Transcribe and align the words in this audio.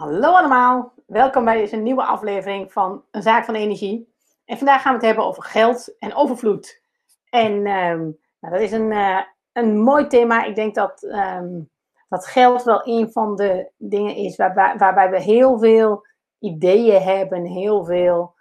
Hallo 0.00 0.32
allemaal, 0.32 0.92
welkom 1.06 1.44
bij 1.44 1.56
deze 1.56 1.76
nieuwe 1.76 2.04
aflevering 2.04 2.72
van 2.72 3.04
Een 3.10 3.22
Zaak 3.22 3.44
van 3.44 3.54
Energie. 3.54 4.12
En 4.44 4.56
vandaag 4.56 4.82
gaan 4.82 4.92
we 4.92 4.98
het 4.98 5.06
hebben 5.06 5.24
over 5.24 5.42
geld 5.42 5.98
en 5.98 6.14
overvloed. 6.14 6.82
En 7.30 7.52
um, 7.52 8.18
nou, 8.40 8.54
dat 8.54 8.60
is 8.60 8.72
een, 8.72 8.90
uh, 8.90 9.20
een 9.52 9.80
mooi 9.80 10.06
thema. 10.06 10.44
Ik 10.44 10.54
denk 10.54 10.74
dat, 10.74 11.02
um, 11.02 11.70
dat 12.08 12.26
geld 12.26 12.62
wel 12.62 12.80
een 12.84 13.12
van 13.12 13.36
de 13.36 13.70
dingen 13.76 14.14
is 14.16 14.36
waarbij, 14.36 14.74
waarbij 14.76 15.10
we 15.10 15.20
heel 15.20 15.58
veel 15.58 16.06
ideeën 16.38 17.02
hebben, 17.02 17.44
heel 17.44 17.84
veel 17.84 18.34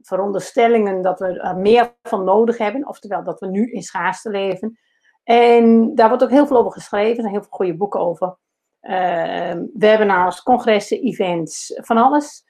veronderstellingen 0.00 1.02
dat 1.02 1.18
we 1.18 1.40
er 1.40 1.56
meer 1.56 1.94
van 2.02 2.24
nodig 2.24 2.58
hebben. 2.58 2.88
Oftewel 2.88 3.24
dat 3.24 3.40
we 3.40 3.46
nu 3.46 3.70
in 3.70 3.82
schaarste 3.82 4.30
leven. 4.30 4.78
En 5.24 5.94
daar 5.94 6.08
wordt 6.08 6.22
ook 6.22 6.30
heel 6.30 6.46
veel 6.46 6.58
over 6.58 6.72
geschreven. 6.72 7.16
Er 7.16 7.20
zijn 7.20 7.32
heel 7.32 7.42
veel 7.42 7.56
goede 7.56 7.76
boeken 7.76 8.00
over. 8.00 8.36
Uh, 8.82 9.54
webinars, 9.74 10.42
congressen, 10.42 11.02
events, 11.02 11.80
van 11.82 11.96
alles. 11.96 12.44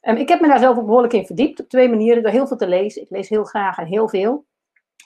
Um, 0.00 0.16
ik 0.16 0.28
heb 0.28 0.40
me 0.40 0.48
daar 0.48 0.58
zelf 0.58 0.78
ook 0.78 0.86
behoorlijk 0.86 1.12
in 1.12 1.26
verdiept. 1.26 1.60
Op 1.60 1.68
twee 1.68 1.88
manieren. 1.88 2.22
Door 2.22 2.32
heel 2.32 2.46
veel 2.46 2.56
te 2.56 2.68
lezen. 2.68 3.02
Ik 3.02 3.10
lees 3.10 3.28
heel 3.28 3.44
graag 3.44 3.78
en 3.78 3.86
heel 3.86 4.08
veel. 4.08 4.46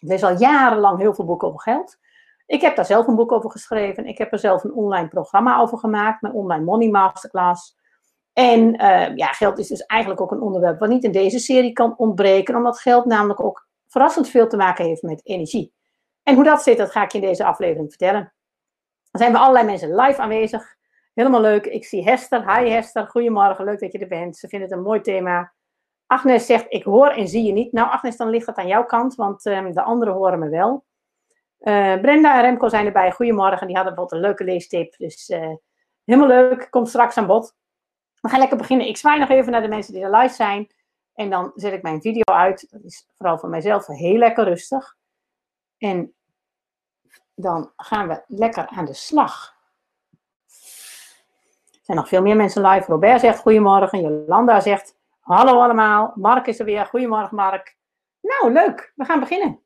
Ik 0.01 0.09
lees 0.09 0.23
al 0.23 0.39
jarenlang 0.39 0.99
heel 0.99 1.15
veel 1.15 1.25
boeken 1.25 1.49
over 1.49 1.61
geld. 1.61 1.99
Ik 2.47 2.61
heb 2.61 2.77
daar 2.77 2.85
zelf 2.85 3.07
een 3.07 3.17
boek 3.17 3.33
over 3.33 3.51
geschreven. 3.51 4.07
Ik 4.07 4.19
heb 4.19 4.33
er 4.33 4.39
zelf 4.39 4.65
een 4.65 4.73
online 4.73 5.09
programma 5.09 5.59
over 5.59 5.79
gemaakt. 5.79 6.23
Mijn 6.23 6.35
online 6.35 6.65
money 6.65 6.89
masterclass. 6.89 7.77
En 8.33 8.83
uh, 8.83 9.17
ja, 9.17 9.27
geld 9.27 9.59
is 9.59 9.69
dus 9.69 9.85
eigenlijk 9.87 10.21
ook 10.21 10.31
een 10.31 10.41
onderwerp 10.41 10.79
wat 10.79 10.89
niet 10.89 11.05
in 11.05 11.13
deze 11.13 11.39
serie 11.39 11.73
kan 11.73 11.95
ontbreken. 11.97 12.57
Omdat 12.57 12.81
geld 12.81 13.05
namelijk 13.05 13.45
ook 13.45 13.69
verrassend 13.87 14.29
veel 14.29 14.49
te 14.49 14.57
maken 14.57 14.85
heeft 14.85 15.03
met 15.03 15.27
energie. 15.27 15.73
En 16.23 16.35
hoe 16.35 16.45
dat 16.45 16.63
zit, 16.63 16.79
dat 16.79 16.91
ga 16.91 17.03
ik 17.03 17.13
je 17.13 17.19
in 17.19 17.27
deze 17.27 17.45
aflevering 17.45 17.89
vertellen. 17.89 18.35
Dan 19.17 19.25
zijn 19.25 19.37
we 19.37 19.43
allerlei 19.45 19.67
mensen 19.67 19.95
live 19.95 20.21
aanwezig. 20.21 20.77
Helemaal 21.15 21.41
leuk. 21.41 21.67
Ik 21.67 21.85
zie 21.85 22.05
Hester. 22.05 22.57
Hi 22.57 22.71
Hester, 22.71 23.07
goedemorgen. 23.07 23.65
Leuk 23.65 23.81
dat 23.81 23.93
je 23.93 23.99
er 23.99 24.09
bent. 24.09 24.37
Ze 24.37 24.49
vinden 24.49 24.69
het 24.69 24.79
een 24.79 24.85
mooi 24.85 25.01
thema. 25.01 25.53
Agnes 26.07 26.47
zegt, 26.47 26.67
ik 26.69 26.85
hoor 26.85 27.09
en 27.09 27.29
zie 27.29 27.43
je 27.43 27.53
niet. 27.53 27.73
Nou 27.73 27.91
Agnes, 27.91 28.17
dan 28.17 28.29
ligt 28.29 28.47
dat 28.47 28.57
aan 28.57 28.67
jouw 28.67 28.85
kant, 28.85 29.15
want 29.15 29.47
um, 29.47 29.73
de 29.73 29.83
anderen 29.83 30.15
horen 30.15 30.39
me 30.39 30.49
wel. 30.49 30.85
Uh, 31.61 32.01
Brenda 32.01 32.37
en 32.37 32.43
Remco 32.43 32.69
zijn 32.69 32.87
erbij. 32.87 33.13
Goedemorgen. 33.13 33.67
Die 33.67 33.77
hadden 33.77 33.95
bijvoorbeeld 33.95 34.23
een 34.23 34.29
leuke 34.29 34.45
leestip. 34.45 34.97
Dus 34.97 35.29
uh, 35.29 35.55
helemaal 36.05 36.29
leuk. 36.29 36.71
Komt 36.71 36.89
straks 36.89 37.17
aan 37.17 37.27
bod. 37.27 37.55
We 38.21 38.29
gaan 38.29 38.39
lekker 38.39 38.57
beginnen. 38.57 38.87
Ik 38.87 38.97
zwaai 38.97 39.19
nog 39.19 39.29
even 39.29 39.53
naar 39.53 39.63
de 39.63 39.69
mensen 39.69 39.93
die 39.93 40.03
er 40.03 40.17
live 40.17 40.35
zijn. 40.35 40.67
En 41.15 41.31
dan 41.31 41.53
zet 41.55 41.73
ik 41.73 41.83
mijn 41.83 42.01
video 42.01 42.35
uit. 42.35 42.67
Dat 42.71 42.85
is 42.85 43.07
vooral 43.17 43.39
voor 43.39 43.49
mijzelf 43.49 43.87
heel 43.87 44.19
lekker 44.19 44.45
rustig. 44.45 44.97
En 45.79 46.15
dan 47.37 47.73
gaan 47.77 48.09
we 48.09 48.23
lekker 48.27 48.67
aan 48.67 48.85
de 48.85 48.95
slag. 48.95 49.55
Er 51.71 51.95
zijn 51.95 51.97
nog 51.97 52.09
veel 52.09 52.23
meer 52.23 52.37
mensen 52.37 52.67
live. 52.67 52.91
Robert 52.91 53.21
zegt 53.21 53.39
goedemorgen. 53.39 54.01
Jolanda 54.01 54.61
zegt 54.61 54.97
hallo 55.21 55.61
allemaal. 55.61 56.13
Mark 56.15 56.47
is 56.47 56.59
er 56.59 56.65
weer. 56.65 56.87
Goedemorgen 56.87 57.37
Mark. 57.37 57.77
Nou, 58.21 58.53
leuk. 58.53 58.93
We 58.95 59.05
gaan 59.05 59.21
beginnen. 59.21 59.61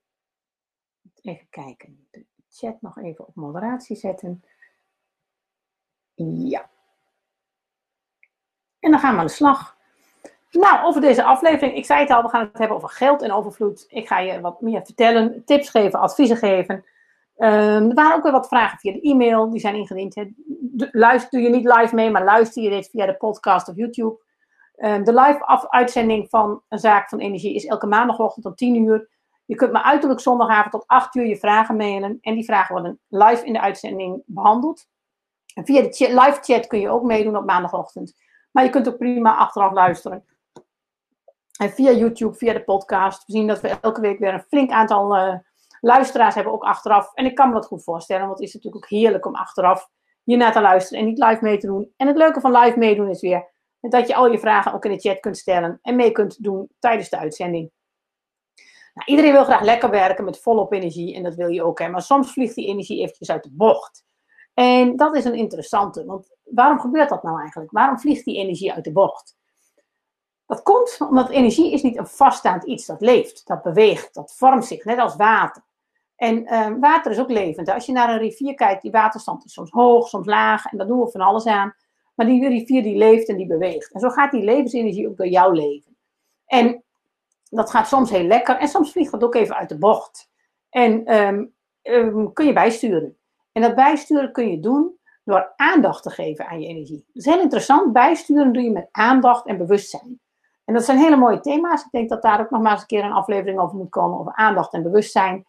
Even 1.22 1.46
kijken. 1.50 2.06
De 2.10 2.26
chat 2.48 2.80
nog 2.80 2.98
even 2.98 3.26
op 3.26 3.34
moderatie 3.34 3.96
zetten. 3.96 4.44
Ja. 6.24 6.70
En 8.78 8.90
dan 8.90 9.00
gaan 9.00 9.14
we 9.14 9.20
aan 9.20 9.26
de 9.26 9.32
slag. 9.32 9.78
Nou, 10.50 10.84
over 10.84 11.00
deze 11.00 11.24
aflevering. 11.24 11.76
Ik 11.76 11.84
zei 11.84 12.00
het 12.00 12.10
al, 12.10 12.22
we 12.22 12.28
gaan 12.28 12.46
het 12.46 12.58
hebben 12.58 12.76
over 12.76 12.88
geld 12.88 13.22
en 13.22 13.32
overvloed. 13.32 13.84
Ik 13.88 14.06
ga 14.06 14.18
je 14.18 14.40
wat 14.40 14.60
meer 14.60 14.84
vertellen, 14.84 15.44
tips 15.44 15.70
geven, 15.70 16.00
adviezen 16.00 16.36
geven. 16.36 16.84
Um, 17.42 17.88
er 17.88 17.94
waren 17.94 18.16
ook 18.16 18.22
weer 18.22 18.32
wat 18.32 18.48
vragen 18.48 18.78
via 18.78 18.92
de 18.92 19.00
e-mail, 19.00 19.50
die 19.50 19.60
zijn 19.60 19.74
ingediend. 19.74 20.16
Luister 20.90 21.30
doe 21.30 21.40
je 21.40 21.56
niet 21.56 21.74
live 21.76 21.94
mee, 21.94 22.10
maar 22.10 22.24
luister 22.24 22.62
je 22.62 22.70
dit 22.70 22.88
via 22.90 23.06
de 23.06 23.16
podcast 23.16 23.68
of 23.68 23.76
YouTube. 23.76 24.20
Um, 24.76 25.04
de 25.04 25.14
live 25.14 25.68
uitzending 25.70 26.28
van 26.28 26.62
een 26.68 26.78
zaak 26.78 27.08
van 27.08 27.18
energie 27.18 27.54
is 27.54 27.66
elke 27.66 27.86
maandagochtend 27.86 28.46
om 28.46 28.54
10 28.54 28.84
uur. 28.84 29.08
Je 29.44 29.54
kunt 29.54 29.72
me 29.72 29.82
uiterlijk 29.82 30.20
zondagavond 30.20 30.72
tot 30.72 30.86
8 30.86 31.14
uur 31.14 31.26
je 31.26 31.36
vragen 31.36 31.76
mailen. 31.76 32.18
En 32.20 32.34
die 32.34 32.44
vragen 32.44 32.74
worden 32.74 33.00
live 33.08 33.44
in 33.44 33.52
de 33.52 33.60
uitzending 33.60 34.22
behandeld. 34.26 34.86
Via 35.46 35.82
de 35.82 35.88
live 35.98 36.38
chat 36.40 36.66
kun 36.66 36.80
je 36.80 36.90
ook 36.90 37.02
meedoen 37.02 37.36
op 37.36 37.44
maandagochtend. 37.44 38.14
Maar 38.50 38.64
je 38.64 38.70
kunt 38.70 38.88
ook 38.88 38.98
prima 38.98 39.36
achteraf 39.36 39.72
luisteren. 39.72 40.24
En 41.58 41.70
via 41.70 41.90
YouTube, 41.90 42.34
via 42.34 42.52
de 42.52 42.64
podcast. 42.64 43.26
We 43.26 43.32
zien 43.32 43.46
dat 43.46 43.60
we 43.60 43.78
elke 43.80 44.00
week 44.00 44.18
weer 44.18 44.34
een 44.34 44.44
flink 44.48 44.70
aantal 44.70 45.16
uh, 45.16 45.34
luisteraars 45.80 46.34
hebben 46.34 46.52
ook 46.52 46.62
achteraf. 46.62 47.14
En 47.14 47.24
ik 47.24 47.34
kan 47.34 47.48
me 47.48 47.54
dat 47.54 47.66
goed 47.66 47.84
voorstellen, 47.84 48.26
want 48.26 48.38
het 48.38 48.48
is 48.48 48.54
natuurlijk 48.54 48.84
ook 48.84 48.90
heerlijk 48.90 49.26
om 49.26 49.34
achteraf 49.34 49.88
hiernaar 50.22 50.52
te 50.52 50.60
luisteren 50.60 51.00
en 51.00 51.08
niet 51.08 51.18
live 51.18 51.38
mee 51.40 51.58
te 51.58 51.66
doen. 51.66 51.92
En 51.96 52.06
het 52.06 52.16
leuke 52.16 52.40
van 52.40 52.56
live 52.56 52.78
meedoen 52.78 53.08
is 53.08 53.20
weer 53.20 53.48
dat 53.80 54.08
je 54.08 54.14
al 54.14 54.30
je 54.30 54.38
vragen 54.38 54.72
ook 54.72 54.84
in 54.84 54.90
de 54.90 55.00
chat 55.00 55.20
kunt 55.20 55.38
stellen 55.38 55.78
en 55.82 55.96
mee 55.96 56.12
kunt 56.12 56.42
doen 56.42 56.68
tijdens 56.78 57.08
de 57.08 57.18
uitzending. 57.18 57.70
Nou, 58.94 59.06
iedereen 59.10 59.32
wil 59.32 59.44
graag 59.44 59.62
lekker 59.62 59.90
werken 59.90 60.24
met 60.24 60.40
volop 60.40 60.72
energie 60.72 61.14
en 61.14 61.22
dat 61.22 61.34
wil 61.34 61.48
je 61.48 61.62
ook. 61.62 61.78
Hè? 61.78 61.88
Maar 61.88 62.02
soms 62.02 62.32
vliegt 62.32 62.54
die 62.54 62.66
energie 62.66 63.00
eventjes 63.00 63.30
uit 63.30 63.42
de 63.42 63.50
bocht. 63.52 64.04
En 64.54 64.96
dat 64.96 65.16
is 65.16 65.24
een 65.24 65.34
interessante, 65.34 66.04
want 66.04 66.36
waarom 66.42 66.80
gebeurt 66.80 67.08
dat 67.08 67.22
nou 67.22 67.40
eigenlijk? 67.40 67.70
Waarom 67.70 67.98
vliegt 67.98 68.24
die 68.24 68.36
energie 68.36 68.72
uit 68.72 68.84
de 68.84 68.92
bocht? 68.92 69.38
Dat 70.46 70.62
komt 70.62 70.96
omdat 71.00 71.30
energie 71.30 71.72
is 71.72 71.82
niet 71.82 71.96
een 71.96 72.06
vaststaand 72.06 72.64
iets 72.64 72.86
dat 72.86 73.00
leeft, 73.00 73.46
dat 73.46 73.62
beweegt, 73.62 74.14
dat 74.14 74.34
vormt 74.36 74.64
zich, 74.64 74.84
net 74.84 74.98
als 74.98 75.16
water. 75.16 75.62
En 76.20 76.54
um, 76.54 76.80
water 76.80 77.10
is 77.10 77.18
ook 77.18 77.30
levend. 77.30 77.68
Als 77.68 77.86
je 77.86 77.92
naar 77.92 78.08
een 78.10 78.18
rivier 78.18 78.54
kijkt, 78.54 78.82
die 78.82 78.90
waterstand 78.90 79.44
is 79.44 79.52
soms 79.52 79.70
hoog, 79.70 80.08
soms 80.08 80.26
laag. 80.26 80.66
En 80.66 80.78
daar 80.78 80.86
doen 80.86 81.00
we 81.00 81.10
van 81.10 81.20
alles 81.20 81.46
aan. 81.46 81.74
Maar 82.14 82.26
die 82.26 82.48
rivier 82.48 82.82
die 82.82 82.96
leeft 82.96 83.28
en 83.28 83.36
die 83.36 83.46
beweegt. 83.46 83.92
En 83.92 84.00
zo 84.00 84.08
gaat 84.08 84.30
die 84.30 84.44
levensenergie 84.44 85.08
ook 85.08 85.16
door 85.16 85.28
jouw 85.28 85.50
leven. 85.50 85.96
En 86.46 86.84
dat 87.50 87.70
gaat 87.70 87.88
soms 87.88 88.10
heel 88.10 88.24
lekker. 88.24 88.56
En 88.56 88.68
soms 88.68 88.92
vliegt 88.92 89.10
dat 89.10 89.24
ook 89.24 89.34
even 89.34 89.56
uit 89.56 89.68
de 89.68 89.78
bocht. 89.78 90.30
En 90.70 91.16
um, 91.16 91.54
um, 91.82 92.32
kun 92.32 92.46
je 92.46 92.52
bijsturen. 92.52 93.16
En 93.52 93.62
dat 93.62 93.74
bijsturen 93.74 94.32
kun 94.32 94.50
je 94.50 94.60
doen 94.60 94.98
door 95.24 95.52
aandacht 95.56 96.02
te 96.02 96.10
geven 96.10 96.46
aan 96.46 96.60
je 96.60 96.68
energie. 96.68 97.04
Dat 97.06 97.24
is 97.24 97.32
heel 97.32 97.40
interessant. 97.40 97.92
Bijsturen 97.92 98.52
doe 98.52 98.62
je 98.62 98.70
met 98.70 98.88
aandacht 98.90 99.46
en 99.46 99.58
bewustzijn. 99.58 100.20
En 100.64 100.74
dat 100.74 100.84
zijn 100.84 100.98
hele 100.98 101.16
mooie 101.16 101.40
thema's. 101.40 101.84
Ik 101.84 101.90
denk 101.90 102.08
dat 102.08 102.22
daar 102.22 102.40
ook 102.40 102.50
nog 102.50 102.62
maar 102.62 102.72
eens 102.72 102.80
een 102.80 102.86
keer 102.86 103.04
een 103.04 103.12
aflevering 103.12 103.60
over 103.60 103.76
moet 103.76 103.90
komen. 103.90 104.18
Over 104.18 104.34
aandacht 104.34 104.72
en 104.72 104.82
bewustzijn. 104.82 105.46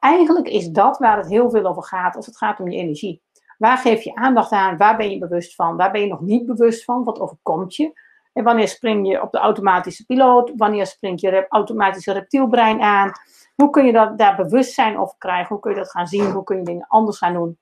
Eigenlijk 0.00 0.48
is 0.48 0.68
dat 0.68 0.98
waar 0.98 1.16
het 1.16 1.28
heel 1.28 1.50
veel 1.50 1.64
over 1.66 1.82
gaat 1.82 2.16
als 2.16 2.26
het 2.26 2.36
gaat 2.36 2.60
om 2.60 2.68
je 2.70 2.78
energie. 2.78 3.22
Waar 3.58 3.78
geef 3.78 4.02
je 4.02 4.14
aandacht 4.14 4.52
aan? 4.52 4.76
Waar 4.76 4.96
ben 4.96 5.10
je 5.10 5.18
bewust 5.18 5.54
van? 5.54 5.76
Waar 5.76 5.90
ben 5.90 6.00
je 6.00 6.06
nog 6.06 6.20
niet 6.20 6.46
bewust 6.46 6.84
van? 6.84 7.04
Wat 7.04 7.20
overkomt 7.20 7.76
je? 7.76 8.00
En 8.32 8.44
wanneer 8.44 8.68
spring 8.68 9.08
je 9.08 9.22
op 9.22 9.32
de 9.32 9.38
automatische 9.38 10.04
piloot? 10.04 10.52
Wanneer 10.56 10.86
springt 10.86 11.20
je 11.20 11.46
automatische 11.48 12.12
reptielbrein 12.12 12.80
aan? 12.80 13.12
Hoe 13.54 13.70
kun 13.70 13.84
je 13.84 13.92
dat, 13.92 14.18
daar 14.18 14.36
bewustzijn 14.36 14.98
over 14.98 15.14
krijgen? 15.18 15.48
Hoe 15.48 15.60
kun 15.60 15.70
je 15.70 15.76
dat 15.76 15.90
gaan 15.90 16.06
zien? 16.06 16.30
Hoe 16.30 16.44
kun 16.44 16.56
je 16.56 16.64
dingen 16.64 16.86
anders 16.88 17.18
gaan 17.18 17.32
doen? 17.32 17.58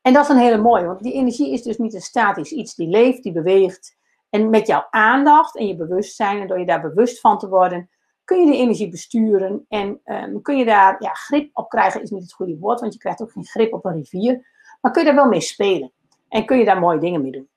En 0.00 0.12
dat 0.12 0.22
is 0.22 0.28
een 0.28 0.42
hele 0.42 0.62
mooie, 0.62 0.86
want 0.86 1.02
die 1.02 1.12
energie 1.12 1.52
is 1.52 1.62
dus 1.62 1.78
niet 1.78 1.94
een 1.94 2.00
statisch 2.00 2.52
iets 2.52 2.74
die 2.74 2.88
leeft, 2.88 3.22
die 3.22 3.32
beweegt. 3.32 3.96
En 4.30 4.50
met 4.50 4.66
jouw 4.66 4.86
aandacht 4.90 5.56
en 5.56 5.66
je 5.66 5.76
bewustzijn, 5.76 6.40
en 6.40 6.46
door 6.46 6.58
je 6.58 6.66
daar 6.66 6.80
bewust 6.80 7.20
van 7.20 7.38
te 7.38 7.48
worden, 7.48 7.90
kun 8.24 8.40
je 8.40 8.46
die 8.46 8.60
energie 8.60 8.88
besturen 8.88 9.64
en 9.68 10.00
um, 10.04 10.42
kun 10.42 10.56
je 10.56 10.64
daar, 10.64 10.96
ja, 11.02 11.10
grip 11.10 11.50
op 11.52 11.68
krijgen 11.68 12.02
is 12.02 12.10
niet 12.10 12.22
het 12.22 12.32
goede 12.32 12.58
woord, 12.58 12.80
want 12.80 12.92
je 12.92 12.98
krijgt 12.98 13.22
ook 13.22 13.32
geen 13.32 13.46
grip 13.46 13.72
op 13.72 13.84
een 13.84 13.94
rivier, 13.94 14.46
maar 14.80 14.92
kun 14.92 15.02
je 15.02 15.08
daar 15.08 15.16
wel 15.16 15.28
mee 15.28 15.40
spelen 15.40 15.92
en 16.28 16.46
kun 16.46 16.58
je 16.58 16.64
daar 16.64 16.80
mooie 16.80 16.98
dingen 16.98 17.22
mee 17.22 17.32
doen. 17.32 17.48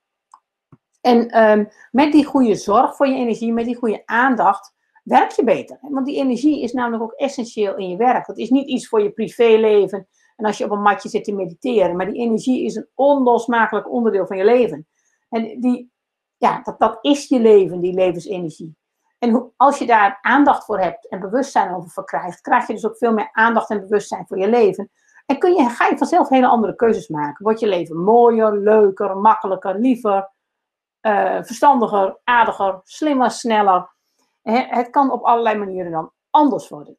En 1.01 1.43
um, 1.43 1.67
met 1.91 2.11
die 2.11 2.25
goede 2.25 2.55
zorg 2.55 2.95
voor 2.95 3.07
je 3.07 3.15
energie, 3.15 3.53
met 3.53 3.65
die 3.65 3.75
goede 3.75 4.01
aandacht, 4.05 4.75
werk 5.03 5.31
je 5.31 5.43
beter. 5.43 5.77
Want 5.81 6.05
die 6.05 6.17
energie 6.17 6.61
is 6.61 6.73
namelijk 6.73 7.03
ook 7.03 7.11
essentieel 7.13 7.75
in 7.75 7.89
je 7.89 7.97
werk. 7.97 8.25
Dat 8.25 8.37
is 8.37 8.49
niet 8.49 8.67
iets 8.67 8.87
voor 8.87 9.01
je 9.01 9.11
privéleven 9.11 10.07
en 10.35 10.45
als 10.45 10.57
je 10.57 10.63
op 10.63 10.71
een 10.71 10.81
matje 10.81 11.09
zit 11.09 11.23
te 11.23 11.33
mediteren, 11.33 11.95
maar 11.95 12.05
die 12.05 12.21
energie 12.21 12.65
is 12.65 12.75
een 12.75 12.87
onlosmakelijk 12.95 13.91
onderdeel 13.91 14.27
van 14.27 14.37
je 14.37 14.45
leven. 14.45 14.87
En 15.29 15.59
die, 15.59 15.91
ja, 16.37 16.61
dat, 16.63 16.79
dat 16.79 16.97
is 17.01 17.27
je 17.27 17.39
leven, 17.39 17.79
die 17.79 17.93
levensenergie. 17.93 18.76
En 19.17 19.53
als 19.55 19.77
je 19.77 19.85
daar 19.85 20.19
aandacht 20.21 20.65
voor 20.65 20.79
hebt 20.79 21.07
en 21.09 21.19
bewustzijn 21.19 21.75
over 21.75 21.89
verkrijgt, 21.89 22.41
krijg 22.41 22.67
je 22.67 22.73
dus 22.73 22.85
ook 22.85 22.97
veel 22.97 23.13
meer 23.13 23.29
aandacht 23.31 23.69
en 23.69 23.79
bewustzijn 23.79 24.27
voor 24.27 24.37
je 24.37 24.49
leven. 24.49 24.91
En 25.25 25.39
kun 25.39 25.53
je, 25.53 25.69
ga 25.69 25.87
je 25.87 25.97
vanzelf 25.97 26.29
hele 26.29 26.47
andere 26.47 26.75
keuzes 26.75 27.07
maken. 27.07 27.43
Wordt 27.43 27.59
je 27.59 27.67
leven 27.67 27.97
mooier, 27.97 28.57
leuker, 28.57 29.17
makkelijker, 29.17 29.79
liever, 29.79 30.29
uh, 31.01 31.43
verstandiger, 31.43 32.17
aardiger, 32.23 32.79
slimmer, 32.83 33.31
sneller. 33.31 33.89
Het 34.41 34.89
kan 34.89 35.11
op 35.11 35.23
allerlei 35.23 35.57
manieren 35.57 35.91
dan 35.91 36.11
anders 36.29 36.69
worden. 36.69 36.97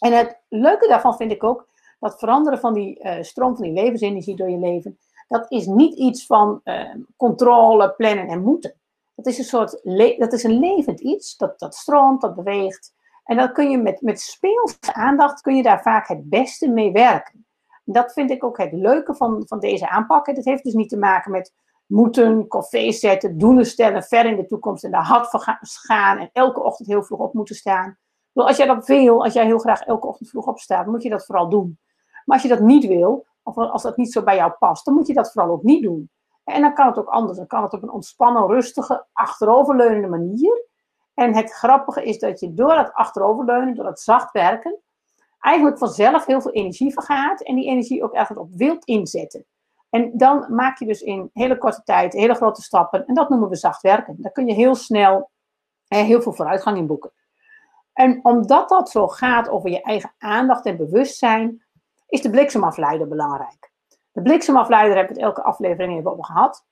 En 0.00 0.12
het 0.12 0.40
leuke 0.48 0.88
daarvan 0.88 1.16
vind 1.16 1.32
ik 1.32 1.44
ook 1.44 1.68
dat 1.98 2.18
veranderen 2.18 2.58
van 2.58 2.74
die 2.74 3.04
uh, 3.04 3.22
stroom 3.22 3.56
van 3.56 3.64
die 3.64 3.72
levensenergie 3.72 4.36
door 4.36 4.50
je 4.50 4.58
leven, 4.58 4.98
dat 5.28 5.50
is 5.50 5.66
niet 5.66 5.94
iets 5.94 6.26
van 6.26 6.60
uh, 6.64 6.94
controle, 7.16 7.90
plannen 7.90 8.28
en 8.28 8.42
moeten. 8.42 8.74
Dat 9.16 9.26
is 9.26 9.38
een 9.38 9.44
soort, 9.44 9.80
dat 10.18 10.32
is 10.32 10.42
een 10.42 10.58
levend 10.58 11.00
iets, 11.00 11.36
dat, 11.36 11.58
dat 11.58 11.74
stroomt, 11.74 12.20
dat 12.20 12.34
beweegt. 12.34 12.94
En 13.24 13.36
dan 13.36 13.52
kun 13.52 13.70
je 13.70 13.78
met, 13.78 14.00
met 14.00 14.20
speelse 14.20 14.92
aandacht, 14.92 15.40
kun 15.40 15.56
je 15.56 15.62
daar 15.62 15.82
vaak 15.82 16.08
het 16.08 16.28
beste 16.28 16.68
mee 16.68 16.92
werken. 16.92 17.46
Dat 17.84 18.12
vind 18.12 18.30
ik 18.30 18.44
ook 18.44 18.58
het 18.58 18.72
leuke 18.72 19.14
van, 19.14 19.42
van 19.46 19.60
deze 19.60 19.88
aanpak. 19.88 20.26
Het 20.26 20.44
heeft 20.44 20.64
dus 20.64 20.74
niet 20.74 20.88
te 20.88 20.98
maken 20.98 21.30
met 21.30 21.54
moeten, 21.86 22.48
koffie 22.48 22.92
zetten, 22.92 23.38
doelen 23.38 23.66
stellen, 23.66 24.02
ver 24.02 24.26
in 24.26 24.36
de 24.36 24.46
toekomst 24.46 24.84
en 24.84 24.90
daar 24.90 25.04
hard 25.04 25.30
voor 25.30 25.58
gaan 25.60 26.18
en 26.18 26.30
elke 26.32 26.62
ochtend 26.62 26.88
heel 26.88 27.02
vroeg 27.02 27.20
op 27.20 27.34
moeten 27.34 27.54
staan. 27.54 27.98
Als 28.32 28.56
jij 28.56 28.66
dat 28.66 28.86
wil, 28.86 29.24
als 29.24 29.32
jij 29.32 29.44
heel 29.44 29.58
graag 29.58 29.80
elke 29.80 30.06
ochtend 30.06 30.28
vroeg 30.28 30.46
opstaat, 30.46 30.86
moet 30.86 31.02
je 31.02 31.08
dat 31.08 31.24
vooral 31.24 31.48
doen. 31.48 31.78
Maar 32.24 32.36
als 32.36 32.42
je 32.42 32.48
dat 32.48 32.60
niet 32.60 32.86
wil, 32.86 33.26
of 33.42 33.56
als 33.56 33.82
dat 33.82 33.96
niet 33.96 34.12
zo 34.12 34.22
bij 34.22 34.36
jou 34.36 34.52
past, 34.58 34.84
dan 34.84 34.94
moet 34.94 35.06
je 35.06 35.14
dat 35.14 35.32
vooral 35.32 35.52
ook 35.52 35.62
niet 35.62 35.82
doen. 35.82 36.10
En 36.46 36.60
dan 36.60 36.74
kan 36.74 36.86
het 36.86 36.98
ook 36.98 37.08
anders. 37.08 37.36
Dan 37.36 37.46
kan 37.46 37.62
het 37.62 37.72
op 37.72 37.82
een 37.82 37.90
ontspannen, 37.90 38.46
rustige, 38.46 39.06
achteroverleunende 39.12 40.08
manier. 40.08 40.64
En 41.14 41.34
het 41.34 41.52
grappige 41.52 42.04
is 42.04 42.18
dat 42.18 42.40
je 42.40 42.54
door 42.54 42.74
dat 42.74 42.92
achteroverleunen, 42.92 43.74
door 43.74 43.84
dat 43.84 44.00
zacht 44.00 44.32
werken, 44.32 44.80
eigenlijk 45.40 45.78
vanzelf 45.78 46.26
heel 46.26 46.40
veel 46.40 46.52
energie 46.52 46.92
vergaat. 46.92 47.42
En 47.42 47.54
die 47.54 47.66
energie 47.66 48.02
ook 48.02 48.14
eigenlijk 48.14 48.46
op 48.46 48.54
wilt 48.54 48.84
inzetten. 48.84 49.46
En 49.90 50.10
dan 50.14 50.46
maak 50.48 50.78
je 50.78 50.86
dus 50.86 51.00
in 51.00 51.30
hele 51.32 51.58
korte 51.58 51.82
tijd 51.82 52.12
hele 52.12 52.34
grote 52.34 52.62
stappen. 52.62 53.06
En 53.06 53.14
dat 53.14 53.28
noemen 53.28 53.48
we 53.48 53.56
zacht 53.56 53.82
werken. 53.82 54.16
Daar 54.18 54.32
kun 54.32 54.46
je 54.46 54.54
heel 54.54 54.74
snel 54.74 55.30
heel 55.88 56.22
veel 56.22 56.32
vooruitgang 56.32 56.76
in 56.76 56.86
boeken. 56.86 57.12
En 57.92 58.20
omdat 58.22 58.68
dat 58.68 58.90
zo 58.90 59.08
gaat 59.08 59.48
over 59.48 59.70
je 59.70 59.82
eigen 59.82 60.14
aandacht 60.18 60.66
en 60.66 60.76
bewustzijn, 60.76 61.64
is 62.06 62.22
de 62.22 62.30
bliksemafleider 62.30 63.08
belangrijk. 63.08 63.65
De 64.16 64.22
bliksemafleider 64.22 64.96
hebben 64.96 65.14
we 65.14 65.20
het 65.20 65.30
elke 65.30 65.42
aflevering 65.48 65.98
even 65.98 66.10
over 66.10 66.24
gehad. 66.24 66.66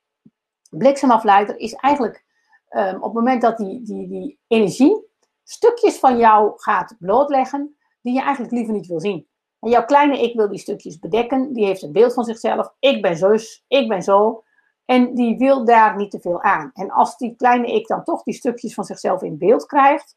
De 0.69 0.77
bliksemafleider 0.77 1.57
is 1.57 1.73
eigenlijk 1.73 2.25
um, 2.69 2.95
op 2.95 3.03
het 3.03 3.13
moment 3.13 3.41
dat 3.41 3.57
die, 3.57 3.81
die, 3.81 4.07
die 4.07 4.39
energie 4.47 5.07
stukjes 5.43 5.99
van 5.99 6.17
jou 6.17 6.51
gaat 6.55 6.95
blootleggen 6.99 7.77
die 8.01 8.13
je 8.13 8.21
eigenlijk 8.21 8.53
liever 8.53 8.73
niet 8.73 8.87
wil 8.87 8.99
zien. 8.99 9.27
En 9.59 9.69
jouw 9.69 9.85
kleine 9.85 10.21
ik 10.21 10.35
wil 10.35 10.49
die 10.49 10.59
stukjes 10.59 10.99
bedekken. 10.99 11.53
Die 11.53 11.65
heeft 11.65 11.81
een 11.81 11.91
beeld 11.91 12.13
van 12.13 12.23
zichzelf. 12.23 12.73
Ik 12.79 13.01
ben 13.01 13.17
zus, 13.17 13.63
ik 13.67 13.87
ben 13.87 14.01
zo. 14.03 14.43
En 14.85 15.15
die 15.15 15.37
wil 15.37 15.65
daar 15.65 15.95
niet 15.95 16.11
te 16.11 16.19
veel 16.19 16.41
aan. 16.41 16.71
En 16.73 16.91
als 16.91 17.17
die 17.17 17.35
kleine 17.35 17.73
ik 17.73 17.87
dan 17.87 18.03
toch 18.03 18.23
die 18.23 18.33
stukjes 18.33 18.73
van 18.73 18.83
zichzelf 18.83 19.21
in 19.21 19.37
beeld 19.37 19.65
krijgt, 19.65 20.15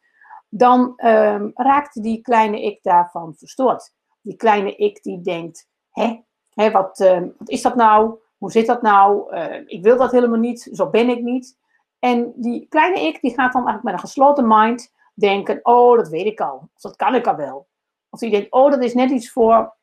dan 0.48 0.92
um, 0.96 1.50
raakt 1.54 2.02
die 2.02 2.20
kleine 2.20 2.62
ik 2.62 2.82
daarvan 2.82 3.34
verstoord. 3.36 3.94
Die 4.20 4.36
kleine 4.36 4.76
ik 4.76 5.02
die 5.02 5.20
denkt, 5.20 5.68
hè, 5.90 6.26
hè 6.60 6.70
wat, 6.70 7.00
uh, 7.00 7.20
wat 7.38 7.48
is 7.48 7.62
dat 7.62 7.74
nou? 7.74 8.18
Hoe 8.38 8.50
zit 8.50 8.66
dat 8.66 8.82
nou? 8.82 9.36
Uh, 9.36 9.62
ik 9.66 9.82
wil 9.82 9.96
dat 9.96 10.12
helemaal 10.12 10.38
niet, 10.38 10.68
zo 10.72 10.90
ben 10.90 11.08
ik 11.08 11.22
niet. 11.22 11.58
En 11.98 12.32
die 12.36 12.66
kleine 12.68 13.00
ik 13.00 13.20
die 13.20 13.34
gaat 13.34 13.52
dan 13.52 13.66
eigenlijk 13.66 13.82
met 13.82 13.92
een 13.92 14.08
gesloten 14.08 14.46
mind 14.48 14.92
denken, 15.14 15.60
oh, 15.62 15.96
dat 15.96 16.08
weet 16.08 16.26
ik 16.26 16.40
al. 16.40 16.68
Of 16.74 16.80
dat 16.80 16.96
kan 16.96 17.14
ik 17.14 17.26
al 17.26 17.36
wel. 17.36 17.66
Of 18.10 18.18
die 18.18 18.30
denkt, 18.30 18.52
oh, 18.52 18.70
dat 18.70 18.84
is 18.84 18.94
net 18.94 19.10
iets 19.10 19.32
voor 19.32 19.76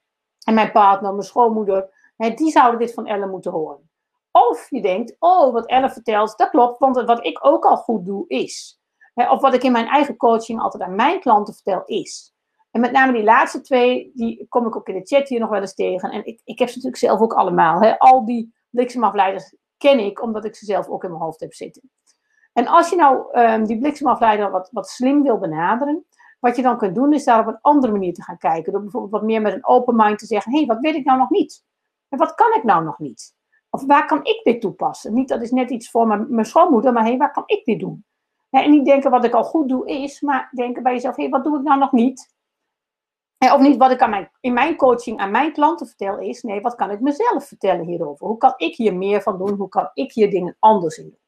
en 0.44 0.54
mijn 0.54 0.72
partner, 0.72 1.12
mijn 1.12 1.24
schoonmoeder, 1.24 1.90
hè, 2.18 2.30
die 2.30 2.52
zouden 2.52 2.80
dit 2.80 2.94
van 2.94 3.06
Ellen 3.06 3.30
moeten 3.30 3.52
horen. 3.52 3.90
Of 4.32 4.70
je 4.70 4.82
denkt, 4.82 5.16
oh, 5.20 5.54
wat 5.54 5.66
Ellen 5.66 5.92
vertelt, 5.92 6.38
dat 6.38 6.50
klopt, 6.50 6.80
want 6.80 7.02
wat 7.02 7.26
ik 7.26 7.46
ook 7.46 7.66
al 7.66 7.78
goed 7.78 8.06
doe 8.06 8.28
is. 8.28 8.80
Hè, 9.14 9.32
of 9.32 9.42
wat 9.42 9.54
ik 9.54 9.64
in 9.64 9.72
mijn 9.72 9.88
eigen 9.88 10.18
coaching 10.18 10.62
altijd 10.62 10.84
aan 10.84 10.96
mijn 10.96 11.20
klanten 11.20 11.54
vertel 11.54 11.84
is. 11.86 12.35
En 12.76 12.82
met 12.82 12.92
name 12.92 13.14
die 13.14 13.24
laatste 13.24 13.62
twee, 13.62 14.12
die 14.16 14.46
kom 14.50 14.68
ik 14.68 14.76
ook 14.76 14.88
in 14.88 14.96
de 14.96 15.06
chat 15.06 15.28
hier 15.28 15.40
nog 15.40 15.50
wel 15.50 15.62
eens 15.62 15.74
tegen. 15.74 16.12
En 16.12 16.26
ik, 16.26 16.42
ik 16.44 16.60
heb 16.60 16.68
ze 16.68 16.76
natuurlijk 16.76 17.04
zelf 17.04 17.20
ook 17.20 17.34
allemaal. 17.34 17.82
Hè. 17.82 18.00
Al 18.00 18.26
die 18.26 18.54
bliksemafleiders 18.70 19.56
ken 19.78 20.00
ik, 20.00 20.22
omdat 20.22 20.46
ik 20.46 20.56
ze 20.56 20.66
zelf 20.66 20.88
ook 20.88 21.04
in 21.04 21.10
mijn 21.10 21.22
hoofd 21.22 21.40
heb 21.40 21.54
zitten. 21.54 21.90
En 22.54 22.68
als 22.68 22.90
je 22.90 22.96
nou 22.96 23.40
um, 23.40 23.66
die 23.66 23.80
bliksemafleider 23.80 24.52
wat, 24.52 24.70
wat 24.72 24.90
slim 24.90 25.24
wil 25.24 25.38
benaderen, 25.38 26.06
wat 26.40 26.56
je 26.56 26.62
dan 26.62 26.78
kunt 26.78 26.96
doen, 26.96 27.14
is 27.14 27.24
daar 27.24 27.40
op 27.40 27.48
een 27.48 27.62
andere 27.62 27.92
manier 27.92 28.14
te 28.14 28.24
gaan 28.24 28.38
kijken. 28.38 28.72
Door 28.72 28.82
bijvoorbeeld 28.82 29.12
wat 29.12 29.24
meer 29.24 29.42
met 29.42 29.54
een 29.54 29.68
open 29.68 29.96
mind 29.96 30.20
te 30.20 30.26
zeggen: 30.26 30.52
hé, 30.52 30.58
hey, 30.58 30.68
wat 30.68 30.80
weet 30.80 30.96
ik 30.96 31.06
nou 31.06 31.18
nog 31.18 31.30
niet? 31.30 31.64
En 32.10 32.18
wat 32.18 32.34
kan 32.34 32.54
ik 32.56 32.64
nou 32.64 32.84
nog 32.84 33.00
niet? 33.00 33.36
Of 33.70 33.86
waar 33.86 34.06
kan 34.06 34.20
ik 34.24 34.42
dit 34.44 34.62
toepassen? 34.62 35.14
Niet 35.14 35.28
dat 35.28 35.42
is 35.42 35.52
net 35.52 35.70
iets 35.70 35.90
voor 35.90 36.08
mijn, 36.08 36.26
mijn 36.30 36.46
schoonmoeder, 36.46 36.94
maar 36.94 37.04
hé, 37.04 37.10
hey, 37.10 37.18
waar 37.18 37.32
kan 37.32 37.44
ik 37.46 37.66
dit 37.66 37.80
doen? 37.80 38.06
en 38.50 38.72
niet 38.72 38.86
denken 38.86 39.12
wat 39.12 39.26
ik 39.26 39.34
al 39.34 39.44
goed 39.44 39.70
doe 39.70 39.88
is, 39.88 40.22
maar 40.22 40.50
denken 40.52 40.84
bij 40.84 40.94
jezelf: 40.94 41.16
hé, 41.16 41.22
hey, 41.22 41.32
wat 41.32 41.44
doe 41.44 41.58
ik 41.58 41.64
nou 41.64 41.80
nog 41.80 41.92
niet? 41.92 42.35
Of 43.38 43.60
niet 43.60 43.78
wat 43.78 43.92
ik 43.92 44.02
aan 44.02 44.10
mijn, 44.10 44.30
in 44.40 44.54
mijn 44.54 44.76
coaching 44.76 45.20
aan 45.20 45.32
mijn 45.32 45.54
klanten 45.54 45.88
vertel 45.88 46.20
is, 46.20 46.42
nee, 46.42 46.62
wat 46.62 46.76
kan 46.76 46.92
ik 46.92 47.00
mezelf 47.00 47.48
vertellen 47.48 47.86
hierover? 47.86 48.28
Hoe 48.28 48.38
kan 48.38 48.54
ik 48.58 48.76
hier 48.76 48.96
meer 48.96 49.22
van 49.22 49.38
doen? 49.38 49.54
Hoe 49.58 49.70
kan 49.70 49.90
ik 49.94 50.12
hier 50.12 50.30
dingen 50.30 50.56
anders 50.60 50.98
in 50.98 51.04
doen? 51.04 51.20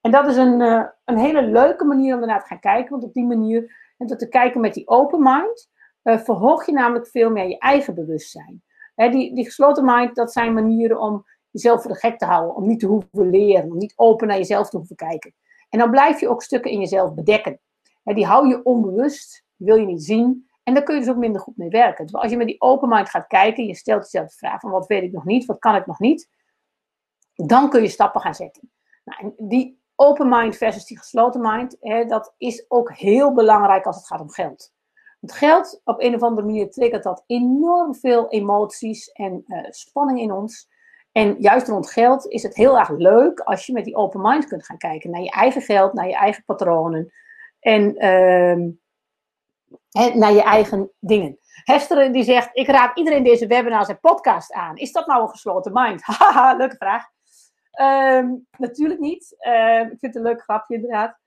En 0.00 0.10
dat 0.10 0.26
is 0.26 0.36
een, 0.36 0.60
uh, 0.60 0.84
een 1.04 1.18
hele 1.18 1.42
leuke 1.42 1.84
manier 1.84 2.14
om 2.14 2.20
ernaar 2.20 2.40
te 2.40 2.46
gaan 2.46 2.60
kijken, 2.60 2.90
want 2.90 3.04
op 3.04 3.12
die 3.12 3.26
manier 3.26 3.92
en 3.98 4.06
door 4.06 4.16
te 4.16 4.28
kijken 4.28 4.60
met 4.60 4.74
die 4.74 4.88
open 4.88 5.22
mind, 5.22 5.70
uh, 6.04 6.18
verhoog 6.18 6.66
je 6.66 6.72
namelijk 6.72 7.06
veel 7.06 7.30
meer 7.30 7.48
je 7.48 7.58
eigen 7.58 7.94
bewustzijn. 7.94 8.62
die, 8.94 9.34
die 9.34 9.44
gesloten 9.44 9.84
mind, 9.84 10.14
dat 10.14 10.32
zijn 10.32 10.54
manieren 10.54 11.00
om 11.00 11.24
jezelf 11.50 11.82
voor 11.82 11.92
de 11.92 11.98
gek 11.98 12.18
te 12.18 12.24
houden, 12.24 12.54
om 12.54 12.66
niet 12.66 12.80
te 12.80 12.86
hoeven 12.86 13.30
leren, 13.30 13.70
om 13.70 13.76
niet 13.76 13.92
open 13.96 14.28
naar 14.28 14.36
jezelf 14.36 14.70
te 14.70 14.76
hoeven 14.76 14.96
kijken. 14.96 15.34
En 15.68 15.78
dan 15.78 15.90
blijf 15.90 16.20
je 16.20 16.28
ook 16.28 16.42
stukken 16.42 16.70
in 16.70 16.80
jezelf 16.80 17.14
bedekken. 17.14 17.60
die 18.02 18.26
hou 18.26 18.48
je 18.48 18.62
onbewust, 18.62 19.44
die 19.56 19.66
wil 19.66 19.76
je 19.76 19.86
niet 19.86 20.04
zien. 20.04 20.49
En 20.70 20.76
daar 20.76 20.84
kun 20.84 20.94
je 20.94 21.00
dus 21.00 21.10
ook 21.10 21.16
minder 21.16 21.40
goed 21.40 21.56
mee 21.56 21.68
werken. 21.68 22.10
Als 22.10 22.30
je 22.30 22.36
met 22.36 22.46
die 22.46 22.60
open 22.60 22.88
mind 22.88 23.10
gaat 23.10 23.26
kijken, 23.26 23.66
je 23.66 23.74
stelt 23.74 24.02
jezelf 24.02 24.28
de 24.28 24.36
vraag 24.36 24.60
van 24.60 24.70
wat 24.70 24.86
weet 24.86 25.02
ik 25.02 25.12
nog 25.12 25.24
niet, 25.24 25.44
wat 25.44 25.58
kan 25.58 25.74
ik 25.74 25.86
nog 25.86 25.98
niet, 25.98 26.28
dan 27.34 27.70
kun 27.70 27.82
je 27.82 27.88
stappen 27.88 28.20
gaan 28.20 28.34
zetten. 28.34 28.70
Nou, 29.04 29.20
en 29.22 29.48
die 29.48 29.82
open 29.94 30.28
mind 30.28 30.56
versus 30.56 30.84
die 30.84 30.98
gesloten 30.98 31.40
mind, 31.40 31.76
hè, 31.80 32.04
dat 32.04 32.34
is 32.36 32.64
ook 32.68 32.92
heel 32.92 33.34
belangrijk 33.34 33.86
als 33.86 33.96
het 33.96 34.06
gaat 34.06 34.20
om 34.20 34.30
geld. 34.30 34.72
Want 35.20 35.32
geld, 35.32 35.80
op 35.84 36.00
een 36.00 36.14
of 36.14 36.22
andere 36.22 36.46
manier, 36.46 36.70
triggert 36.70 37.02
dat 37.02 37.24
enorm 37.26 37.94
veel 37.94 38.28
emoties 38.28 39.08
en 39.08 39.44
uh, 39.46 39.64
spanning 39.70 40.20
in 40.20 40.32
ons. 40.32 40.68
En 41.12 41.36
juist 41.38 41.68
rond 41.68 41.90
geld 41.90 42.26
is 42.26 42.42
het 42.42 42.54
heel 42.54 42.78
erg 42.78 42.88
leuk 42.88 43.40
als 43.40 43.66
je 43.66 43.72
met 43.72 43.84
die 43.84 43.96
open 43.96 44.20
mind 44.20 44.46
kunt 44.46 44.64
gaan 44.64 44.78
kijken 44.78 45.10
naar 45.10 45.22
je 45.22 45.30
eigen 45.30 45.62
geld, 45.62 45.92
naar 45.92 46.08
je 46.08 46.16
eigen 46.16 46.44
patronen 46.44 47.12
en, 47.60 48.04
uh, 48.04 48.72
en 49.90 50.18
naar 50.18 50.32
je 50.32 50.42
eigen 50.42 50.90
dingen. 50.98 51.38
Hester 51.64 52.12
die 52.12 52.22
zegt, 52.22 52.48
ik 52.52 52.66
raad 52.66 52.98
iedereen 52.98 53.22
deze 53.22 53.46
webinar 53.46 53.88
en 53.88 54.00
podcast 54.00 54.52
aan. 54.52 54.76
Is 54.76 54.92
dat 54.92 55.06
nou 55.06 55.22
een 55.22 55.28
gesloten 55.28 55.72
mind? 55.72 56.02
Haha, 56.18 56.56
leuke 56.56 56.76
vraag. 56.76 57.04
Um, 57.80 58.46
natuurlijk 58.58 59.00
niet. 59.00 59.36
Uh, 59.40 59.80
ik 59.80 59.86
vind 59.88 60.00
het 60.00 60.14
een 60.14 60.22
leuk 60.22 60.42
grapje 60.42 60.74
inderdaad. 60.74 61.18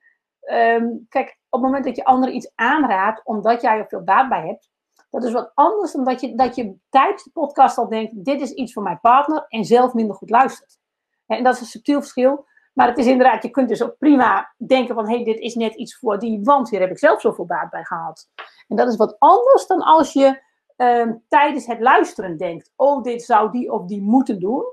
Um, 0.51 1.05
kijk, 1.09 1.27
op 1.49 1.61
het 1.61 1.61
moment 1.61 1.85
dat 1.85 1.95
je 1.95 2.05
anderen 2.05 2.35
iets 2.35 2.51
aanraadt 2.55 3.21
omdat 3.23 3.61
jij 3.61 3.77
er 3.77 3.87
veel 3.87 4.03
baat 4.03 4.29
bij 4.29 4.47
hebt, 4.47 4.71
dat 5.09 5.23
is 5.23 5.31
wat 5.31 5.51
anders 5.53 5.91
dan 5.91 6.03
dat 6.03 6.21
je, 6.21 6.35
dat 6.35 6.55
je 6.55 6.75
tijdens 6.89 7.23
de 7.23 7.31
podcast 7.31 7.77
al 7.77 7.89
denkt: 7.89 8.25
dit 8.25 8.41
is 8.41 8.51
iets 8.51 8.73
voor 8.73 8.83
mijn 8.83 8.99
partner 8.99 9.45
en 9.47 9.65
zelf 9.65 9.93
minder 9.93 10.15
goed 10.15 10.29
luistert. 10.29 10.77
En 11.25 11.43
dat 11.43 11.53
is 11.55 11.59
een 11.61 11.65
subtiel 11.65 11.99
verschil. 11.99 12.45
Maar 12.73 12.87
het 12.87 12.97
is 12.97 13.05
inderdaad, 13.05 13.43
je 13.43 13.49
kunt 13.49 13.69
dus 13.69 13.83
ook 13.83 13.97
prima 13.97 14.53
denken 14.67 14.95
van, 14.95 15.09
hé, 15.09 15.15
hey, 15.15 15.23
dit 15.23 15.39
is 15.39 15.55
net 15.55 15.75
iets 15.75 15.97
voor 15.97 16.19
die, 16.19 16.39
want 16.43 16.69
hier 16.69 16.79
heb 16.79 16.91
ik 16.91 16.97
zelf 16.97 17.21
zoveel 17.21 17.45
baat 17.45 17.69
bij 17.69 17.83
gehad. 17.83 18.29
En 18.67 18.75
dat 18.75 18.87
is 18.87 18.95
wat 18.95 19.15
anders 19.19 19.67
dan 19.67 19.81
als 19.81 20.13
je 20.13 20.41
um, 20.77 21.23
tijdens 21.27 21.65
het 21.65 21.79
luisteren 21.79 22.37
denkt, 22.37 22.71
oh, 22.75 23.03
dit 23.03 23.23
zou 23.23 23.51
die 23.51 23.71
of 23.71 23.85
die 23.85 24.01
moeten 24.01 24.39
doen 24.39 24.63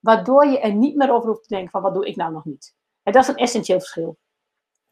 waardoor 0.00 0.46
je 0.46 0.60
er 0.60 0.74
niet 0.74 0.96
meer 0.96 1.12
over 1.12 1.28
hoeft 1.28 1.42
te 1.42 1.54
denken 1.54 1.70
van 1.70 1.82
wat 1.82 1.94
doe 1.94 2.06
ik 2.06 2.16
nou 2.16 2.32
nog 2.32 2.44
niet. 2.44 2.74
En 3.02 3.12
dat 3.12 3.22
is 3.22 3.28
een 3.28 3.36
essentieel 3.36 3.78
verschil. 3.78 4.18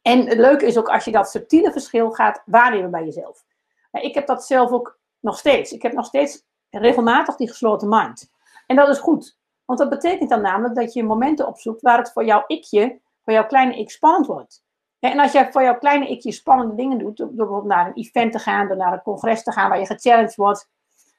En 0.02 0.26
het 0.26 0.38
leuke 0.38 0.66
is 0.66 0.78
ook 0.78 0.88
als 0.88 1.04
je 1.04 1.12
dat 1.12 1.30
subtiele 1.30 1.73
verschil 1.73 2.11
gaat 2.11 2.42
waarnemen 2.47 2.90
bij 2.90 3.04
jezelf. 3.04 3.44
Ik 3.90 4.14
heb 4.14 4.26
dat 4.26 4.44
zelf 4.44 4.71
ook 4.71 4.99
nog 5.21 5.38
steeds. 5.38 5.73
Ik 5.73 5.83
heb 5.83 5.92
nog 5.92 6.06
steeds 6.06 6.44
regelmatig 6.71 7.37
die 7.37 7.49
gesloten 7.49 7.88
mind. 7.88 8.30
En 8.66 8.76
dat 8.76 8.88
is 8.88 8.99
goed. 8.99 9.38
Want 9.64 9.78
dat 9.78 9.88
betekent 9.88 10.30
dan 10.30 10.40
namelijk 10.40 10.75
dat 10.75 10.92
je 10.92 11.04
momenten 11.04 11.47
opzoekt 11.47 11.83
waar 11.83 11.99
het 11.99 12.12
voor 12.12 12.25
jouw 12.25 12.44
ikje, 12.47 13.00
voor 13.23 13.33
jouw 13.33 13.47
kleine 13.47 13.78
ik 13.78 13.90
spannend 13.90 14.26
wordt. 14.26 14.62
En 14.99 15.18
als 15.18 15.33
jij 15.33 15.52
voor 15.52 15.62
jouw 15.62 15.78
kleine 15.78 16.09
ikje 16.09 16.33
spannende 16.33 16.75
dingen 16.75 16.99
doet, 16.99 17.16
door 17.16 17.35
bijvoorbeeld 17.35 17.64
naar 17.64 17.87
een 17.87 17.94
event 17.94 18.33
te 18.33 18.38
gaan, 18.38 18.68
door 18.68 18.76
naar 18.76 18.92
een 18.92 19.02
congres 19.02 19.42
te 19.42 19.52
gaan 19.52 19.68
waar 19.68 19.78
je 19.78 19.87
gechallenged 19.87 20.35
wordt, 20.35 20.68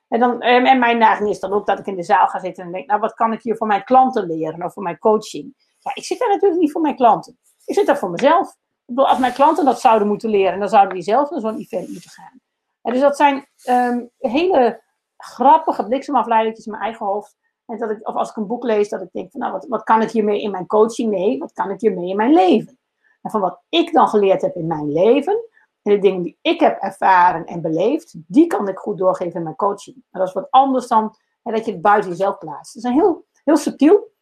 en, 0.07 0.19
dan, 0.19 0.41
ehm, 0.41 0.65
en 0.65 0.79
mijn 0.79 0.97
neiging 0.97 1.29
is 1.29 1.39
dan 1.39 1.53
ook 1.53 1.65
dat 1.65 1.79
ik 1.79 1.85
in 1.85 1.95
de 1.95 2.03
zaal 2.03 2.27
ga 2.27 2.39
zitten 2.39 2.63
en 2.63 2.71
denk, 2.71 2.87
nou 2.87 2.99
wat 2.99 3.13
kan 3.13 3.33
ik 3.33 3.41
hier 3.41 3.55
voor 3.55 3.67
mijn 3.67 3.83
klanten 3.83 4.25
leren 4.25 4.63
of 4.63 4.73
voor 4.73 4.83
mijn 4.83 4.99
coaching? 4.99 5.53
Ja, 5.79 5.91
ik 5.93 6.03
zit 6.03 6.19
daar 6.19 6.29
natuurlijk 6.29 6.61
niet 6.61 6.71
voor 6.71 6.81
mijn 6.81 6.95
klanten. 6.95 7.37
Ik 7.65 7.73
zit 7.73 7.85
daar 7.85 7.97
voor 7.97 8.09
mezelf. 8.09 8.49
Ik 8.49 8.55
bedoel, 8.85 9.07
als 9.07 9.17
mijn 9.17 9.33
klanten 9.33 9.65
dat 9.65 9.79
zouden 9.79 10.07
moeten 10.07 10.29
leren, 10.29 10.59
dan 10.59 10.69
zouden 10.69 10.93
die 10.93 11.03
zelf 11.03 11.29
naar 11.29 11.39
zo'n 11.39 11.57
event 11.57 11.89
moeten 11.89 12.09
gaan. 12.09 12.39
Dus 12.81 12.99
dat 12.99 13.17
zijn 13.17 13.45
um, 13.69 14.09
hele 14.17 14.83
grappige 15.17 15.85
bliksemafleidertjes 15.85 16.65
in 16.65 16.71
mijn 16.71 16.83
eigen 16.83 17.05
hoofd. 17.05 17.35
En 17.65 17.77
dat 17.77 17.89
ik, 17.89 18.07
of 18.07 18.15
als 18.15 18.29
ik 18.29 18.35
een 18.35 18.47
boek 18.47 18.63
lees, 18.63 18.89
dat 18.89 19.01
ik 19.01 19.11
denk 19.11 19.31
van, 19.31 19.39
nou, 19.39 19.51
wat, 19.51 19.67
wat 19.67 19.83
kan 19.83 20.01
ik 20.01 20.11
hiermee 20.11 20.41
in 20.41 20.51
mijn 20.51 20.67
coaching? 20.67 21.11
Nee, 21.11 21.37
wat 21.37 21.53
kan 21.53 21.69
ik 21.69 21.81
hiermee 21.81 22.09
in 22.09 22.15
mijn 22.15 22.33
leven? 22.33 22.79
En 23.21 23.31
van 23.31 23.41
wat 23.41 23.61
ik 23.69 23.93
dan 23.93 24.07
geleerd 24.07 24.41
heb 24.41 24.55
in 24.55 24.67
mijn 24.67 24.91
leven, 24.91 25.39
en 25.85 25.93
de 25.93 25.99
dingen 25.99 26.21
die 26.21 26.37
ik 26.41 26.59
heb 26.59 26.77
ervaren 26.79 27.45
en 27.45 27.61
beleefd, 27.61 28.15
die 28.27 28.47
kan 28.47 28.67
ik 28.67 28.77
goed 28.77 28.97
doorgeven 28.97 29.33
in 29.35 29.43
mijn 29.43 29.55
coaching. 29.55 29.95
Maar 30.09 30.21
dat 30.21 30.27
is 30.27 30.33
wat 30.33 30.51
anders 30.51 30.87
dan 30.87 31.15
hè, 31.43 31.51
dat 31.51 31.65
je 31.65 31.71
het 31.71 31.81
buiten 31.81 32.09
jezelf 32.09 32.37
plaatst. 32.37 32.73
Dat 32.73 32.83
is 32.83 32.89
een 32.89 32.95
heel, 32.95 33.25
heel 33.43 33.57
subtiel. 33.57 34.13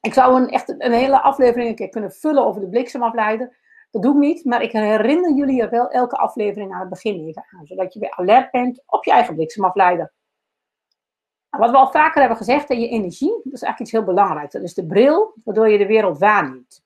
Ik 0.00 0.12
zou 0.12 0.40
een, 0.40 0.48
echt 0.48 0.68
een 0.68 0.92
hele 0.92 1.20
aflevering 1.20 1.68
een 1.68 1.74
keer 1.74 1.88
kunnen 1.88 2.12
vullen 2.12 2.44
over 2.44 2.60
de 2.60 2.68
bliksemafleider. 2.68 3.56
Dat 3.90 4.02
doe 4.02 4.12
ik 4.12 4.18
niet, 4.18 4.44
maar 4.44 4.62
ik 4.62 4.72
herinner 4.72 5.34
jullie 5.34 5.62
er 5.62 5.70
wel 5.70 5.88
elke 5.90 6.16
aflevering 6.16 6.72
aan 6.72 6.80
het 6.80 6.88
begin 6.88 7.26
even 7.26 7.46
aan. 7.50 7.66
Zodat 7.66 7.92
je 7.92 8.00
weer 8.00 8.16
alert 8.16 8.50
bent 8.50 8.82
op 8.86 9.04
je 9.04 9.10
eigen 9.10 9.34
bliksemafleider. 9.34 10.12
Wat 11.58 11.70
we 11.70 11.76
al 11.76 11.90
vaker 11.90 12.20
hebben 12.20 12.38
gezegd, 12.38 12.68
je 12.68 12.88
energie, 12.88 13.40
dat 13.44 13.52
is 13.52 13.62
eigenlijk 13.62 13.80
iets 13.80 13.90
heel 13.90 14.04
belangrijks. 14.04 14.52
Dat 14.52 14.62
is 14.62 14.74
de 14.74 14.86
bril 14.86 15.34
waardoor 15.44 15.68
je 15.68 15.78
de 15.78 15.86
wereld 15.86 16.18
waarneemt. 16.18 16.84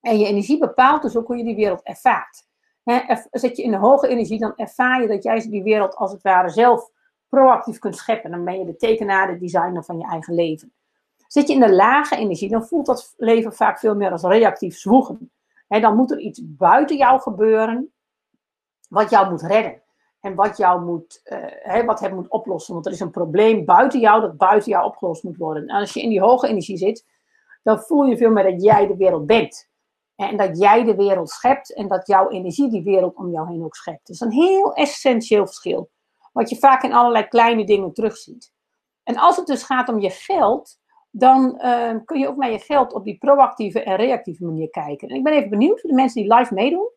En 0.00 0.18
je 0.18 0.26
energie 0.26 0.58
bepaalt 0.58 1.02
dus 1.02 1.16
ook 1.16 1.26
hoe 1.26 1.36
je 1.36 1.44
die 1.44 1.56
wereld 1.56 1.82
ervaart. 1.82 2.46
He, 2.84 3.16
zit 3.30 3.56
je 3.56 3.62
in 3.62 3.70
de 3.70 3.76
hoge 3.76 4.08
energie, 4.08 4.38
dan 4.38 4.52
ervaar 4.56 5.02
je 5.02 5.08
dat 5.08 5.22
jij 5.22 5.48
die 5.48 5.62
wereld 5.62 5.96
als 5.96 6.12
het 6.12 6.22
ware 6.22 6.48
zelf 6.48 6.90
proactief 7.28 7.78
kunt 7.78 7.96
scheppen. 7.96 8.30
Dan 8.30 8.44
ben 8.44 8.58
je 8.58 8.64
de 8.64 8.76
tekenaar, 8.76 9.26
de 9.26 9.38
designer 9.38 9.84
van 9.84 9.98
je 9.98 10.04
eigen 10.04 10.34
leven. 10.34 10.72
Zit 11.26 11.48
je 11.48 11.54
in 11.54 11.60
de 11.60 11.72
lage 11.72 12.16
energie, 12.16 12.48
dan 12.48 12.66
voelt 12.66 12.86
dat 12.86 13.14
leven 13.16 13.52
vaak 13.52 13.78
veel 13.78 13.94
meer 13.94 14.10
als 14.10 14.22
reactief 14.22 14.78
zwoegen. 14.78 15.32
He, 15.68 15.80
dan 15.80 15.96
moet 15.96 16.10
er 16.10 16.18
iets 16.18 16.40
buiten 16.44 16.96
jou 16.96 17.20
gebeuren 17.20 17.92
wat 18.88 19.10
jou 19.10 19.30
moet 19.30 19.42
redden. 19.42 19.81
En 20.22 20.34
wat 20.34 20.56
jou 20.56 20.84
moet, 20.84 21.20
uh, 21.66 21.84
wat 21.84 22.00
het 22.00 22.14
moet 22.14 22.28
oplossen. 22.28 22.74
Want 22.74 22.86
er 22.86 22.92
is 22.92 23.00
een 23.00 23.10
probleem 23.10 23.64
buiten 23.64 24.00
jou 24.00 24.20
dat 24.20 24.36
buiten 24.36 24.70
jou 24.70 24.84
opgelost 24.84 25.22
moet 25.22 25.36
worden. 25.36 25.66
En 25.66 25.80
als 25.80 25.92
je 25.92 26.02
in 26.02 26.08
die 26.08 26.20
hoge 26.20 26.48
energie 26.48 26.76
zit, 26.76 27.06
dan 27.62 27.78
voel 27.78 28.04
je 28.04 28.16
veel 28.16 28.30
meer 28.30 28.50
dat 28.50 28.62
jij 28.62 28.86
de 28.86 28.96
wereld 28.96 29.26
bent. 29.26 29.70
En 30.16 30.36
dat 30.36 30.58
jij 30.58 30.84
de 30.84 30.94
wereld 30.94 31.30
schept 31.30 31.74
en 31.74 31.88
dat 31.88 32.06
jouw 32.06 32.30
energie 32.30 32.70
die 32.70 32.82
wereld 32.82 33.16
om 33.16 33.30
jou 33.30 33.48
heen 33.48 33.64
ook 33.64 33.74
schept. 33.74 34.06
Dat 34.06 34.16
is 34.16 34.20
een 34.20 34.32
heel 34.32 34.74
essentieel 34.74 35.46
verschil. 35.46 35.90
Wat 36.32 36.50
je 36.50 36.56
vaak 36.56 36.82
in 36.82 36.92
allerlei 36.92 37.28
kleine 37.28 37.64
dingen 37.64 37.92
terugziet. 37.92 38.52
En 39.02 39.16
als 39.16 39.36
het 39.36 39.46
dus 39.46 39.62
gaat 39.62 39.88
om 39.88 40.00
je 40.00 40.10
geld, 40.10 40.78
dan 41.10 41.60
uh, 41.64 41.96
kun 42.04 42.18
je 42.18 42.28
ook 42.28 42.36
naar 42.36 42.50
je 42.50 42.58
geld 42.58 42.92
op 42.92 43.04
die 43.04 43.18
proactieve 43.18 43.82
en 43.82 43.96
reactieve 43.96 44.44
manier 44.44 44.70
kijken. 44.70 45.08
En 45.08 45.16
ik 45.16 45.22
ben 45.22 45.32
even 45.32 45.50
benieuwd 45.50 45.80
voor 45.80 45.90
de 45.90 45.96
mensen 45.96 46.22
die 46.22 46.34
live 46.34 46.54
meedoen. 46.54 46.90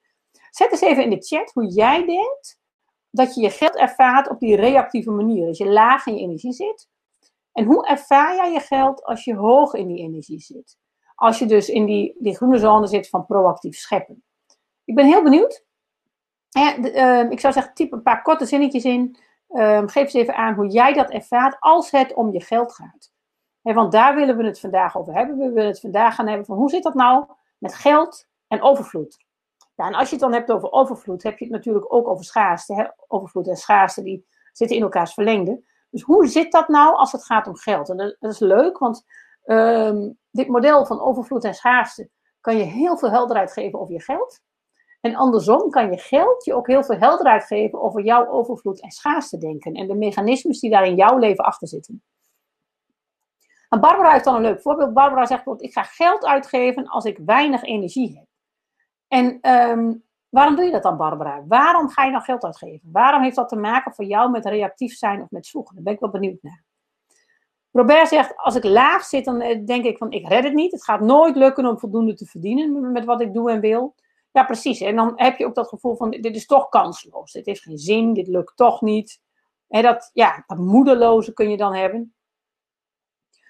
Zet 0.49 0.71
eens 0.71 0.81
even 0.81 1.03
in 1.03 1.09
de 1.09 1.21
chat 1.21 1.51
hoe 1.53 1.67
jij 1.67 2.05
denkt 2.05 2.59
dat 3.15 3.35
je 3.35 3.41
je 3.41 3.49
geld 3.49 3.75
ervaart 3.75 4.29
op 4.29 4.39
die 4.39 4.55
reactieve 4.55 5.11
manier. 5.11 5.47
Als 5.47 5.57
je 5.57 5.69
laag 5.69 6.05
in 6.05 6.15
je 6.15 6.21
energie 6.21 6.53
zit. 6.53 6.89
En 7.51 7.65
hoe 7.65 7.87
ervaar 7.87 8.35
jij 8.35 8.51
je 8.51 8.59
geld 8.59 9.03
als 9.03 9.23
je 9.23 9.35
hoog 9.35 9.73
in 9.73 9.87
die 9.87 9.97
energie 9.97 10.39
zit? 10.39 10.77
Als 11.15 11.39
je 11.39 11.45
dus 11.45 11.69
in 11.69 11.85
die, 11.85 12.15
die 12.19 12.35
groene 12.35 12.57
zone 12.57 12.87
zit 12.87 13.09
van 13.09 13.25
proactief 13.25 13.77
scheppen. 13.77 14.23
Ik 14.83 14.95
ben 14.95 15.05
heel 15.05 15.23
benieuwd. 15.23 15.63
Uh, 16.57 17.31
ik 17.31 17.39
zou 17.39 17.53
zeggen, 17.53 17.73
type 17.73 17.95
een 17.95 18.01
paar 18.01 18.21
korte 18.21 18.45
zinnetjes 18.45 18.83
in. 18.83 19.17
Uh, 19.49 19.81
geef 19.85 20.03
eens 20.03 20.13
even 20.13 20.35
aan 20.35 20.53
hoe 20.53 20.67
jij 20.67 20.93
dat 20.93 21.09
ervaart 21.09 21.57
als 21.59 21.91
het 21.91 22.13
om 22.13 22.31
je 22.31 22.41
geld 22.41 22.73
gaat. 22.73 23.11
want 23.61 23.91
daar 23.91 24.15
willen 24.15 24.37
we 24.37 24.45
het 24.45 24.59
vandaag 24.59 24.97
over 24.97 25.13
hebben. 25.13 25.37
We 25.37 25.51
willen 25.51 25.69
het 25.69 25.79
vandaag 25.79 26.15
gaan 26.15 26.27
hebben 26.27 26.45
van 26.45 26.57
hoe 26.57 26.69
zit 26.69 26.83
dat 26.83 26.93
nou 26.93 27.25
met 27.57 27.75
geld 27.75 28.27
en 28.47 28.61
overvloed. 28.61 29.24
Ja, 29.75 29.87
en 29.87 29.93
als 29.93 30.09
je 30.09 30.15
het 30.15 30.23
dan 30.23 30.33
hebt 30.33 30.51
over 30.51 30.71
overvloed, 30.71 31.23
heb 31.23 31.37
je 31.37 31.45
het 31.45 31.53
natuurlijk 31.53 31.93
ook 31.93 32.07
over 32.07 32.25
schaarste. 32.25 32.73
Hè? 32.73 32.85
Overvloed 33.07 33.47
en 33.47 33.55
schaarste 33.55 34.03
die 34.03 34.25
zitten 34.51 34.77
in 34.77 34.83
elkaars 34.83 35.13
verlengde. 35.13 35.63
Dus 35.89 36.01
hoe 36.01 36.27
zit 36.27 36.51
dat 36.51 36.67
nou 36.67 36.95
als 36.95 37.11
het 37.11 37.25
gaat 37.25 37.47
om 37.47 37.55
geld? 37.55 37.89
En 37.89 37.97
dat, 38.19 38.31
is 38.31 38.39
leuk, 38.39 38.77
want 38.77 39.05
ehm, 39.43 40.11
dit 40.31 40.47
model 40.47 40.85
van 40.85 41.01
overvloed 41.01 41.43
en 41.43 41.53
schaarste 41.53 42.09
kan 42.41 42.57
je 42.57 42.63
heel 42.63 42.97
veel 42.97 43.11
helderheid 43.11 43.51
geven 43.51 43.79
over 43.79 43.93
je 43.93 44.01
geld. 44.01 44.41
En 45.01 45.15
andersom 45.15 45.69
kan 45.69 45.91
je 45.91 45.97
geld 45.97 46.45
je 46.45 46.53
ook 46.53 46.67
heel 46.67 46.83
veel 46.83 46.97
helderheid 46.97 47.43
geven 47.43 47.81
over 47.81 48.03
jouw 48.03 48.27
overvloed 48.27 48.81
en 48.81 48.91
schaarste 48.91 49.37
denken. 49.37 49.73
En 49.73 49.87
de 49.87 49.95
mechanismes 49.95 50.59
die 50.59 50.69
daar 50.69 50.85
in 50.85 50.95
jouw 50.95 51.17
leven 51.17 51.45
achter 51.45 51.67
zitten. 51.67 52.03
En 53.69 53.79
Barbara 53.79 54.11
heeft 54.11 54.23
dan 54.23 54.35
een 54.35 54.41
leuk 54.41 54.61
voorbeeld. 54.61 54.93
Barbara 54.93 55.25
zegt 55.25 55.43
bijvoorbeeld, 55.43 55.67
ik 55.69 55.73
ga 55.73 55.83
geld 55.83 56.25
uitgeven 56.25 56.87
als 56.87 57.05
ik 57.05 57.17
weinig 57.25 57.63
energie 57.63 58.17
heb. 58.17 58.27
En 59.07 59.37
ehm, 59.41 59.93
waarom 60.29 60.55
doe 60.55 60.65
je 60.65 60.71
dat 60.71 60.83
dan, 60.83 60.97
Barbara? 60.97 61.43
Waarom 61.47 61.89
ga 61.89 62.03
je 62.03 62.11
dan 62.11 62.21
geld 62.21 62.43
uitgeven? 62.43 62.89
Waarom 62.91 63.23
heeft 63.23 63.35
dat 63.35 63.49
te 63.49 63.55
maken 63.55 63.93
voor 63.93 64.05
jou 64.05 64.31
met 64.31 64.45
reactief 64.45 64.97
zijn 64.97 65.21
of 65.21 65.31
met 65.31 65.45
zoeken? 65.45 65.75
Daar 65.75 65.83
ben 65.83 65.93
ik 65.93 65.99
wel 65.99 66.09
benieuwd 66.09 66.41
naar. 66.41 66.63
Robert 67.71 68.07
zegt, 68.07 68.37
als 68.37 68.55
ik 68.55 68.63
laag 68.63 69.03
zit, 69.03 69.25
dan 69.25 69.41
eh, 69.41 69.65
denk 69.65 69.85
ik 69.85 69.97
van, 69.97 70.11
ik 70.11 70.27
red 70.27 70.43
het 70.43 70.53
niet. 70.53 70.71
Het 70.71 70.83
gaat 70.83 71.01
nooit 71.01 71.35
lukken 71.35 71.65
om 71.65 71.79
voldoende 71.79 72.13
te 72.13 72.25
verdienen 72.25 72.91
met 72.91 73.05
wat 73.05 73.21
ik 73.21 73.33
doe 73.33 73.51
en 73.51 73.59
wil. 73.59 73.95
Ja, 74.31 74.43
precies. 74.43 74.81
En 74.81 74.95
dan 74.95 75.13
heb 75.15 75.37
je 75.37 75.45
ook 75.45 75.55
dat 75.55 75.67
gevoel 75.67 75.95
van, 75.95 76.11
dit 76.11 76.35
is 76.35 76.45
toch 76.45 76.69
kansloos. 76.69 77.31
Dit 77.31 77.45
heeft 77.45 77.61
geen 77.61 77.77
zin, 77.77 78.13
dit 78.13 78.27
lukt 78.27 78.57
toch 78.57 78.81
niet. 78.81 79.21
En 79.67 79.83
dat, 79.83 80.09
ja, 80.13 80.43
dat 80.47 80.57
moedeloze 80.57 81.33
kun 81.33 81.49
je 81.49 81.57
dan 81.57 81.73
hebben. 81.73 82.13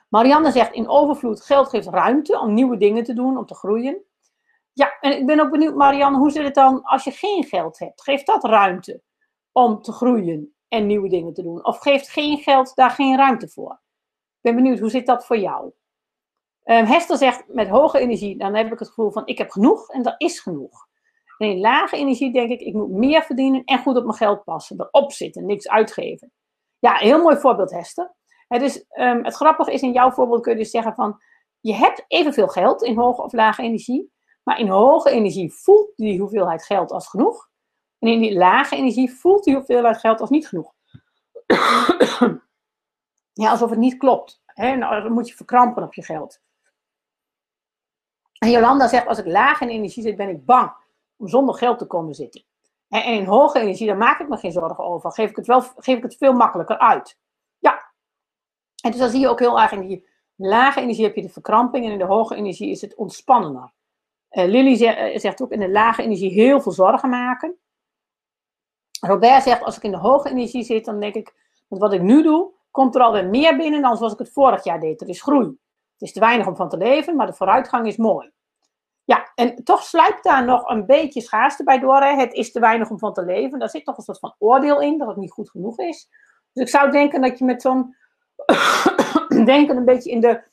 Marianne 0.10 0.52
zegt, 0.52 0.74
in 0.74 0.88
overvloed, 0.88 1.42
geld 1.42 1.70
geeft 1.70 1.88
ruimte 1.88 2.40
om 2.40 2.54
nieuwe 2.54 2.78
dingen 2.78 3.04
te 3.04 3.14
doen, 3.14 3.38
om 3.38 3.46
te 3.46 3.56
groeien. 3.56 4.04
Ja, 4.78 4.98
en 5.00 5.18
ik 5.18 5.26
ben 5.26 5.40
ook 5.40 5.52
benieuwd, 5.52 5.76
Marianne, 5.76 6.18
hoe 6.18 6.32
zit 6.32 6.44
het 6.44 6.56
dan 6.56 6.84
als 6.84 7.04
je 7.04 7.12
geen 7.12 7.44
geld 7.44 7.80
hebt? 7.80 8.02
Geeft 8.02 8.26
dat 8.26 8.44
ruimte 8.44 9.02
om 9.52 9.82
te 9.82 9.92
groeien 9.92 10.56
en 10.68 10.86
nieuwe 10.86 11.10
dingen 11.10 11.34
te 11.34 11.42
doen? 11.42 11.66
Of 11.66 11.78
geeft 11.78 12.10
geen 12.10 12.38
geld 12.38 12.76
daar 12.76 12.90
geen 12.90 13.18
ruimte 13.18 13.48
voor? 13.48 13.72
Ik 13.72 14.42
ben 14.42 14.56
benieuwd, 14.56 14.80
hoe 14.80 14.90
zit 14.90 15.06
dat 15.06 15.26
voor 15.26 15.38
jou? 15.38 15.72
Um, 16.64 16.86
Hester 16.86 17.18
zegt, 17.18 17.44
met 17.48 17.68
hoge 17.68 18.00
energie, 18.00 18.38
dan 18.38 18.56
heb 18.56 18.72
ik 18.72 18.80
het 18.80 18.88
gevoel 18.88 19.12
van, 19.12 19.28
ik 19.28 19.38
heb 19.38 19.50
genoeg 19.50 19.90
en 19.90 20.04
er 20.04 20.16
is 20.18 20.40
genoeg. 20.40 20.88
En 21.38 21.50
in 21.50 21.60
lage 21.60 21.98
energie 21.98 22.34
denk 22.34 22.52
ik, 22.52 22.60
ik 22.60 22.74
moet 22.74 22.90
meer 22.90 23.22
verdienen 23.22 23.64
en 23.64 23.80
goed 23.80 23.98
op 23.98 24.04
mijn 24.04 24.18
geld 24.18 24.44
passen. 24.44 24.80
Erop 24.80 25.12
zitten, 25.12 25.46
niks 25.46 25.70
uitgeven. 25.70 26.32
Ja, 26.80 26.96
heel 26.96 27.22
mooi 27.22 27.38
voorbeeld, 27.38 27.72
Hester. 27.72 28.16
Um, 28.48 29.24
het 29.24 29.34
grappige 29.36 29.74
is, 29.74 29.82
in 29.82 29.92
jouw 29.92 30.12
voorbeeld 30.12 30.42
kun 30.42 30.52
je 30.52 30.58
dus 30.58 30.72
zeggen 30.72 30.94
van, 30.94 31.18
je 31.60 31.74
hebt 31.74 32.06
evenveel 32.08 32.48
geld 32.48 32.84
in 32.84 32.98
hoge 32.98 33.22
of 33.22 33.34
lage 33.34 33.62
energie, 33.62 34.14
maar 34.46 34.60
in 34.60 34.68
hoge 34.68 35.10
energie 35.10 35.54
voelt 35.54 35.92
die 35.96 36.20
hoeveelheid 36.20 36.66
geld 36.66 36.92
als 36.92 37.08
genoeg. 37.08 37.50
En 38.00 38.10
in 38.10 38.20
die 38.20 38.38
lage 38.38 38.76
energie 38.76 39.12
voelt 39.12 39.44
die 39.44 39.56
hoeveelheid 39.56 39.98
geld 39.98 40.22
als 40.22 40.30
niet 40.30 40.48
genoeg. 40.48 40.74
ja, 43.44 43.50
alsof 43.50 43.70
het 43.70 43.80
niet 43.80 43.98
klopt. 43.98 44.44
Nou, 44.56 45.02
dan 45.04 45.12
moet 45.12 45.28
je 45.28 45.36
verkrampen 45.36 45.84
op 45.84 45.94
je 45.94 46.04
geld. 46.04 46.42
En 48.38 48.52
Jolanda 48.52 48.88
zegt, 48.88 49.08
als 49.08 49.18
ik 49.18 49.26
laag 49.26 49.62
in 49.62 49.70
energie 49.70 50.04
zit, 50.04 50.16
ben 50.16 50.30
ik 50.30 50.46
bang 50.46 50.72
om 51.18 51.28
zonder 51.28 51.56
geld 51.56 51.78
te 51.78 51.86
komen 51.86 52.14
zitten. 52.14 52.46
En 52.88 53.04
in 53.04 53.26
hoge 53.26 53.60
energie, 53.60 53.88
daar 53.88 53.98
maak 53.98 54.20
ik 54.20 54.30
me 54.30 54.38
geen 54.38 54.52
zorgen 54.52 54.84
over. 54.84 55.12
Geef 55.12 55.30
ik 55.30 55.36
het, 55.36 55.48
wel, 55.48 55.62
geef 55.62 55.98
ik 55.98 56.04
het 56.04 56.18
veel 56.18 56.34
makkelijker 56.34 56.78
uit. 56.78 57.20
Ja. 57.60 57.94
En 58.84 58.92
dus 58.92 59.00
dan 59.00 59.10
zie 59.10 59.20
je 59.20 59.30
ook 59.30 59.40
heel 59.40 59.62
erg 59.62 59.72
in 59.72 59.88
die 59.88 60.08
lage 60.36 60.82
energie 60.82 61.04
heb 61.04 61.16
je 61.16 61.22
de 61.22 61.30
verkramping 61.30 61.86
en 61.86 61.92
in 61.92 61.98
de 61.98 62.06
hoge 62.06 62.36
energie 62.36 62.70
is 62.70 62.82
het 62.82 62.96
ontspannender. 62.96 63.74
Uh, 64.36 64.46
Lily 64.46 64.86
eh, 64.86 65.20
zegt 65.20 65.42
ook 65.42 65.52
in 65.52 65.60
de 65.60 65.70
lage 65.70 66.04
energie 66.04 66.32
heel 66.32 66.62
veel 66.62 66.72
zorgen 66.72 67.10
maken. 67.10 67.58
Robert 69.00 69.44
zegt, 69.44 69.64
als 69.64 69.78
ik 69.78 69.84
in 69.84 69.92
de 69.92 69.98
hoge 69.98 70.30
energie 70.30 70.64
zit, 70.64 70.86
dan 70.86 71.00
denk 71.00 71.16
ik, 71.16 71.34
met 71.68 71.80
wat 71.80 71.94
ik 71.94 72.02
nu 72.02 72.24
doe, 72.24 72.52
komt 72.72 72.96
er 72.96 73.02
alweer 73.02 73.26
meer 73.26 73.58
binnen 73.58 73.82
dan 73.82 73.98
zoals 73.98 74.14
ik 74.14 74.20
het 74.20 74.32
vorig 74.32 74.64
jaar 74.64 74.80
deed. 74.80 75.02
Er 75.02 75.10
is 75.10 75.22
groei. 75.22 75.46
Het 75.46 76.02
is 76.02 76.14
te 76.14 76.20
weinig 76.20 76.48
om 76.48 76.56
van 76.56 76.70
te 76.70 76.78
leven, 76.78 77.16
maar 77.16 77.28
de 77.28 77.34
vooruitgang 77.34 77.88
is 77.88 77.98
mooi. 77.98 78.32
Ja, 79.04 79.32
en 79.36 79.64
toch 79.64 79.84
sluipt 79.84 80.24
daar 80.24 80.46
nog 80.46 80.70
een 80.70 80.86
beetje 80.86 81.22
schaarste 81.22 81.64
bij 81.64 81.80
door. 81.80 82.02
Hè? 82.02 82.16
Het 82.16 82.34
is 82.34 82.52
te 82.52 82.60
weinig 82.60 82.90
om 82.90 83.00
van 83.00 83.14
te 83.14 83.26
leven. 83.26 83.60
Daar 83.60 83.70
zit 83.70 83.86
toch 83.86 83.98
een 83.98 84.04
soort 84.04 84.20
van 84.20 84.36
oordeel 84.38 84.82
in 84.82 84.98
dat 84.98 85.08
het 85.08 85.18
niet 85.18 85.32
goed 85.32 85.50
genoeg 85.50 85.80
is. 85.80 86.10
Dus 86.54 86.64
ik 86.64 86.70
zou 86.70 86.92
denken 86.92 87.22
dat 87.22 87.38
je 87.40 87.46
met 87.46 87.62
zo'n 87.62 87.96
denken 89.46 89.78
een 89.78 89.86
beetje 89.86 90.12
in 90.12 90.20
de 90.20 90.44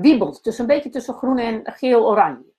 wiebelt. 0.00 0.44
Dus 0.44 0.58
een 0.58 0.66
beetje 0.66 0.90
tussen 0.90 1.14
groen 1.14 1.38
en 1.38 1.60
geel-oranje. 1.64 2.50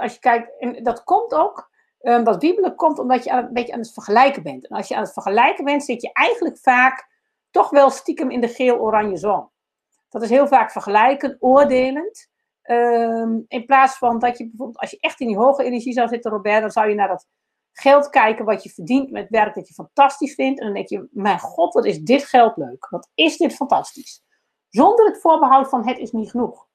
Als 0.00 0.12
je 0.12 0.18
kijkt, 0.20 0.58
en 0.58 0.82
dat 0.82 1.04
komt 1.04 1.34
ook, 1.34 1.70
um, 2.00 2.24
dat 2.24 2.42
wiebelen 2.42 2.74
komt 2.74 2.98
omdat 2.98 3.24
je 3.24 3.30
een 3.30 3.52
beetje 3.52 3.72
aan 3.72 3.78
het 3.78 3.92
vergelijken 3.92 4.42
bent. 4.42 4.68
En 4.68 4.76
als 4.76 4.88
je 4.88 4.94
aan 4.94 5.02
het 5.02 5.12
vergelijken 5.12 5.64
bent, 5.64 5.84
zit 5.84 6.02
je 6.02 6.12
eigenlijk 6.12 6.58
vaak 6.58 7.08
toch 7.50 7.70
wel 7.70 7.90
stiekem 7.90 8.30
in 8.30 8.40
de 8.40 8.48
geel-oranje 8.48 9.16
zone. 9.16 9.48
Dat 10.08 10.22
is 10.22 10.30
heel 10.30 10.46
vaak 10.46 10.70
vergelijken, 10.70 11.36
oordelend. 11.40 12.28
Um, 12.62 13.44
in 13.48 13.64
plaats 13.64 13.98
van 13.98 14.18
dat 14.18 14.38
je 14.38 14.48
bijvoorbeeld, 14.48 14.78
als 14.78 14.90
je 14.90 15.00
echt 15.00 15.20
in 15.20 15.26
die 15.26 15.36
hoge 15.36 15.64
energie 15.64 15.92
zou 15.92 16.08
zitten, 16.08 16.30
Robert, 16.30 16.60
dan 16.60 16.70
zou 16.70 16.88
je 16.88 16.94
naar 16.94 17.08
dat 17.08 17.26
geld 17.72 18.08
kijken 18.08 18.44
wat 18.44 18.62
je 18.62 18.70
verdient 18.70 19.10
met 19.10 19.28
werk 19.28 19.54
dat 19.54 19.68
je 19.68 19.74
fantastisch 19.74 20.34
vindt. 20.34 20.60
En 20.60 20.64
dan 20.64 20.74
denk 20.74 20.88
je, 20.88 21.08
mijn 21.10 21.38
god, 21.38 21.74
wat 21.74 21.84
is 21.84 22.00
dit 22.00 22.24
geld 22.24 22.56
leuk. 22.56 22.88
Wat 22.90 23.10
is 23.14 23.36
dit 23.36 23.54
fantastisch. 23.54 24.22
Zonder 24.68 25.06
het 25.06 25.20
voorbehoud 25.20 25.68
van 25.68 25.86
het 25.86 25.98
is 25.98 26.12
niet 26.12 26.30
genoeg. 26.30 26.66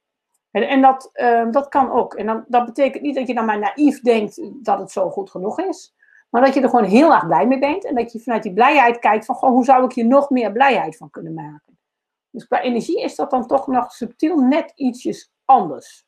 En, 0.51 0.67
en 0.67 0.81
dat, 0.81 1.09
uh, 1.13 1.51
dat 1.51 1.67
kan 1.69 1.91
ook. 1.91 2.13
En 2.13 2.25
dan, 2.25 2.45
dat 2.47 2.65
betekent 2.65 3.03
niet 3.03 3.15
dat 3.15 3.27
je 3.27 3.33
dan 3.33 3.45
maar 3.45 3.59
naïef 3.59 4.01
denkt 4.01 4.41
dat 4.65 4.79
het 4.79 4.91
zo 4.91 5.09
goed 5.09 5.29
genoeg 5.29 5.59
is. 5.59 5.95
Maar 6.29 6.41
dat 6.41 6.53
je 6.53 6.61
er 6.61 6.69
gewoon 6.69 6.85
heel 6.85 7.13
erg 7.13 7.27
blij 7.27 7.47
mee 7.47 7.59
bent. 7.59 7.85
En 7.85 7.95
dat 7.95 8.11
je 8.11 8.19
vanuit 8.19 8.43
die 8.43 8.53
blijheid 8.53 8.99
kijkt 8.99 9.25
van, 9.25 9.35
hoe 9.51 9.65
zou 9.65 9.85
ik 9.85 9.93
hier 9.93 10.05
nog 10.05 10.29
meer 10.29 10.51
blijheid 10.51 10.97
van 10.97 11.09
kunnen 11.09 11.33
maken. 11.33 11.79
Dus 12.29 12.47
qua 12.47 12.61
energie 12.61 13.01
is 13.01 13.15
dat 13.15 13.29
dan 13.29 13.47
toch 13.47 13.67
nog 13.67 13.91
subtiel 13.91 14.37
net 14.37 14.71
ietsjes 14.75 15.31
anders. 15.45 16.05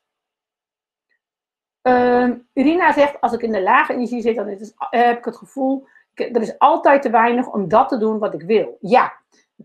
Uh, 1.82 2.30
Irina 2.52 2.92
zegt, 2.92 3.20
als 3.20 3.32
ik 3.32 3.42
in 3.42 3.52
de 3.52 3.62
lage 3.62 3.92
energie 3.92 4.20
zit, 4.20 4.36
dan 4.36 4.48
heb 4.90 5.18
ik 5.18 5.24
het 5.24 5.36
gevoel, 5.36 5.86
er 6.14 6.40
is 6.40 6.58
altijd 6.58 7.02
te 7.02 7.10
weinig 7.10 7.52
om 7.52 7.68
dat 7.68 7.88
te 7.88 7.98
doen 7.98 8.18
wat 8.18 8.34
ik 8.34 8.42
wil. 8.42 8.76
Ja, 8.80 9.12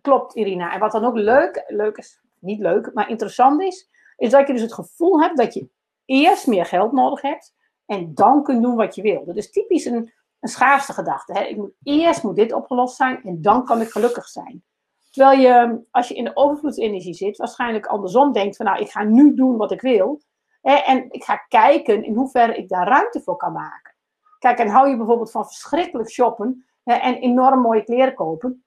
Klopt, 0.01 0.35
Irina. 0.35 0.73
En 0.73 0.79
wat 0.79 0.91
dan 0.91 1.05
ook 1.05 1.15
leuk, 1.15 1.63
leuk 1.67 1.97
is, 1.97 2.21
niet 2.39 2.59
leuk, 2.59 2.93
maar 2.93 3.09
interessant 3.09 3.61
is, 3.61 3.89
is 4.17 4.29
dat 4.29 4.47
je 4.47 4.53
dus 4.53 4.61
het 4.61 4.73
gevoel 4.73 5.21
hebt 5.21 5.37
dat 5.37 5.53
je 5.53 5.69
eerst 6.05 6.47
meer 6.47 6.65
geld 6.65 6.91
nodig 6.91 7.21
hebt 7.21 7.55
en 7.85 8.13
dan 8.13 8.43
kunt 8.43 8.61
doen 8.63 8.75
wat 8.75 8.95
je 8.95 9.01
wil. 9.01 9.25
Dat 9.25 9.35
is 9.35 9.51
typisch 9.51 9.85
een, 9.85 10.13
een 10.39 10.49
schaarste 10.49 10.93
gedachte. 10.93 11.33
Hè? 11.33 11.43
Ik 11.43 11.57
moet, 11.57 11.71
eerst 11.83 12.23
moet 12.23 12.35
dit 12.35 12.53
opgelost 12.53 12.95
zijn 12.95 13.23
en 13.23 13.41
dan 13.41 13.65
kan 13.65 13.81
ik 13.81 13.89
gelukkig 13.89 14.27
zijn. 14.27 14.63
Terwijl 15.11 15.39
je, 15.39 15.81
als 15.91 16.07
je 16.07 16.15
in 16.15 16.23
de 16.23 16.35
overvloedsenergie 16.35 17.13
zit, 17.13 17.37
waarschijnlijk 17.37 17.85
andersom 17.85 18.33
denkt 18.33 18.55
van 18.55 18.65
nou, 18.65 18.79
ik 18.79 18.89
ga 18.89 19.03
nu 19.03 19.33
doen 19.33 19.57
wat 19.57 19.71
ik 19.71 19.81
wil. 19.81 20.21
Hè, 20.61 20.73
en 20.73 21.11
ik 21.11 21.23
ga 21.23 21.35
kijken 21.35 22.03
in 22.03 22.15
hoeverre 22.15 22.55
ik 22.55 22.69
daar 22.69 22.87
ruimte 22.87 23.21
voor 23.21 23.37
kan 23.37 23.51
maken. 23.51 23.95
Kijk, 24.39 24.59
en 24.59 24.67
hou 24.67 24.89
je 24.89 24.97
bijvoorbeeld 24.97 25.31
van 25.31 25.45
verschrikkelijk 25.45 26.09
shoppen 26.09 26.65
hè, 26.83 26.93
en 26.93 27.15
enorm 27.15 27.61
mooie 27.61 27.83
kleren 27.83 28.13
kopen. 28.13 28.63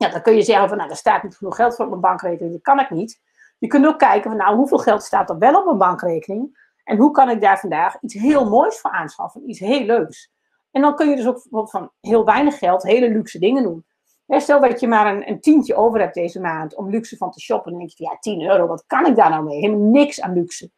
Ja, 0.00 0.08
dan 0.08 0.22
kun 0.22 0.34
je 0.34 0.42
zeggen 0.42 0.68
van 0.68 0.76
nou, 0.76 0.90
er 0.90 0.96
staat 0.96 1.22
niet 1.22 1.36
genoeg 1.36 1.56
geld 1.56 1.74
voor 1.74 1.84
op 1.84 1.90
mijn 1.90 2.02
bankrekening, 2.02 2.52
dat 2.52 2.62
kan 2.62 2.80
ik 2.80 2.90
niet. 2.90 3.20
Je 3.58 3.66
kunt 3.66 3.86
ook 3.86 3.98
kijken 3.98 4.30
van 4.30 4.38
nou, 4.38 4.56
hoeveel 4.56 4.78
geld 4.78 5.02
staat 5.02 5.30
er 5.30 5.38
wel 5.38 5.58
op 5.58 5.64
mijn 5.64 5.78
bankrekening? 5.78 6.58
En 6.84 6.96
hoe 6.96 7.10
kan 7.10 7.30
ik 7.30 7.40
daar 7.40 7.58
vandaag 7.58 8.00
iets 8.00 8.14
heel 8.14 8.48
moois 8.48 8.78
voor 8.78 8.90
aanschaffen, 8.90 9.48
iets 9.50 9.58
heel 9.58 9.84
leuks. 9.84 10.30
En 10.70 10.80
dan 10.80 10.96
kun 10.96 11.08
je 11.08 11.16
dus 11.16 11.26
ook 11.50 11.70
van 11.70 11.90
heel 12.00 12.24
weinig 12.24 12.58
geld 12.58 12.82
hele 12.82 13.08
luxe 13.08 13.38
dingen 13.38 13.62
doen. 13.62 13.84
Stel 14.26 14.60
dat 14.60 14.80
je 14.80 14.88
maar 14.88 15.14
een, 15.14 15.28
een, 15.28 15.40
tientje 15.40 15.74
over 15.74 16.00
hebt 16.00 16.14
deze 16.14 16.40
maand 16.40 16.74
om 16.74 16.90
luxe 16.90 17.16
van 17.16 17.30
te 17.30 17.40
shoppen. 17.40 17.70
Dan 17.70 17.80
denk 17.80 17.92
je, 17.94 18.04
ja, 18.04 18.16
10 18.20 18.42
euro, 18.42 18.66
wat 18.66 18.84
kan 18.86 19.06
ik 19.06 19.16
daar 19.16 19.30
nou 19.30 19.44
mee? 19.44 19.60
Helemaal 19.60 19.90
niks 19.90 20.20
aan 20.20 20.34
luxe. 20.34 20.70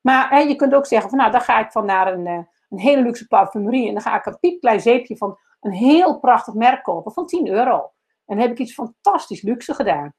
Maar 0.00 0.48
je 0.48 0.56
kunt 0.56 0.74
ook 0.74 0.86
zeggen 0.86 1.10
van, 1.10 1.18
nou, 1.18 1.30
dan 1.30 1.40
ga 1.40 1.58
ik 1.58 1.72
van 1.72 1.86
naar 1.86 2.12
een, 2.12 2.26
eh, 2.26 2.38
een 2.68 2.78
hele 2.78 3.02
luxe 3.02 3.26
parfumerie. 3.26 3.86
En 3.88 3.92
dan 3.92 4.02
ga 4.02 4.16
ik 4.16 4.26
een 4.26 4.38
piepklein 4.38 4.80
zeepje 4.80 5.16
van 5.16 5.38
een 5.60 5.72
heel 5.72 6.18
prachtig 6.18 6.54
merk 6.54 6.82
kopen 6.82 7.12
van 7.12 7.26
10 7.26 7.48
euro. 7.48 7.90
En 8.30 8.38
heb 8.38 8.50
ik 8.50 8.58
iets 8.58 8.74
fantastisch 8.74 9.42
luxe 9.42 9.74
gedaan. 9.74 10.14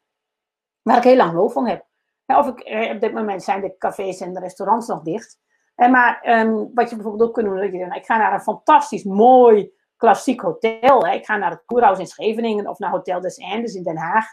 Waar 0.82 0.98
ik 0.98 1.04
heel 1.04 1.16
lang 1.16 1.34
lol 1.34 1.50
van 1.50 1.68
heb. 1.68 1.86
of 2.26 2.48
ik, 2.48 2.60
eh, 2.60 2.94
op 2.96 3.02
dit 3.02 3.14
moment 3.14 3.44
zijn 3.44 3.62
de 3.62 3.78
cafés 3.78 4.20
en 4.20 4.34
de 4.34 4.40
restaurants 4.40 4.88
nog 4.88 5.02
dicht. 5.02 5.40
En 5.76 5.92
maar 5.92 6.40
um, 6.40 6.72
wat 6.74 6.90
je 6.90 6.96
bijvoorbeeld 6.96 7.30
ook 7.30 7.34
kunt 7.34 7.46
doen, 7.46 7.56
dat 7.56 7.72
je, 7.72 7.96
ik 7.96 8.06
ga 8.06 8.18
naar 8.18 8.34
een 8.34 8.42
fantastisch 8.42 9.04
mooi 9.04 9.72
klassiek 9.96 10.42
hotel. 10.42 11.06
Hè. 11.06 11.14
Ik 11.14 11.26
ga 11.26 11.38
naar 11.38 11.52
het 11.52 11.64
Koerhuis 11.66 12.00
in 12.00 12.08
Scheveningen 12.08 12.68
of 12.68 12.80
naar 12.80 12.90
Hotel 12.90 13.22
des 13.22 13.40
Andes 13.40 13.74
in 13.74 13.84
Den 13.84 13.98
Haag. 13.98 14.26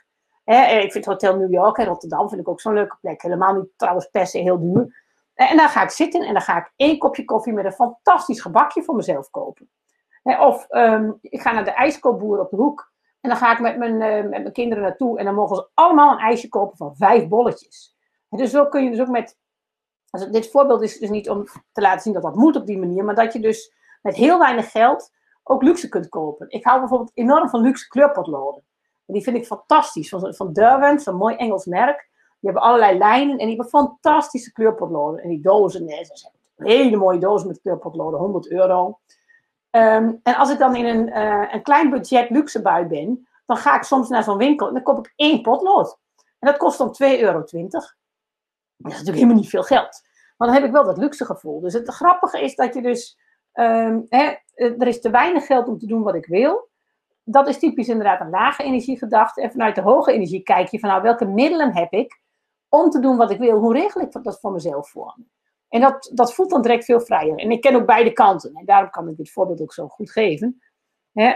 Hè. 0.44 0.78
Ik 0.78 0.92
vind 0.92 1.04
Hotel 1.04 1.36
New 1.36 1.52
York 1.52 1.78
en 1.78 1.86
Rotterdam 1.86 2.28
vind 2.28 2.40
ik 2.40 2.48
ook 2.48 2.60
zo'n 2.60 2.74
leuke 2.74 2.96
plek. 3.00 3.22
Helemaal 3.22 3.54
niet 3.54 3.68
trouwens 3.76 4.06
per 4.06 4.26
se 4.26 4.38
heel 4.38 4.60
duur. 4.60 5.04
En 5.34 5.56
dan 5.56 5.68
ga 5.68 5.82
ik 5.82 5.90
zitten 5.90 6.22
en 6.22 6.32
dan 6.32 6.42
ga 6.42 6.56
ik 6.56 6.72
één 6.76 6.98
kopje 6.98 7.24
koffie 7.24 7.52
met 7.52 7.64
een 7.64 7.72
fantastisch 7.72 8.40
gebakje 8.40 8.82
voor 8.82 8.94
mezelf 8.94 9.30
kopen. 9.30 9.70
Of 10.22 10.66
um, 10.70 11.18
ik 11.22 11.40
ga 11.40 11.52
naar 11.52 11.64
de 11.64 11.70
ijskoopboer 11.70 12.40
op 12.40 12.50
de 12.50 12.56
hoek. 12.56 12.87
En 13.28 13.34
dan 13.34 13.42
ga 13.42 13.52
ik 13.52 13.60
met 13.60 13.76
mijn, 13.76 13.92
uh, 13.92 14.30
met 14.30 14.42
mijn 14.42 14.52
kinderen 14.52 14.84
naartoe. 14.84 15.18
En 15.18 15.24
dan 15.24 15.34
mogen 15.34 15.56
ze 15.56 15.68
allemaal 15.74 16.12
een 16.12 16.18
ijsje 16.18 16.48
kopen 16.48 16.76
van 16.76 16.96
vijf 16.96 17.28
bolletjes. 17.28 17.96
Dus 18.28 18.50
zo 18.50 18.66
kun 18.66 18.84
je 18.84 18.90
dus 18.90 19.00
ook 19.00 19.08
met. 19.08 19.38
Also 20.10 20.30
dit 20.30 20.50
voorbeeld 20.50 20.82
is 20.82 20.98
dus 20.98 21.10
niet 21.10 21.30
om 21.30 21.44
te 21.72 21.80
laten 21.80 22.00
zien 22.00 22.12
dat 22.12 22.22
dat 22.22 22.34
moet 22.34 22.56
op 22.56 22.66
die 22.66 22.78
manier. 22.78 23.04
Maar 23.04 23.14
dat 23.14 23.32
je 23.32 23.40
dus 23.40 23.74
met 24.02 24.16
heel 24.16 24.38
weinig 24.38 24.70
geld 24.70 25.12
ook 25.42 25.62
luxe 25.62 25.88
kunt 25.88 26.08
kopen. 26.08 26.50
Ik 26.50 26.64
hou 26.64 26.78
bijvoorbeeld 26.78 27.10
enorm 27.14 27.48
van 27.48 27.60
luxe 27.60 27.88
kleurpotloden. 27.88 28.62
En 29.06 29.14
die 29.14 29.22
vind 29.22 29.36
ik 29.36 29.46
fantastisch. 29.46 30.08
Van, 30.08 30.34
van 30.34 30.52
Derwent, 30.52 31.02
zo'n 31.02 31.16
mooi 31.16 31.36
Engels 31.36 31.66
merk. 31.66 32.10
Die 32.40 32.50
hebben 32.50 32.62
allerlei 32.62 32.98
lijnen 32.98 33.38
en 33.38 33.46
die 33.46 33.56
hebben 33.56 33.68
fantastische 33.68 34.52
kleurpotloden. 34.52 35.22
En 35.22 35.28
die 35.28 35.40
dozen, 35.40 35.84
nee, 35.84 36.06
hele 36.56 36.96
mooie 36.96 37.18
dozen 37.18 37.48
met 37.48 37.60
kleurpotloden, 37.60 38.20
100 38.20 38.50
euro. 38.50 38.98
Ehm, 39.78 40.12
en 40.22 40.36
als 40.36 40.50
ik 40.50 40.58
dan 40.58 40.76
in 40.76 40.84
een, 40.84 41.08
uh, 41.08 41.52
een 41.52 41.62
klein 41.62 41.90
budget 41.90 42.30
luxe 42.30 42.62
bui 42.62 42.86
ben, 42.86 43.28
dan 43.46 43.56
ga 43.56 43.76
ik 43.76 43.82
soms 43.82 44.08
naar 44.08 44.22
zo'n 44.22 44.36
winkel 44.36 44.66
en 44.68 44.74
dan 44.74 44.82
koop 44.82 44.98
ik 44.98 45.12
één 45.16 45.42
potlood. 45.42 45.98
En 46.38 46.48
dat 46.48 46.56
kost 46.56 46.78
dan 46.78 46.92
2,20 46.92 47.20
euro. 47.20 47.40
Dat 47.40 47.52
is 47.52 47.94
natuurlijk 48.76 49.14
helemaal 49.14 49.36
niet 49.36 49.48
veel 49.48 49.62
geld. 49.62 50.02
Maar 50.36 50.48
dan 50.48 50.56
heb 50.56 50.66
ik 50.66 50.72
wel 50.72 50.84
dat 50.84 50.96
luxe 50.96 51.24
gevoel. 51.24 51.60
Dus 51.60 51.72
het 51.72 51.88
grappige 51.88 52.40
is 52.40 52.54
dat 52.54 52.74
je 52.74 52.82
dus, 52.82 53.18
um, 53.52 54.06
hè, 54.08 54.34
er 54.54 54.86
is 54.86 55.00
te 55.00 55.10
weinig 55.10 55.46
geld 55.46 55.68
om 55.68 55.78
te 55.78 55.86
doen 55.86 56.02
wat 56.02 56.14
ik 56.14 56.26
wil. 56.26 56.68
Dat 57.24 57.48
is 57.48 57.58
typisch 57.58 57.88
inderdaad 57.88 58.20
een 58.20 58.30
lage 58.30 58.62
energiegedachte. 58.62 59.42
En 59.42 59.50
vanuit 59.50 59.74
de 59.74 59.80
hoge 59.80 60.12
energie 60.12 60.42
kijk 60.42 60.68
je 60.68 60.78
van 60.78 60.88
nou, 60.88 61.02
welke 61.02 61.26
middelen 61.26 61.74
heb 61.74 61.92
ik 61.92 62.20
om 62.68 62.90
te 62.90 63.00
doen 63.00 63.16
wat 63.16 63.30
ik 63.30 63.38
wil, 63.38 63.58
hoe 63.58 63.72
regel 63.72 64.00
ik 64.00 64.22
dat 64.22 64.40
voor 64.40 64.52
mezelf 64.52 64.90
voor 64.90 65.16
En 65.68 65.80
dat, 65.80 66.10
dat 66.14 66.34
voelt 66.34 66.50
dan 66.50 66.62
direct 66.62 66.84
veel 66.84 67.00
vrijer. 67.00 67.38
En 67.38 67.50
ik 67.50 67.60
ken 67.60 67.74
ook 67.74 67.86
beide 67.86 68.12
kanten. 68.12 68.54
En 68.54 68.64
daarom 68.64 68.90
kan 68.90 69.08
ik 69.08 69.16
dit 69.16 69.30
voorbeeld 69.30 69.60
ook 69.60 69.72
zo 69.72 69.88
goed 69.88 70.10
geven. 70.10 70.62
Hè? 71.12 71.34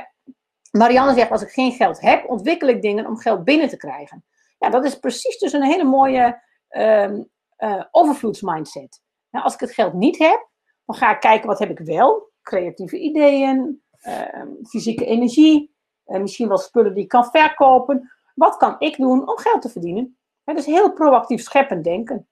Marianne 0.70 1.14
zegt, 1.14 1.30
als 1.30 1.42
ik 1.42 1.50
geen 1.50 1.72
geld 1.72 2.00
heb, 2.00 2.30
ontwikkel 2.30 2.68
ik 2.68 2.82
dingen 2.82 3.06
om 3.06 3.16
geld 3.16 3.44
binnen 3.44 3.68
te 3.68 3.76
krijgen. 3.76 4.24
Ja, 4.58 4.70
dat 4.70 4.84
is 4.84 4.98
precies 4.98 5.38
dus 5.38 5.52
een 5.52 5.62
hele 5.62 5.84
mooie 5.84 6.42
um, 6.68 7.30
uh, 7.58 7.84
overvloedsmindset. 7.90 9.02
Als 9.30 9.54
ik 9.54 9.60
het 9.60 9.72
geld 9.72 9.92
niet 9.92 10.18
heb, 10.18 10.48
dan 10.84 10.96
ga 10.96 11.14
ik 11.14 11.20
kijken 11.20 11.48
wat 11.48 11.58
heb 11.58 11.70
ik 11.70 11.78
wel. 11.78 12.30
Creatieve 12.42 12.98
ideeën, 12.98 13.82
uh, 14.02 14.42
fysieke 14.68 15.04
energie, 15.04 15.74
uh, 16.06 16.20
misschien 16.20 16.48
wel 16.48 16.58
spullen 16.58 16.94
die 16.94 17.02
ik 17.02 17.08
kan 17.08 17.24
verkopen. 17.24 18.12
Wat 18.34 18.56
kan 18.56 18.74
ik 18.78 18.96
doen 18.96 19.28
om 19.28 19.38
geld 19.38 19.62
te 19.62 19.68
verdienen? 19.68 20.18
Het 20.44 20.58
is 20.58 20.66
heel 20.66 20.92
proactief 20.92 21.42
scheppend 21.42 21.84
denken. 21.84 22.28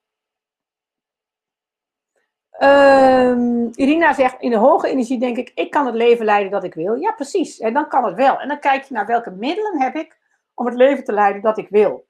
Um, 2.62 3.70
Irina 3.74 4.12
zegt, 4.12 4.40
in 4.40 4.50
de 4.50 4.56
hoge 4.56 4.88
energie 4.88 5.18
denk 5.18 5.36
ik, 5.36 5.52
ik 5.54 5.70
kan 5.70 5.86
het 5.86 5.94
leven 5.94 6.24
leiden 6.24 6.50
dat 6.50 6.64
ik 6.64 6.74
wil. 6.74 6.94
Ja, 6.94 7.12
precies. 7.12 7.58
En 7.58 7.72
dan 7.72 7.88
kan 7.88 8.04
het 8.04 8.14
wel. 8.14 8.40
En 8.40 8.48
dan 8.48 8.58
kijk 8.58 8.84
je 8.84 8.94
naar 8.94 9.06
welke 9.06 9.30
middelen 9.30 9.80
heb 9.80 9.94
ik 9.94 10.18
om 10.54 10.66
het 10.66 10.74
leven 10.74 11.04
te 11.04 11.12
leiden 11.12 11.42
dat 11.42 11.58
ik 11.58 11.68
wil. 11.68 12.08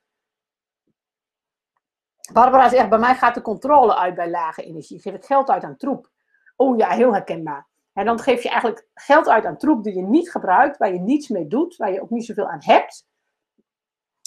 Barbara 2.33 2.69
zegt, 2.69 2.89
bij 2.89 2.99
mij 2.99 3.15
gaat 3.15 3.35
de 3.35 3.43
controle 3.43 3.97
uit 3.97 4.15
bij 4.15 4.31
lage 4.31 4.63
energie. 4.63 5.01
Geef 5.01 5.15
ik 5.15 5.25
geld 5.25 5.51
uit 5.51 5.65
aan 5.65 5.77
troep. 5.77 6.11
Oh 6.57 6.77
ja, 6.77 6.89
heel 6.89 7.13
herkenbaar. 7.13 7.69
En 7.93 8.05
dan 8.05 8.19
geef 8.19 8.43
je 8.43 8.49
eigenlijk 8.49 8.87
geld 8.95 9.29
uit 9.29 9.45
aan 9.45 9.57
troep 9.57 9.85
die 9.85 9.95
je 9.95 10.03
niet 10.03 10.31
gebruikt, 10.31 10.77
waar 10.77 10.93
je 10.93 11.01
niets 11.01 11.29
mee 11.29 11.47
doet, 11.47 11.77
waar 11.77 11.93
je 11.93 12.03
ook 12.03 12.11
niet 12.11 12.25
zoveel 12.25 12.49
aan 12.49 12.63
hebt. 12.63 13.07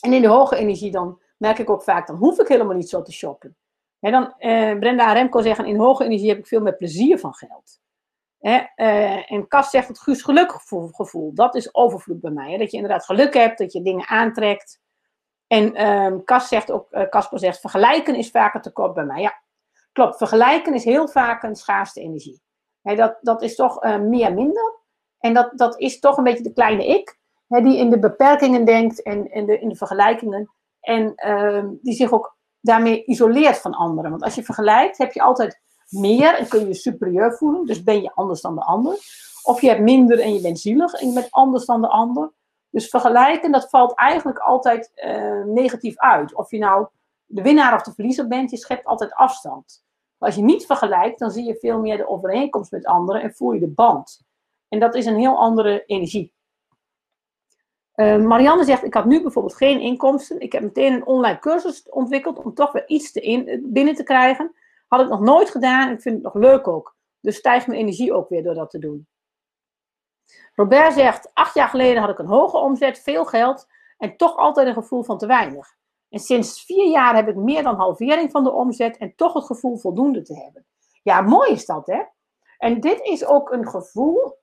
En 0.04 0.14
in 0.14 0.22
de 0.22 0.28
hoge 0.28 0.56
energie 0.56 0.92
dan 0.92 1.22
merk 1.38 1.60
ik 1.60 1.70
ook 1.70 1.84
vaak, 1.84 2.08
dan 2.08 2.16
hoef 2.16 2.40
ik 2.40 2.48
helemaal 2.48 2.76
niet 2.76 2.90
zo 2.90 3.02
te 3.02 3.12
shoppen. 3.12 3.58
En 4.04 4.12
dan, 4.12 4.34
eh, 4.38 4.78
Brenda 4.80 5.08
en 5.08 5.14
Remco 5.14 5.42
zeggen, 5.42 5.66
in 5.66 5.78
hoge 5.78 6.04
energie 6.04 6.30
heb 6.30 6.38
ik 6.38 6.48
veel 6.48 6.62
meer 6.62 6.76
plezier 6.76 7.20
van 7.20 7.34
geld. 7.34 7.80
Eh, 8.40 9.32
en 9.32 9.48
Cas 9.48 9.70
zegt 9.70 9.88
het 9.88 10.00
Guus 10.00 10.22
gelukgevoel, 10.22 10.88
gevoel, 10.88 11.34
dat 11.34 11.56
is 11.56 11.76
overvloed 11.76 12.22
bij 12.22 12.32
mij. 12.32 12.58
Dat 12.58 12.72
je 12.72 12.78
inderdaad 12.78 13.06
geluk 13.06 13.34
hebt, 13.34 13.58
dat 13.58 13.74
je 13.74 13.82
dingen 13.82 14.08
aantrekt. 14.08 14.80
En 15.48 15.74
Cas 16.24 16.48
zegt 16.48 16.72
ook, 16.72 16.88
uh, 16.92 17.10
Casper 17.10 17.40
zegt, 17.40 17.60
vergelijken 17.60 18.16
is 18.16 18.32
vaker 18.32 18.62
tekort 18.62 18.94
bij 18.94 19.04
mij. 19.04 19.22
Ja, 19.22 19.42
klopt. 19.92 20.18
Vergelijken 20.18 20.74
is 20.74 20.84
heel 20.84 21.08
vaak 21.08 21.44
een 21.44 21.56
schaarste 21.56 22.02
energie. 22.02 22.42
dat, 22.82 23.18
dat 23.22 23.42
is 23.42 23.56
toch 23.56 23.84
uh, 23.84 24.00
meer 24.00 24.34
minder. 24.34 24.80
En 25.20 25.34
dat, 25.34 25.52
dat 25.58 25.80
is 25.80 26.00
toch 26.00 26.18
een 26.18 26.24
beetje 26.24 26.44
de 26.44 26.54
kleine 26.54 26.86
ik, 26.86 27.20
die 27.48 27.78
in 27.78 27.90
de 27.90 28.00
beperkingen 28.00 28.66
denkt 28.66 29.02
en, 29.02 29.30
en 29.30 29.46
de, 29.46 29.60
in 29.60 29.70
de 29.70 29.76
vergelijkingen. 29.76 30.54
En 30.80 31.14
uh, 31.16 31.64
die 31.82 31.94
zich 31.94 32.12
ook 32.12 32.38
daarmee 32.64 33.06
isoleert 33.06 33.58
van 33.58 33.74
anderen. 33.74 34.10
Want 34.10 34.24
als 34.24 34.36
je 34.36 34.44
vergelijkt, 34.44 34.98
heb 34.98 35.14
je 35.14 35.22
altijd 35.22 35.62
meer 35.90 36.36
en 36.38 36.48
kun 36.48 36.60
je 36.60 36.68
je 36.68 36.74
superieur 36.74 37.34
voelen. 37.34 37.66
Dus 37.66 37.84
ben 37.84 38.02
je 38.02 38.12
anders 38.14 38.42
dan 38.42 38.56
de 38.56 38.62
ander. 38.62 38.98
Of 39.44 39.62
je 39.62 39.68
hebt 39.68 39.82
minder 39.82 40.20
en 40.20 40.34
je 40.34 40.42
bent 40.42 40.60
zielig 40.60 40.94
en 40.94 41.08
je 41.08 41.14
bent 41.14 41.32
anders 41.32 41.66
dan 41.66 41.82
de 41.82 41.88
ander. 41.88 42.32
Dus 42.70 42.90
vergelijken, 42.90 43.52
dat 43.52 43.70
valt 43.70 43.96
eigenlijk 43.96 44.38
altijd 44.38 44.92
uh, 44.96 45.44
negatief 45.46 45.98
uit. 45.98 46.36
Of 46.36 46.52
je 46.52 46.58
nou 46.58 46.88
de 47.26 47.42
winnaar 47.42 47.74
of 47.74 47.82
de 47.82 47.94
verliezer 47.94 48.28
bent, 48.28 48.52
je 48.52 48.58
schept 48.58 48.86
altijd 48.86 49.14
afstand. 49.14 49.84
Maar 50.18 50.30
als 50.30 50.38
je 50.38 50.46
niet 50.46 50.66
vergelijkt, 50.66 51.20
dan 51.20 51.32
zie 51.32 51.46
je 51.46 51.58
veel 51.60 51.80
meer 51.80 51.98
de 51.98 52.08
overeenkomst 52.08 52.72
met 52.72 52.86
anderen 52.86 53.22
en 53.22 53.34
voel 53.34 53.52
je 53.52 53.60
de 53.60 53.68
band. 53.68 54.22
En 54.70 54.80
dat 54.80 54.96
is 54.96 55.06
een 55.06 55.18
heel 55.18 55.38
andere 55.38 55.84
energie. 55.86 56.34
Uh, 57.96 58.18
Marianne 58.18 58.64
zegt, 58.64 58.84
ik 58.84 58.94
had 58.94 59.06
nu 59.06 59.22
bijvoorbeeld 59.22 59.56
geen 59.56 59.80
inkomsten. 59.80 60.40
Ik 60.40 60.52
heb 60.52 60.62
meteen 60.64 60.94
een 60.94 61.06
online 61.06 61.40
cursus 61.40 61.90
ontwikkeld 61.90 62.44
om 62.44 62.54
toch 62.54 62.72
weer 62.72 62.88
iets 62.88 63.12
te 63.12 63.20
in, 63.20 63.66
binnen 63.74 63.96
te 63.96 64.04
krijgen. 64.04 64.56
Had 64.88 65.02
ik 65.02 65.10
nog 65.10 65.20
nooit 65.20 65.50
gedaan. 65.50 65.92
Ik 65.92 66.02
vind 66.02 66.16
het 66.16 66.24
nog 66.24 66.34
leuk 66.34 66.68
ook. 66.68 66.96
Dus 67.20 67.36
stijgt 67.36 67.68
mijn 67.68 67.80
energie 67.80 68.14
ook 68.14 68.30
weer 68.30 68.44
door 68.44 68.54
dat 68.54 68.70
te 68.70 68.80
doen. 68.80 69.08
Robert 70.56 70.94
zegt, 70.94 71.30
acht 71.34 71.54
jaar 71.54 71.68
geleden 71.68 72.02
had 72.02 72.10
ik 72.10 72.20
een 72.20 72.26
hoge 72.26 72.58
omzet, 72.58 73.00
veel 73.00 73.26
geld 73.26 73.68
en 73.98 74.18
toch 74.18 74.38
altijd 74.38 74.68
een 74.68 74.74
gevoel 74.74 75.04
van 75.04 75.18
te 75.18 75.26
weinig. 75.26 75.76
En 76.10 76.20
sinds 76.20 76.64
vier 76.66 76.90
jaar 76.90 77.16
heb 77.16 77.28
ik 77.28 77.36
meer 77.36 77.64
dan 77.64 77.76
halvering 77.76 78.32
van 78.32 78.44
de 78.44 78.52
omzet 78.52 78.98
en 78.98 79.16
toch 79.16 79.34
het 79.34 79.46
gevoel 79.46 79.78
voldoende 79.78 80.22
te 80.22 80.36
hebben. 80.36 80.66
Ja, 81.04 81.22
mooi 81.22 81.52
is 81.52 81.66
dat, 81.66 81.88
hè? 81.88 82.02
En 82.58 82.80
dit 82.80 83.02
is 83.02 83.26
ook 83.26 83.52
een 83.52 83.68
gevoel 83.68 84.38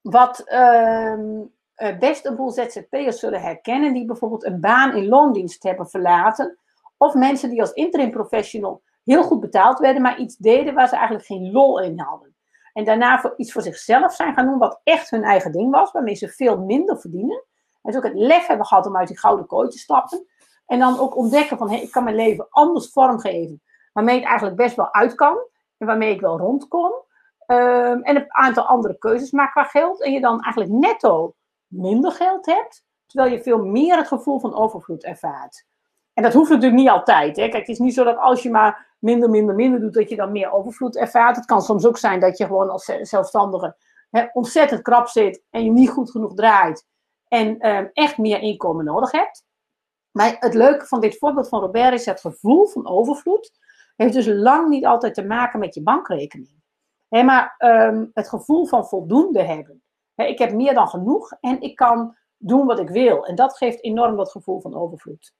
wat, 0.00 0.42
uh, 0.46 1.40
uh, 1.76 1.98
best 1.98 2.26
een 2.26 2.36
boel 2.36 2.50
ZZP'ers 2.50 3.18
zullen 3.18 3.40
herkennen 3.40 3.92
die 3.92 4.04
bijvoorbeeld 4.04 4.44
een 4.44 4.60
baan 4.60 4.96
in 4.96 5.08
loondienst 5.08 5.62
hebben 5.62 5.88
verlaten. 5.88 6.58
Of 6.96 7.14
mensen 7.14 7.50
die 7.50 7.60
als 7.60 7.72
interim 7.72 8.10
professional 8.10 8.82
heel 9.04 9.22
goed 9.22 9.40
betaald 9.40 9.78
werden, 9.78 10.02
maar 10.02 10.18
iets 10.18 10.36
deden 10.36 10.74
waar 10.74 10.88
ze 10.88 10.94
eigenlijk 10.94 11.26
geen 11.26 11.52
lol 11.52 11.80
in 11.80 11.98
hadden. 11.98 12.34
En 12.72 12.84
daarna 12.84 13.20
voor 13.20 13.34
iets 13.36 13.52
voor 13.52 13.62
zichzelf 13.62 14.14
zijn 14.14 14.34
gaan 14.34 14.46
doen 14.46 14.58
wat 14.58 14.80
echt 14.84 15.10
hun 15.10 15.22
eigen 15.22 15.52
ding 15.52 15.70
was, 15.70 15.92
waarmee 15.92 16.14
ze 16.14 16.28
veel 16.28 16.58
minder 16.58 17.00
verdienen. 17.00 17.44
En 17.82 17.92
dus 17.92 17.96
ook 17.96 18.04
het 18.04 18.14
lef 18.14 18.46
hebben 18.46 18.66
gehad 18.66 18.86
om 18.86 18.96
uit 18.96 19.08
die 19.08 19.18
gouden 19.18 19.46
kooi 19.46 19.68
te 19.68 19.78
stappen. 19.78 20.26
En 20.66 20.78
dan 20.78 20.98
ook 20.98 21.16
ontdekken 21.16 21.58
van, 21.58 21.70
hé, 21.70 21.76
ik 21.76 21.90
kan 21.90 22.04
mijn 22.04 22.16
leven 22.16 22.46
anders 22.50 22.90
vormgeven. 22.90 23.62
Waarmee 23.92 24.16
het 24.16 24.24
eigenlijk 24.24 24.56
best 24.56 24.76
wel 24.76 24.92
uit 24.92 25.14
kan. 25.14 25.36
En 25.78 25.86
waarmee 25.86 26.14
ik 26.14 26.20
wel 26.20 26.38
rondkom. 26.38 26.92
Um, 27.46 28.02
en 28.02 28.16
een 28.16 28.26
aantal 28.28 28.64
andere 28.64 28.98
keuzes 28.98 29.30
maken 29.30 29.52
qua 29.52 29.64
geld. 29.64 30.02
En 30.02 30.12
je 30.12 30.20
dan 30.20 30.40
eigenlijk 30.40 30.72
netto 30.72 31.34
minder 31.74 32.12
geld 32.12 32.46
hebt, 32.46 32.84
terwijl 33.06 33.32
je 33.32 33.42
veel 33.42 33.64
meer 33.64 33.96
het 33.96 34.08
gevoel 34.08 34.40
van 34.40 34.54
overvloed 34.54 35.04
ervaart. 35.04 35.66
En 36.12 36.22
dat 36.22 36.32
hoeft 36.32 36.50
natuurlijk 36.50 36.80
niet 36.80 36.88
altijd. 36.88 37.36
Hè? 37.36 37.48
Kijk, 37.48 37.66
het 37.66 37.68
is 37.68 37.78
niet 37.78 37.94
zo 37.94 38.04
dat 38.04 38.18
als 38.18 38.42
je 38.42 38.50
maar 38.50 38.96
minder, 38.98 39.30
minder, 39.30 39.54
minder 39.54 39.80
doet, 39.80 39.94
dat 39.94 40.08
je 40.08 40.16
dan 40.16 40.32
meer 40.32 40.52
overvloed 40.52 40.96
ervaart. 40.96 41.36
Het 41.36 41.44
kan 41.44 41.62
soms 41.62 41.86
ook 41.86 41.98
zijn 41.98 42.20
dat 42.20 42.38
je 42.38 42.46
gewoon 42.46 42.70
als 42.70 42.84
zelfstandige 43.00 43.76
hè, 44.10 44.26
ontzettend 44.32 44.82
krap 44.82 45.08
zit 45.08 45.42
en 45.50 45.64
je 45.64 45.70
niet 45.70 45.90
goed 45.90 46.10
genoeg 46.10 46.34
draait 46.34 46.86
en 47.28 47.58
ehm, 47.58 47.86
echt 47.92 48.18
meer 48.18 48.40
inkomen 48.40 48.84
nodig 48.84 49.10
hebt. 49.10 49.44
Maar 50.10 50.36
het 50.38 50.54
leuke 50.54 50.86
van 50.86 51.00
dit 51.00 51.18
voorbeeld 51.18 51.48
van 51.48 51.60
Robert 51.60 51.94
is 51.94 52.06
het 52.06 52.20
gevoel 52.20 52.66
van 52.66 52.86
overvloed. 52.86 53.50
Heeft 53.96 54.12
dus 54.12 54.26
lang 54.26 54.68
niet 54.68 54.86
altijd 54.86 55.14
te 55.14 55.24
maken 55.24 55.58
met 55.58 55.74
je 55.74 55.82
bankrekening. 55.82 56.62
Hè, 57.08 57.22
maar 57.22 57.54
ehm, 57.58 58.06
het 58.12 58.28
gevoel 58.28 58.66
van 58.66 58.86
voldoende 58.86 59.42
hebben. 59.42 59.83
Ik 60.14 60.38
heb 60.38 60.52
meer 60.52 60.74
dan 60.74 60.88
genoeg 60.88 61.32
en 61.40 61.60
ik 61.60 61.76
kan 61.76 62.16
doen 62.36 62.66
wat 62.66 62.78
ik 62.78 62.88
wil. 62.88 63.26
En 63.26 63.34
dat 63.34 63.56
geeft 63.56 63.84
enorm 63.84 64.16
dat 64.16 64.30
gevoel 64.30 64.60
van 64.60 64.74
overvloed. 64.74 65.34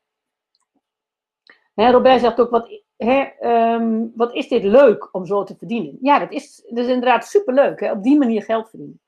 Hè, 1.74 1.90
Robert 1.90 2.20
zegt 2.20 2.40
ook, 2.40 2.50
wat, 2.50 2.82
ehm, 2.96 4.06
wat 4.14 4.34
is 4.34 4.48
dit 4.48 4.62
leuk 4.62 5.08
om 5.14 5.26
zo 5.26 5.44
te 5.44 5.56
verdienen? 5.56 5.98
Ja, 6.00 6.18
dat 6.18 6.32
is, 6.32 6.60
inderdaad 6.64 7.26
superleuk, 7.26 7.80
op 7.80 8.02
die 8.02 8.18
manier 8.18 8.42
geld 8.42 8.68
verdienen. 8.68 9.00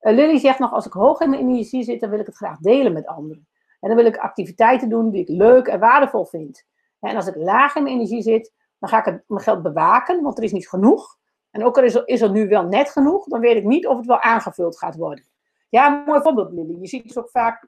Uh, 0.00 0.14
Lily 0.14 0.38
zegt 0.38 0.58
nog, 0.58 0.72
als 0.72 0.86
ik 0.86 0.92
hoog 0.92 1.20
in 1.20 1.30
mijn 1.30 1.42
energie 1.42 1.82
zit, 1.82 2.00
dan 2.00 2.10
wil 2.10 2.18
ik 2.18 2.26
het 2.26 2.36
graag 2.36 2.58
delen 2.58 2.92
met 2.92 3.06
anderen. 3.06 3.48
En 3.80 3.88
dan 3.88 3.96
wil 3.96 4.06
ik 4.06 4.16
activiteiten 4.16 4.88
doen 4.88 5.10
die 5.10 5.20
ik 5.20 5.28
leuk 5.28 5.66
en 5.66 5.80
waardevol 5.80 6.24
vind. 6.24 6.66
En 7.00 7.16
als 7.16 7.26
ik 7.26 7.36
laag 7.36 7.74
in 7.74 7.82
mijn 7.82 7.94
energie 7.94 8.22
zit, 8.22 8.52
dan 8.78 8.88
ga 8.88 9.06
ik 9.06 9.22
mijn 9.26 9.42
geld 9.42 9.62
bewaken, 9.62 10.22
want 10.22 10.38
er 10.38 10.44
is 10.44 10.52
niet 10.52 10.68
genoeg. 10.68 11.18
En 11.50 11.64
ook 11.64 11.76
al 11.76 11.84
is 11.84 11.94
er, 11.94 12.08
is 12.08 12.20
er 12.20 12.30
nu 12.30 12.48
wel 12.48 12.62
net 12.62 12.90
genoeg, 12.90 13.24
dan 13.26 13.40
weet 13.40 13.56
ik 13.56 13.64
niet 13.64 13.86
of 13.86 13.96
het 13.96 14.06
wel 14.06 14.20
aangevuld 14.20 14.78
gaat 14.78 14.96
worden. 14.96 15.24
Ja, 15.68 15.86
een 15.86 16.04
mooi 16.04 16.20
voorbeeld, 16.22 16.52
Lily. 16.52 16.80
Je 16.80 16.86
ziet 16.86 17.02
dus 17.02 17.18
ook 17.18 17.30
vaak, 17.30 17.66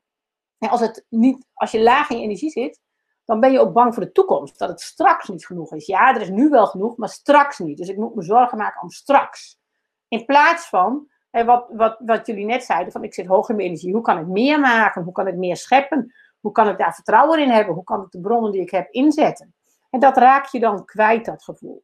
als, 0.58 0.80
het 0.80 1.06
niet, 1.08 1.46
als 1.54 1.70
je 1.70 1.82
laag 1.82 2.10
in 2.10 2.16
je 2.16 2.22
energie 2.22 2.50
zit, 2.50 2.80
dan 3.24 3.40
ben 3.40 3.52
je 3.52 3.60
ook 3.60 3.72
bang 3.72 3.94
voor 3.94 4.02
de 4.02 4.12
toekomst. 4.12 4.58
Dat 4.58 4.68
het 4.68 4.80
straks 4.80 5.28
niet 5.28 5.46
genoeg 5.46 5.74
is. 5.74 5.86
Ja, 5.86 6.14
er 6.14 6.20
is 6.20 6.30
nu 6.30 6.48
wel 6.48 6.66
genoeg, 6.66 6.96
maar 6.96 7.08
straks 7.08 7.58
niet. 7.58 7.76
Dus 7.76 7.88
ik 7.88 7.96
moet 7.96 8.14
me 8.14 8.22
zorgen 8.22 8.58
maken 8.58 8.82
om 8.82 8.90
straks. 8.90 9.60
In 10.08 10.24
plaats 10.24 10.68
van, 10.68 11.08
wat, 11.30 11.66
wat, 11.70 11.96
wat 11.98 12.26
jullie 12.26 12.44
net 12.44 12.64
zeiden, 12.64 12.92
van 12.92 13.04
ik 13.04 13.14
zit 13.14 13.26
hoog 13.26 13.48
in 13.48 13.56
mijn 13.56 13.68
energie. 13.68 13.92
Hoe 13.92 14.02
kan 14.02 14.18
ik 14.18 14.26
meer 14.26 14.60
maken? 14.60 15.02
Hoe 15.02 15.12
kan 15.12 15.26
ik 15.26 15.36
meer 15.36 15.56
scheppen? 15.56 16.14
Hoe 16.40 16.52
kan 16.52 16.68
ik 16.68 16.78
daar 16.78 16.94
vertrouwen 16.94 17.40
in 17.40 17.50
hebben? 17.50 17.74
Hoe 17.74 17.84
kan 17.84 18.02
ik 18.02 18.10
de 18.10 18.20
bronnen 18.20 18.52
die 18.52 18.60
ik 18.60 18.70
heb 18.70 18.90
inzetten? 18.90 19.54
En 19.90 20.00
dat 20.00 20.16
raak 20.16 20.46
je 20.46 20.60
dan 20.60 20.84
kwijt, 20.84 21.24
dat 21.24 21.42
gevoel. 21.42 21.82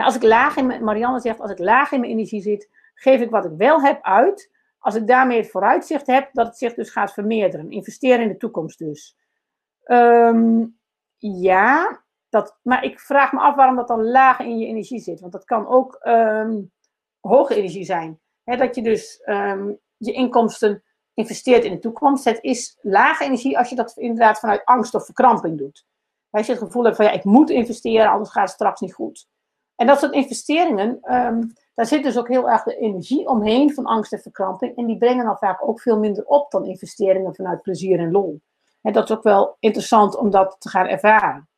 Nou, 0.00 0.12
als 0.12 0.22
ik 0.22 0.28
laag 0.28 0.56
in 0.56 0.84
Marianne 0.84 1.20
zegt, 1.20 1.40
als 1.40 1.50
ik 1.50 1.58
laag 1.58 1.92
in 1.92 2.00
mijn 2.00 2.12
energie 2.12 2.42
zit, 2.42 2.68
geef 2.94 3.20
ik 3.20 3.30
wat 3.30 3.44
ik 3.44 3.50
wel 3.56 3.82
heb 3.82 4.02
uit. 4.02 4.50
Als 4.78 4.94
ik 4.94 5.06
daarmee 5.06 5.36
het 5.36 5.50
vooruitzicht 5.50 6.06
heb, 6.06 6.28
dat 6.32 6.46
het 6.46 6.56
zich 6.56 6.74
dus 6.74 6.90
gaat 6.90 7.12
vermeerderen. 7.12 7.70
Investeren 7.70 8.20
in 8.20 8.28
de 8.28 8.36
toekomst 8.36 8.78
dus. 8.78 9.16
Ehm, 9.84 10.66
ja, 11.16 12.02
dat, 12.28 12.58
maar 12.62 12.84
ik 12.84 13.00
vraag 13.00 13.32
me 13.32 13.40
af 13.40 13.54
waarom 13.54 13.76
dat 13.76 13.88
dan 13.88 14.10
laag 14.10 14.38
in 14.38 14.58
je 14.58 14.66
energie 14.66 15.00
zit. 15.00 15.20
Want 15.20 15.32
dat 15.32 15.44
kan 15.44 15.66
ook 15.66 15.98
um, 16.02 16.72
hoge 17.20 17.54
energie 17.54 17.84
zijn. 17.84 18.20
dat 18.44 18.74
je 18.74 18.82
dus 18.82 19.22
um, 19.24 19.78
je 19.96 20.12
inkomsten 20.12 20.82
investeert 21.14 21.64
in 21.64 21.72
de 21.72 21.78
toekomst. 21.78 22.24
Het 22.24 22.38
is 22.42 22.78
lage 22.80 23.24
energie 23.24 23.58
als 23.58 23.68
je 23.68 23.76
dat 23.76 23.96
inderdaad 23.96 24.38
vanuit 24.38 24.64
angst 24.64 24.94
of 24.94 25.04
verkramping 25.04 25.58
doet. 25.58 25.86
Als 26.30 26.46
je 26.46 26.52
het 26.52 26.62
gevoel 26.62 26.84
hebt 26.84 26.96
van 26.96 27.04
ja, 27.04 27.10
ik 27.10 27.24
moet 27.24 27.50
investeren, 27.50 28.10
anders 28.10 28.30
gaat 28.30 28.44
het 28.44 28.52
straks 28.52 28.80
niet 28.80 28.94
goed. 28.94 29.28
En 29.80 29.86
dat 29.86 29.98
soort 29.98 30.12
investeringen, 30.12 30.98
daar 31.74 31.86
zit 31.86 32.02
dus 32.02 32.18
ook 32.18 32.28
heel 32.28 32.50
erg 32.50 32.62
de 32.62 32.76
energie 32.76 33.26
omheen 33.26 33.74
van 33.74 33.84
angst 33.84 34.12
en 34.12 34.18
verkramping. 34.18 34.76
En 34.76 34.86
die 34.86 34.98
brengen 34.98 35.24
dan 35.24 35.36
vaak 35.38 35.68
ook 35.68 35.80
veel 35.80 35.98
minder 35.98 36.24
op 36.24 36.50
dan 36.50 36.64
investeringen 36.64 37.34
vanuit 37.34 37.62
plezier 37.62 37.98
en 37.98 38.10
lol. 38.10 38.40
En 38.82 38.92
dat 38.92 39.10
is 39.10 39.16
ook 39.16 39.22
wel 39.22 39.56
interessant 39.58 40.16
om 40.16 40.30
dat 40.30 40.56
te 40.58 40.68
gaan 40.68 40.86
ervaren. 40.86 41.48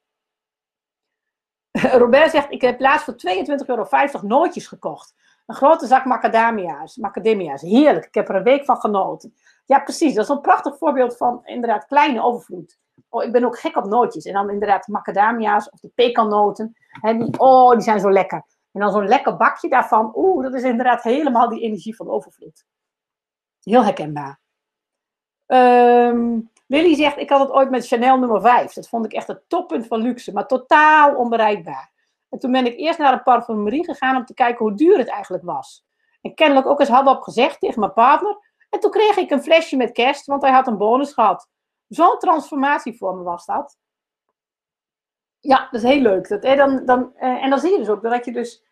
Robert 2.02 2.30
zegt, 2.30 2.50
ik 2.50 2.60
heb 2.60 2.80
laatst 2.80 3.04
voor 3.04 3.14
22,50 3.14 3.66
euro 3.66 3.86
nootjes 4.22 4.66
gekocht. 4.66 5.14
Een 5.46 5.54
grote 5.54 5.86
zak 5.86 6.04
macadamia's. 6.04 6.96
Macadamia's, 6.96 7.62
heerlijk. 7.62 8.06
Ik 8.06 8.14
heb 8.14 8.28
er 8.28 8.34
een 8.34 8.42
week 8.42 8.64
van 8.64 8.76
genoten. 8.76 9.34
Ja, 9.64 9.78
precies. 9.78 10.14
Dat 10.14 10.24
is 10.24 10.30
een 10.30 10.40
prachtig 10.40 10.78
voorbeeld 10.78 11.16
van 11.16 11.40
inderdaad 11.44 11.86
kleine 11.86 12.22
overvloed. 12.22 12.78
Oh, 13.08 13.24
ik 13.24 13.32
ben 13.32 13.44
ook 13.44 13.58
gek 13.58 13.76
op 13.76 13.84
nootjes. 13.84 14.24
En 14.24 14.32
dan 14.32 14.50
inderdaad 14.50 14.86
macadamia's 14.86 15.70
of 15.70 15.80
de 15.80 15.90
pekannoten. 15.94 16.76
Hè, 16.88 17.16
die, 17.16 17.38
oh, 17.38 17.70
die 17.70 17.80
zijn 17.80 18.00
zo 18.00 18.10
lekker. 18.10 18.44
En 18.72 18.80
dan 18.80 18.90
zo'n 18.90 19.08
lekker 19.08 19.36
bakje 19.36 19.68
daarvan. 19.68 20.12
Oeh, 20.14 20.42
dat 20.42 20.54
is 20.54 20.62
inderdaad 20.62 21.02
helemaal 21.02 21.48
die 21.48 21.60
energie 21.60 21.96
van 21.96 22.08
overvloed. 22.08 22.64
Heel 23.62 23.84
herkenbaar. 23.84 24.40
Um, 25.46 26.50
Willy 26.66 26.94
zegt, 26.94 27.16
ik 27.16 27.30
had 27.30 27.40
het 27.40 27.50
ooit 27.50 27.70
met 27.70 27.86
Chanel 27.86 28.18
nummer 28.18 28.40
5. 28.40 28.72
Dat 28.72 28.88
vond 28.88 29.04
ik 29.04 29.12
echt 29.12 29.26
het 29.26 29.42
toppunt 29.48 29.86
van 29.86 30.00
luxe, 30.00 30.32
maar 30.32 30.46
totaal 30.46 31.14
onbereikbaar. 31.14 31.92
En 32.28 32.38
toen 32.38 32.52
ben 32.52 32.66
ik 32.66 32.76
eerst 32.76 32.98
naar 32.98 33.12
een 33.12 33.22
parfumerie 33.22 33.84
gegaan 33.84 34.16
om 34.16 34.24
te 34.24 34.34
kijken 34.34 34.66
hoe 34.66 34.74
duur 34.74 34.98
het 34.98 35.08
eigenlijk 35.08 35.44
was. 35.44 35.84
En 36.20 36.34
kennelijk 36.34 36.66
ook 36.66 36.80
eens 36.80 36.88
hadden 36.88 37.16
op 37.16 37.22
gezegd 37.22 37.60
tegen 37.60 37.80
mijn 37.80 37.92
partner. 37.92 38.38
En 38.70 38.80
toen 38.80 38.90
kreeg 38.90 39.16
ik 39.16 39.30
een 39.30 39.42
flesje 39.42 39.76
met 39.76 39.92
kerst, 39.92 40.26
want 40.26 40.42
hij 40.42 40.52
had 40.52 40.66
een 40.66 40.78
bonus 40.78 41.12
gehad. 41.12 41.48
Zo'n 41.94 42.18
transformatie 42.18 42.96
voor 42.96 43.16
me 43.16 43.22
was 43.22 43.46
dat. 43.46 43.78
Ja, 45.38 45.68
dat 45.70 45.82
is 45.82 45.88
heel 45.88 46.00
leuk. 46.00 46.28
Dat, 46.28 46.42
hè, 46.42 46.56
dan, 46.56 46.84
dan, 46.84 47.16
eh, 47.16 47.44
en 47.44 47.50
dan 47.50 47.58
zie 47.58 47.70
je 47.70 47.78
dus 47.78 47.88
ook 47.88 48.02
dat 48.02 48.24
je 48.24 48.32
dus 48.32 48.64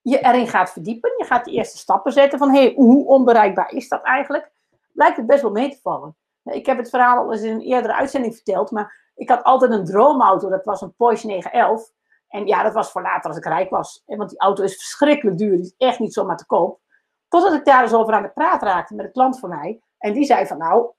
je 0.00 0.18
erin 0.18 0.48
gaat 0.48 0.70
verdiepen. 0.70 1.14
Je 1.16 1.24
gaat 1.24 1.44
de 1.44 1.50
eerste 1.50 1.78
stappen 1.78 2.12
zetten 2.12 2.38
van, 2.38 2.50
hey, 2.50 2.72
hoe 2.76 3.06
onbereikbaar 3.06 3.72
is 3.72 3.88
dat 3.88 4.02
eigenlijk? 4.02 4.50
Lijkt 4.92 5.16
het 5.16 5.26
best 5.26 5.42
wel 5.42 5.50
mee 5.50 5.70
te 5.70 5.80
vallen. 5.82 6.16
Ik 6.42 6.66
heb 6.66 6.78
het 6.78 6.88
verhaal 6.88 7.18
al 7.18 7.32
eens 7.32 7.42
in 7.42 7.52
een 7.52 7.60
eerdere 7.60 7.94
uitzending 7.94 8.34
verteld, 8.34 8.70
maar 8.70 9.10
ik 9.14 9.28
had 9.28 9.42
altijd 9.42 9.70
een 9.70 9.84
droomauto. 9.84 10.48
Dat 10.48 10.64
was 10.64 10.80
een 10.80 10.94
Porsche 10.94 11.26
911. 11.26 11.92
En 12.28 12.46
ja, 12.46 12.62
dat 12.62 12.74
was 12.74 12.90
voor 12.90 13.02
later 13.02 13.28
als 13.28 13.38
ik 13.38 13.44
rijk 13.44 13.70
was. 13.70 14.02
Want 14.06 14.30
die 14.30 14.40
auto 14.40 14.62
is 14.62 14.76
verschrikkelijk 14.76 15.38
duur. 15.38 15.56
Die 15.56 15.64
is 15.64 15.74
echt 15.76 15.98
niet 15.98 16.12
zomaar 16.12 16.36
te 16.36 16.46
koop. 16.46 16.80
Totdat 17.28 17.52
ik 17.52 17.64
daar 17.64 17.82
eens 17.82 17.94
over 17.94 18.14
aan 18.14 18.22
de 18.22 18.30
praat 18.30 18.62
raakte 18.62 18.94
met 18.94 19.04
een 19.04 19.12
klant 19.12 19.38
van 19.38 19.48
mij. 19.48 19.80
En 19.98 20.12
die 20.12 20.24
zei 20.24 20.46
van 20.46 20.58
nou, 20.58 20.90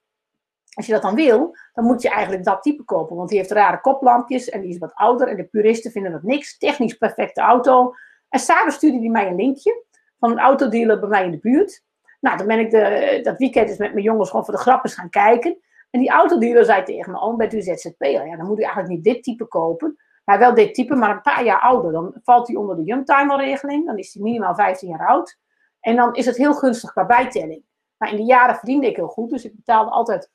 als 0.76 0.86
je 0.86 0.92
dat 0.92 1.02
dan 1.02 1.14
wil, 1.14 1.56
dan 1.72 1.84
moet 1.84 2.02
je 2.02 2.10
eigenlijk 2.10 2.44
dat 2.44 2.62
type 2.62 2.84
kopen. 2.84 3.16
Want 3.16 3.28
die 3.28 3.38
heeft 3.38 3.50
rare 3.50 3.80
koplampjes 3.80 4.48
en 4.48 4.60
die 4.60 4.70
is 4.70 4.78
wat 4.78 4.94
ouder. 4.94 5.28
En 5.28 5.36
de 5.36 5.44
puristen 5.44 5.90
vinden 5.90 6.12
dat 6.12 6.22
niks. 6.22 6.58
Technisch 6.58 6.94
perfecte 6.94 7.40
auto. 7.40 7.94
En 8.28 8.38
samen 8.38 8.72
stuurde 8.72 8.98
hij 8.98 9.08
mij 9.08 9.26
een 9.26 9.36
linkje 9.36 9.84
van 10.18 10.30
een 10.30 10.38
autodealer 10.38 11.00
bij 11.00 11.08
mij 11.08 11.24
in 11.24 11.30
de 11.30 11.38
buurt. 11.38 11.82
Nou, 12.20 12.36
dan 12.36 12.46
ben 12.46 12.58
ik 12.58 12.70
de, 12.70 13.20
dat 13.22 13.38
weekend 13.38 13.68
eens 13.68 13.78
met 13.78 13.92
mijn 13.92 14.04
jongens 14.04 14.30
gewoon 14.30 14.44
voor 14.44 14.54
de 14.54 14.60
grappen 14.60 14.90
gaan 14.90 15.10
kijken. 15.10 15.58
En 15.90 16.00
die 16.00 16.10
autodealer 16.10 16.64
zei 16.64 16.82
tegen 16.82 17.12
me, 17.12 17.20
oh, 17.20 17.36
bent 17.36 17.54
u 17.54 17.62
ZZP'er? 17.62 18.26
Ja, 18.26 18.36
dan 18.36 18.46
moet 18.46 18.58
u 18.58 18.62
eigenlijk 18.62 18.92
niet 18.92 19.04
dit 19.04 19.22
type 19.22 19.46
kopen. 19.46 19.96
Maar 20.24 20.38
wel 20.38 20.54
dit 20.54 20.74
type, 20.74 20.94
maar 20.94 21.10
een 21.10 21.20
paar 21.20 21.44
jaar 21.44 21.60
ouder. 21.60 21.92
Dan 21.92 22.14
valt 22.22 22.46
hij 22.46 22.56
onder 22.56 22.76
de 22.76 22.82
Youngtimer-regeling. 22.82 23.86
Dan 23.86 23.98
is 23.98 24.14
hij 24.14 24.22
minimaal 24.22 24.54
15 24.54 24.88
jaar 24.88 25.08
oud. 25.08 25.38
En 25.80 25.96
dan 25.96 26.14
is 26.14 26.26
het 26.26 26.36
heel 26.36 26.54
gunstig 26.54 26.92
qua 26.92 27.06
bijtelling. 27.06 27.64
Maar 27.96 28.10
in 28.10 28.16
die 28.16 28.26
jaren 28.26 28.54
verdiende 28.54 28.86
ik 28.86 28.96
heel 28.96 29.08
goed. 29.08 29.30
Dus 29.30 29.44
ik 29.44 29.56
betaalde 29.56 29.90
altijd 29.90 30.30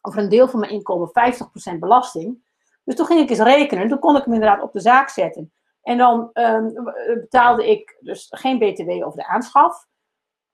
over 0.00 0.20
een 0.20 0.28
deel 0.28 0.48
van 0.48 0.60
mijn 0.60 0.72
inkomen 0.72 1.08
50% 1.74 1.78
belasting. 1.78 2.46
Dus 2.84 2.96
toen 2.96 3.06
ging 3.06 3.20
ik 3.20 3.30
eens 3.30 3.38
rekenen. 3.38 3.88
Toen 3.88 3.98
kon 3.98 4.16
ik 4.16 4.24
hem 4.24 4.34
inderdaad 4.34 4.62
op 4.62 4.72
de 4.72 4.80
zaak 4.80 5.08
zetten. 5.08 5.52
En 5.82 5.98
dan 5.98 6.30
um, 6.32 6.72
betaalde 7.14 7.70
ik 7.70 7.96
dus 8.00 8.26
geen 8.30 8.58
BTW 8.58 8.90
over 8.90 9.18
de 9.18 9.26
aanschaf. 9.26 9.86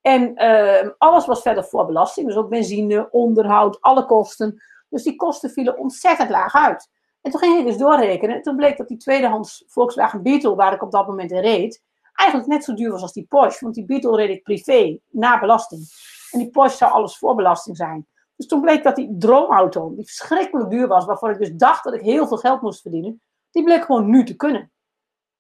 En 0.00 0.42
uh, 0.42 0.90
alles 0.98 1.26
was 1.26 1.42
verder 1.42 1.64
voor 1.64 1.86
belasting. 1.86 2.26
Dus 2.26 2.36
ook 2.36 2.48
benzine, 2.48 3.10
onderhoud, 3.10 3.80
alle 3.80 4.06
kosten. 4.06 4.62
Dus 4.88 5.02
die 5.02 5.16
kosten 5.16 5.50
vielen 5.50 5.78
ontzettend 5.78 6.30
laag 6.30 6.54
uit. 6.54 6.90
En 7.20 7.30
toen 7.30 7.40
ging 7.40 7.58
ik 7.58 7.66
dus 7.66 7.76
doorrekenen. 7.76 8.36
En 8.36 8.42
toen 8.42 8.56
bleek 8.56 8.76
dat 8.76 8.88
die 8.88 8.96
tweedehands 8.96 9.64
Volkswagen 9.66 10.22
Beetle, 10.22 10.54
waar 10.54 10.72
ik 10.72 10.82
op 10.82 10.90
dat 10.90 11.06
moment 11.06 11.30
in 11.30 11.40
reed, 11.40 11.82
eigenlijk 12.14 12.50
net 12.50 12.64
zo 12.64 12.74
duur 12.74 12.90
was 12.90 13.02
als 13.02 13.12
die 13.12 13.26
Porsche. 13.28 13.64
Want 13.64 13.74
die 13.74 13.84
Beetle 13.84 14.16
reed 14.16 14.30
ik 14.30 14.42
privé, 14.42 14.98
na 15.10 15.40
belasting. 15.40 15.82
En 16.30 16.38
die 16.38 16.50
Porsche 16.50 16.76
zou 16.76 16.92
alles 16.92 17.18
voor 17.18 17.34
belasting 17.34 17.76
zijn. 17.76 18.06
Dus 18.36 18.46
toen 18.46 18.60
bleek 18.60 18.82
dat 18.82 18.96
die 18.96 19.16
droomauto, 19.18 19.94
die 19.94 20.04
verschrikkelijk 20.04 20.70
duur 20.70 20.86
was, 20.86 21.04
waarvoor 21.04 21.30
ik 21.30 21.38
dus 21.38 21.52
dacht 21.52 21.84
dat 21.84 21.94
ik 21.94 22.00
heel 22.00 22.26
veel 22.26 22.36
geld 22.36 22.60
moest 22.60 22.80
verdienen, 22.80 23.22
die 23.50 23.64
bleek 23.64 23.84
gewoon 23.84 24.10
nu 24.10 24.24
te 24.24 24.36
kunnen. 24.36 24.72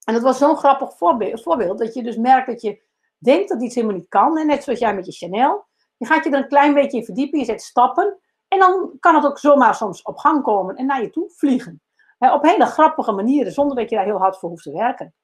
En 0.04 0.14
dat 0.14 0.22
was 0.22 0.38
zo'n 0.38 0.56
grappig 0.56 0.96
voorbeeld, 0.96 1.42
voorbeeld, 1.42 1.78
dat 1.78 1.94
je 1.94 2.02
dus 2.02 2.16
merkt 2.16 2.46
dat 2.46 2.62
je 2.62 2.82
denkt 3.18 3.48
dat 3.48 3.62
iets 3.62 3.74
helemaal 3.74 3.96
niet 3.96 4.08
kan. 4.08 4.38
En 4.38 4.46
net 4.46 4.64
zoals 4.64 4.78
jij 4.78 4.94
met 4.94 5.06
je 5.06 5.12
Chanel. 5.12 5.66
Je 5.96 6.06
gaat 6.06 6.24
je 6.24 6.30
er 6.30 6.38
een 6.38 6.48
klein 6.48 6.74
beetje 6.74 6.98
in 6.98 7.04
verdiepen, 7.04 7.38
je 7.38 7.44
zet 7.44 7.62
stappen. 7.62 8.18
En 8.48 8.58
dan 8.58 8.96
kan 9.00 9.14
het 9.14 9.24
ook 9.24 9.38
zomaar 9.38 9.74
soms 9.74 10.02
op 10.02 10.16
gang 10.16 10.42
komen 10.42 10.76
en 10.76 10.86
naar 10.86 11.02
je 11.02 11.10
toe 11.10 11.30
vliegen. 11.30 11.82
op 12.18 12.42
hele 12.42 12.66
grappige 12.66 13.12
manieren, 13.12 13.52
zonder 13.52 13.76
dat 13.76 13.90
je 13.90 13.96
daar 13.96 14.04
heel 14.04 14.18
hard 14.18 14.36
voor 14.36 14.48
hoeft 14.48 14.62
te 14.62 14.72
werken. 14.72 15.14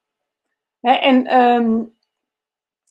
en 0.81 1.39
um, 1.39 1.97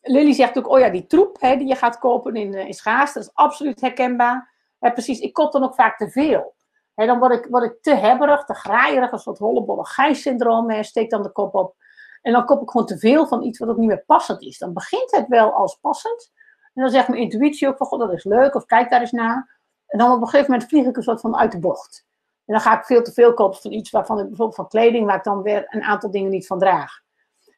Lily 0.03 0.33
zegt 0.33 0.59
ook, 0.59 0.69
oh 0.69 0.79
ja, 0.79 0.91
die 0.91 1.07
troep 1.07 1.41
die 1.41 1.67
je 1.67 1.75
gaat 1.75 1.99
kopen 1.99 2.35
in, 2.35 2.55
eh, 2.55 2.67
in 2.67 2.75
dat 2.85 3.17
is 3.17 3.35
absoluut 3.35 3.81
herkenbaar. 3.81 4.51
Precies, 4.81 5.21
ik 5.21 5.33
koop 5.33 5.53
dan 5.53 5.63
ook 5.63 5.75
vaak 5.75 5.97
te 5.97 6.11
veel. 6.11 6.55
dan 6.95 7.19
word 7.19 7.33
ik, 7.33 7.47
word 7.51 7.65
ik 7.65 7.83
te 7.83 7.95
hebberig, 7.95 8.45
te 8.45 8.55
graaierig, 8.55 9.13
een 9.13 9.19
soort 9.19 9.39
hollebolle 9.39 9.87
gijs-syndroom, 9.87 10.83
steek 10.83 11.11
dan 11.11 11.23
de 11.23 11.33
kop 11.33 11.55
op. 11.55 11.75
En 12.23 12.33
dan 12.33 12.45
koop 12.45 12.63
ik 12.63 12.71
gewoon 12.71 12.87
te 12.87 12.99
veel 12.99 13.27
van 13.27 13.43
iets 13.43 13.59
wat 13.59 13.69
ook 13.69 13.77
niet 13.77 13.89
meer 13.89 14.05
passend 14.07 14.43
is. 14.43 14.59
Dan 14.59 14.73
begint 14.73 15.11
het 15.11 15.29
wel 15.29 15.53
als 15.53 15.79
passend. 15.81 16.33
En 16.75 16.83
dan 16.83 16.91
zegt 16.91 17.09
mijn 17.09 17.21
intuïtie 17.21 17.69
ook 17.69 17.77
van, 17.77 17.87
god, 17.87 18.01
dat 18.01 18.13
is 18.13 18.25
leuk, 18.25 18.55
of 18.55 18.65
kijk 18.65 18.91
daar 18.91 19.01
eens 19.01 19.11
naar. 19.11 19.59
En 19.87 19.99
dan 19.99 20.13
op 20.13 20.21
een 20.21 20.29
gegeven 20.29 20.51
moment 20.51 20.69
vlieg 20.69 20.87
ik 20.87 20.97
een 20.97 21.03
soort 21.03 21.21
van 21.21 21.37
uit 21.37 21.53
de 21.53 21.59
bocht. 21.59 22.07
En 22.47 22.55
dan 22.55 22.61
ga 22.61 22.79
ik 22.79 22.85
veel 22.85 23.03
te 23.03 23.13
veel 23.13 23.35
kopen 23.35 23.61
van 23.61 23.73
iets 23.73 23.91
waarvan 23.91 24.19
ik 24.19 24.27
bijvoorbeeld 24.27 24.57
van 24.57 24.69
kleding, 24.69 25.07
waar 25.07 25.17
ik 25.17 25.25
dan 25.25 25.43
weer 25.43 25.67
een 25.69 25.83
aantal 25.83 26.11
dingen 26.11 26.31
niet 26.31 26.47
van 26.47 26.59
draag. 26.59 27.01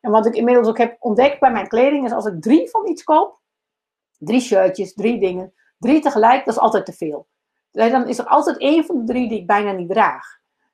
En 0.01 0.11
wat 0.11 0.27
ik 0.27 0.35
inmiddels 0.35 0.69
ook 0.69 0.79
heb 0.79 0.97
ontdekt 0.99 1.41
bij 1.41 1.53
mijn 1.53 1.69
kleding 1.69 2.05
is 2.05 2.13
als 2.13 2.27
ik 2.27 2.43
drie 2.43 2.71
van 2.71 2.89
iets 2.89 3.05
koop, 3.05 3.39
drie 4.19 4.41
shirtjes, 4.41 4.95
drie 4.95 5.21
dingen, 5.21 5.55
drie 5.83 6.01
tegelijk, 6.01 6.45
dat 6.45 6.55
is 6.55 6.61
altijd 6.61 6.87
te 6.87 6.93
veel. 6.93 7.27
Dan 7.71 8.09
is 8.09 8.19
er 8.19 8.27
altijd 8.27 8.59
één 8.59 8.85
van 8.85 8.99
de 8.99 9.13
drie 9.13 9.29
die 9.29 9.39
ik 9.39 9.47
bijna 9.47 9.73
niet 9.73 9.89
draag. 9.89 10.27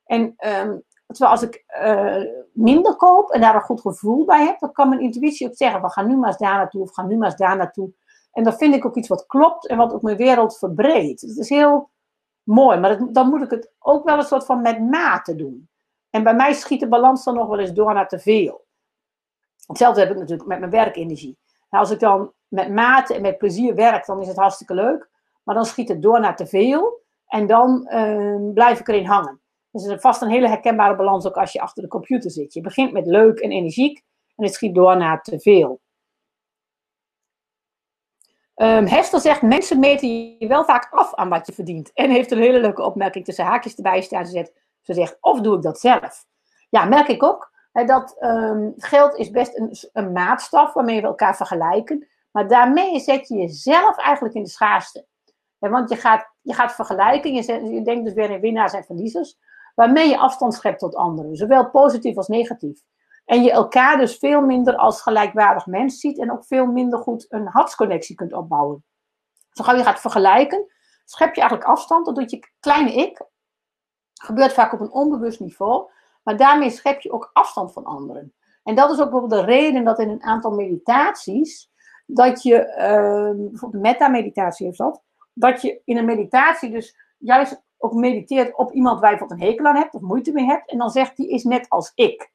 En 0.05 0.21
um, 0.21 0.83
terwijl 1.07 1.31
als 1.31 1.43
ik 1.43 1.65
uh, 1.83 2.23
minder 2.53 2.97
koop 2.97 3.31
en 3.31 3.41
daar 3.41 3.55
een 3.55 3.61
goed 3.61 3.81
gevoel 3.81 4.25
bij 4.25 4.45
heb, 4.45 4.59
dan 4.59 4.73
kan 4.73 4.89
mijn 4.89 5.01
intuïtie 5.01 5.47
ook 5.47 5.57
zeggen: 5.57 5.83
we 5.83 5.91
gaan 5.91 6.07
nu 6.07 6.17
maar 6.17 6.29
eens 6.29 6.39
daar 6.39 6.57
naartoe 6.57 6.83
of 6.83 6.95
gaan 6.95 7.09
nu 7.09 7.17
maar 7.17 7.29
eens 7.29 7.39
daar 7.39 7.57
naartoe. 7.57 7.93
En 8.33 8.45
dan 8.45 8.53
vind 8.53 8.75
ik 8.75 8.85
ook 8.87 8.97
iets 8.97 9.09
wat 9.09 9.27
klopt 9.27 9.67
en 9.67 9.77
wat 9.77 9.93
ook 9.93 10.03
mijn 10.03 10.17
wereld 10.17 10.59
verbreedt. 10.59 11.21
Het 11.21 11.37
is 11.37 11.49
heel 11.49 11.91
mooi, 12.43 12.79
maar 12.79 13.13
dan 13.13 13.29
moet 13.29 13.43
ik 13.43 13.51
het 13.51 13.73
ook 13.79 14.05
wel 14.05 14.19
een 14.19 14.25
soort 14.25 14.45
van 14.45 14.63
met 14.63 14.81
mate 14.81 15.35
doen. 15.35 15.69
En 16.11 16.23
bij 16.23 16.35
mij 16.35 16.53
schiet 16.53 16.81
de 16.81 16.89
balans 16.89 17.25
dan 17.25 17.35
nog 17.35 17.49
wel 17.49 17.59
eens 17.59 17.73
door 17.73 17.95
naar 17.95 18.09
te 18.09 18.19
veel. 18.19 18.67
Hetzelfde 19.67 20.01
heb 20.01 20.11
ik 20.11 20.17
natuurlijk 20.17 20.49
met 20.49 20.59
mijn 20.59 20.71
werkenergie. 20.71 21.39
Nou, 21.71 21.85
als 21.85 21.93
ik 21.93 22.01
dan 22.01 22.33
met 22.49 22.71
mate 22.71 23.15
en 23.15 23.23
met 23.23 23.39
plezier 23.39 23.75
werk, 23.75 24.07
dan 24.07 24.21
is 24.21 24.29
het 24.29 24.37
hartstikke 24.37 24.75
leuk. 24.75 25.09
Maar 25.43 25.55
dan 25.55 25.65
schiet 25.65 25.89
het 25.89 26.03
door 26.03 26.21
naar 26.21 26.37
te 26.37 26.47
veel. 26.47 27.03
En 27.27 27.47
dan 27.47 27.89
uh, 27.93 28.53
blijf 28.53 28.81
ik 28.81 28.89
erin 28.89 29.07
hangen. 29.07 29.41
Dus 29.71 29.83
het 29.83 29.93
is 29.93 30.01
vast 30.01 30.23
een 30.23 30.31
hele 30.31 30.49
herkenbare 30.49 30.97
balans 30.97 31.27
ook 31.27 31.37
als 31.37 31.53
je 31.53 31.61
achter 31.61 31.83
de 31.83 31.89
computer 31.89 32.31
zit. 32.31 32.55
Je 32.55 32.61
begint 32.61 32.93
met 32.93 33.07
leuk 33.07 33.39
en 33.39 33.51
energiek 33.51 34.03
en 34.37 34.45
het 34.45 34.55
schiet 34.55 34.75
door 34.75 34.97
naar 34.97 35.23
te 35.23 35.41
veel. 35.41 35.81
Um, 38.55 38.87
Hester 38.87 39.21
zegt, 39.21 39.43
mensen 39.43 39.79
meten 39.79 40.39
je 40.39 40.47
wel 40.47 40.65
vaak 40.65 40.89
af 40.91 41.15
aan 41.15 41.29
wat 41.29 41.47
je 41.47 41.53
verdient. 41.53 41.93
En 41.93 42.11
heeft 42.11 42.31
een 42.31 42.39
hele 42.39 42.61
leuke 42.61 42.83
opmerking 42.83 43.25
tussen 43.25 43.45
haakjes 43.45 43.75
erbij 43.75 44.01
staan. 44.01 44.27
Ze 44.27 44.33
zegt, 44.33 44.53
ze 44.81 44.95
zegt 44.95 45.17
of 45.21 45.41
doe 45.41 45.57
ik 45.57 45.63
dat 45.63 45.81
zelf? 45.81 46.27
Ja, 46.71 46.85
merk 46.85 47.09
ik 47.09 47.23
ook. 47.23 47.53
Dat 47.73 48.17
um, 48.21 48.75
geld 48.77 49.17
is 49.17 49.31
best 49.31 49.57
een, 49.57 49.77
een 49.93 50.13
maatstaf 50.13 50.73
waarmee 50.73 51.01
we 51.01 51.07
elkaar 51.07 51.37
vergelijken. 51.37 52.09
Maar 52.31 52.49
daarmee 52.49 53.01
zet 53.01 53.29
je 53.29 53.37
jezelf 53.37 53.97
eigenlijk 53.97 54.35
in 54.35 54.43
de 54.43 54.49
schaarste. 54.49 55.07
Ja, 55.59 55.69
want 55.69 55.91
je 55.91 55.97
gaat, 55.97 56.33
je 56.41 56.55
gaat 56.55 56.75
vergelijken, 56.75 57.35
je, 57.35 57.71
je 57.71 57.83
denkt 57.83 58.05
dus 58.05 58.15
weer 58.15 58.31
in 58.31 58.41
winnaars 58.41 58.73
en 58.73 58.85
verliezers, 58.85 59.39
waarmee 59.75 60.09
je 60.09 60.19
afstand 60.19 60.55
schept 60.55 60.79
tot 60.79 60.95
anderen, 60.95 61.37
zowel 61.37 61.71
positief 61.71 62.17
als 62.17 62.29
negatief. 62.29 62.83
En 63.25 63.43
je 63.43 63.51
elkaar 63.51 63.99
dus 63.99 64.17
veel 64.17 64.41
minder 64.41 64.77
als 64.77 65.03
gelijkwaardig 65.03 65.67
mens 65.67 66.01
ziet 66.01 66.19
en 66.19 66.33
ook 66.33 66.45
veel 66.45 66.67
minder 66.67 66.99
goed 66.99 67.27
een 67.29 67.47
hartsconnectie 67.47 68.15
kunt 68.15 68.33
opbouwen. 68.33 68.85
Zo 69.51 69.65
gauw 69.65 69.77
je 69.77 69.83
gaat 69.83 70.01
vergelijken, 70.01 70.67
schep 71.05 71.35
je 71.35 71.41
eigenlijk 71.41 71.71
afstand, 71.71 72.07
dat 72.07 72.15
doet 72.15 72.31
je 72.31 72.49
kleine 72.61 72.93
ik. 72.93 73.23
Gebeurt 74.15 74.53
vaak 74.53 74.73
op 74.73 74.81
een 74.81 74.93
onbewust 74.93 75.41
niveau, 75.41 75.91
maar 76.23 76.37
daarmee 76.37 76.71
schep 76.71 77.01
je 77.01 77.13
ook 77.13 77.31
afstand 77.33 77.73
van 77.73 77.85
anderen. 77.85 78.35
En 78.63 78.75
dat 78.75 78.91
is 78.91 79.01
ook 79.01 79.11
bijvoorbeeld 79.11 79.41
de 79.41 79.47
reden 79.47 79.85
dat 79.85 79.99
in 79.99 80.09
een 80.09 80.23
aantal 80.23 80.51
meditaties, 80.51 81.71
dat 82.11 82.43
je, 82.43 82.55
uh, 82.55 83.49
bijvoorbeeld 83.49 83.83
meta-meditatie 83.83 84.67
heeft 84.67 84.79
dat, 84.79 85.03
dat 85.33 85.63
je 85.63 85.81
in 85.85 85.97
een 85.97 86.05
meditatie 86.05 86.71
dus 86.71 86.97
juist 87.19 87.63
ook 87.79 87.93
mediteert 87.93 88.57
op 88.57 88.73
iemand 88.73 89.01
waar 89.01 89.13
je 89.13 89.19
wat 89.19 89.31
een 89.31 89.41
hekel 89.41 89.67
aan 89.67 89.77
hebt 89.77 89.95
of 89.95 90.01
moeite 90.01 90.33
mee 90.33 90.45
hebt. 90.45 90.71
En 90.71 90.79
dan 90.79 90.91
zegt 90.91 91.17
die 91.17 91.29
is 91.29 91.45
net 91.45 91.69
als 91.69 91.93
ik. 91.95 92.31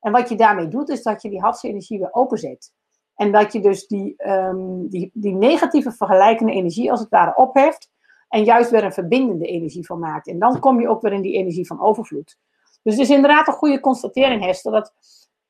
En 0.00 0.12
wat 0.12 0.28
je 0.28 0.36
daarmee 0.36 0.68
doet, 0.68 0.88
is 0.88 1.02
dat 1.02 1.22
je 1.22 1.30
die 1.30 1.40
hartsenergie 1.40 1.98
weer 1.98 2.12
openzet. 2.12 2.72
En 3.14 3.32
dat 3.32 3.52
je 3.52 3.60
dus 3.60 3.86
die, 3.86 4.28
um, 4.28 4.88
die, 4.88 5.10
die 5.14 5.34
negatieve 5.34 5.92
vergelijkende 5.92 6.52
energie 6.52 6.90
als 6.90 7.00
het 7.00 7.08
ware 7.08 7.36
opheft. 7.36 7.90
En 8.28 8.44
juist 8.44 8.70
weer 8.70 8.84
een 8.84 8.92
verbindende 8.92 9.46
energie 9.46 9.86
van 9.86 9.98
maakt. 9.98 10.28
En 10.28 10.38
dan 10.38 10.60
kom 10.60 10.80
je 10.80 10.88
ook 10.88 11.02
weer 11.02 11.12
in 11.12 11.22
die 11.22 11.36
energie 11.36 11.66
van 11.66 11.80
overvloed. 11.80 12.38
Dus 12.82 12.92
het 12.92 13.02
is 13.02 13.10
inderdaad 13.10 13.46
een 13.46 13.52
goede 13.52 13.80
constatering, 13.80 14.44
Hester, 14.44 14.72
dat 14.72 14.92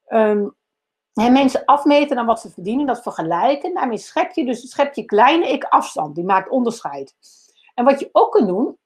um, 0.08 0.54
mensen 1.26 1.64
afmeten 1.64 2.18
aan 2.18 2.26
wat 2.26 2.40
ze 2.40 2.50
verdienen, 2.50 2.86
dat 2.86 3.02
vergelijken. 3.02 3.74
Daarmee 3.74 3.98
schep 3.98 4.32
je 4.32 4.44
dus 4.44 4.70
schep 4.70 4.94
je 4.94 5.04
kleine 5.04 5.48
ik 5.48 5.64
afstand, 5.64 6.14
die 6.14 6.24
maakt 6.24 6.50
onderscheid. 6.50 7.14
En 7.74 7.84
wat 7.84 8.00
je 8.00 8.08
ook 8.12 8.32
kunt 8.32 8.48
doen, 8.48 8.78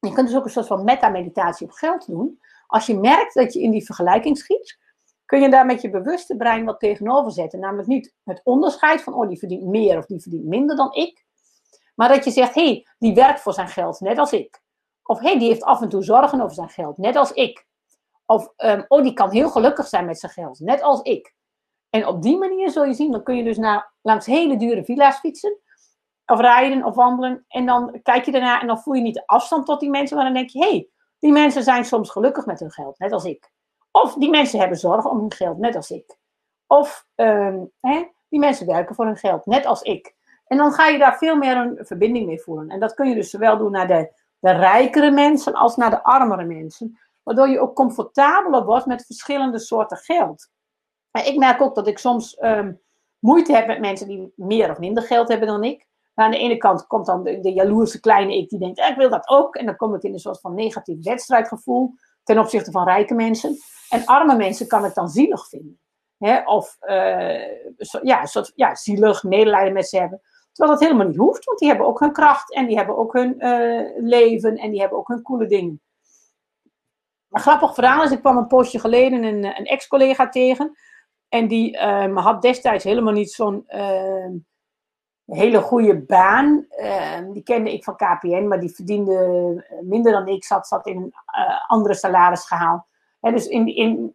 je 0.00 0.12
kunt 0.12 0.28
dus 0.28 0.36
ook 0.36 0.44
een 0.44 0.50
soort 0.50 0.66
van 0.66 0.84
meta-meditatie 0.84 1.66
op 1.66 1.72
geld 1.72 2.06
doen. 2.06 2.40
Als 2.66 2.86
je 2.86 2.98
merkt 2.98 3.34
dat 3.34 3.52
je 3.52 3.60
in 3.60 3.70
die 3.70 3.84
vergelijking 3.84 4.38
schiet, 4.38 4.78
kun 5.24 5.40
je 5.40 5.50
daar 5.50 5.66
met 5.66 5.80
je 5.80 5.90
bewuste 5.90 6.36
brein 6.36 6.64
wat 6.64 6.80
tegenover 6.80 7.32
zetten. 7.32 7.60
Namelijk 7.60 7.88
niet 7.88 8.14
het 8.24 8.40
onderscheid 8.44 9.02
van, 9.02 9.14
oh, 9.14 9.28
die 9.28 9.38
verdient 9.38 9.64
meer 9.64 9.98
of 9.98 10.06
die 10.06 10.20
verdient 10.20 10.44
minder 10.44 10.76
dan 10.76 10.94
ik. 10.94 11.24
Maar 11.94 12.08
dat 12.08 12.24
je 12.24 12.30
zegt, 12.30 12.54
hé, 12.54 12.64
hey, 12.64 12.86
die 12.98 13.14
werkt 13.14 13.40
voor 13.40 13.52
zijn 13.52 13.68
geld, 13.68 14.00
net 14.00 14.18
als 14.18 14.32
ik. 14.32 14.62
Of 15.02 15.18
hé, 15.18 15.28
hey, 15.28 15.38
die 15.38 15.48
heeft 15.48 15.62
af 15.62 15.80
en 15.80 15.88
toe 15.88 16.02
zorgen 16.02 16.40
over 16.40 16.54
zijn 16.54 16.68
geld, 16.68 16.98
net 16.98 17.16
als 17.16 17.32
ik. 17.32 17.66
Of, 18.26 18.52
um, 18.56 18.84
oh, 18.88 19.02
die 19.02 19.12
kan 19.12 19.30
heel 19.30 19.48
gelukkig 19.48 19.86
zijn 19.86 20.04
met 20.04 20.18
zijn 20.20 20.32
geld, 20.32 20.60
net 20.60 20.82
als 20.82 21.02
ik. 21.02 21.34
En 21.90 22.06
op 22.06 22.22
die 22.22 22.38
manier 22.38 22.70
zul 22.70 22.84
je 22.84 22.94
zien, 22.94 23.12
dan 23.12 23.22
kun 23.22 23.36
je 23.36 23.44
dus 23.44 23.56
naar, 23.56 23.92
langs 24.02 24.26
hele 24.26 24.56
dure 24.56 24.84
villa's 24.84 25.18
fietsen. 25.18 25.58
Of 26.26 26.40
rijden 26.40 26.84
of 26.84 26.94
wandelen. 26.94 27.44
En 27.48 27.66
dan 27.66 28.00
kijk 28.02 28.24
je 28.24 28.32
daarna 28.32 28.60
en 28.60 28.66
dan 28.66 28.80
voel 28.80 28.94
je 28.94 29.02
niet 29.02 29.14
de 29.14 29.26
afstand 29.26 29.66
tot 29.66 29.80
die 29.80 29.90
mensen. 29.90 30.16
Maar 30.16 30.24
dan 30.24 30.34
denk 30.34 30.50
je, 30.50 30.58
hé, 30.58 30.70
hey, 30.70 30.88
die 31.18 31.32
mensen 31.32 31.62
zijn 31.62 31.84
soms 31.84 32.10
gelukkig 32.10 32.46
met 32.46 32.60
hun 32.60 32.70
geld, 32.70 32.98
net 32.98 33.12
als 33.12 33.24
ik. 33.24 33.52
Of 33.90 34.14
die 34.14 34.30
mensen 34.30 34.58
hebben 34.58 34.78
zorgen 34.78 35.10
om 35.10 35.18
hun 35.18 35.32
geld, 35.32 35.58
net 35.58 35.76
als 35.76 35.90
ik. 35.90 36.18
Of 36.66 37.06
um, 37.14 37.70
hè, 37.80 38.08
die 38.28 38.40
mensen 38.40 38.66
werken 38.66 38.94
voor 38.94 39.04
hun 39.04 39.16
geld, 39.16 39.46
net 39.46 39.66
als 39.66 39.82
ik. 39.82 40.14
En 40.46 40.56
dan 40.56 40.72
ga 40.72 40.86
je 40.86 40.98
daar 40.98 41.18
veel 41.18 41.36
meer 41.36 41.56
een 41.56 41.78
verbinding 41.80 42.26
mee 42.26 42.40
voelen. 42.40 42.68
En 42.68 42.80
dat 42.80 42.94
kun 42.94 43.08
je 43.08 43.14
dus 43.14 43.30
zowel 43.30 43.58
doen 43.58 43.70
naar 43.70 43.86
de, 43.86 44.12
de 44.38 44.50
rijkere 44.50 45.10
mensen 45.10 45.54
als 45.54 45.76
naar 45.76 45.90
de 45.90 46.02
armere 46.02 46.44
mensen. 46.44 46.98
Waardoor 47.22 47.48
je 47.48 47.60
ook 47.60 47.74
comfortabeler 47.74 48.64
wordt 48.64 48.86
met 48.86 49.06
verschillende 49.06 49.58
soorten 49.58 49.96
geld. 49.96 50.50
Maar 51.10 51.26
ik 51.26 51.36
merk 51.36 51.60
ook 51.60 51.74
dat 51.74 51.86
ik 51.86 51.98
soms 51.98 52.42
um, 52.42 52.80
moeite 53.18 53.54
heb 53.54 53.66
met 53.66 53.80
mensen 53.80 54.08
die 54.08 54.32
meer 54.36 54.70
of 54.70 54.78
minder 54.78 55.02
geld 55.02 55.28
hebben 55.28 55.48
dan 55.48 55.64
ik. 55.64 55.88
Maar 56.14 56.24
aan 56.24 56.30
de 56.30 56.38
ene 56.38 56.56
kant 56.56 56.86
komt 56.86 57.06
dan 57.06 57.22
de, 57.22 57.40
de 57.40 57.52
jaloerse 57.52 58.00
kleine 58.00 58.36
ik 58.36 58.48
die 58.48 58.58
denkt, 58.58 58.78
ik 58.78 58.96
wil 58.96 59.10
dat 59.10 59.28
ook. 59.28 59.56
En 59.56 59.66
dan 59.66 59.76
kom 59.76 59.94
ik 59.94 60.02
in 60.02 60.12
een 60.12 60.18
soort 60.18 60.40
van 60.40 60.54
negatief 60.54 61.04
wedstrijdgevoel 61.04 61.94
ten 62.22 62.38
opzichte 62.38 62.70
van 62.70 62.84
rijke 62.84 63.14
mensen. 63.14 63.56
En 63.88 64.04
arme 64.04 64.36
mensen 64.36 64.66
kan 64.66 64.84
ik 64.84 64.94
dan 64.94 65.08
zielig 65.08 65.48
vinden. 65.48 65.80
Hè? 66.18 66.42
Of 66.44 66.76
uh, 66.80 68.02
ja, 68.02 68.26
ja, 68.54 68.74
zielig 68.74 69.22
medelijden 69.22 69.72
met 69.72 69.88
ze 69.88 69.98
hebben. 69.98 70.20
Terwijl 70.52 70.78
dat 70.78 70.86
helemaal 70.86 71.06
niet 71.06 71.16
hoeft, 71.16 71.44
want 71.44 71.58
die 71.58 71.68
hebben 71.68 71.86
ook 71.86 72.00
hun 72.00 72.12
kracht 72.12 72.54
en 72.54 72.66
die 72.66 72.76
hebben 72.76 72.96
ook 72.96 73.12
hun 73.12 73.34
uh, 73.38 73.90
leven 73.96 74.56
en 74.56 74.70
die 74.70 74.80
hebben 74.80 74.98
ook 74.98 75.08
hun 75.08 75.22
coole 75.22 75.46
dingen. 75.46 75.80
Een 77.30 77.40
grappig 77.40 77.74
verhaal 77.74 78.02
is, 78.02 78.10
ik 78.10 78.20
kwam 78.20 78.36
een 78.36 78.46
postje 78.46 78.80
geleden 78.80 79.22
een, 79.22 79.44
een 79.44 79.64
ex-collega 79.64 80.28
tegen. 80.28 80.76
En 81.30 81.48
die 81.48 81.86
um, 81.86 82.16
had 82.16 82.42
destijds 82.42 82.84
helemaal 82.84 83.12
niet 83.12 83.32
zo'n 83.32 83.64
uh, 83.68 84.26
hele 85.24 85.60
goede 85.60 86.00
baan. 86.00 86.66
Uh, 86.70 87.32
die 87.32 87.42
kende 87.42 87.72
ik 87.72 87.84
van 87.84 87.96
KPN, 87.96 88.46
maar 88.48 88.60
die 88.60 88.74
verdiende 88.74 89.14
eh, 89.68 89.78
minder 89.82 90.12
dan 90.12 90.28
ik. 90.28 90.44
Zat, 90.44 90.66
zat 90.66 90.86
in 90.86 90.96
een 90.96 91.12
uh, 91.38 91.70
andere 91.70 91.94
salarisgehaal. 91.94 92.86
He, 93.20 93.30
dus 93.30 93.46
in, 93.46 93.76
in, 93.76 94.14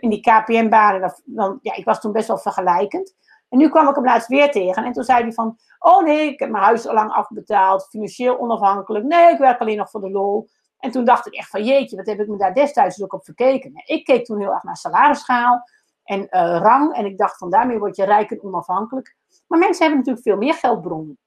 in 0.00 0.10
die 0.10 0.20
KPN-banen, 0.20 1.14
ja, 1.62 1.74
ik 1.74 1.84
was 1.84 2.00
toen 2.00 2.12
best 2.12 2.28
wel 2.28 2.38
vergelijkend. 2.38 3.14
En 3.48 3.58
nu 3.58 3.68
kwam 3.68 3.88
ik 3.88 3.94
hem 3.94 4.04
laatst 4.04 4.28
weer 4.28 4.50
tegen. 4.50 4.84
En 4.84 4.92
toen 4.92 5.04
zei 5.04 5.22
hij 5.22 5.32
van, 5.32 5.58
oh 5.78 6.04
nee, 6.04 6.32
ik 6.32 6.40
heb 6.40 6.50
mijn 6.50 6.64
huis 6.64 6.86
al 6.86 6.94
lang 6.94 7.12
afbetaald. 7.12 7.86
Financieel 7.88 8.38
onafhankelijk. 8.38 9.04
Nee, 9.04 9.32
ik 9.32 9.38
werk 9.38 9.60
alleen 9.60 9.76
nog 9.76 9.90
voor 9.90 10.00
de 10.00 10.10
lol. 10.10 10.48
En 10.78 10.90
toen 10.90 11.04
dacht 11.04 11.26
ik 11.26 11.34
echt 11.34 11.50
van, 11.50 11.64
jeetje, 11.64 11.96
wat 11.96 12.06
heb 12.06 12.20
ik 12.20 12.28
me 12.28 12.36
daar 12.36 12.54
destijds 12.54 12.96
dus 12.96 13.04
ook 13.04 13.12
op 13.12 13.24
verkeken. 13.24 13.72
Ik 13.84 14.04
keek 14.04 14.24
toen 14.24 14.40
heel 14.40 14.52
erg 14.52 14.62
naar 14.62 14.76
salarisschaal 14.76 15.64
en 16.12 16.20
uh, 16.20 16.58
rang. 16.60 16.94
En 16.94 17.04
ik 17.04 17.18
dacht 17.18 17.36
van 17.36 17.50
daarmee 17.50 17.78
word 17.78 17.96
je 17.96 18.04
rijk 18.04 18.30
en 18.30 18.42
onafhankelijk. 18.42 19.16
Maar 19.46 19.58
mensen 19.58 19.80
hebben 19.80 19.98
natuurlijk 19.98 20.26
veel 20.26 20.36
meer 20.36 20.54
geldbronnen. 20.54 21.18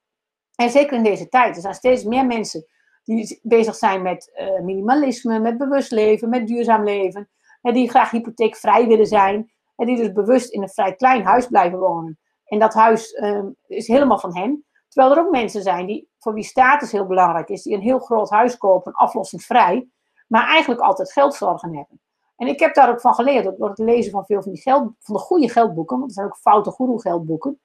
En 0.55 0.69
zeker 0.69 0.97
in 0.97 1.03
deze 1.03 1.29
tijd. 1.29 1.55
Er 1.55 1.61
zijn 1.61 1.73
steeds 1.73 2.03
meer 2.03 2.25
mensen 2.25 2.65
die 3.03 3.39
bezig 3.43 3.75
zijn 3.75 4.01
met 4.01 4.31
uh, 4.35 4.59
minimalisme, 4.59 5.39
met 5.39 5.57
bewust 5.57 5.91
leven, 5.91 6.29
met 6.29 6.47
duurzaam 6.47 6.83
leven. 6.83 7.29
En 7.61 7.73
die 7.73 7.89
graag 7.89 8.11
hypotheekvrij 8.11 8.87
willen 8.87 9.05
zijn. 9.05 9.51
En 9.75 9.85
die 9.85 9.97
dus 9.97 10.11
bewust 10.11 10.53
in 10.53 10.61
een 10.61 10.69
vrij 10.69 10.95
klein 10.95 11.23
huis 11.23 11.47
blijven 11.47 11.79
wonen. 11.79 12.19
En 12.45 12.59
dat 12.59 12.73
huis 12.73 13.11
uh, 13.13 13.43
is 13.67 13.87
helemaal 13.87 14.19
van 14.19 14.37
hen. 14.37 14.65
Terwijl 14.87 15.15
er 15.15 15.25
ook 15.25 15.31
mensen 15.31 15.61
zijn 15.61 15.85
die, 15.85 16.09
voor 16.19 16.33
wie 16.33 16.43
status 16.43 16.91
heel 16.91 17.05
belangrijk 17.05 17.49
is. 17.49 17.63
Die 17.63 17.73
een 17.73 17.81
heel 17.81 17.99
groot 17.99 18.29
huis 18.29 18.57
kopen, 18.57 18.93
aflossingsvrij. 18.93 19.87
Maar 20.27 20.47
eigenlijk 20.47 20.81
altijd 20.81 21.11
geldzorgen 21.11 21.75
hebben. 21.75 21.99
En 22.35 22.47
ik 22.47 22.59
heb 22.59 22.73
daar 22.73 22.89
ook 22.89 23.01
van 23.01 23.13
geleerd, 23.13 23.57
door 23.57 23.69
het 23.69 23.77
lezen 23.77 24.11
van 24.11 24.25
veel 24.25 24.41
van 24.41 24.51
die 24.51 24.61
geld, 24.61 24.91
van 24.99 25.15
de 25.15 25.21
goede 25.21 25.49
geldboeken, 25.49 25.97
want 25.97 26.09
er 26.09 26.15
zijn 26.15 26.27
ook 26.27 26.37
foute 26.37 26.71
goede 26.71 27.01
geldboeken, 27.01 27.59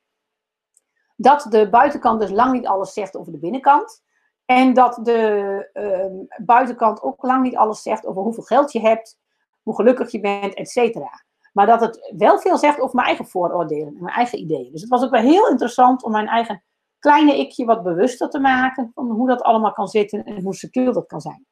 dat 1.17 1.47
de 1.51 1.71
buitenkant 1.71 2.21
dus 2.21 2.31
lang 2.31 2.53
niet 2.53 2.67
alles 2.67 2.93
zegt 2.93 3.17
over 3.17 3.33
de 3.33 3.39
binnenkant. 3.39 4.03
En 4.45 4.75
dat 4.75 5.01
de 5.03 5.71
uh, 5.73 6.45
buitenkant 6.47 7.03
ook 7.03 7.23
lang 7.23 7.43
niet 7.43 7.57
alles 7.57 7.83
zegt 7.83 8.07
over 8.07 8.23
hoeveel 8.23 8.43
geld 8.43 8.73
je 8.73 8.81
hebt, 8.81 9.19
hoe 9.63 9.75
gelukkig 9.75 10.11
je 10.11 10.21
bent, 10.21 10.55
et 10.55 10.69
cetera. 10.69 11.25
Maar 11.53 11.67
dat 11.67 11.81
het 11.81 12.15
wel 12.17 12.39
veel 12.39 12.59
zegt 12.59 12.81
over 12.81 12.95
mijn 12.95 13.07
eigen 13.07 13.27
vooroordelen 13.27 13.87
en 13.87 14.03
mijn 14.03 14.15
eigen 14.15 14.39
ideeën. 14.39 14.73
Dus 14.73 14.81
het 14.81 14.91
was 14.91 15.05
ook 15.05 15.11
wel 15.11 15.21
heel 15.21 15.49
interessant 15.49 16.03
om 16.03 16.13
mijn 16.13 16.29
eigen 16.29 16.63
kleine 16.99 17.39
ikje 17.39 17.65
wat 17.65 17.83
bewuster 17.83 18.29
te 18.29 18.39
maken 18.39 18.91
van 18.95 19.11
hoe 19.11 19.29
dat 19.29 19.43
allemaal 19.43 19.73
kan 19.73 19.89
zitten 19.89 20.25
en 20.25 20.43
hoe 20.43 20.55
secuur 20.55 20.93
dat 20.93 21.07
kan 21.07 21.21
zijn. 21.21 21.47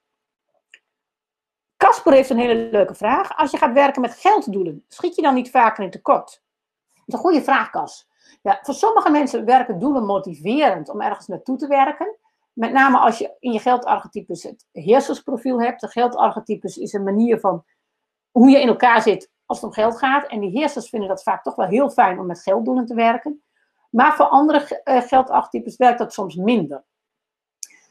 Casper 1.89 2.13
heeft 2.13 2.31
een 2.31 2.39
hele 2.39 2.69
leuke 2.71 2.95
vraag. 2.95 3.37
Als 3.37 3.51
je 3.51 3.57
gaat 3.57 3.73
werken 3.73 4.01
met 4.01 4.15
gelddoelen, 4.15 4.85
schiet 4.89 5.17
je 5.17 5.23
dan 5.23 5.35
niet 5.35 5.51
vaker 5.51 5.85
in 5.85 5.91
tekort? 5.91 6.43
Dat 6.95 7.05
is 7.07 7.15
een 7.15 7.21
goede 7.21 7.43
vraag, 7.43 7.71
Cas. 7.71 8.09
Ja, 8.43 8.59
voor 8.63 8.75
sommige 8.75 9.11
mensen 9.11 9.45
werken 9.45 9.79
doelen 9.79 10.05
motiverend 10.05 10.89
om 10.89 11.01
ergens 11.01 11.27
naartoe 11.27 11.57
te 11.57 11.67
werken. 11.67 12.17
Met 12.53 12.73
name 12.73 12.99
als 12.99 13.19
je 13.19 13.37
in 13.39 13.53
je 13.53 13.59
geldarchetypes 13.59 14.43
het 14.43 14.67
heersersprofiel 14.73 15.61
hebt. 15.61 15.81
De 15.81 15.89
geldarchetypes 15.89 16.77
is 16.77 16.93
een 16.93 17.03
manier 17.03 17.41
van 17.41 17.65
hoe 18.31 18.51
je 18.51 18.61
in 18.61 18.69
elkaar 18.69 19.03
zit 19.03 19.31
als 19.47 19.59
het 19.61 19.67
om 19.67 19.73
geld 19.73 19.99
gaat. 19.99 20.27
En 20.27 20.41
die 20.41 20.59
heersers 20.59 20.89
vinden 20.89 21.09
dat 21.09 21.23
vaak 21.23 21.43
toch 21.43 21.55
wel 21.55 21.67
heel 21.67 21.91
fijn 21.91 22.19
om 22.19 22.27
met 22.27 22.43
gelddoelen 22.43 22.87
te 22.87 22.95
werken. 22.95 23.43
Maar 23.91 24.15
voor 24.15 24.27
andere 24.27 24.83
uh, 24.85 25.01
geldarchetypes 25.01 25.77
werkt 25.77 25.99
dat 25.99 26.13
soms 26.13 26.37
minder. 26.37 26.85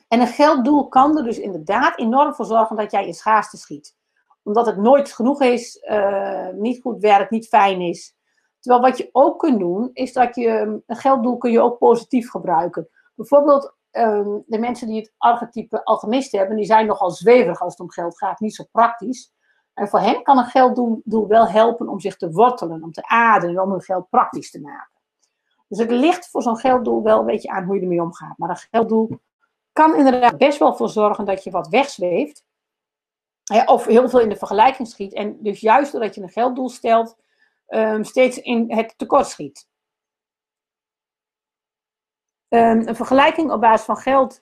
En 0.08 0.22
een 0.22 0.28
gelddoel 0.28 0.88
kan 0.88 1.17
er 1.17 1.24
dus 1.24 1.39
inderdaad 1.39 2.00
enorm 2.00 2.34
voor 2.34 2.46
zorgen 2.46 2.76
dat 2.76 2.91
jij 2.91 3.08
in 3.08 3.13
schaarste 3.13 3.58
schiet. 3.58 3.96
Omdat 4.43 4.65
het 4.65 4.78
nooit 4.78 5.12
genoeg 5.12 5.41
is, 5.41 5.86
uh, 5.89 6.50
niet 6.54 6.82
goed 6.82 7.00
werkt, 7.00 7.32
niet 7.32 7.48
fijn 7.48 7.82
is. 7.82 8.15
Terwijl 8.60 8.82
wat 8.82 8.98
je 8.98 9.10
ook 9.12 9.39
kunt 9.39 9.60
doen, 9.60 9.89
is 9.93 10.13
dat 10.13 10.36
je 10.36 10.82
een 10.86 10.96
gelddoel 10.96 11.38
kun 11.38 11.52
je 11.52 11.62
ook 11.62 11.78
positief 11.78 12.30
gebruiken. 12.30 12.89
Bijvoorbeeld 13.15 13.76
um, 13.91 14.43
de 14.46 14.60
mensen 14.60 14.88
die 14.88 15.00
het 15.00 15.13
archetype 15.17 15.84
alchemist 15.84 16.32
hebben, 16.32 16.56
die 16.56 16.65
zijn 16.65 16.86
nogal 16.86 17.12
zweverig 17.12 17.62
als 17.62 17.72
het 17.72 17.82
om 17.82 17.91
geld 17.91 18.17
gaat, 18.17 18.39
niet 18.39 18.56
zo 18.56 18.63
praktisch. 18.72 19.34
En 19.74 19.88
voor 19.88 20.00
hen 20.00 20.24
kan 20.24 20.38
een 20.38 20.46
gelddoel 20.46 21.28
wel 21.28 21.48
helpen 21.48 21.88
om 21.88 22.00
zich 22.00 22.17
te 22.17 22.32
wortelen, 22.32 22.84
om 22.84 22.91
te 22.91 23.08
ademen 23.08 23.56
en 23.56 23.62
om 23.62 23.72
hun 23.72 23.82
geld 23.82 24.10
praktisch 24.10 24.52
te 24.52 24.62
maken. 24.62 25.02
Dus 25.67 25.80
het 25.80 25.91
ligt 25.91 26.30
voor 26.30 26.41
zo'n 26.41 26.58
gelddoel 26.58 27.04
wel 27.04 27.20
een 27.20 27.26
beetje 27.26 27.50
aan 27.50 27.63
hoe 27.63 27.76
je 27.76 27.82
ermee 27.82 28.02
omgaat. 28.02 28.38
Maar 28.38 28.50
een 28.50 28.56
gelddoel 28.56 29.20
kan 29.78 29.96
inderdaad 29.96 30.38
best 30.38 30.60
wel 30.60 30.76
voor 30.76 30.90
zorgen 30.90 31.26
dat 31.26 31.44
je 31.44 31.52
wat 31.52 31.68
wegzweeft. 31.68 32.46
Of 33.66 33.86
heel 33.86 34.10
veel 34.10 34.20
in 34.20 34.30
de 34.30 34.36
vergelijking 34.36 34.88
schiet. 34.88 35.13
En 35.13 35.38
dus 35.44 35.60
juist 35.60 35.92
doordat 35.92 36.16
je 36.16 36.22
een 36.22 36.30
gelddoel 36.30 36.70
stelt, 36.70 37.18
um, 37.68 38.04
steeds 38.04 38.40
in 38.40 38.72
het 38.72 38.94
tekort 38.98 39.28
schiet. 39.28 39.68
Um, 42.50 42.88
een 42.88 42.96
vergelijking 42.96 43.52
op 43.52 43.62
basis 43.62 43.86
van 43.86 43.98
geld, 43.98 44.42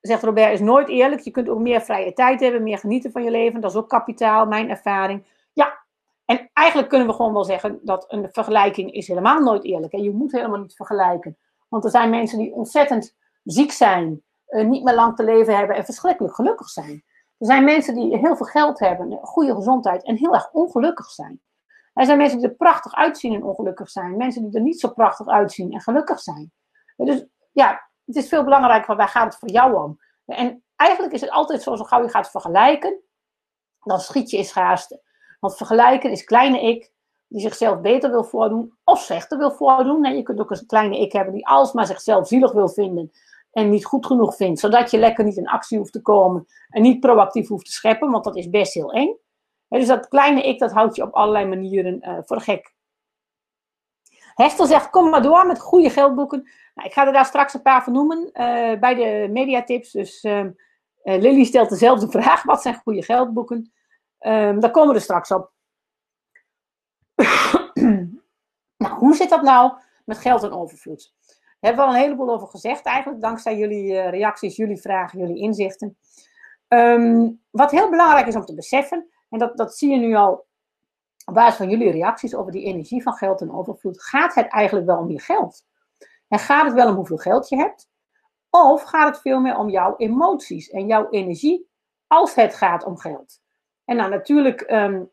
zegt 0.00 0.22
Robert, 0.22 0.52
is 0.52 0.60
nooit 0.60 0.88
eerlijk. 0.88 1.20
Je 1.20 1.30
kunt 1.30 1.48
ook 1.48 1.58
meer 1.58 1.80
vrije 1.80 2.12
tijd 2.12 2.40
hebben, 2.40 2.62
meer 2.62 2.78
genieten 2.78 3.12
van 3.12 3.24
je 3.24 3.30
leven. 3.30 3.60
Dat 3.60 3.70
is 3.70 3.76
ook 3.76 3.88
kapitaal, 3.88 4.46
mijn 4.46 4.70
ervaring. 4.70 5.26
Ja, 5.52 5.84
en 6.24 6.50
eigenlijk 6.52 6.88
kunnen 6.88 7.06
we 7.06 7.14
gewoon 7.14 7.32
wel 7.32 7.44
zeggen 7.44 7.78
dat 7.82 8.04
een 8.08 8.28
vergelijking 8.32 8.92
is 8.92 9.08
helemaal 9.08 9.40
nooit 9.40 9.64
eerlijk. 9.64 9.92
En 9.92 10.02
je 10.02 10.10
moet 10.10 10.32
helemaal 10.32 10.60
niet 10.60 10.76
vergelijken. 10.76 11.38
Want 11.68 11.84
er 11.84 11.90
zijn 11.90 12.10
mensen 12.10 12.38
die 12.38 12.52
ontzettend 12.52 13.16
ziek 13.44 13.72
zijn, 13.72 14.22
niet 14.62 14.84
meer 14.84 14.94
lang 14.94 15.16
te 15.16 15.24
leven 15.24 15.56
hebben 15.56 15.76
en 15.76 15.84
verschrikkelijk 15.84 16.34
gelukkig 16.34 16.68
zijn. 16.68 17.04
Er 17.38 17.46
zijn 17.46 17.64
mensen 17.64 17.94
die 17.94 18.18
heel 18.18 18.36
veel 18.36 18.46
geld 18.46 18.78
hebben, 18.78 19.18
goede 19.22 19.54
gezondheid 19.54 20.04
en 20.04 20.16
heel 20.16 20.34
erg 20.34 20.50
ongelukkig 20.52 21.10
zijn. 21.10 21.40
Er 21.92 22.04
zijn 22.04 22.18
mensen 22.18 22.38
die 22.38 22.48
er 22.48 22.54
prachtig 22.54 22.94
uitzien 22.94 23.34
en 23.34 23.44
ongelukkig 23.44 23.90
zijn. 23.90 24.16
Mensen 24.16 24.42
die 24.42 24.54
er 24.54 24.64
niet 24.64 24.80
zo 24.80 24.88
prachtig 24.88 25.26
uitzien 25.26 25.72
en 25.72 25.80
gelukkig 25.80 26.20
zijn. 26.20 26.52
Dus 26.96 27.24
ja, 27.52 27.90
het 28.04 28.16
is 28.16 28.28
veel 28.28 28.44
belangrijker, 28.44 28.96
waar 28.96 29.08
gaat 29.08 29.24
het 29.24 29.36
voor 29.36 29.50
jou 29.50 29.82
om? 29.82 29.98
En 30.26 30.64
eigenlijk 30.76 31.12
is 31.12 31.20
het 31.20 31.30
altijd 31.30 31.62
zo, 31.62 31.76
zo 31.76 31.84
gauw 31.84 32.02
je 32.02 32.08
gaat 32.08 32.30
vergelijken, 32.30 33.02
dan 33.80 34.00
schiet 34.00 34.30
je 34.30 34.36
in 34.36 34.44
schaarste. 34.44 35.02
Want 35.40 35.56
vergelijken 35.56 36.10
is 36.10 36.24
kleine 36.24 36.60
ik, 36.60 36.92
die 37.26 37.40
zichzelf 37.40 37.80
beter 37.80 38.10
wil 38.10 38.24
voordoen, 38.24 38.78
of 38.84 39.00
slechter 39.00 39.38
wil 39.38 39.50
voordoen. 39.50 40.04
je 40.04 40.22
kunt 40.22 40.40
ook 40.40 40.50
een 40.50 40.66
kleine 40.66 41.00
ik 41.00 41.12
hebben 41.12 41.34
die 41.34 41.46
alsmaar 41.46 41.86
zichzelf 41.86 42.26
zielig 42.26 42.52
wil 42.52 42.68
vinden 42.68 43.12
en 43.54 43.70
niet 43.70 43.84
goed 43.84 44.06
genoeg 44.06 44.36
vindt, 44.36 44.60
zodat 44.60 44.90
je 44.90 44.98
lekker 44.98 45.24
niet 45.24 45.36
in 45.36 45.48
actie 45.48 45.78
hoeft 45.78 45.92
te 45.92 46.02
komen 46.02 46.46
en 46.68 46.82
niet 46.82 47.00
proactief 47.00 47.48
hoeft 47.48 47.66
te 47.66 47.72
scheppen, 47.72 48.10
want 48.10 48.24
dat 48.24 48.36
is 48.36 48.50
best 48.50 48.74
heel 48.74 48.92
eng. 48.92 49.16
dus 49.68 49.86
dat 49.86 50.08
kleine 50.08 50.42
ik, 50.42 50.58
dat 50.58 50.72
houdt 50.72 50.96
je 50.96 51.02
op 51.02 51.12
allerlei 51.12 51.46
manieren 51.46 51.98
uh, 52.00 52.18
voor 52.24 52.40
gek. 52.40 52.74
Hester 54.34 54.66
zegt, 54.66 54.90
kom 54.90 55.10
maar 55.10 55.22
door 55.22 55.46
met 55.46 55.60
goede 55.60 55.90
geldboeken. 55.90 56.50
Nou, 56.74 56.88
ik 56.88 56.94
ga 56.94 57.06
er 57.06 57.12
daar 57.12 57.26
straks 57.26 57.54
een 57.54 57.62
paar 57.62 57.84
van 57.84 57.92
noemen 57.92 58.18
uh, 58.18 58.78
bij 58.78 58.94
de 58.94 59.28
mediatips. 59.30 59.90
Dus 59.90 60.24
uh, 60.24 60.46
Lily 61.02 61.44
stelt 61.44 61.68
dezelfde 61.68 62.10
vraag, 62.20 62.42
wat 62.42 62.62
zijn 62.62 62.74
goede 62.74 63.02
geldboeken? 63.02 63.72
Um, 64.20 64.60
daar 64.60 64.70
komen 64.70 64.88
we 64.88 64.94
er 64.94 65.00
straks 65.00 65.30
op. 65.30 65.52
nou, 68.76 68.94
hoe 68.94 69.14
zit 69.14 69.28
dat 69.30 69.42
nou 69.42 69.72
met 70.04 70.18
geld 70.18 70.42
en 70.42 70.52
overvloed? 70.52 71.14
Hebben 71.64 71.84
we 71.84 71.90
al 71.90 71.94
een 71.96 72.02
heleboel 72.02 72.30
over 72.30 72.48
gezegd 72.48 72.84
eigenlijk, 72.84 73.20
dankzij 73.20 73.58
jullie 73.58 73.92
uh, 73.92 74.10
reacties, 74.10 74.56
jullie 74.56 74.80
vragen, 74.80 75.18
jullie 75.18 75.42
inzichten. 75.42 75.96
Um, 76.68 77.40
wat 77.50 77.70
heel 77.70 77.90
belangrijk 77.90 78.26
is 78.26 78.36
om 78.36 78.44
te 78.44 78.54
beseffen, 78.54 79.08
en 79.30 79.38
dat, 79.38 79.56
dat 79.56 79.76
zie 79.76 79.90
je 79.90 79.96
nu 79.96 80.14
al 80.14 80.46
op 81.26 81.34
basis 81.34 81.56
van 81.56 81.70
jullie 81.70 81.90
reacties 81.90 82.34
over 82.34 82.52
die 82.52 82.64
energie 82.64 83.02
van 83.02 83.12
geld 83.12 83.40
en 83.40 83.52
overvloed, 83.52 84.02
gaat 84.02 84.34
het 84.34 84.48
eigenlijk 84.48 84.86
wel 84.86 84.98
om 84.98 85.10
je 85.10 85.20
geld? 85.20 85.64
En 86.28 86.38
gaat 86.38 86.64
het 86.64 86.74
wel 86.74 86.88
om 86.88 86.94
hoeveel 86.94 87.16
geld 87.16 87.48
je 87.48 87.56
hebt? 87.56 87.88
Of 88.50 88.82
gaat 88.82 89.08
het 89.08 89.20
veel 89.20 89.40
meer 89.40 89.56
om 89.56 89.68
jouw 89.68 89.94
emoties 89.96 90.70
en 90.70 90.86
jouw 90.86 91.10
energie 91.10 91.68
als 92.06 92.34
het 92.34 92.54
gaat 92.54 92.84
om 92.84 92.98
geld? 92.98 93.40
En 93.84 93.96
nou, 93.96 94.10
natuurlijk 94.10 94.70
um, 94.70 95.10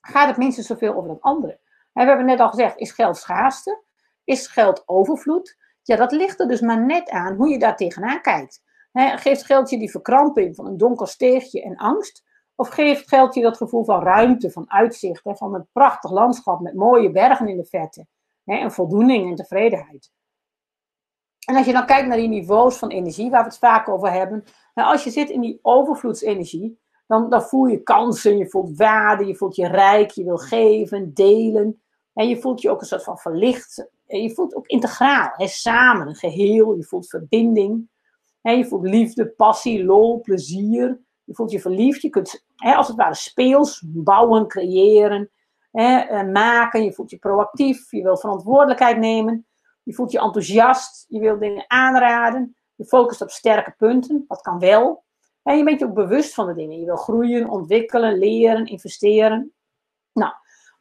gaat 0.00 0.28
het 0.28 0.36
minstens 0.36 0.66
zoveel 0.66 0.94
over 0.94 1.08
dat 1.08 1.20
andere. 1.20 1.58
We 1.92 2.02
hebben 2.02 2.26
net 2.26 2.40
al 2.40 2.48
gezegd, 2.48 2.78
is 2.78 2.92
geld 2.92 3.16
schaarste? 3.16 3.82
Is 4.24 4.46
geld 4.46 4.82
overvloed? 4.86 5.64
Ja, 5.86 5.96
dat 5.96 6.12
ligt 6.12 6.40
er 6.40 6.48
dus 6.48 6.60
maar 6.60 6.84
net 6.84 7.10
aan 7.10 7.36
hoe 7.36 7.48
je 7.48 7.58
daar 7.58 7.76
tegenaan 7.76 8.20
kijkt. 8.20 8.62
geeft 8.92 9.44
geld 9.44 9.70
je 9.70 9.78
die 9.78 9.90
verkramping 9.90 10.54
van 10.56 10.66
een 10.66 10.76
donker 10.76 11.08
steegje 11.08 11.62
en 11.62 11.76
angst? 11.76 12.24
Of 12.54 12.68
geeft 12.68 13.08
geld 13.08 13.34
je 13.34 13.42
dat 13.42 13.56
gevoel 13.56 13.84
van 13.84 14.02
ruimte, 14.02 14.50
van 14.50 14.70
uitzicht, 14.70 15.20
van 15.24 15.54
een 15.54 15.68
prachtig 15.72 16.10
landschap 16.10 16.60
met 16.60 16.74
mooie 16.74 17.10
bergen 17.10 17.48
in 17.48 17.56
de 17.56 17.64
verte? 17.64 18.06
en 18.44 18.72
voldoening 18.72 19.30
en 19.30 19.36
tevredenheid. 19.36 20.10
En 21.46 21.56
als 21.56 21.66
je 21.66 21.72
dan 21.72 21.86
kijkt 21.86 22.08
naar 22.08 22.16
die 22.16 22.28
niveaus 22.28 22.76
van 22.76 22.88
energie, 22.88 23.30
waar 23.30 23.42
we 23.42 23.48
het 23.48 23.58
vaak 23.58 23.88
over 23.88 24.12
hebben. 24.12 24.44
Nou, 24.74 24.92
als 24.92 25.04
je 25.04 25.10
zit 25.10 25.30
in 25.30 25.40
die 25.40 25.58
overvloedsenergie, 25.62 26.80
dan, 27.06 27.30
dan 27.30 27.42
voel 27.42 27.66
je 27.66 27.82
kansen, 27.82 28.36
je 28.36 28.48
voelt 28.48 28.76
waarde, 28.76 29.26
je 29.26 29.36
voelt 29.36 29.56
je 29.56 29.68
rijk, 29.68 30.10
je 30.10 30.24
wil 30.24 30.36
geven, 30.36 31.14
delen. 31.14 31.82
En 32.12 32.28
je 32.28 32.40
voelt 32.40 32.62
je 32.62 32.70
ook 32.70 32.80
een 32.80 32.86
soort 32.86 33.04
van 33.04 33.18
verlicht. 33.18 33.90
Je 34.06 34.34
voelt 34.34 34.54
ook 34.54 34.66
integraal, 34.66 35.32
hè, 35.32 35.46
samen, 35.46 36.08
een 36.08 36.14
geheel. 36.14 36.74
Je 36.74 36.84
voelt 36.84 37.08
verbinding. 37.08 37.88
En 38.42 38.58
je 38.58 38.64
voelt 38.64 38.88
liefde, 38.88 39.28
passie, 39.28 39.84
lol, 39.84 40.20
plezier. 40.20 41.00
Je 41.24 41.34
voelt 41.34 41.50
je 41.50 41.60
verliefd. 41.60 42.02
Je 42.02 42.08
kunt 42.08 42.44
hè, 42.56 42.74
als 42.74 42.88
het 42.88 42.96
ware 42.96 43.14
speels 43.14 43.82
bouwen, 43.86 44.46
creëren, 44.46 45.30
hè, 45.70 45.98
eh, 45.98 46.28
maken. 46.32 46.84
Je 46.84 46.92
voelt 46.92 47.10
je 47.10 47.18
proactief. 47.18 47.90
Je 47.90 48.02
wil 48.02 48.16
verantwoordelijkheid 48.16 48.98
nemen. 48.98 49.46
Je 49.82 49.94
voelt 49.94 50.12
je 50.12 50.20
enthousiast. 50.20 51.06
Je 51.08 51.20
wil 51.20 51.38
dingen 51.38 51.64
aanraden. 51.66 52.56
Je 52.74 52.84
focust 52.84 53.22
op 53.22 53.30
sterke 53.30 53.74
punten. 53.76 54.24
Dat 54.28 54.40
kan 54.40 54.58
wel. 54.58 55.04
En 55.42 55.56
je 55.56 55.64
bent 55.64 55.80
je 55.80 55.86
ook 55.86 55.94
bewust 55.94 56.34
van 56.34 56.46
de 56.46 56.54
dingen. 56.54 56.78
Je 56.78 56.84
wil 56.84 56.96
groeien, 56.96 57.48
ontwikkelen, 57.48 58.18
leren, 58.18 58.66
investeren. 58.66 59.52
Nou, 60.12 60.32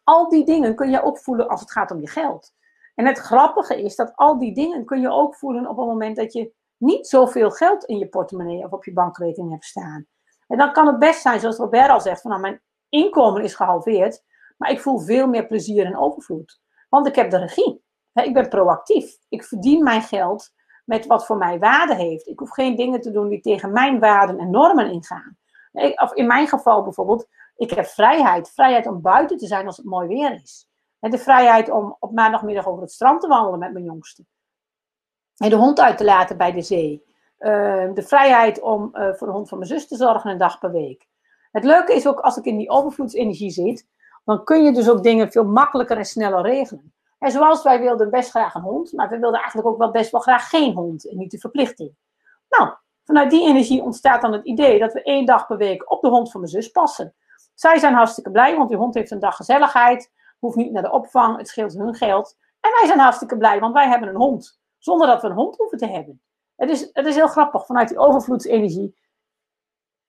al 0.03 0.29
die 0.29 0.45
dingen 0.45 0.75
kun 0.75 0.89
je 0.89 1.03
ook 1.03 1.19
voelen 1.19 1.47
als 1.47 1.59
het 1.59 1.71
gaat 1.71 1.91
om 1.91 1.99
je 1.99 2.09
geld. 2.09 2.53
En 2.95 3.05
het 3.05 3.17
grappige 3.17 3.81
is 3.81 3.95
dat 3.95 4.12
al 4.15 4.39
die 4.39 4.53
dingen 4.53 4.86
kun 4.86 5.01
je 5.01 5.12
ook 5.12 5.36
voelen 5.36 5.67
op 5.67 5.77
het 5.77 5.86
moment 5.86 6.15
dat 6.15 6.34
je 6.34 6.53
niet 6.77 7.08
zoveel 7.08 7.51
geld 7.51 7.84
in 7.84 7.97
je 7.97 8.08
portemonnee 8.08 8.63
of 8.63 8.71
op 8.71 8.86
je 8.86 8.93
bankrekening 8.93 9.51
hebt 9.51 9.65
staan. 9.65 10.05
En 10.47 10.58
dan 10.58 10.73
kan 10.73 10.88
het 10.88 10.99
best 10.99 11.21
zijn, 11.21 11.39
zoals 11.39 11.58
Robert 11.58 11.89
al 11.89 12.01
zegt, 12.01 12.21
van 12.21 12.31
nou, 12.31 12.41
mijn 12.41 12.62
inkomen 12.89 13.43
is 13.43 13.55
gehalveerd, 13.55 14.23
maar 14.58 14.71
ik 14.71 14.81
voel 14.81 14.99
veel 14.99 15.27
meer 15.27 15.47
plezier 15.47 15.86
en 15.86 15.97
overvloed. 15.97 16.60
Want 16.89 17.08
ik 17.08 17.15
heb 17.15 17.29
de 17.29 17.38
regie. 17.38 17.84
Ik 18.13 18.34
ben 18.34 18.49
proactief. 18.49 19.17
Ik 19.30 19.43
verdien 19.43 19.84
mijn 19.84 20.01
geld 20.01 20.53
met 20.86 21.05
wat 21.05 21.26
voor 21.26 21.38
mij 21.38 21.59
waarde 21.59 21.95
heeft. 21.95 22.28
Ik 22.28 22.39
hoef 22.39 22.49
geen 22.49 22.76
dingen 22.76 23.01
te 23.01 23.11
doen 23.11 23.30
die 23.30 23.41
tegen 23.41 23.72
mijn 23.72 23.99
waarden 23.99 24.39
en 24.39 24.49
normen 24.49 24.91
ingaan. 24.91 25.38
of 25.95 26.13
in 26.13 26.28
mijn 26.28 26.47
geval 26.47 26.84
bijvoorbeeld, 26.84 27.28
ik 27.55 27.69
heb 27.69 27.86
vrijheid. 27.86 28.49
Vrijheid 28.49 28.88
om 28.88 29.01
buiten 29.01 29.38
te 29.38 29.47
zijn 29.47 29.65
als 29.65 29.78
het 29.78 29.86
mooi 29.86 30.07
weer 30.07 30.34
is. 30.34 30.69
En 31.06 31.12
de 31.12 31.18
vrijheid 31.18 31.70
om 31.70 31.95
op 31.99 32.12
maandagmiddag 32.12 32.68
over 32.68 32.82
het 32.82 32.91
strand 32.91 33.22
te 33.22 33.28
wandelen 33.28 33.60
met 33.60 33.74
mijn 33.74 33.86
jongste. 33.86 34.26
En 35.38 35.49
de 35.49 35.56
hond 35.56 35.80
uit 35.80 35.97
te 35.97 36.03
laten 36.03 36.38
bij 36.38 36.51
de 36.51 36.62
zee. 36.62 37.03
Ehm, 37.38 37.93
de 37.93 38.03
vrijheid 38.03 38.62
om 38.62 38.89
uh, 38.93 39.14
voor 39.14 39.28
de 39.28 39.34
hond 39.34 39.49
van 39.49 39.58
mijn 39.58 39.70
zus 39.70 39.88
te 39.88 39.95
zorgen 39.95 40.32
een 40.32 40.38
dag 40.38 40.60
per 40.60 40.72
week. 40.72 41.08
Het 41.51 41.64
leuke 41.64 41.93
is 41.93 42.08
ook 42.08 42.20
als 42.20 42.38
ik 42.38 42.45
in 42.45 42.58
die 42.58 42.70
overvloedsenergie 42.70 43.49
zit, 43.49 43.88
dan 44.24 44.43
kun 44.43 44.64
je 44.64 44.72
dus 44.72 44.89
ook 44.89 45.03
dingen 45.03 45.32
veel 45.32 45.45
makkelijker 45.45 45.97
en 45.97 46.06
sneller 46.06 46.41
regelen. 46.41 46.93
En 47.20 47.32
zoals 47.32 47.64
wij 47.64 47.80
wilden 47.80 48.10
best 48.10 48.30
graag 48.30 48.53
een 48.56 48.62
hond, 48.62 48.93
maar 48.93 49.10
we 49.10 49.20
wilden 49.20 49.39
eigenlijk 49.39 49.68
ook 49.68 49.78
wel 49.78 49.91
best 49.91 50.12
wel 50.12 50.22
graag 50.22 50.49
geen 50.49 50.74
hond 50.74 51.10
en 51.10 51.18
niet 51.18 51.32
de 51.32 51.39
verplichting. 51.39 51.95
Nou, 52.49 52.74
vanuit 53.03 53.30
die 53.30 53.47
energie 53.47 53.82
ontstaat 53.82 54.22
dan 54.22 54.34
het 54.34 54.45
idee 54.45 54.80
dat 54.80 54.93
we 54.93 55.03
één 55.03 55.26
dag 55.26 55.47
per 55.47 55.58
week 55.58 55.91
op 55.91 56.01
de 56.01 56.10
hond 56.10 56.32
van 56.32 56.39
mijn 56.39 56.51
zus 56.51 56.72
passen. 56.72 57.14
Zij 57.53 57.80
zijn 57.80 57.93
hartstikke 57.93 58.32
blij, 58.32 58.56
want 58.56 58.70
die 58.70 58.78
hond 58.78 58.93
heeft 58.93 59.12
een 59.12 59.20
dag 59.20 59.36
gezelligheid, 59.36 60.12
hoeft 60.39 60.55
niet 60.55 60.71
naar 60.71 60.83
de 60.83 60.91
opvang, 60.91 61.38
het 61.38 61.47
scheelt 61.47 61.73
hun 61.73 61.95
geld. 61.95 62.38
En 62.59 62.71
wij 62.71 62.88
zijn 62.88 62.99
hartstikke 62.99 63.38
blij, 63.38 63.59
want 63.59 63.73
wij 63.73 63.88
hebben 63.88 64.09
een 64.09 64.15
hond. 64.15 64.59
zonder 64.77 65.07
dat 65.07 65.21
we 65.21 65.27
een 65.27 65.36
hond 65.36 65.57
hoeven 65.57 65.77
te 65.77 65.88
hebben. 65.88 66.21
Het 66.55 66.69
is, 66.69 66.89
het 66.93 67.05
is 67.05 67.15
heel 67.15 67.27
grappig, 67.27 67.65
vanuit 67.65 67.88
die 67.88 67.97
overvloedsenergie 67.97 68.95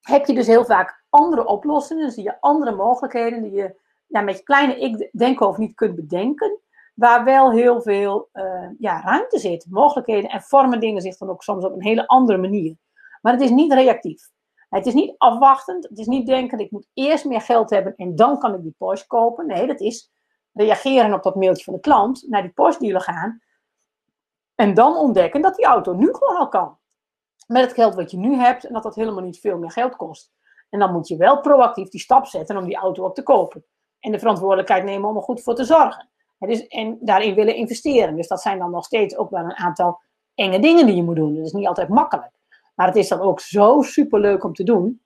heb 0.06 0.26
je 0.26 0.34
dus 0.34 0.46
heel 0.46 0.64
vaak 0.64 1.04
andere 1.08 1.46
oplossingen, 1.46 2.10
zie 2.10 2.22
je 2.22 2.40
andere 2.40 2.74
mogelijkheden 2.74 3.42
die 3.42 3.52
je 3.52 3.76
ja, 4.06 4.20
met 4.20 4.36
je 4.36 4.42
kleine 4.42 4.78
ik 5.12 5.40
of 5.40 5.58
niet 5.58 5.74
kunt 5.74 5.96
bedenken, 5.96 6.60
waar 6.94 7.24
wel 7.24 7.52
heel 7.52 7.82
veel 7.82 8.28
uh, 8.32 8.68
ja, 8.78 9.00
ruimte 9.00 9.38
zit, 9.38 9.66
mogelijkheden 9.70 10.30
en 10.30 10.42
vormen 10.42 10.80
dingen 10.80 11.02
zich 11.02 11.16
dan 11.16 11.30
ook 11.30 11.42
soms 11.42 11.64
op 11.64 11.72
een 11.72 11.82
hele 11.82 12.06
andere 12.06 12.38
manier. 12.38 12.76
Maar 13.22 13.32
het 13.32 13.42
is 13.42 13.50
niet 13.50 13.72
reactief. 13.72 14.28
Het 14.68 14.86
is 14.86 14.94
niet 14.94 15.14
afwachtend, 15.18 15.88
het 15.88 15.98
is 15.98 16.06
niet 16.06 16.26
denken, 16.26 16.58
ik 16.58 16.70
moet 16.70 16.88
eerst 16.94 17.24
meer 17.24 17.40
geld 17.40 17.70
hebben 17.70 17.94
en 17.96 18.16
dan 18.16 18.38
kan 18.38 18.54
ik 18.54 18.62
die 18.62 18.74
Porsche 18.78 19.06
kopen. 19.06 19.46
Nee, 19.46 19.66
dat 19.66 19.80
is 19.80 20.10
reageren 20.56 21.12
op 21.12 21.22
dat 21.22 21.34
mailtje 21.34 21.64
van 21.64 21.74
de 21.74 21.80
klant, 21.80 22.24
naar 22.28 22.42
die 22.42 22.52
Porsche 22.52 22.80
dealer 22.82 23.00
gaan 23.00 23.40
en 24.54 24.74
dan 24.74 24.96
ontdekken 24.96 25.40
dat 25.40 25.54
die 25.54 25.64
auto 25.64 25.94
nu 25.94 26.14
gewoon 26.14 26.36
al 26.36 26.48
kan. 26.48 26.78
Met 27.46 27.62
het 27.62 27.72
geld 27.72 27.94
wat 27.94 28.10
je 28.10 28.16
nu 28.16 28.34
hebt 28.34 28.64
en 28.64 28.72
dat 28.72 28.82
dat 28.82 28.94
helemaal 28.94 29.22
niet 29.22 29.40
veel 29.40 29.58
meer 29.58 29.70
geld 29.70 29.96
kost. 29.96 30.32
En 30.70 30.78
dan 30.78 30.92
moet 30.92 31.08
je 31.08 31.16
wel 31.16 31.40
proactief 31.40 31.88
die 31.88 32.00
stap 32.00 32.26
zetten 32.26 32.56
om 32.56 32.64
die 32.64 32.76
auto 32.76 33.04
ook 33.04 33.14
te 33.14 33.22
kopen. 33.22 33.64
En 34.00 34.12
de 34.12 34.18
verantwoordelijkheid 34.18 34.84
nemen 34.84 35.08
om 35.08 35.16
er 35.16 35.22
goed 35.22 35.42
voor 35.42 35.54
te 35.54 35.64
zorgen. 35.64 36.08
Dus, 36.38 36.66
en 36.66 36.98
daarin 37.00 37.34
willen 37.34 37.54
investeren. 37.54 38.16
Dus 38.16 38.28
dat 38.28 38.40
zijn 38.40 38.58
dan 38.58 38.70
nog 38.70 38.84
steeds 38.84 39.16
ook 39.16 39.30
wel 39.30 39.44
een 39.44 39.56
aantal 39.56 40.00
enge 40.34 40.58
dingen 40.58 40.86
die 40.86 40.96
je 40.96 41.02
moet 41.02 41.16
doen. 41.16 41.34
Dat 41.34 41.46
is 41.46 41.52
niet 41.52 41.66
altijd 41.66 41.88
makkelijk. 41.88 42.32
Maar 42.74 42.86
het 42.86 42.96
is 42.96 43.08
dan 43.08 43.20
ook 43.20 43.40
zo 43.40 43.82
superleuk 43.82 44.44
om 44.44 44.52
te 44.52 44.64
doen. 44.64 45.02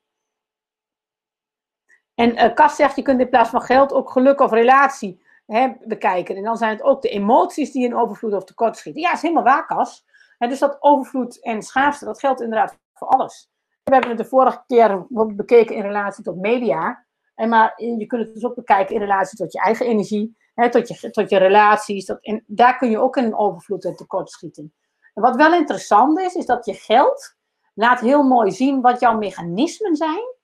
En 2.15 2.35
uh, 2.35 2.55
Kas 2.55 2.77
zegt, 2.77 2.97
je 2.97 3.03
kunt 3.03 3.21
in 3.21 3.29
plaats 3.29 3.51
van 3.51 3.63
geld 3.63 3.93
ook 3.93 4.11
geluk 4.11 4.41
of 4.41 4.51
relatie 4.51 5.23
hè, 5.53 5.73
bekijken. 5.85 6.37
En 6.37 6.43
dan 6.43 6.57
zijn 6.57 6.71
het 6.71 6.83
ook 6.83 7.03
de 7.03 7.09
emoties 7.09 7.73
die 7.73 7.85
in 7.85 7.97
overvloed 7.97 8.33
of 8.33 8.45
tekort 8.45 8.77
schieten. 8.77 9.03
Ja, 9.03 9.13
is 9.13 9.23
helemaal 9.23 9.43
waar, 9.43 9.67
Kas. 9.67 10.05
En 10.39 10.49
dus 10.49 10.59
dat 10.59 10.77
overvloed 10.81 11.43
en 11.43 11.63
schaarste, 11.63 12.05
dat 12.05 12.21
geldt 12.21 12.41
inderdaad 12.41 12.79
voor 12.95 13.09
alles. 13.09 13.51
We 13.83 13.93
hebben 13.93 14.11
het 14.11 14.19
de 14.19 14.25
vorige 14.25 14.63
keer 14.67 15.07
bekeken 15.09 15.77
in 15.77 15.83
relatie 15.83 16.25
tot 16.25 16.37
media. 16.37 17.07
En 17.35 17.49
maar 17.49 17.73
je 17.77 18.07
kunt 18.07 18.25
het 18.25 18.35
dus 18.35 18.45
ook 18.45 18.55
bekijken 18.55 18.95
in 18.95 19.01
relatie 19.01 19.39
tot 19.39 19.53
je 19.53 19.61
eigen 19.61 19.87
energie, 19.87 20.37
hè, 20.55 20.71
tot, 20.71 20.89
je, 20.89 21.11
tot 21.11 21.31
je 21.31 21.39
relaties. 21.39 22.07
Dat, 22.07 22.19
en 22.21 22.45
daar 22.47 22.77
kun 22.77 22.91
je 22.91 22.99
ook 22.99 23.17
in 23.17 23.37
overvloed 23.37 23.85
en 23.85 23.97
tekort 23.97 24.31
schieten. 24.31 24.75
En 25.15 25.23
wat 25.23 25.37
wel 25.37 25.55
interessant 25.55 26.19
is, 26.19 26.35
is 26.35 26.47
dat 26.47 26.65
je 26.65 26.75
geld 26.75 27.37
laat 27.75 28.01
heel 28.01 28.23
mooi 28.23 28.51
zien 28.51 28.81
wat 28.81 29.01
jouw 29.01 29.19
mechanismen 29.19 29.97
zijn 29.97 30.39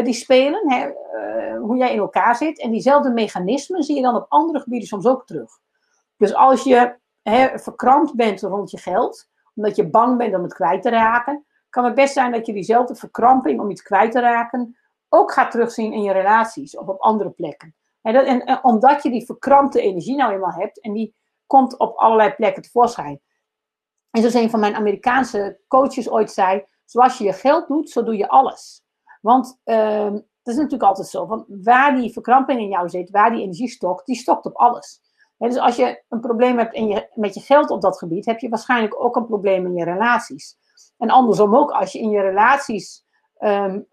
die 0.00 0.14
spelen, 0.14 0.70
hè, 0.70 0.86
uh, 0.86 1.58
hoe 1.58 1.76
jij 1.76 1.92
in 1.92 1.98
elkaar 1.98 2.36
zit. 2.36 2.60
En 2.60 2.70
diezelfde 2.70 3.10
mechanismen 3.10 3.82
zie 3.82 3.96
je 3.96 4.02
dan 4.02 4.14
op 4.14 4.26
andere 4.28 4.60
gebieden 4.60 4.88
soms 4.88 5.06
ook 5.06 5.26
terug. 5.26 5.58
Dus 6.16 6.34
als 6.34 6.62
je 6.62 6.94
hè, 7.22 7.58
verkrampt 7.58 8.14
bent 8.14 8.40
rond 8.40 8.70
je 8.70 8.78
geld, 8.78 9.28
omdat 9.54 9.76
je 9.76 9.90
bang 9.90 10.18
bent 10.18 10.34
om 10.34 10.42
het 10.42 10.54
kwijt 10.54 10.82
te 10.82 10.90
raken, 10.90 11.44
kan 11.70 11.84
het 11.84 11.94
best 11.94 12.12
zijn 12.12 12.32
dat 12.32 12.46
je 12.46 12.52
diezelfde 12.52 12.94
verkramping 12.94 13.60
om 13.60 13.70
iets 13.70 13.82
kwijt 13.82 14.12
te 14.12 14.20
raken 14.20 14.76
ook 15.14 15.32
gaat 15.32 15.50
terugzien 15.50 15.92
in 15.92 16.02
je 16.02 16.12
relaties 16.12 16.76
of 16.76 16.86
op 16.86 17.00
andere 17.00 17.30
plekken. 17.30 17.74
En, 18.02 18.12
dat, 18.12 18.26
en, 18.26 18.64
omdat 18.64 19.02
je 19.02 19.10
die 19.10 19.24
verkrampte 19.24 19.80
energie 19.80 20.16
nou 20.16 20.32
eenmaal 20.32 20.52
hebt 20.52 20.80
en 20.80 20.92
die 20.92 21.14
komt 21.46 21.78
op 21.78 21.96
allerlei 21.96 22.34
plekken 22.34 22.62
tevoorschijn. 22.62 23.20
En 24.10 24.20
zoals 24.20 24.34
een 24.34 24.50
van 24.50 24.60
mijn 24.60 24.74
Amerikaanse 24.74 25.60
coaches 25.68 26.10
ooit 26.10 26.30
zei, 26.30 26.64
zoals 26.84 27.18
je 27.18 27.24
je 27.24 27.32
geld 27.32 27.68
doet, 27.68 27.90
zo 27.90 28.02
doe 28.02 28.16
je 28.16 28.28
alles. 28.28 28.81
Want 29.22 29.60
uh, 29.64 30.10
dat 30.12 30.54
is 30.54 30.56
natuurlijk 30.56 30.82
altijd 30.82 31.08
zo, 31.08 31.26
van 31.26 31.44
waar 31.48 31.96
die 31.96 32.12
verkramping 32.12 32.60
in 32.60 32.68
jou 32.68 32.88
zit, 32.88 33.10
waar 33.10 33.30
die 33.30 33.42
energie 33.42 33.68
stokt, 33.68 34.06
die 34.06 34.16
stokt 34.16 34.46
op 34.46 34.56
alles. 34.56 35.00
dus 35.38 35.56
als 35.56 35.76
je 35.76 36.02
een 36.08 36.20
probleem 36.20 36.58
hebt 36.58 36.74
in 36.74 36.88
je, 36.88 37.08
met 37.14 37.34
je 37.34 37.40
geld 37.40 37.70
op 37.70 37.80
dat 37.80 37.98
gebied, 37.98 38.26
heb 38.26 38.38
je 38.38 38.48
waarschijnlijk 38.48 39.04
ook 39.04 39.16
een 39.16 39.26
probleem 39.26 39.66
in 39.66 39.74
je 39.74 39.84
relaties. 39.84 40.56
En 40.98 41.10
andersom 41.10 41.56
ook, 41.56 41.70
als 41.70 41.92
je 41.92 41.98
in 41.98 42.10
je 42.10 42.20
relaties 42.20 43.04
um, 43.38 43.86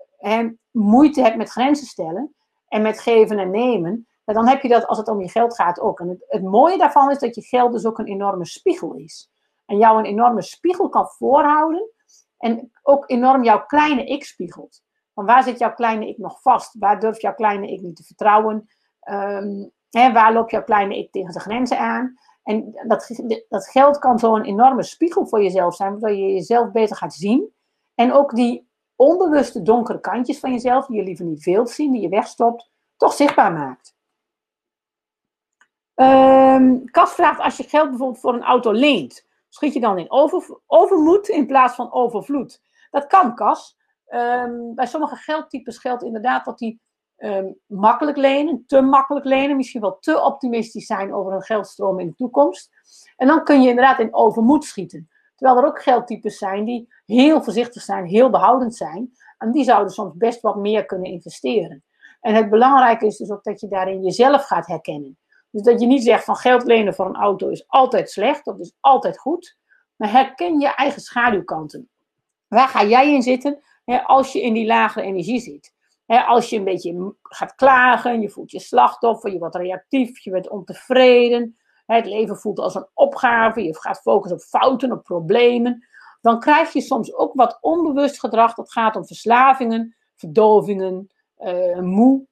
moeite 0.72 1.22
hebt 1.22 1.38
met 1.38 1.50
grenzen 1.50 1.88
stellen 1.88 2.36
en 2.68 2.82
met 2.82 3.00
geven 3.00 3.40
en 3.40 3.52
nemen, 3.52 4.08
dan 4.26 4.48
heb 4.48 4.62
je 4.62 4.68
dat 4.68 4.88
als 4.88 4.98
het 4.98 5.08
om 5.08 5.22
je 5.22 5.30
geld 5.30 5.56
gaat 5.56 5.80
ook. 5.80 6.00
En 6.00 6.10
het, 6.10 6.26
het 6.28 6.44
mooie 6.44 6.78
daarvan 6.78 7.12
is 7.12 7.20
dat 7.20 7.36
je 7.36 7.42
geld 7.42 7.72
dus 7.72 7.86
ook 7.86 8.00
een 8.00 8.08
enorme 8.08 8.46
spiegel 8.46 8.94
is. 8.94 9.30
En 9.66 9.78
jou 9.78 10.00
een 10.00 10.06
enorme 10.06 10.42
spiegel 10.42 10.90
kan 10.90 11.08
voorhouden 11.08 11.90
en 12.38 12.72
ook 12.84 13.10
enorm 13.10 13.44
jouw 13.44 13.66
kleine 13.66 14.06
ik 14.06 14.24
spiegelt. 14.24 14.82
Van 15.20 15.28
waar 15.28 15.44
zit 15.44 15.60
jouw 15.60 15.74
kleine 15.74 16.08
ik 16.08 16.18
nog 16.18 16.42
vast? 16.42 16.76
Waar 16.80 17.00
durft 17.00 17.22
jouw 17.22 17.34
kleine 17.34 17.72
ik 17.72 17.82
niet 17.82 17.96
te 17.96 18.04
vertrouwen? 18.04 18.70
Um, 19.10 19.72
hè, 19.90 20.12
waar 20.12 20.34
loopt 20.34 20.52
jouw 20.52 20.64
kleine 20.64 20.98
ik 20.98 21.12
tegen 21.12 21.34
de 21.34 21.40
grenzen 21.40 21.80
aan? 21.80 22.18
En 22.44 22.80
dat, 22.88 23.22
dat 23.50 23.68
geld 23.68 24.00
kan 24.00 24.20
zo'n 24.20 24.44
enorme 24.44 24.84
spiegel 24.84 25.28
voor 25.28 25.44
jezelf 25.44 25.76
zijn, 25.76 25.92
waardoor 25.92 26.20
je 26.20 26.34
jezelf 26.34 26.72
beter 26.72 26.96
gaat 26.96 27.14
zien. 27.14 27.54
En 27.96 28.14
ook 28.14 28.36
die 28.36 28.70
onbewuste 28.96 29.62
donkere 29.62 30.00
kantjes 30.00 30.40
van 30.40 30.52
jezelf, 30.52 30.86
die 30.86 30.98
je 30.98 31.04
liever 31.04 31.26
niet 31.26 31.44
wilt 31.44 31.70
zien, 31.70 31.92
die 31.92 32.02
je 32.02 32.10
wegstopt, 32.10 32.72
toch 32.98 33.14
zichtbaar 33.14 33.52
maakt. 33.52 33.96
Kas 36.92 37.14
vraagt, 37.14 37.40
als 37.40 37.58
je 37.58 37.64
geld 37.64 37.90
bijvoorbeeld 37.90 38.20
voor 38.20 38.34
een 38.34 38.44
auto 38.44 38.72
leent, 38.72 39.28
schiet 39.50 39.74
je 39.74 39.80
dan 39.80 39.98
in 39.98 40.12
over, 40.12 40.60
overmoed 40.66 41.28
in 41.28 41.48
plaats 41.48 41.76
van 41.76 41.94
overvloed? 41.94 42.62
Dat 42.92 43.08
kan, 43.08 43.36
Kas. 43.36 43.78
Um, 44.10 44.76
bij 44.76 44.86
sommige 44.86 45.16
geldtypes 45.16 45.78
geldt 45.78 46.04
inderdaad 46.04 46.46
dat 46.46 46.58
die 46.58 46.82
um, 47.18 47.60
makkelijk 47.66 48.18
lenen, 48.18 48.64
te 48.68 48.82
makkelijk 48.82 49.26
lenen, 49.26 49.56
misschien 49.56 49.82
wel 49.82 49.98
te 50.00 50.22
optimistisch 50.24 50.86
zijn 50.86 51.14
over 51.14 51.34
een 51.34 51.42
geldstroom 51.42 52.00
in 52.00 52.08
de 52.08 52.16
toekomst. 52.16 52.70
En 53.16 53.28
dan 53.28 53.44
kun 53.44 53.62
je 53.62 53.70
inderdaad 53.70 54.00
in 54.00 54.14
overmoed 54.14 54.66
schieten. 54.66 55.10
Terwijl 55.36 55.60
er 55.60 55.68
ook 55.68 55.82
geldtypes 55.82 56.38
zijn 56.38 56.66
die 56.66 56.94
heel 57.06 57.44
voorzichtig 57.44 57.82
zijn, 57.82 58.06
heel 58.06 58.30
behoudend 58.30 58.76
zijn. 58.76 59.12
En 59.38 59.52
die 59.52 59.64
zouden 59.64 59.94
soms 59.94 60.14
best 60.16 60.42
wat 60.42 60.56
meer 60.56 60.86
kunnen 60.86 61.12
investeren. 61.12 61.84
En 62.22 62.36
het 62.36 62.50
belangrijke 62.50 63.06
is 63.06 63.18
dus 63.18 63.32
ook 63.32 63.44
dat 63.44 63.60
je 63.60 63.68
daarin 63.68 64.04
jezelf 64.04 64.46
gaat 64.46 64.68
herkennen. 64.68 65.18
Dus 65.52 65.62
dat 65.62 65.82
je 65.82 65.88
niet 65.88 66.04
zegt 66.04 66.24
van 66.24 66.36
geld 66.36 66.64
lenen 66.64 66.94
voor 66.94 67.06
een 67.06 67.16
auto 67.16 67.50
is 67.50 67.68
altijd 67.68 68.10
slecht, 68.10 68.48
of 68.48 68.58
is 68.58 68.76
altijd 68.80 69.20
goed. 69.20 69.58
Maar 69.96 70.12
herken 70.12 70.60
je 70.60 70.76
eigen 70.76 71.02
schaduwkanten. 71.02 71.90
Waar 72.48 72.68
ga 72.68 72.84
jij 72.84 73.14
in 73.14 73.22
zitten 73.22 73.62
als 73.98 74.32
je 74.32 74.42
in 74.42 74.54
die 74.54 74.66
lagere 74.66 75.06
energie 75.06 75.40
zit? 75.40 75.74
Als 76.06 76.50
je 76.50 76.58
een 76.58 76.64
beetje 76.64 77.16
gaat 77.22 77.56
klagen, 77.56 78.22
je 78.22 78.30
voelt 78.30 78.52
je 78.52 78.60
slachtoffer, 78.60 79.32
je 79.32 79.40
wordt 79.40 79.56
reactief, 79.56 80.20
je 80.20 80.32
bent 80.32 80.50
ontevreden. 80.50 81.58
Het 81.86 82.06
leven 82.06 82.38
voelt 82.38 82.60
als 82.60 82.76
een 82.76 82.88
opgave, 82.94 83.64
je 83.64 83.76
gaat 83.80 84.02
focussen 84.02 84.38
op 84.38 84.44
fouten, 84.44 84.92
op 84.92 85.04
problemen. 85.04 85.88
Dan 86.22 86.40
krijg 86.40 86.74
je 86.74 86.82
soms 86.82 87.14
ook 87.14 87.34
wat 87.34 87.58
onbewust 87.62 88.20
gedrag. 88.20 88.54
Dat 88.54 88.72
gaat 88.72 88.96
om 88.96 89.06
verslavingen, 89.06 89.96
verdovingen, 90.16 91.08
uh, 91.40 91.80
moe. 91.80 92.26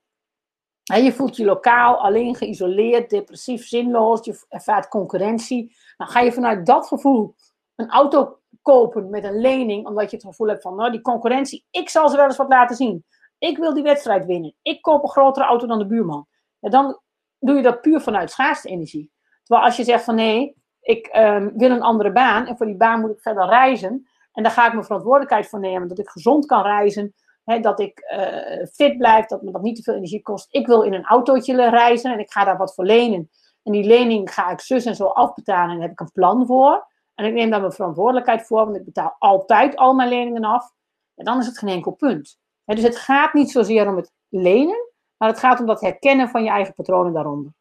je 0.84 1.14
voelt 1.14 1.36
je 1.36 1.46
lokaal 1.46 1.96
alleen 2.02 2.36
geïsoleerd, 2.36 3.10
depressief, 3.10 3.68
zinloos. 3.68 4.26
Je 4.26 4.46
ervaart 4.50 4.88
concurrentie. 4.88 5.76
Dan 5.98 6.08
ga 6.08 6.20
je 6.20 6.32
vanuit 6.32 6.66
dat 6.66 6.88
gevoel 6.88 7.36
een 7.78 7.90
auto 7.90 8.40
kopen 8.62 9.10
met 9.10 9.24
een 9.24 9.40
lening, 9.40 9.86
omdat 9.86 10.10
je 10.10 10.16
het 10.16 10.26
gevoel 10.26 10.48
hebt 10.48 10.62
van, 10.62 10.76
nou, 10.76 10.92
die 10.92 11.02
concurrentie, 11.02 11.66
ik 11.72 11.90
zal 11.90 12.10
ze 12.10 12.16
wel 12.16 12.26
eens 12.26 12.38
wat 12.38 12.50
laten 12.50 12.76
zien. 12.76 13.06
Ik 13.38 13.58
wil 13.58 13.74
die 13.74 13.84
wedstrijd 13.84 14.26
winnen. 14.26 14.56
Ik 14.62 14.82
koop 14.82 15.04
een 15.04 15.10
grotere 15.10 15.46
auto 15.46 15.68
dan 15.68 15.80
de 15.80 15.88
buurman. 15.88 16.28
En 16.60 16.72
dan 16.72 17.00
doe 17.40 17.56
je 17.56 17.62
dat 17.62 17.82
puur 17.82 18.02
vanuit 18.02 18.32
schaarste 18.32 18.70
energie. 18.70 19.12
Terwijl 19.44 19.68
als 19.68 19.78
je 19.78 19.84
zegt 19.84 20.04
van 20.04 20.16
nee, 20.16 20.56
ik 20.82 21.16
um, 21.16 21.58
wil 21.58 21.72
een 21.72 21.82
andere 21.82 22.12
baan 22.12 22.46
en 22.46 22.58
voor 22.58 22.66
die 22.66 22.76
baan 22.76 23.00
moet 23.00 23.12
ik 23.12 23.22
verder 23.22 23.46
reizen. 23.46 24.08
En 24.32 24.44
daar 24.44 24.52
ga 24.52 24.66
ik 24.66 24.74
mijn 24.74 24.86
verantwoordelijkheid 24.86 25.48
voor 25.48 25.60
nemen. 25.60 25.88
Dat 25.88 26.00
ik 26.00 26.10
gezond 26.10 26.46
kan 26.46 26.62
reizen. 26.62 27.14
Dat 27.62 27.80
ik 27.80 28.18
uh, 28.18 28.66
fit 28.66 28.98
blijf. 28.98 29.26
Dat 29.26 29.42
me 29.42 29.52
dat 29.52 29.62
niet 29.62 29.76
te 29.76 29.82
veel 29.82 29.94
energie 29.94 30.22
kost. 30.22 30.48
Ik 30.52 30.68
wil 30.68 30.82
in 30.82 30.94
een 30.94 31.06
autootje 31.06 31.70
reizen 31.70 32.12
en 32.14 32.20
ik 32.20 32.32
ga 32.32 32.44
daar 32.44 32.58
wat 32.58 32.74
voor 32.74 32.86
lenen. 32.86 33.30
En 33.64 33.72
die 33.72 33.84
lening 33.84 34.34
ga 34.34 34.50
ik 34.50 34.60
zus 34.60 34.86
en 34.86 34.96
zo 34.96 35.06
afbetalen. 35.06 35.70
En 35.70 35.80
daar 35.80 35.88
heb 35.88 35.92
ik 35.92 36.00
een 36.00 36.12
plan 36.12 36.46
voor. 36.46 36.88
En 37.18 37.26
ik 37.26 37.34
neem 37.34 37.50
daar 37.50 37.60
mijn 37.60 37.72
verantwoordelijkheid 37.72 38.48
voor. 38.48 38.66
Want 38.66 38.76
ik 38.76 38.86
betaal 38.86 39.16
altijd 39.20 39.76
al 39.76 39.94
mijn 39.94 40.10
leningen 40.10 40.44
af. 40.44 40.74
En 41.16 41.26
dan 41.26 41.40
is 41.40 41.46
het 41.46 41.58
geen 41.58 41.70
enkel 41.70 41.92
punt. 41.92 42.40
Dus 42.66 42.82
het 42.82 42.98
gaat 42.98 43.34
niet 43.34 43.52
zozeer 43.52 43.88
om 43.88 43.96
het 43.96 44.12
lenen. 44.30 44.92
Maar 45.18 45.30
het 45.30 45.40
gaat 45.40 45.60
om 45.60 45.66
dat 45.66 45.82
herkennen 45.82 46.30
van 46.30 46.44
je 46.44 46.50
eigen 46.50 46.74
patronen 46.74 47.14
daaronder. 47.14 47.52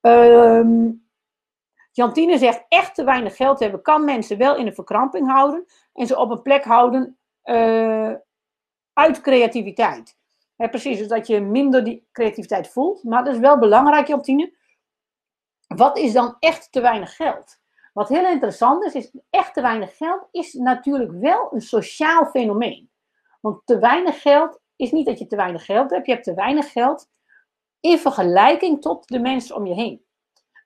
Um, 0.00 1.06
Jantine 1.92 2.38
zegt, 2.38 2.64
echt 2.68 2.94
te 2.94 3.04
weinig 3.04 3.36
geld 3.36 3.60
hebben 3.60 3.82
kan 3.82 4.04
mensen 4.04 4.38
wel 4.38 4.56
in 4.56 4.66
een 4.66 4.74
verkramping 4.74 5.28
houden 5.28 5.66
en 5.92 6.06
ze 6.06 6.18
op 6.18 6.30
een 6.30 6.42
plek 6.42 6.64
houden 6.64 7.18
uh, 7.44 8.14
uit 8.92 9.20
creativiteit. 9.20 10.16
precies, 10.56 10.98
dus 10.98 11.08
dat 11.08 11.26
je 11.26 11.40
minder 11.40 11.84
die 11.84 12.08
creativiteit 12.12 12.68
voelt. 12.68 13.04
Maar 13.04 13.24
dat 13.24 13.34
is 13.34 13.40
wel 13.40 13.58
belangrijk, 13.58 14.06
Jantine. 14.06 14.54
Wat 15.66 15.98
is 15.98 16.12
dan 16.12 16.36
echt 16.38 16.72
te 16.72 16.80
weinig 16.80 17.16
geld? 17.16 17.61
Wat 17.92 18.08
heel 18.08 18.26
interessant 18.26 18.84
is, 18.84 18.94
is 18.94 19.10
echt 19.30 19.54
te 19.54 19.60
weinig 19.60 19.96
geld 19.96 20.28
is 20.30 20.52
natuurlijk 20.52 21.12
wel 21.12 21.48
een 21.52 21.60
sociaal 21.60 22.26
fenomeen. 22.26 22.90
Want 23.40 23.60
te 23.64 23.78
weinig 23.78 24.22
geld 24.22 24.60
is 24.76 24.92
niet 24.92 25.06
dat 25.06 25.18
je 25.18 25.26
te 25.26 25.36
weinig 25.36 25.64
geld 25.64 25.90
hebt. 25.90 26.06
Je 26.06 26.12
hebt 26.12 26.24
te 26.24 26.34
weinig 26.34 26.72
geld 26.72 27.08
in 27.80 27.98
vergelijking 27.98 28.80
tot 28.80 29.08
de 29.08 29.18
mensen 29.18 29.56
om 29.56 29.66
je 29.66 29.74
heen. 29.74 30.04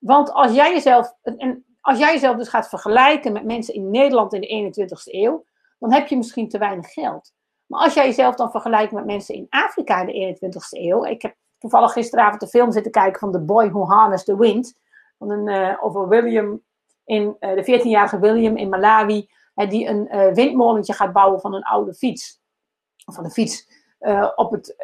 Want 0.01 0.33
als 0.33 0.53
jij 0.53 0.73
jezelf, 0.73 1.15
en 1.23 1.65
als 1.81 1.99
jij 1.99 2.13
jezelf 2.13 2.37
dus 2.37 2.49
gaat 2.49 2.69
vergelijken 2.69 3.33
met 3.33 3.45
mensen 3.45 3.75
in 3.75 3.91
Nederland 3.91 4.33
in 4.33 4.41
de 4.41 4.85
21ste 4.87 5.15
eeuw, 5.15 5.45
dan 5.79 5.93
heb 5.93 6.07
je 6.09 6.17
misschien 6.17 6.49
te 6.49 6.59
weinig 6.59 6.93
geld. 6.93 7.33
Maar 7.67 7.81
als 7.81 7.95
jij 7.95 8.07
jezelf 8.07 8.35
dan 8.35 8.51
vergelijkt 8.51 8.93
met 8.93 9.05
mensen 9.05 9.35
in 9.35 9.47
Afrika 9.49 10.01
in 10.01 10.07
de 10.07 10.47
21ste 10.47 10.81
eeuw. 10.81 11.05
Ik 11.05 11.23
heb 11.23 11.37
toevallig 11.59 11.93
gisteravond 11.93 12.41
de 12.41 12.49
film 12.49 12.73
zitten 12.73 12.93
kijken 12.93 13.21
van 13.21 13.33
The 13.33 13.41
Boy 13.41 13.71
Who 13.71 13.85
Harnessed 13.85 14.27
the 14.27 14.37
Wind. 14.37 14.79
Van 15.19 15.31
een, 15.31 15.49
uh, 15.49 15.85
over 15.85 16.09
William, 16.09 16.63
in, 17.07 17.37
uh, 17.41 17.55
de 17.55 17.81
14-jarige 17.81 18.19
William 18.19 18.57
in 18.57 18.69
Malawi. 18.69 19.29
Uh, 19.55 19.71
die 19.71 19.87
een 19.87 20.35
windmolentje 20.35 20.93
gaat 20.93 21.13
bouwen 21.13 21.41
van 21.41 21.55
een 21.55 21.63
oude 21.63 21.95
fiets. 21.95 22.41
Van 23.05 23.25
een 23.25 23.31
fiets. 23.31 23.69
op 24.35 24.51
het, 24.51 24.77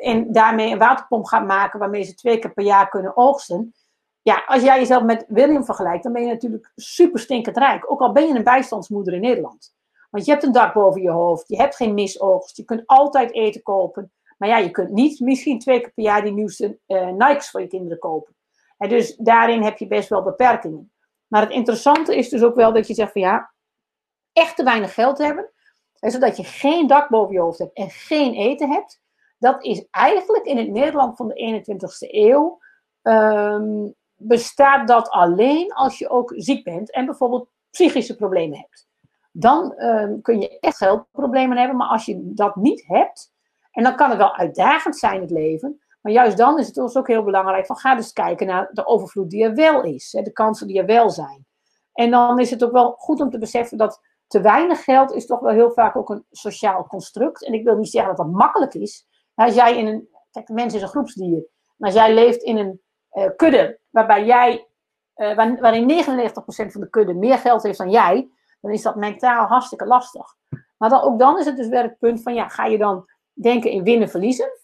en 0.00 0.32
daarmee 0.32 0.72
een 0.72 0.78
waterpomp 0.78 1.24
gaat 1.24 1.46
maken 1.46 1.78
waarmee 1.78 2.02
ze 2.02 2.14
twee 2.14 2.38
keer 2.38 2.52
per 2.52 2.64
jaar 2.64 2.88
kunnen 2.88 3.16
oogsten. 3.16 3.74
Ja, 4.22 4.44
als 4.46 4.62
jij 4.62 4.78
jezelf 4.78 5.02
met 5.02 5.24
William 5.28 5.64
vergelijkt, 5.64 6.02
dan 6.02 6.12
ben 6.12 6.22
je 6.22 6.28
natuurlijk 6.28 6.72
super 6.74 7.20
stinkend 7.20 7.56
rijk. 7.56 7.90
Ook 7.90 8.00
al 8.00 8.12
ben 8.12 8.26
je 8.26 8.34
een 8.34 8.44
bijstandsmoeder 8.44 9.14
in 9.14 9.20
Nederland. 9.20 9.74
Want 10.10 10.24
je 10.24 10.30
hebt 10.30 10.44
een 10.44 10.52
dak 10.52 10.74
boven 10.74 11.02
je 11.02 11.10
hoofd, 11.10 11.48
je 11.48 11.56
hebt 11.56 11.76
geen 11.76 11.94
misoogst, 11.94 12.56
je 12.56 12.64
kunt 12.64 12.82
altijd 12.86 13.32
eten 13.32 13.62
kopen. 13.62 14.12
Maar 14.38 14.48
ja, 14.48 14.56
je 14.58 14.70
kunt 14.70 14.90
niet 14.90 15.20
misschien 15.20 15.58
twee 15.58 15.80
keer 15.80 15.92
per 15.94 16.04
jaar 16.04 16.22
die 16.22 16.32
nieuwste 16.32 16.78
Nikes 17.16 17.50
voor 17.50 17.60
je 17.60 17.66
kinderen 17.66 17.98
kopen. 17.98 18.36
En 18.78 18.88
dus 18.88 19.16
daarin 19.16 19.62
heb 19.62 19.78
je 19.78 19.86
best 19.86 20.08
wel 20.08 20.22
beperkingen. 20.22 20.92
Maar 21.28 21.42
het 21.42 21.52
interessante 21.52 22.16
is 22.16 22.28
dus 22.28 22.42
ook 22.42 22.54
wel 22.54 22.72
dat 22.72 22.86
je 22.86 22.94
zegt 22.94 23.12
van 23.12 23.20
ja, 23.20 23.52
echt 24.32 24.56
te 24.56 24.62
weinig 24.64 24.94
geld 24.94 25.18
hebben, 25.18 25.50
zodat 25.94 26.36
je 26.36 26.44
geen 26.44 26.86
dak 26.86 27.08
boven 27.08 27.34
je 27.34 27.40
hoofd 27.40 27.58
hebt 27.58 27.76
en 27.76 27.90
geen 27.90 28.34
eten 28.34 28.70
hebt. 28.70 29.00
Dat 29.38 29.64
is 29.64 29.86
eigenlijk 29.90 30.44
in 30.44 30.56
het 30.56 30.68
Nederland 30.68 31.16
van 31.16 31.28
de 31.28 31.64
21ste 31.64 32.10
eeuw 32.10 32.58
um, 33.02 33.94
bestaat 34.14 34.88
dat 34.88 35.10
alleen 35.10 35.72
als 35.72 35.98
je 35.98 36.08
ook 36.08 36.32
ziek 36.36 36.64
bent 36.64 36.92
en 36.92 37.06
bijvoorbeeld 37.06 37.48
psychische 37.70 38.16
problemen 38.16 38.58
hebt. 38.58 38.88
Dan 39.32 39.82
um, 39.82 40.22
kun 40.22 40.40
je 40.40 40.58
echt 40.58 40.76
geldproblemen 40.76 41.56
hebben, 41.56 41.76
maar 41.76 41.88
als 41.88 42.04
je 42.04 42.20
dat 42.34 42.56
niet 42.56 42.84
hebt, 42.86 43.32
en 43.70 43.82
dan 43.82 43.96
kan 43.96 44.08
het 44.08 44.18
wel 44.18 44.36
uitdagend 44.36 44.96
zijn, 44.96 45.20
het 45.20 45.30
leven, 45.30 45.82
maar 46.08 46.16
juist 46.16 46.36
dan 46.36 46.58
is 46.58 46.66
het 46.66 46.78
ons 46.78 46.96
ook 46.96 47.06
heel 47.06 47.22
belangrijk 47.22 47.66
van 47.66 47.76
ga 47.76 47.94
dus 47.94 48.12
kijken 48.12 48.46
naar 48.46 48.68
de 48.72 48.86
overvloed 48.86 49.30
die 49.30 49.44
er 49.44 49.54
wel 49.54 49.82
is, 49.82 50.12
hè, 50.12 50.22
de 50.22 50.32
kansen 50.32 50.66
die 50.66 50.78
er 50.78 50.86
wel 50.86 51.10
zijn. 51.10 51.46
En 51.92 52.10
dan 52.10 52.38
is 52.38 52.50
het 52.50 52.64
ook 52.64 52.72
wel 52.72 52.90
goed 52.90 53.20
om 53.20 53.30
te 53.30 53.38
beseffen 53.38 53.78
dat 53.78 54.00
te 54.26 54.40
weinig 54.40 54.84
geld 54.84 55.12
is 55.12 55.26
toch 55.26 55.40
wel 55.40 55.52
heel 55.52 55.70
vaak 55.70 55.96
ook 55.96 56.10
een 56.10 56.24
sociaal 56.30 56.86
construct. 56.86 57.44
En 57.44 57.52
ik 57.52 57.64
wil 57.64 57.76
niet 57.76 57.90
zeggen 57.90 58.16
dat 58.16 58.26
dat 58.26 58.34
makkelijk 58.34 58.74
is. 58.74 59.06
Als 59.34 59.54
jij 59.54 59.78
in 59.78 59.86
een, 59.86 60.08
kijk, 60.30 60.46
de 60.46 60.52
mens 60.52 60.74
is 60.74 60.82
een 60.82 60.88
groepsdier. 60.88 61.46
Maar 61.76 61.88
als 61.90 61.98
jij 61.98 62.14
leeft 62.14 62.42
in 62.42 62.56
een 62.56 62.80
uh, 63.12 63.28
kudde 63.36 63.78
waarbij 63.90 64.24
jij, 64.24 64.68
uh, 65.16 65.36
waarin 65.36 66.04
99% 66.04 66.32
van 66.44 66.80
de 66.80 66.90
kudde 66.90 67.14
meer 67.14 67.38
geld 67.38 67.62
heeft 67.62 67.78
dan 67.78 67.90
jij, 67.90 68.28
dan 68.60 68.72
is 68.72 68.82
dat 68.82 68.96
mentaal 68.96 69.46
hartstikke 69.46 69.86
lastig. 69.86 70.34
Maar 70.76 70.88
dan, 70.88 71.00
ook 71.00 71.18
dan 71.18 71.38
is 71.38 71.44
het 71.44 71.56
dus 71.56 71.68
weer 71.68 71.82
het 71.82 71.98
punt 71.98 72.22
van, 72.22 72.34
ja, 72.34 72.48
ga 72.48 72.64
je 72.64 72.78
dan 72.78 73.04
denken 73.32 73.70
in 73.70 73.82
winnen, 73.82 74.08
verliezen? 74.08 74.57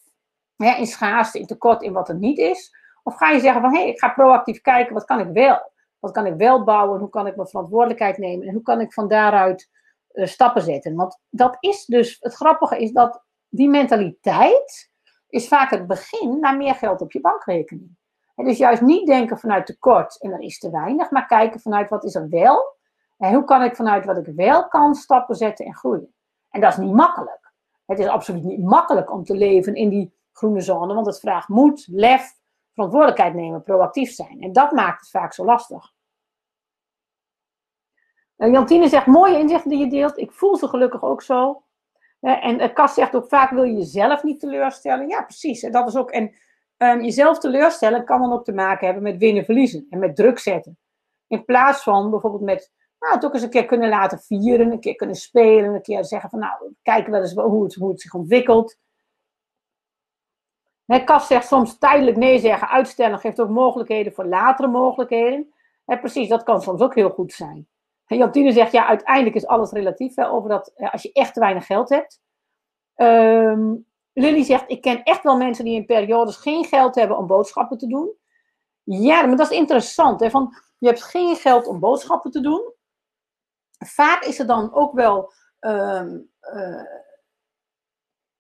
Hè, 0.56 0.76
in 0.76 0.86
schaarste, 0.86 1.38
in 1.38 1.46
tekort, 1.46 1.82
in 1.82 1.92
wat 1.92 2.08
er 2.08 2.14
niet 2.14 2.38
is? 2.38 2.76
Of 3.02 3.16
ga 3.16 3.30
je 3.30 3.40
zeggen 3.40 3.60
van, 3.60 3.72
hé, 3.72 3.78
hey, 3.78 3.88
ik 3.88 3.98
ga 3.98 4.08
proactief 4.08 4.60
kijken, 4.60 4.94
wat 4.94 5.04
kan 5.04 5.20
ik 5.20 5.28
wel? 5.32 5.72
Wat 5.98 6.12
kan 6.12 6.26
ik 6.26 6.34
wel 6.34 6.64
bouwen? 6.64 7.00
Hoe 7.00 7.08
kan 7.08 7.26
ik 7.26 7.36
mijn 7.36 7.48
verantwoordelijkheid 7.48 8.18
nemen? 8.18 8.46
En 8.46 8.54
hoe 8.54 8.62
kan 8.62 8.80
ik 8.80 8.92
van 8.92 9.08
daaruit 9.08 9.70
uh, 10.12 10.26
stappen 10.26 10.62
zetten? 10.62 10.94
Want 10.94 11.20
dat 11.30 11.56
is 11.60 11.84
dus, 11.84 12.16
het 12.20 12.34
grappige 12.34 12.78
is 12.78 12.92
dat 12.92 13.22
die 13.48 13.68
mentaliteit 13.68 14.90
is 15.28 15.48
vaak 15.48 15.70
het 15.70 15.86
begin 15.86 16.40
naar 16.40 16.56
meer 16.56 16.74
geld 16.74 17.00
op 17.00 17.12
je 17.12 17.20
bankrekening. 17.20 17.96
En 18.34 18.44
dus 18.44 18.58
juist 18.58 18.82
niet 18.82 19.06
denken 19.06 19.38
vanuit 19.38 19.66
tekort 19.66 20.20
en 20.20 20.30
er 20.30 20.40
is 20.40 20.58
te 20.58 20.70
weinig, 20.70 21.10
maar 21.10 21.26
kijken 21.26 21.60
vanuit 21.60 21.88
wat 21.88 22.04
is 22.04 22.14
er 22.14 22.28
wel. 22.28 22.76
En 23.18 23.34
hoe 23.34 23.44
kan 23.44 23.62
ik 23.62 23.76
vanuit 23.76 24.04
wat 24.04 24.16
ik 24.16 24.34
wel 24.36 24.68
kan 24.68 24.94
stappen 24.94 25.36
zetten 25.36 25.66
en 25.66 25.74
groeien. 25.74 26.14
En 26.50 26.60
dat 26.60 26.72
is 26.72 26.78
niet 26.78 26.94
makkelijk. 26.94 27.52
Het 27.86 27.98
is 27.98 28.06
absoluut 28.06 28.44
niet 28.44 28.62
makkelijk 28.62 29.12
om 29.12 29.24
te 29.24 29.34
leven 29.34 29.74
in 29.74 29.88
die 29.88 30.13
groene 30.36 30.60
zone, 30.60 30.94
want 30.94 31.06
het 31.06 31.20
vraagt 31.20 31.48
moed, 31.48 31.86
lef, 31.90 32.32
verantwoordelijkheid 32.72 33.34
nemen, 33.34 33.62
proactief 33.62 34.12
zijn. 34.12 34.40
En 34.40 34.52
dat 34.52 34.72
maakt 34.72 35.00
het 35.00 35.10
vaak 35.10 35.32
zo 35.32 35.44
lastig. 35.44 35.92
Uh, 38.36 38.52
Jantine 38.52 38.88
zegt, 38.88 39.06
mooie 39.06 39.38
inzichten 39.38 39.70
die 39.70 39.78
je 39.78 39.90
deelt. 39.90 40.18
Ik 40.18 40.32
voel 40.32 40.56
ze 40.56 40.68
gelukkig 40.68 41.02
ook 41.02 41.22
zo. 41.22 41.62
Uh, 42.20 42.46
en 42.46 42.72
Kas 42.72 42.94
zegt 42.94 43.14
ook, 43.14 43.28
vaak 43.28 43.50
wil 43.50 43.62
je 43.62 43.74
jezelf 43.74 44.22
niet 44.22 44.40
teleurstellen. 44.40 45.08
Ja, 45.08 45.22
precies. 45.22 45.62
En 45.62 45.72
dat 45.72 45.88
is 45.88 45.96
ook, 45.96 46.10
en 46.10 46.34
um, 46.76 47.02
jezelf 47.02 47.38
teleurstellen 47.38 48.04
kan 48.04 48.20
dan 48.20 48.32
ook 48.32 48.44
te 48.44 48.52
maken 48.52 48.84
hebben 48.84 49.02
met 49.02 49.18
winnen, 49.18 49.44
verliezen. 49.44 49.86
En 49.90 49.98
met 49.98 50.16
druk 50.16 50.38
zetten. 50.38 50.78
In 51.26 51.44
plaats 51.44 51.82
van 51.82 52.10
bijvoorbeeld 52.10 52.42
met 52.42 52.72
nou, 52.98 53.14
het 53.14 53.24
ook 53.24 53.34
eens 53.34 53.42
een 53.42 53.50
keer 53.50 53.66
kunnen 53.66 53.88
laten 53.88 54.18
vieren, 54.18 54.72
een 54.72 54.80
keer 54.80 54.94
kunnen 54.94 55.16
spelen, 55.16 55.74
een 55.74 55.82
keer 55.82 56.04
zeggen 56.04 56.30
van 56.30 56.38
nou, 56.38 56.72
kijken 56.82 57.12
wel 57.12 57.20
eens 57.20 57.34
hoe 57.34 57.90
het 57.90 58.00
zich 58.00 58.14
ontwikkelt. 58.14 58.78
He, 60.86 61.04
Kas 61.04 61.26
zegt 61.26 61.46
soms 61.46 61.78
tijdelijk 61.78 62.16
nee 62.16 62.38
zeggen, 62.38 62.68
uitstellen 62.68 63.18
geeft 63.18 63.40
ook 63.40 63.48
mogelijkheden 63.48 64.12
voor 64.12 64.24
latere 64.26 64.68
mogelijkheden. 64.68 65.54
He, 65.84 65.98
precies, 65.98 66.28
dat 66.28 66.42
kan 66.42 66.62
soms 66.62 66.80
ook 66.80 66.94
heel 66.94 67.10
goed 67.10 67.32
zijn. 67.32 67.68
En 68.06 68.16
Jantine 68.16 68.52
zegt, 68.52 68.72
ja, 68.72 68.86
uiteindelijk 68.86 69.36
is 69.36 69.46
alles 69.46 69.70
relatief, 69.70 70.14
hè, 70.14 70.30
over 70.30 70.48
dat 70.48 70.72
als 70.76 71.02
je 71.02 71.12
echt 71.12 71.34
te 71.34 71.40
weinig 71.40 71.66
geld 71.66 71.88
hebt. 71.88 72.20
Um, 72.96 73.86
Lily 74.12 74.42
zegt, 74.42 74.64
ik 74.66 74.80
ken 74.80 75.02
echt 75.02 75.22
wel 75.22 75.36
mensen 75.36 75.64
die 75.64 75.74
in 75.74 75.86
periodes 75.86 76.36
geen 76.36 76.64
geld 76.64 76.94
hebben 76.94 77.18
om 77.18 77.26
boodschappen 77.26 77.78
te 77.78 77.86
doen. 77.86 78.12
Ja, 78.82 79.26
maar 79.26 79.36
dat 79.36 79.50
is 79.50 79.58
interessant. 79.58 80.30
Van, 80.30 80.54
je 80.78 80.86
hebt 80.86 81.02
geen 81.02 81.36
geld 81.36 81.66
om 81.66 81.80
boodschappen 81.80 82.30
te 82.30 82.40
doen. 82.40 82.72
Vaak 83.78 84.24
is 84.24 84.38
het 84.38 84.48
dan 84.48 84.74
ook 84.74 84.92
wel. 84.92 85.32
Um, 85.60 86.30
uh, 86.40 86.82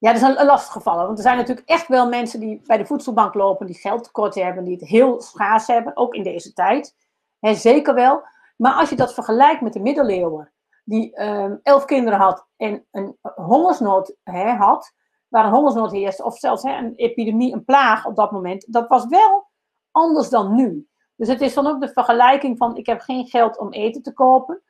ja, 0.04 0.12
dat 0.12 0.22
is 0.22 0.28
een 0.28 0.46
lastig 0.46 0.72
geval. 0.72 0.96
Want 0.96 1.18
er 1.18 1.24
zijn 1.24 1.36
natuurlijk 1.36 1.68
echt 1.68 1.88
wel 1.88 2.08
mensen 2.08 2.40
die 2.40 2.62
bij 2.66 2.76
de 2.76 2.86
voedselbank 2.86 3.34
lopen, 3.34 3.66
die 3.66 3.76
geld 3.76 4.04
tekort 4.04 4.34
hebben, 4.34 4.64
die 4.64 4.76
het 4.76 4.88
heel 4.88 5.20
schaars 5.20 5.66
hebben, 5.66 5.96
ook 5.96 6.14
in 6.14 6.22
deze 6.22 6.52
tijd. 6.52 6.96
Zeker 7.40 7.94
wel. 7.94 8.22
Maar 8.56 8.72
als 8.72 8.90
je 8.90 8.96
dat 8.96 9.14
vergelijkt 9.14 9.60
met 9.60 9.72
de 9.72 9.80
middeleeuwen, 9.80 10.52
die 10.84 11.22
um, 11.22 11.60
elf 11.62 11.84
kinderen 11.84 12.18
had 12.18 12.46
en 12.56 12.86
een 12.90 13.16
hongersnood 13.34 14.14
had, 14.58 14.92
waar 15.28 15.44
een 15.44 15.52
hongersnood 15.52 15.92
heerst, 15.92 16.22
of 16.22 16.38
zelfs 16.38 16.62
een 16.62 16.92
epidemie, 16.96 17.52
een 17.52 17.64
plaag 17.64 18.06
op 18.06 18.16
dat 18.16 18.30
moment, 18.30 18.72
dat 18.72 18.88
was 18.88 19.06
wel 19.06 19.48
anders 19.90 20.28
dan 20.28 20.54
nu. 20.54 20.88
Dus 21.16 21.28
het 21.28 21.40
is 21.40 21.54
dan 21.54 21.66
ook 21.66 21.80
de 21.80 21.92
vergelijking 21.92 22.58
van: 22.58 22.76
ik 22.76 22.86
heb 22.86 23.00
geen 23.00 23.26
geld 23.26 23.58
om 23.58 23.72
eten 23.72 24.02
te 24.02 24.12
kopen. 24.12 24.62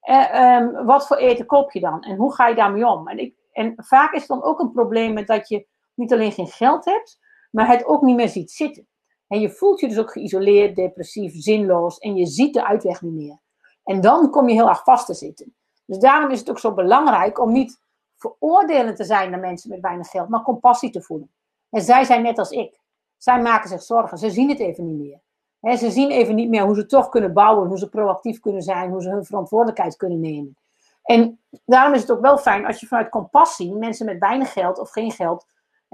Eh, 0.00 0.56
um, 0.56 0.84
wat 0.84 1.06
voor 1.06 1.16
eten 1.16 1.46
koop 1.46 1.72
je 1.72 1.80
dan? 1.80 2.02
En 2.02 2.16
hoe 2.16 2.34
ga 2.34 2.48
je 2.48 2.54
daarmee 2.54 2.86
om? 2.86 3.08
En, 3.08 3.18
ik, 3.18 3.34
en 3.60 3.74
vaak 3.76 4.12
is 4.12 4.20
het 4.20 4.28
dan 4.28 4.42
ook 4.42 4.60
een 4.60 4.72
probleem 4.72 5.12
met 5.12 5.26
dat 5.26 5.48
je 5.48 5.66
niet 5.94 6.12
alleen 6.12 6.32
geen 6.32 6.46
geld 6.46 6.84
hebt, 6.84 7.18
maar 7.50 7.68
het 7.68 7.86
ook 7.86 8.02
niet 8.02 8.16
meer 8.16 8.28
ziet 8.28 8.50
zitten. 8.50 8.88
En 9.26 9.40
je 9.40 9.50
voelt 9.50 9.80
je 9.80 9.88
dus 9.88 9.98
ook 9.98 10.12
geïsoleerd, 10.12 10.76
depressief, 10.76 11.32
zinloos 11.42 11.98
en 11.98 12.16
je 12.16 12.26
ziet 12.26 12.54
de 12.54 12.66
uitweg 12.66 13.02
niet 13.02 13.12
meer. 13.12 13.38
En 13.84 14.00
dan 14.00 14.30
kom 14.30 14.48
je 14.48 14.54
heel 14.54 14.68
erg 14.68 14.82
vast 14.84 15.06
te 15.06 15.14
zitten. 15.14 15.54
Dus 15.84 15.98
daarom 15.98 16.30
is 16.30 16.38
het 16.38 16.50
ook 16.50 16.58
zo 16.58 16.74
belangrijk 16.74 17.40
om 17.40 17.52
niet 17.52 17.80
veroordelend 18.16 18.96
te 18.96 19.04
zijn 19.04 19.30
naar 19.30 19.40
mensen 19.40 19.70
met 19.70 19.80
weinig 19.80 20.08
geld, 20.08 20.28
maar 20.28 20.42
compassie 20.42 20.90
te 20.90 21.02
voelen. 21.02 21.30
En 21.70 21.82
zij 21.82 22.04
zijn 22.04 22.22
net 22.22 22.38
als 22.38 22.50
ik. 22.50 22.80
Zij 23.16 23.42
maken 23.42 23.68
zich 23.68 23.82
zorgen. 23.82 24.18
Ze 24.18 24.30
zien 24.30 24.48
het 24.48 24.58
even 24.58 24.86
niet 24.86 25.20
meer. 25.60 25.76
ze 25.76 25.90
zien 25.90 26.10
even 26.10 26.34
niet 26.34 26.48
meer 26.48 26.64
hoe 26.64 26.74
ze 26.74 26.86
toch 26.86 27.08
kunnen 27.08 27.32
bouwen, 27.32 27.68
hoe 27.68 27.78
ze 27.78 27.88
proactief 27.88 28.40
kunnen 28.40 28.62
zijn, 28.62 28.90
hoe 28.90 29.02
ze 29.02 29.10
hun 29.10 29.24
verantwoordelijkheid 29.24 29.96
kunnen 29.96 30.20
nemen. 30.20 30.56
En 31.02 31.40
daarom 31.64 31.94
is 31.94 32.00
het 32.00 32.10
ook 32.10 32.20
wel 32.20 32.38
fijn 32.38 32.66
als 32.66 32.80
je 32.80 32.86
vanuit 32.86 33.08
compassie 33.08 33.74
mensen 33.74 34.06
met 34.06 34.18
weinig 34.18 34.52
geld 34.52 34.78
of 34.78 34.90
geen 34.90 35.10
geld 35.10 35.46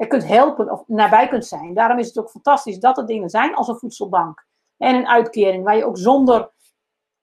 kunt 0.08 0.26
helpen 0.26 0.70
of 0.70 0.82
nabij 0.86 1.28
kunt 1.28 1.46
zijn. 1.46 1.74
Daarom 1.74 1.98
is 1.98 2.06
het 2.06 2.18
ook 2.18 2.30
fantastisch 2.30 2.78
dat 2.78 2.98
er 2.98 3.06
dingen 3.06 3.28
zijn 3.28 3.54
als 3.54 3.68
een 3.68 3.78
voedselbank 3.78 4.46
en 4.76 4.94
een 4.94 5.08
uitkering, 5.08 5.64
waar 5.64 5.76
je 5.76 5.84
ook 5.84 5.98
zonder 5.98 6.50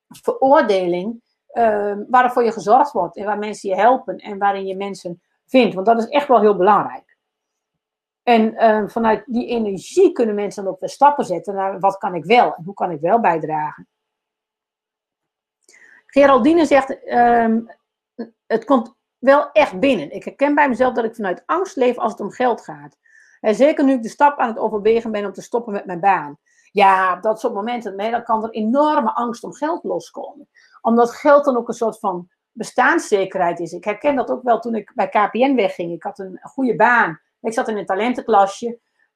veroordeling 0.07 1.21
uh, 1.53 1.95
waarvoor 2.07 2.43
je 2.43 2.51
gezorgd 2.51 2.91
wordt 2.91 3.17
en 3.17 3.25
waar 3.25 3.38
mensen 3.38 3.69
je 3.69 3.75
helpen 3.75 4.17
en 4.17 4.38
waarin 4.38 4.65
je 4.65 4.75
mensen 4.75 5.21
vindt. 5.45 5.73
Want 5.73 5.86
dat 5.86 5.99
is 5.99 6.07
echt 6.07 6.27
wel 6.27 6.41
heel 6.41 6.57
belangrijk. 6.57 7.17
En 8.23 8.53
uh, 8.53 8.88
vanuit 8.88 9.23
die 9.25 9.47
energie 9.47 10.11
kunnen 10.11 10.36
mensen 10.36 10.63
dan 10.63 10.73
ook 10.73 10.79
weer 10.79 10.89
stappen 10.89 11.25
zetten 11.25 11.53
naar 11.53 11.79
wat 11.79 11.97
kan 11.97 12.15
ik 12.15 12.25
wel 12.25 12.55
en 12.55 12.63
hoe 12.63 12.73
kan 12.73 12.91
ik 12.91 12.99
wel 12.99 13.19
bijdragen. 13.19 13.88
Geraldine 16.14 16.66
zegt, 16.66 16.97
um, 17.14 17.68
het 18.47 18.66
komt 18.66 18.95
wel 19.18 19.51
echt 19.51 19.80
binnen. 19.80 20.11
Ik 20.11 20.24
herken 20.24 20.55
bij 20.55 20.70
mezelf 20.70 20.93
dat 20.93 21.05
ik 21.05 21.16
vanuit 21.16 21.43
angst 21.45 21.76
leef 21.76 21.97
als 21.97 22.11
het 22.11 22.22
om 22.22 22.32
geld 22.32 22.61
gaat. 22.61 22.97
En 23.39 23.55
zeker 23.55 23.84
nu 23.84 23.93
ik 23.93 24.03
de 24.03 24.09
stap 24.09 24.39
aan 24.39 24.47
het 24.47 24.57
overwegen 24.57 25.11
ben 25.11 25.26
om 25.26 25.34
te 25.34 25.41
stoppen 25.41 25.74
met 25.74 25.86
mijn 25.86 25.99
baan. 25.99 26.38
Ja, 26.72 27.16
dat 27.16 27.39
soort 27.39 27.53
momenten, 27.53 27.97
dan 27.97 28.24
kan 28.24 28.43
er 28.43 28.49
enorme 28.49 29.14
angst 29.14 29.43
om 29.43 29.53
geld 29.53 29.84
loskomen 29.84 30.47
omdat 30.84 31.11
geld 31.11 31.45
dan 31.45 31.57
ook 31.57 31.68
een 31.68 31.74
soort 31.74 31.99
van 31.99 32.30
bestaanszekerheid 32.51 33.59
is. 33.59 33.72
Ik 33.72 33.84
herken 33.84 34.16
dat 34.16 34.32
ook 34.32 34.43
wel 34.43 34.59
toen 34.59 34.76
ik 34.76 34.91
bij 34.95 35.09
KPN 35.09 35.55
wegging. 35.55 35.91
Ik 35.91 36.03
had 36.03 36.20
een 36.20 36.39
goede 36.41 36.76
baan. 36.76 37.20
Ik 37.41 37.53
zat 37.53 37.68
in 37.68 37.78
een 37.78 37.86
talentenklasje. 37.86 38.68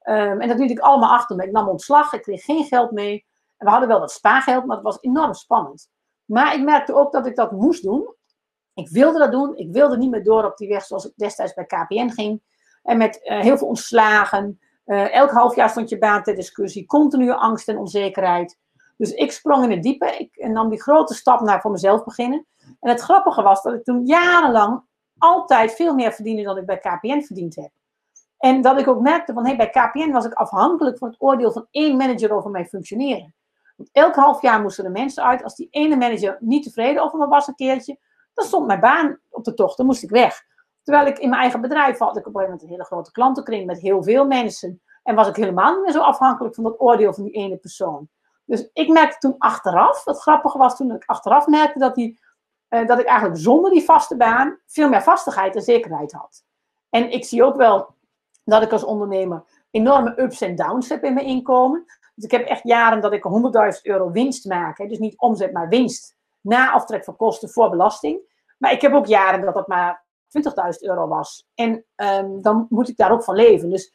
Um, 0.04 0.42
en 0.42 0.48
dat 0.48 0.60
liet 0.60 0.72
ik 0.72 0.80
allemaal 0.80 1.14
achter 1.14 1.36
me. 1.36 1.44
Ik 1.44 1.52
nam 1.52 1.68
ontslag. 1.68 2.14
Ik 2.14 2.22
kreeg 2.22 2.44
geen 2.44 2.66
geld 2.66 2.92
mee. 2.92 3.26
En 3.58 3.66
we 3.66 3.72
hadden 3.72 3.90
wel 3.90 4.00
wat 4.00 4.12
spaargeld, 4.12 4.66
maar 4.66 4.76
het 4.76 4.86
was 4.86 4.98
enorm 5.02 5.34
spannend. 5.34 5.90
Maar 6.28 6.56
ik 6.56 6.64
merkte 6.64 6.96
ook 6.96 7.12
dat 7.12 7.26
ik 7.26 7.36
dat 7.36 7.52
moest 7.52 7.84
doen. 7.84 8.16
Ik 8.74 8.90
wilde 8.90 9.20
dat 9.20 9.32
doen. 9.32 9.56
Ik 9.56 9.72
wilde 9.72 9.98
niet 9.98 10.10
meer 10.10 10.24
door 10.24 10.44
op 10.44 10.58
die 10.58 10.68
weg 10.68 10.86
zoals 10.86 11.06
ik 11.06 11.14
destijds 11.16 11.54
bij 11.54 11.66
KPN 11.66 12.10
ging. 12.10 12.42
En 12.84 12.98
met 12.98 13.20
uh, 13.24 13.40
heel 13.40 13.58
veel 13.58 13.68
ontslagen. 13.68 14.60
Uh, 14.86 15.14
elk 15.14 15.32
half 15.32 15.56
jaar 15.56 15.70
stond 15.70 15.90
je 15.90 15.98
baan 15.98 16.24
ter 16.24 16.36
discussie. 16.36 16.86
Continue 16.86 17.34
angst 17.34 17.68
en 17.68 17.78
onzekerheid. 17.78 18.58
Dus 18.98 19.12
ik 19.12 19.32
sprong 19.32 19.64
in 19.64 19.72
het 19.72 19.84
diepe. 19.84 20.18
Ik 20.18 20.48
nam 20.48 20.70
die 20.70 20.82
grote 20.82 21.14
stap 21.14 21.42
naar 21.42 21.62
voor 21.62 21.72
mezelf 21.72 22.04
beginnen. 22.04 22.46
En 22.80 22.90
het 22.90 23.02
grappige 23.02 23.42
was 23.42 23.62
dat 23.62 23.74
ik 23.74 23.84
toen 23.84 24.06
jarenlang 24.06 24.82
altijd 25.18 25.74
veel 25.74 25.94
meer 25.94 26.14
verdiende 26.14 26.44
dan 26.44 26.58
ik 26.58 26.66
bij 26.66 26.78
KPN 26.78 27.22
verdiend 27.22 27.56
heb. 27.56 27.70
En 28.38 28.62
dat 28.62 28.80
ik 28.80 28.88
ook 28.88 29.02
merkte 29.02 29.34
van, 29.34 29.46
hey, 29.46 29.56
bij 29.58 29.70
KPN 29.70 30.12
was 30.12 30.26
ik 30.26 30.34
afhankelijk 30.34 30.98
van 30.98 31.08
het 31.08 31.22
oordeel 31.22 31.52
van 31.52 31.68
één 31.72 31.98
manager 31.98 32.34
over 32.34 32.52
mijn 32.52 32.66
functioneren. 32.66 33.36
Elk 33.92 34.16
half 34.16 34.42
jaar 34.42 34.62
moesten 34.62 34.86
er 34.86 34.92
mensen 34.92 35.24
uit. 35.24 35.44
Als 35.44 35.56
die 35.56 35.68
ene 35.70 35.96
manager 35.96 36.38
niet 36.40 36.64
tevreden 36.64 37.04
over 37.04 37.20
me 37.20 37.28
was 37.28 37.48
een 37.48 37.56
keertje, 37.56 37.98
dan 38.34 38.46
stond 38.46 38.68
mijn 38.68 38.80
baan 38.80 39.20
op 39.30 39.44
de 39.44 39.54
tocht. 39.54 39.78
Dan 39.78 39.86
moest 39.86 40.04
ik 40.04 40.10
weg. 40.10 40.46
Terwijl 40.84 41.08
ik 41.08 41.20
in 41.20 41.30
mijn 41.30 41.42
eigen 41.42 41.62
bedrijf 41.62 41.98
had 41.98 42.18
ik 42.18 42.28
op 42.28 42.36
een 42.36 42.42
moment 42.42 42.62
een 42.62 42.68
hele 42.68 42.84
grote 42.84 43.12
klantenkring 43.12 43.66
met 43.66 43.80
heel 43.80 44.04
veel 44.04 44.26
mensen. 44.26 44.82
En 45.04 45.16
was 45.16 45.28
ik 45.28 45.36
helemaal 45.36 45.74
niet 45.74 45.84
meer 45.84 45.92
zo 45.92 46.02
afhankelijk 46.02 46.56
van 46.56 46.64
dat 46.64 46.80
oordeel 46.80 47.14
van 47.14 47.24
die 47.24 47.34
ene 47.34 47.58
persoon. 47.58 48.10
Dus 48.46 48.70
ik 48.74 48.90
merkte 48.90 49.18
toen 49.18 49.36
achteraf, 49.38 50.04
wat 50.04 50.22
grappige 50.22 50.58
was 50.58 50.78
toen 50.78 50.92
ik 50.92 51.04
achteraf 51.06 51.48
merkte 51.48 51.80
dat, 51.80 51.96
die, 51.96 52.20
uh, 52.70 52.88
dat 52.88 53.00
ik 53.00 53.06
eigenlijk 53.06 53.40
zonder 53.40 53.72
die 53.72 53.84
vaste 53.84 54.18
baan 54.18 54.60
veel 54.66 54.90
meer 54.90 55.02
vastigheid 55.02 55.56
en 55.56 55.62
zekerheid 55.62 56.12
had. 56.12 56.44
En 56.90 57.12
ik 57.12 57.26
zie 57.26 57.44
ook 57.44 57.56
wel 57.56 57.96
dat 58.44 58.62
ik 58.62 58.72
als 58.72 58.84
ondernemer 58.84 59.44
enorme 59.72 60.22
ups 60.22 60.42
en 60.42 60.56
downs 60.56 60.90
heb 60.90 61.04
in 61.04 61.14
mijn 61.14 61.26
inkomen. 61.26 61.86
Dus 62.18 62.26
ik 62.26 62.32
heb 62.32 62.48
echt 62.48 62.64
jaren 62.64 63.02
dat 63.02 63.14
ik 63.14 63.24
100.000 63.76 63.82
euro 63.82 64.12
winst 64.12 64.46
maak. 64.46 64.78
Hè, 64.78 64.88
dus 64.88 65.00
niet 65.00 65.20
omzet, 65.20 65.52
maar 65.52 65.70
winst. 65.70 66.16
Na 66.42 66.72
aftrek 66.72 67.04
van 67.04 67.16
kosten 67.16 67.50
voor 67.50 67.70
belasting. 67.70 68.20
Maar 68.58 68.72
ik 68.72 68.82
heb 68.82 68.94
ook 68.94 69.06
jaren 69.06 69.42
dat 69.42 69.54
dat 69.54 69.68
maar 69.68 70.04
20.000 70.28 70.50
euro 70.80 71.08
was. 71.08 71.48
En 71.56 71.86
um, 71.96 72.42
dan 72.42 72.66
moet 72.70 72.90
ik 72.90 72.98
daar 72.98 73.12
ook 73.12 73.24
van 73.24 73.36
leven. 73.36 73.70
Dus 73.70 73.94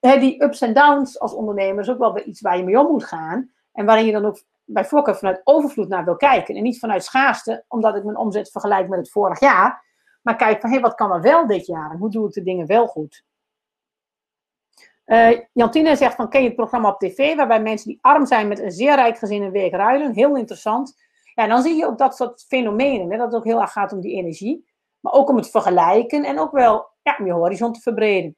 hè, 0.00 0.18
die 0.18 0.42
ups 0.42 0.60
en 0.60 0.74
downs 0.74 1.20
als 1.20 1.34
ondernemer 1.34 1.82
is 1.82 1.90
ook 1.90 1.98
wel 1.98 2.26
iets 2.26 2.40
waar 2.40 2.56
je 2.56 2.64
mee 2.64 2.78
om 2.78 2.92
moet 2.92 3.04
gaan. 3.04 3.50
En 3.72 3.86
waarin 3.86 4.06
je 4.06 4.12
dan 4.12 4.24
ook 4.24 4.42
bij 4.64 4.84
voorkeur 4.84 5.16
vanuit 5.16 5.40
overvloed 5.44 5.88
naar 5.88 6.04
wil 6.04 6.16
kijken. 6.16 6.56
En 6.56 6.62
niet 6.62 6.78
vanuit 6.78 7.04
schaarste, 7.04 7.64
omdat 7.68 7.96
ik 7.96 8.04
mijn 8.04 8.16
omzet 8.16 8.50
vergelijk 8.50 8.88
met 8.88 8.98
het 8.98 9.10
vorig 9.10 9.40
jaar. 9.40 9.84
Maar 10.22 10.36
kijk 10.36 10.60
van, 10.60 10.70
hé, 10.70 10.80
wat 10.80 10.94
kan 10.94 11.12
er 11.12 11.20
wel 11.20 11.46
dit 11.46 11.66
jaar? 11.66 11.90
En 11.90 11.98
hoe 11.98 12.10
doe 12.10 12.26
ik 12.26 12.32
de 12.32 12.42
dingen 12.42 12.66
wel 12.66 12.86
goed? 12.86 13.24
Uh, 15.06 15.40
Jantine 15.52 15.96
zegt 15.96 16.14
van, 16.14 16.28
ken 16.28 16.40
je 16.40 16.46
het 16.46 16.56
programma 16.56 16.88
op 16.88 16.98
tv, 16.98 17.34
waarbij 17.34 17.62
mensen 17.62 17.88
die 17.88 17.98
arm 18.00 18.26
zijn 18.26 18.48
met 18.48 18.58
een 18.58 18.70
zeer 18.70 18.94
rijk 18.94 19.18
gezin 19.18 19.42
een 19.42 19.50
week 19.50 19.72
ruilen? 19.72 20.12
Heel 20.12 20.36
interessant. 20.36 20.94
Ja, 21.34 21.46
dan 21.46 21.62
zie 21.62 21.76
je 21.76 21.86
ook 21.86 21.98
dat 21.98 22.16
soort 22.16 22.44
fenomenen, 22.48 23.10
hè, 23.10 23.16
dat 23.16 23.26
het 23.26 23.34
ook 23.34 23.44
heel 23.44 23.60
erg 23.60 23.72
gaat 23.72 23.92
om 23.92 24.00
die 24.00 24.16
energie. 24.16 24.72
Maar 25.00 25.12
ook 25.12 25.28
om 25.28 25.36
het 25.36 25.50
vergelijken 25.50 26.24
en 26.24 26.38
ook 26.38 26.52
wel 26.52 26.88
ja, 27.02 27.16
om 27.18 27.26
je 27.26 27.32
horizon 27.32 27.72
te 27.72 27.80
verbreden. 27.80 28.36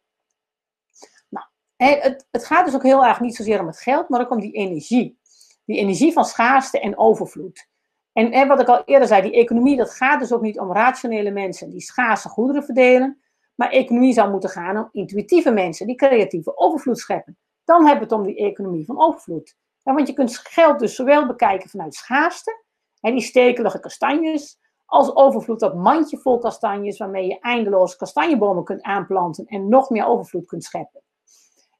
Nou, 1.28 1.46
het, 1.76 2.26
het 2.30 2.46
gaat 2.46 2.64
dus 2.64 2.74
ook 2.74 2.82
heel 2.82 3.04
erg 3.04 3.20
niet 3.20 3.36
zozeer 3.36 3.60
om 3.60 3.66
het 3.66 3.80
geld, 3.80 4.08
maar 4.08 4.20
ook 4.20 4.30
om 4.30 4.40
die 4.40 4.52
energie. 4.52 5.18
Die 5.64 5.78
energie 5.78 6.12
van 6.12 6.24
schaarste 6.24 6.80
en 6.80 6.98
overvloed. 6.98 7.68
En, 8.12 8.32
en 8.32 8.48
wat 8.48 8.60
ik 8.60 8.68
al 8.68 8.84
eerder 8.84 9.08
zei, 9.08 9.22
die 9.22 9.32
economie, 9.32 9.76
dat 9.76 9.94
gaat 9.94 10.20
dus 10.20 10.32
ook 10.32 10.42
niet 10.42 10.58
om 10.58 10.72
rationele 10.72 11.30
mensen 11.30 11.70
die 11.70 11.80
schaarse 11.80 12.28
goederen 12.28 12.64
verdelen. 12.64 13.20
Maar 13.56 13.70
economie 13.70 14.12
zou 14.12 14.30
moeten 14.30 14.50
gaan 14.50 14.76
om 14.76 14.88
intuïtieve 14.92 15.50
mensen 15.50 15.86
die 15.86 15.96
creatieve 15.96 16.56
overvloed 16.56 16.98
scheppen. 16.98 17.38
Dan 17.64 17.86
hebben 17.86 18.08
we 18.08 18.14
het 18.14 18.24
om 18.24 18.26
die 18.26 18.46
economie 18.46 18.84
van 18.84 19.00
overvloed. 19.00 19.56
Ja, 19.82 19.94
want 19.94 20.08
je 20.08 20.14
kunt 20.14 20.38
geld 20.38 20.78
dus 20.78 20.94
zowel 20.94 21.26
bekijken 21.26 21.70
vanuit 21.70 21.94
schaarste, 21.94 22.64
hè, 23.00 23.10
die 23.10 23.20
stekelige 23.20 23.80
kastanjes, 23.80 24.58
als 24.86 25.14
overvloed 25.14 25.60
dat 25.60 25.74
mandje 25.74 26.18
vol 26.18 26.38
kastanjes, 26.38 26.98
waarmee 26.98 27.26
je 27.26 27.40
eindeloos 27.40 27.96
kastanjebomen 27.96 28.64
kunt 28.64 28.82
aanplanten 28.82 29.46
en 29.46 29.68
nog 29.68 29.90
meer 29.90 30.06
overvloed 30.06 30.46
kunt 30.46 30.64
scheppen. 30.64 31.02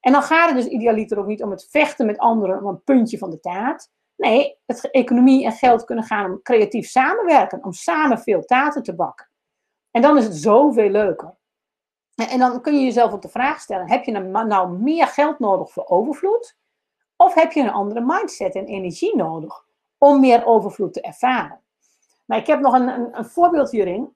En 0.01 0.13
dan 0.13 0.23
gaat 0.23 0.49
het 0.49 0.57
dus 0.57 0.73
idealiter 0.73 1.19
ook 1.19 1.27
niet 1.27 1.43
om 1.43 1.51
het 1.51 1.67
vechten 1.71 2.07
met 2.07 2.19
anderen 2.19 2.59
om 2.59 2.67
een 2.67 2.83
puntje 2.83 3.19
van 3.19 3.31
de 3.31 3.41
taart. 3.41 3.91
Nee, 4.17 4.59
het, 4.67 4.91
economie 4.91 5.45
en 5.45 5.53
geld 5.53 5.85
kunnen 5.85 6.05
gaan 6.05 6.31
om 6.31 6.43
creatief 6.43 6.89
samenwerken, 6.89 7.65
om 7.65 7.73
samen 7.73 8.19
veel 8.19 8.45
taarten 8.45 8.83
te 8.83 8.95
bakken. 8.95 9.31
En 9.91 10.03
dan 10.03 10.17
is 10.17 10.25
het 10.25 10.35
zoveel 10.35 10.91
leuker. 10.91 11.36
En 12.17 12.39
dan 12.39 12.61
kun 12.61 12.75
je 12.75 12.85
jezelf 12.85 13.13
ook 13.13 13.23
de 13.23 13.29
vraag 13.29 13.61
stellen: 13.61 13.91
heb 13.91 14.05
je 14.05 14.13
nou, 14.13 14.79
meer 14.79 15.07
geld 15.07 15.39
nodig 15.39 15.71
voor 15.71 15.87
overvloed? 15.87 16.57
Of 17.17 17.35
heb 17.35 17.53
je 17.53 17.61
een 17.61 17.71
andere 17.71 18.01
mindset 18.01 18.55
en 18.55 18.67
energie 18.67 19.17
nodig 19.17 19.65
om 19.99 20.21
meer 20.21 20.47
overvloed 20.47 20.93
te 20.93 21.01
ervaren? 21.01 21.61
Nou, 22.27 22.41
ik 22.41 22.47
heb 22.47 22.61
nog 22.61 22.75
een, 22.75 22.89
een, 22.89 23.19
een 23.19 23.25
voorbeeld 23.25 23.71
hierin. 23.71 24.15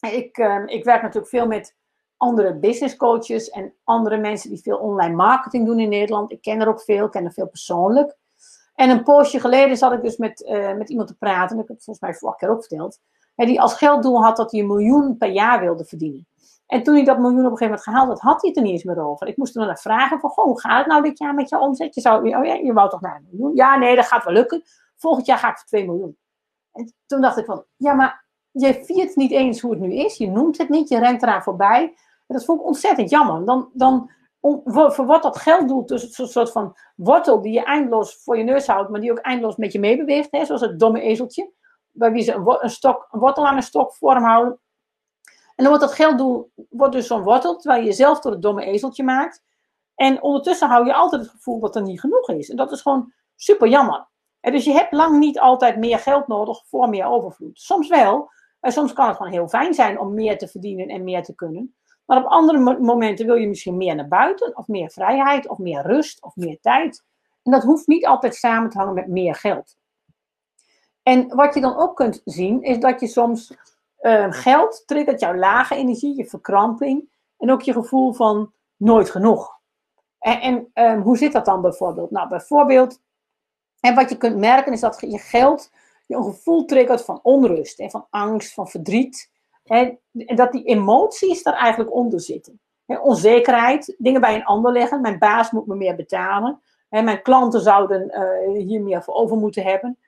Ik, 0.00 0.38
uh, 0.38 0.62
ik 0.66 0.84
werk 0.84 1.02
natuurlijk 1.02 1.28
veel 1.28 1.46
met 1.46 1.76
andere 2.16 2.54
business 2.54 2.96
coaches 2.96 3.50
en 3.50 3.74
andere 3.84 4.16
mensen 4.16 4.50
die 4.50 4.62
veel 4.62 4.76
online 4.76 5.14
marketing 5.14 5.66
doen 5.66 5.80
in 5.80 5.88
Nederland. 5.88 6.32
Ik 6.32 6.42
ken 6.42 6.60
er 6.60 6.68
ook 6.68 6.80
veel, 6.80 7.04
ik 7.04 7.10
ken 7.10 7.24
er 7.24 7.32
veel 7.32 7.48
persoonlijk. 7.48 8.16
En 8.74 8.90
een 8.90 9.02
poosje 9.02 9.40
geleden 9.40 9.76
zat 9.76 9.92
ik 9.92 10.02
dus 10.02 10.16
met, 10.16 10.40
uh, 10.40 10.72
met 10.72 10.90
iemand 10.90 11.08
te 11.08 11.16
praten, 11.16 11.56
dat 11.56 11.66
heb 11.66 11.76
ik 11.76 11.82
volgens 11.82 12.06
mij 12.06 12.14
vorige 12.14 12.38
keer 12.38 12.50
ook 12.50 12.66
die 13.46 13.60
als 13.60 13.74
gelddoel 13.74 14.22
had 14.22 14.36
dat 14.36 14.50
hij 14.50 14.60
een 14.60 14.66
miljoen 14.66 15.16
per 15.16 15.30
jaar 15.30 15.60
wilde 15.60 15.84
verdienen. 15.84 16.26
En 16.66 16.82
toen 16.82 16.94
hij 16.94 17.04
dat 17.04 17.18
miljoen 17.18 17.46
op 17.46 17.50
een 17.50 17.56
gegeven 17.56 17.66
moment 17.66 17.82
gehaald 17.82 18.08
had, 18.08 18.20
had 18.20 18.40
hij 18.40 18.48
het 18.48 18.58
er 18.58 18.62
niet 18.64 18.72
eens 18.72 18.84
meer 18.84 19.06
over. 19.06 19.26
Ik 19.26 19.36
moest 19.36 19.54
hem 19.54 19.66
dan 19.66 19.76
vragen 19.76 20.20
van, 20.20 20.30
hoe 20.34 20.60
gaat 20.60 20.78
het 20.78 20.86
nou 20.86 21.02
dit 21.02 21.18
jaar 21.18 21.34
met 21.34 21.48
je 21.48 21.58
omzet? 21.58 21.94
Je, 21.94 22.00
zou, 22.00 22.36
oh 22.36 22.44
ja, 22.44 22.54
je 22.54 22.72
wou 22.72 22.90
toch 22.90 23.00
naar 23.00 23.16
een 23.16 23.26
miljoen? 23.30 23.54
Ja, 23.54 23.76
nee, 23.76 23.96
dat 23.96 24.06
gaat 24.06 24.24
wel 24.24 24.32
lukken. 24.32 24.62
Volgend 24.96 25.26
jaar 25.26 25.38
ga 25.38 25.48
ik 25.48 25.56
voor 25.56 25.66
2 25.66 25.84
miljoen. 25.84 26.16
En 26.72 26.94
toen 27.06 27.20
dacht 27.20 27.38
ik 27.38 27.44
van, 27.44 27.64
ja, 27.76 27.94
maar 27.94 28.24
je 28.50 28.84
viert 28.84 29.16
niet 29.16 29.30
eens 29.30 29.60
hoe 29.60 29.70
het 29.70 29.80
nu 29.80 29.92
is. 29.92 30.16
Je 30.16 30.30
noemt 30.30 30.58
het 30.58 30.68
niet, 30.68 30.88
je 30.88 30.98
rent 30.98 31.22
eraan 31.22 31.42
voorbij. 31.42 31.82
En 32.26 32.34
dat 32.34 32.44
vond 32.44 32.60
ik 32.60 32.66
ontzettend 32.66 33.10
jammer. 33.10 33.44
Dan, 33.44 33.70
dan 33.72 34.10
wordt 35.04 35.22
dat 35.22 35.36
gelddoel 35.36 35.86
dus 35.86 36.18
een 36.18 36.28
soort 36.28 36.52
van 36.52 36.76
wortel 36.96 37.40
die 37.40 37.52
je 37.52 37.64
eindeloos 37.64 38.22
voor 38.22 38.38
je 38.38 38.44
neus 38.44 38.66
houdt, 38.66 38.90
maar 38.90 39.00
die 39.00 39.10
ook 39.10 39.18
eindeloos 39.18 39.56
met 39.56 39.72
je 39.72 39.78
meebeweegt. 39.78 40.28
Hè, 40.30 40.44
zoals 40.44 40.60
het 40.60 40.78
domme 40.78 41.00
ezeltje. 41.00 41.52
Bij 41.90 42.12
wie 42.12 42.22
ze 42.22 42.32
een, 42.32 42.56
een, 42.60 42.70
stok, 42.70 43.08
een 43.10 43.20
wortel 43.20 43.46
aan 43.46 43.56
een 43.56 43.62
stok 43.62 43.94
vorm 43.94 44.24
houden. 44.24 44.60
En 45.54 45.64
dan 45.64 45.66
wordt 45.66 45.82
dat 45.82 45.94
gelddoel 45.94 46.52
wordt 46.68 46.92
dus 46.92 47.06
zo'n 47.06 47.22
wortel, 47.22 47.56
terwijl 47.56 47.82
je 47.82 47.88
jezelf 47.88 48.20
door 48.20 48.32
het 48.32 48.42
domme 48.42 48.64
ezeltje 48.64 49.04
maakt. 49.04 49.42
En 49.94 50.22
ondertussen 50.22 50.68
hou 50.68 50.86
je 50.86 50.94
altijd 50.94 51.22
het 51.22 51.30
gevoel 51.30 51.60
dat 51.60 51.76
er 51.76 51.82
niet 51.82 52.00
genoeg 52.00 52.28
is. 52.28 52.50
En 52.50 52.56
dat 52.56 52.72
is 52.72 52.80
gewoon 52.80 53.12
super 53.36 53.68
jammer. 53.68 54.08
En 54.40 54.52
dus 54.52 54.64
je 54.64 54.72
hebt 54.72 54.92
lang 54.92 55.18
niet 55.18 55.40
altijd 55.40 55.76
meer 55.76 55.98
geld 55.98 56.26
nodig 56.26 56.66
voor 56.66 56.88
meer 56.88 57.06
overvloed. 57.06 57.60
Soms 57.60 57.88
wel. 57.88 58.30
En 58.60 58.72
soms 58.72 58.92
kan 58.92 59.06
het 59.06 59.16
gewoon 59.16 59.32
heel 59.32 59.48
fijn 59.48 59.74
zijn 59.74 59.98
om 59.98 60.14
meer 60.14 60.38
te 60.38 60.48
verdienen 60.48 60.88
en 60.88 61.04
meer 61.04 61.22
te 61.22 61.34
kunnen. 61.34 61.74
Maar 62.04 62.18
op 62.18 62.30
andere 62.30 62.78
momenten 62.80 63.26
wil 63.26 63.34
je 63.34 63.48
misschien 63.48 63.76
meer 63.76 63.94
naar 63.94 64.08
buiten, 64.08 64.56
of 64.56 64.68
meer 64.68 64.90
vrijheid, 64.90 65.48
of 65.48 65.58
meer 65.58 65.82
rust, 65.82 66.22
of 66.22 66.36
meer 66.36 66.58
tijd. 66.60 67.04
En 67.42 67.52
dat 67.52 67.62
hoeft 67.62 67.86
niet 67.86 68.06
altijd 68.06 68.34
samen 68.34 68.70
te 68.70 68.78
hangen 68.78 68.94
met 68.94 69.08
meer 69.08 69.34
geld. 69.34 69.76
En 71.02 71.34
wat 71.34 71.54
je 71.54 71.60
dan 71.60 71.76
ook 71.76 71.96
kunt 71.96 72.20
zien, 72.24 72.62
is 72.62 72.78
dat 72.78 73.00
je 73.00 73.06
soms 73.06 73.54
uh, 74.04 74.26
geld 74.30 74.82
triggert 74.86 75.20
jouw 75.20 75.34
lage 75.34 75.74
energie, 75.74 76.16
je 76.16 76.26
verkramping 76.26 77.08
en 77.38 77.50
ook 77.50 77.62
je 77.62 77.72
gevoel 77.72 78.12
van 78.12 78.52
nooit 78.76 79.10
genoeg. 79.10 79.58
En, 80.18 80.40
en 80.40 80.70
um, 80.74 81.00
hoe 81.00 81.16
zit 81.16 81.32
dat 81.32 81.44
dan 81.44 81.60
bijvoorbeeld? 81.60 82.10
Nou, 82.10 82.28
bijvoorbeeld, 82.28 83.00
en 83.80 83.94
wat 83.94 84.10
je 84.10 84.16
kunt 84.16 84.36
merken 84.36 84.72
is 84.72 84.80
dat 84.80 85.00
je 85.00 85.18
geld 85.18 85.70
je 86.06 86.16
een 86.16 86.24
gevoel 86.24 86.64
triggert 86.64 87.04
van 87.04 87.20
onrust 87.22 87.78
en 87.78 87.90
van 87.90 88.06
angst, 88.10 88.54
van 88.54 88.68
verdriet. 88.68 89.30
En, 89.64 89.98
en 90.12 90.36
dat 90.36 90.52
die 90.52 90.64
emoties 90.64 91.42
daar 91.42 91.54
eigenlijk 91.54 91.94
onder 91.94 92.20
zitten. 92.20 92.60
onzekerheid, 92.86 93.94
dingen 93.98 94.20
bij 94.20 94.34
een 94.34 94.44
ander 94.44 94.72
leggen. 94.72 95.00
Mijn 95.00 95.18
baas 95.18 95.50
moet 95.50 95.66
me 95.66 95.74
meer 95.74 95.96
betalen. 95.96 96.60
mijn 96.88 97.22
klanten 97.22 97.60
zouden 97.60 98.10
uh, 98.46 98.64
hier 98.64 98.82
meer 98.82 99.02
voor 99.02 99.14
over 99.14 99.36
moeten 99.36 99.62
hebben. 99.62 99.98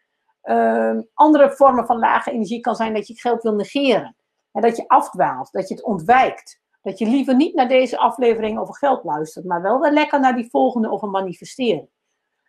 Uh, 0.46 0.98
andere 1.14 1.52
vormen 1.52 1.86
van 1.86 1.98
lage 1.98 2.30
energie 2.30 2.60
kan 2.60 2.74
zijn 2.76 2.94
dat 2.94 3.06
je 3.06 3.20
geld 3.20 3.42
wil 3.42 3.54
negeren. 3.54 4.16
En 4.52 4.62
dat 4.62 4.76
je 4.76 4.88
afdwaalt, 4.88 5.52
dat 5.52 5.68
je 5.68 5.74
het 5.74 5.84
ontwijkt. 5.84 6.60
Dat 6.82 6.98
je 6.98 7.06
liever 7.06 7.36
niet 7.36 7.54
naar 7.54 7.68
deze 7.68 7.98
aflevering 7.98 8.58
over 8.58 8.74
geld 8.74 9.04
luistert, 9.04 9.44
maar 9.44 9.62
wel 9.62 9.80
weer 9.80 9.92
lekker 9.92 10.20
naar 10.20 10.36
die 10.36 10.50
volgende 10.50 10.90
over 10.90 11.08
manifesteren. 11.08 11.88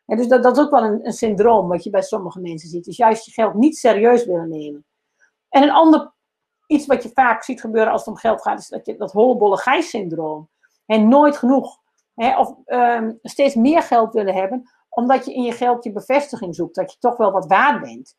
En 0.06 0.18
dus 0.18 0.28
dat, 0.28 0.44
dat 0.44 0.58
is 0.58 0.64
ook 0.64 0.72
wel 0.72 0.84
een, 0.84 1.06
een 1.06 1.14
syndroom 1.14 1.68
wat 1.68 1.84
je 1.84 1.90
bij 1.90 2.02
sommige 2.02 2.40
mensen 2.40 2.70
ziet. 2.70 2.86
Dus 2.86 2.98
juist 2.98 3.26
je 3.26 3.32
geld 3.32 3.54
niet 3.54 3.78
serieus 3.78 4.26
willen 4.26 4.50
nemen. 4.50 4.86
En 5.50 5.64
een 5.64 5.72
ander 5.72 6.14
iets 6.68 6.86
wat 6.86 7.04
je 7.04 7.10
vaak 7.14 7.44
ziet 7.44 7.62
gebeuren 7.62 7.92
als 7.92 8.02
het 8.02 8.10
om 8.10 8.20
geld 8.20 8.42
gaat, 8.42 8.60
is 8.60 8.68
dat 8.68 8.86
je 8.86 8.98
dat 8.98 9.12
hollebolle 9.12 9.58
gijs-syndroom. 9.58 10.50
En 10.86 11.08
nooit 11.08 11.38
genoeg. 11.38 11.78
Hè, 12.16 12.40
of 12.40 12.56
um, 12.66 13.20
steeds 13.22 13.56
meer 13.56 13.82
geld 13.82 14.14
willen 14.14 14.34
hebben, 14.34 14.72
omdat 14.98 15.26
je 15.26 15.34
in 15.34 15.44
je 15.44 15.52
geld 15.52 15.84
je 15.84 15.92
bevestiging 15.92 16.56
zoekt. 16.56 16.76
Dat 16.76 16.92
je 16.92 16.98
toch 17.00 17.18
wel 17.18 17.32
wat 17.32 17.48
waard 17.48 17.82
bent. 17.82 18.16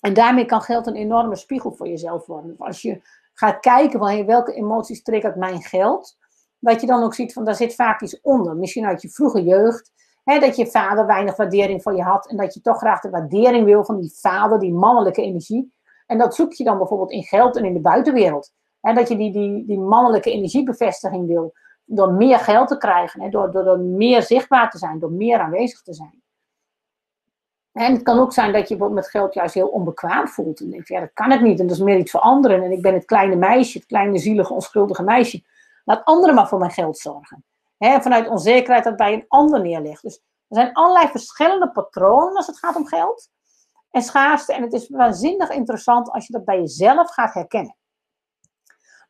En 0.00 0.14
daarmee 0.14 0.44
kan 0.44 0.60
geld 0.60 0.86
een 0.86 0.94
enorme 0.94 1.36
spiegel 1.36 1.72
voor 1.72 1.88
jezelf 1.88 2.26
worden. 2.26 2.54
Als 2.58 2.82
je 2.82 3.00
gaat 3.32 3.60
kijken 3.60 3.98
van 3.98 4.08
hey, 4.08 4.26
welke 4.26 4.54
emoties 4.54 5.02
triggert 5.02 5.36
mijn 5.36 5.62
geld, 5.62 6.16
dat 6.58 6.80
je 6.80 6.86
dan 6.86 7.02
ook 7.02 7.14
ziet 7.14 7.32
van 7.32 7.44
daar 7.44 7.54
zit 7.54 7.74
vaak 7.74 8.00
iets 8.00 8.20
onder. 8.20 8.56
Misschien 8.56 8.84
uit 8.84 9.02
je 9.02 9.08
vroege 9.08 9.42
jeugd. 9.42 9.92
dat 10.24 10.56
je 10.56 10.66
vader 10.66 11.06
weinig 11.06 11.36
waardering 11.36 11.82
voor 11.82 11.96
je 11.96 12.02
had 12.02 12.28
en 12.28 12.36
dat 12.36 12.54
je 12.54 12.60
toch 12.60 12.78
graag 12.78 13.00
de 13.00 13.10
waardering 13.10 13.64
wil 13.64 13.84
van 13.84 14.00
die 14.00 14.12
vader, 14.20 14.58
die 14.58 14.72
mannelijke 14.72 15.22
energie. 15.22 15.74
En 16.06 16.18
dat 16.18 16.34
zoek 16.34 16.52
je 16.52 16.64
dan 16.64 16.78
bijvoorbeeld 16.78 17.10
in 17.10 17.22
geld 17.22 17.56
en 17.56 17.64
in 17.64 17.74
de 17.74 17.80
buitenwereld. 17.80 18.52
En 18.80 18.94
dat 18.94 19.08
je 19.08 19.16
die, 19.16 19.32
die, 19.32 19.66
die 19.66 19.78
mannelijke 19.78 20.32
energiebevestiging 20.32 21.26
wil 21.26 21.52
door 21.94 22.12
meer 22.12 22.38
geld 22.38 22.68
te 22.68 22.78
krijgen, 22.78 23.30
door, 23.30 23.50
door, 23.50 23.64
door 23.64 23.78
meer 23.78 24.22
zichtbaar 24.22 24.70
te 24.70 24.78
zijn, 24.78 24.98
door 24.98 25.12
meer 25.12 25.38
aanwezig 25.38 25.82
te 25.82 25.94
zijn. 25.94 26.22
En 27.72 27.92
het 27.92 28.02
kan 28.02 28.18
ook 28.18 28.32
zijn 28.32 28.52
dat 28.52 28.68
je 28.68 28.76
met 28.76 29.10
geld 29.10 29.34
juist 29.34 29.54
heel 29.54 29.68
onbekwaam 29.68 30.28
voelt. 30.28 30.60
En 30.60 30.70
denkt, 30.70 30.88
ja, 30.88 31.00
dat 31.00 31.12
kan 31.14 31.32
ik 31.32 31.40
niet. 31.40 31.60
En 31.60 31.66
dat 31.66 31.76
is 31.76 31.82
meer 31.82 31.98
iets 31.98 32.10
voor 32.10 32.20
anderen. 32.20 32.62
En 32.62 32.72
ik 32.72 32.82
ben 32.82 32.94
het 32.94 33.04
kleine 33.04 33.36
meisje, 33.36 33.78
het 33.78 33.86
kleine 33.86 34.18
zielige, 34.18 34.52
onschuldige 34.52 35.02
meisje. 35.02 35.42
Laat 35.84 36.04
anderen 36.04 36.34
maar 36.34 36.48
voor 36.48 36.58
mijn 36.58 36.70
geld 36.70 36.98
zorgen. 36.98 37.44
Vanuit 37.78 38.28
onzekerheid 38.28 38.84
dat 38.84 38.96
bij 38.96 39.12
een 39.12 39.24
ander 39.28 39.60
neerlegt. 39.60 40.02
Dus 40.02 40.14
er 40.48 40.56
zijn 40.56 40.72
allerlei 40.72 41.08
verschillende 41.08 41.70
patronen 41.70 42.36
als 42.36 42.46
het 42.46 42.58
gaat 42.58 42.76
om 42.76 42.86
geld 42.86 43.28
en 43.90 44.02
schaarste. 44.02 44.54
En 44.54 44.62
het 44.62 44.72
is 44.72 44.88
waanzinnig 44.88 45.50
interessant 45.50 46.10
als 46.10 46.26
je 46.26 46.32
dat 46.32 46.44
bij 46.44 46.58
jezelf 46.58 47.10
gaat 47.10 47.34
herkennen. 47.34 47.76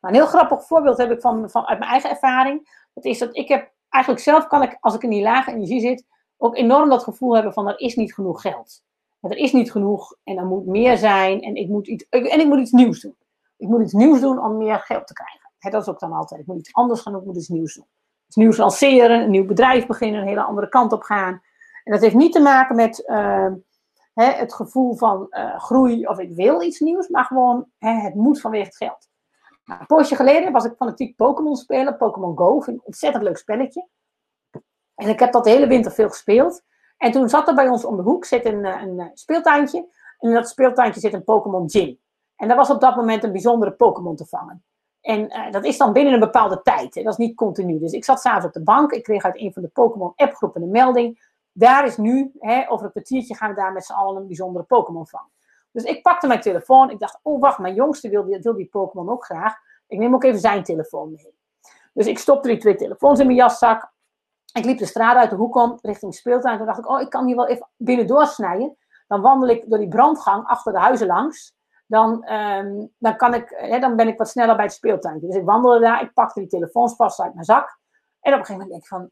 Nou, 0.03 0.15
een 0.15 0.21
heel 0.21 0.29
grappig 0.29 0.65
voorbeeld 0.65 0.97
heb 0.97 1.11
ik 1.11 1.21
van, 1.21 1.49
van, 1.49 1.65
uit 1.65 1.79
mijn 1.79 1.91
eigen 1.91 2.09
ervaring. 2.09 2.87
Dat 2.93 3.05
is 3.05 3.19
dat 3.19 3.35
ik 3.35 3.47
heb 3.47 3.71
eigenlijk 3.89 4.23
zelf 4.23 4.47
kan 4.47 4.61
ik, 4.61 4.77
als 4.79 4.95
ik 4.95 5.03
in 5.03 5.09
die 5.09 5.21
lage 5.21 5.51
energie 5.51 5.79
zit, 5.79 6.05
ook 6.37 6.55
enorm 6.55 6.89
dat 6.89 7.03
gevoel 7.03 7.33
hebben 7.33 7.53
van 7.53 7.67
er 7.67 7.79
is 7.79 7.95
niet 7.95 8.13
genoeg 8.13 8.41
geld. 8.41 8.83
Er 9.21 9.37
is 9.37 9.51
niet 9.51 9.71
genoeg 9.71 10.15
en 10.23 10.37
er 10.37 10.45
moet 10.45 10.65
meer 10.65 10.97
zijn 10.97 11.41
en 11.41 11.55
ik 11.55 11.69
moet 11.69 11.87
iets, 11.87 12.05
en 12.09 12.39
ik 12.39 12.45
moet 12.45 12.59
iets 12.59 12.71
nieuws 12.71 13.01
doen. 13.01 13.15
Ik 13.57 13.67
moet 13.67 13.81
iets 13.81 13.93
nieuws 13.93 14.21
doen 14.21 14.43
om 14.43 14.57
meer 14.57 14.79
geld 14.79 15.07
te 15.07 15.13
krijgen. 15.13 15.49
dat 15.59 15.81
is 15.81 15.87
ook 15.87 15.99
dan 15.99 16.11
altijd. 16.11 16.41
Ik 16.41 16.47
moet 16.47 16.59
iets 16.59 16.73
anders 16.73 17.01
gaan 17.01 17.13
doen, 17.13 17.21
ik 17.21 17.27
moet 17.27 17.37
iets 17.37 17.47
nieuws 17.47 17.73
doen. 17.73 17.87
Iets 18.27 18.35
nieuws 18.35 18.57
lanceren, 18.57 19.21
een 19.21 19.31
nieuw 19.31 19.45
bedrijf 19.45 19.85
beginnen, 19.85 20.21
een 20.21 20.27
hele 20.27 20.43
andere 20.43 20.69
kant 20.69 20.91
op 20.91 21.01
gaan. 21.01 21.41
En 21.83 21.91
dat 21.91 22.01
heeft 22.01 22.15
niet 22.15 22.33
te 22.33 22.41
maken 22.41 22.75
met 22.75 23.03
uh, 23.05 23.51
het 24.13 24.53
gevoel 24.53 24.95
van 24.95 25.27
uh, 25.29 25.59
groei 25.59 26.07
of 26.07 26.19
ik 26.19 26.35
wil 26.35 26.61
iets 26.61 26.79
nieuws, 26.79 27.07
maar 27.07 27.25
gewoon 27.25 27.65
het 27.77 28.15
moet 28.15 28.41
vanwege 28.41 28.65
het 28.65 28.77
geld. 28.77 29.11
Nou, 29.65 29.79
een 29.79 29.85
poosje 29.85 30.15
geleden 30.15 30.51
was 30.51 30.65
ik 30.65 30.75
fanatiek 30.75 31.15
Pokémon 31.15 31.55
spelen, 31.55 31.97
Pokémon 31.97 32.37
Go, 32.37 32.63
een 32.65 32.81
ontzettend 32.83 33.23
leuk 33.23 33.37
spelletje. 33.37 33.87
En 34.95 35.09
ik 35.09 35.19
heb 35.19 35.31
dat 35.31 35.43
de 35.43 35.49
hele 35.49 35.67
winter 35.67 35.91
veel 35.91 36.09
gespeeld. 36.09 36.63
En 36.97 37.11
toen 37.11 37.29
zat 37.29 37.47
er 37.47 37.55
bij 37.55 37.69
ons 37.69 37.85
om 37.85 37.95
de 37.95 38.01
hoek 38.01 38.25
zit 38.25 38.45
een, 38.45 38.65
eh, 38.65 38.81
een, 38.81 39.11
speeltuintje. 39.13 39.77
En 40.19 40.29
in 40.29 40.35
dat 40.35 40.49
speeltuintje 40.49 40.99
zit 40.99 41.13
een 41.13 41.23
Pokémon 41.23 41.69
Gym. 41.69 41.99
En 42.35 42.47
daar 42.47 42.57
was 42.57 42.69
op 42.69 42.81
dat 42.81 42.95
moment 42.95 43.23
een 43.23 43.31
bijzondere 43.31 43.71
Pokémon 43.71 44.15
te 44.15 44.25
vangen. 44.25 44.63
En 45.01 45.19
uh, 45.19 45.51
dat 45.51 45.65
is 45.65 45.77
dan 45.77 45.93
binnen 45.93 46.13
een 46.13 46.19
bepaalde 46.19 46.61
tijd. 46.61 46.95
Hè? 46.95 47.03
Dat 47.03 47.11
is 47.11 47.25
niet 47.25 47.35
continu. 47.35 47.79
Dus 47.79 47.91
ik 47.91 48.05
zat 48.05 48.21
s'avonds 48.21 48.45
op 48.45 48.53
de 48.53 48.63
bank. 48.63 48.91
Ik 48.91 49.03
kreeg 49.03 49.23
uit 49.23 49.39
een 49.39 49.53
van 49.53 49.61
de 49.61 49.67
Pokémon 49.67 50.13
appgroepen 50.15 50.61
een 50.61 50.71
melding. 50.71 51.31
Daar 51.51 51.85
is 51.85 51.97
nu, 51.97 52.31
hè, 52.39 52.71
over 52.71 52.85
een 52.85 52.91
kwartiertje 52.91 53.35
gaan 53.35 53.49
we 53.49 53.55
daar 53.55 53.73
met 53.73 53.85
z'n 53.85 53.93
allen 53.93 54.21
een 54.21 54.27
bijzondere 54.27 54.65
Pokémon 54.65 55.07
vangen. 55.07 55.31
Dus 55.73 55.83
ik 55.83 56.01
pakte 56.01 56.27
mijn 56.27 56.41
telefoon. 56.41 56.89
Ik 56.89 56.99
dacht, 56.99 57.19
oh 57.21 57.41
wacht, 57.41 57.59
mijn 57.59 57.73
jongste 57.73 58.09
wil, 58.09 58.25
wil 58.25 58.55
die 58.55 58.69
Pokémon 58.69 59.09
ook 59.09 59.25
graag. 59.25 59.55
Ik 59.87 59.99
neem 59.99 60.13
ook 60.13 60.23
even 60.23 60.39
zijn 60.39 60.63
telefoon 60.63 61.11
mee. 61.11 61.35
Dus 61.93 62.07
ik 62.07 62.19
stopte 62.19 62.47
die 62.47 62.57
twee 62.57 62.75
telefoons 62.75 63.19
in 63.19 63.25
mijn 63.25 63.37
jaszak. 63.37 63.91
Ik 64.53 64.65
liep 64.65 64.77
de 64.77 64.85
straat 64.85 65.15
uit 65.15 65.29
de 65.29 65.35
hoek 65.35 65.55
om, 65.55 65.79
richting 65.81 66.15
speeltuin. 66.15 66.57
Toen 66.57 66.65
dacht 66.65 66.79
ik, 66.79 66.89
oh, 66.89 67.01
ik 67.01 67.09
kan 67.09 67.25
hier 67.25 67.35
wel 67.35 67.47
even 67.47 67.67
binnen 67.77 68.07
doorsnijden. 68.07 68.77
Dan 69.07 69.21
wandel 69.21 69.49
ik 69.49 69.69
door 69.69 69.79
die 69.79 69.87
brandgang 69.87 70.45
achter 70.45 70.71
de 70.71 70.79
huizen 70.79 71.07
langs. 71.07 71.55
Dan, 71.87 72.31
um, 72.33 72.93
dan, 72.97 73.15
kan 73.15 73.33
ik, 73.33 73.49
hè, 73.49 73.79
dan 73.79 73.95
ben 73.95 74.07
ik 74.07 74.17
wat 74.17 74.29
sneller 74.29 74.55
bij 74.55 74.65
het 74.65 74.73
speeltuintje. 74.73 75.27
Dus 75.27 75.35
ik 75.35 75.45
wandelde 75.45 75.79
daar, 75.79 76.01
ik 76.01 76.13
pakte 76.13 76.39
die 76.39 76.49
telefoons 76.49 76.95
vast 76.95 77.19
uit 77.19 77.33
mijn 77.33 77.45
zak. 77.45 77.79
En 78.19 78.33
op 78.33 78.39
een 78.39 78.45
gegeven 78.45 78.53
moment 78.53 78.69
denk 78.69 78.81
ik 78.81 78.87
van, 78.87 79.09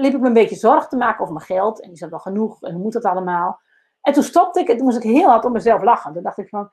liep 0.00 0.14
ik 0.14 0.20
me 0.20 0.26
een 0.26 0.32
beetje 0.32 0.56
zorgen 0.56 0.88
te 0.88 0.96
maken 0.96 1.20
over 1.20 1.34
mijn 1.34 1.46
geld. 1.46 1.80
En 1.80 1.90
is 1.90 2.00
dat 2.00 2.10
wel 2.10 2.18
genoeg? 2.18 2.62
En 2.62 2.72
hoe 2.72 2.82
moet 2.82 2.92
dat 2.92 3.04
allemaal? 3.04 3.60
En 4.00 4.12
toen 4.12 4.22
stopte 4.22 4.60
ik 4.60 4.68
en 4.68 4.76
toen 4.76 4.86
moest 4.86 4.96
ik 4.96 5.02
heel 5.02 5.28
hard 5.28 5.44
om 5.44 5.52
mezelf 5.52 5.82
lachen. 5.82 6.12
Toen 6.12 6.22
dacht 6.22 6.38
ik 6.38 6.48
van, 6.48 6.70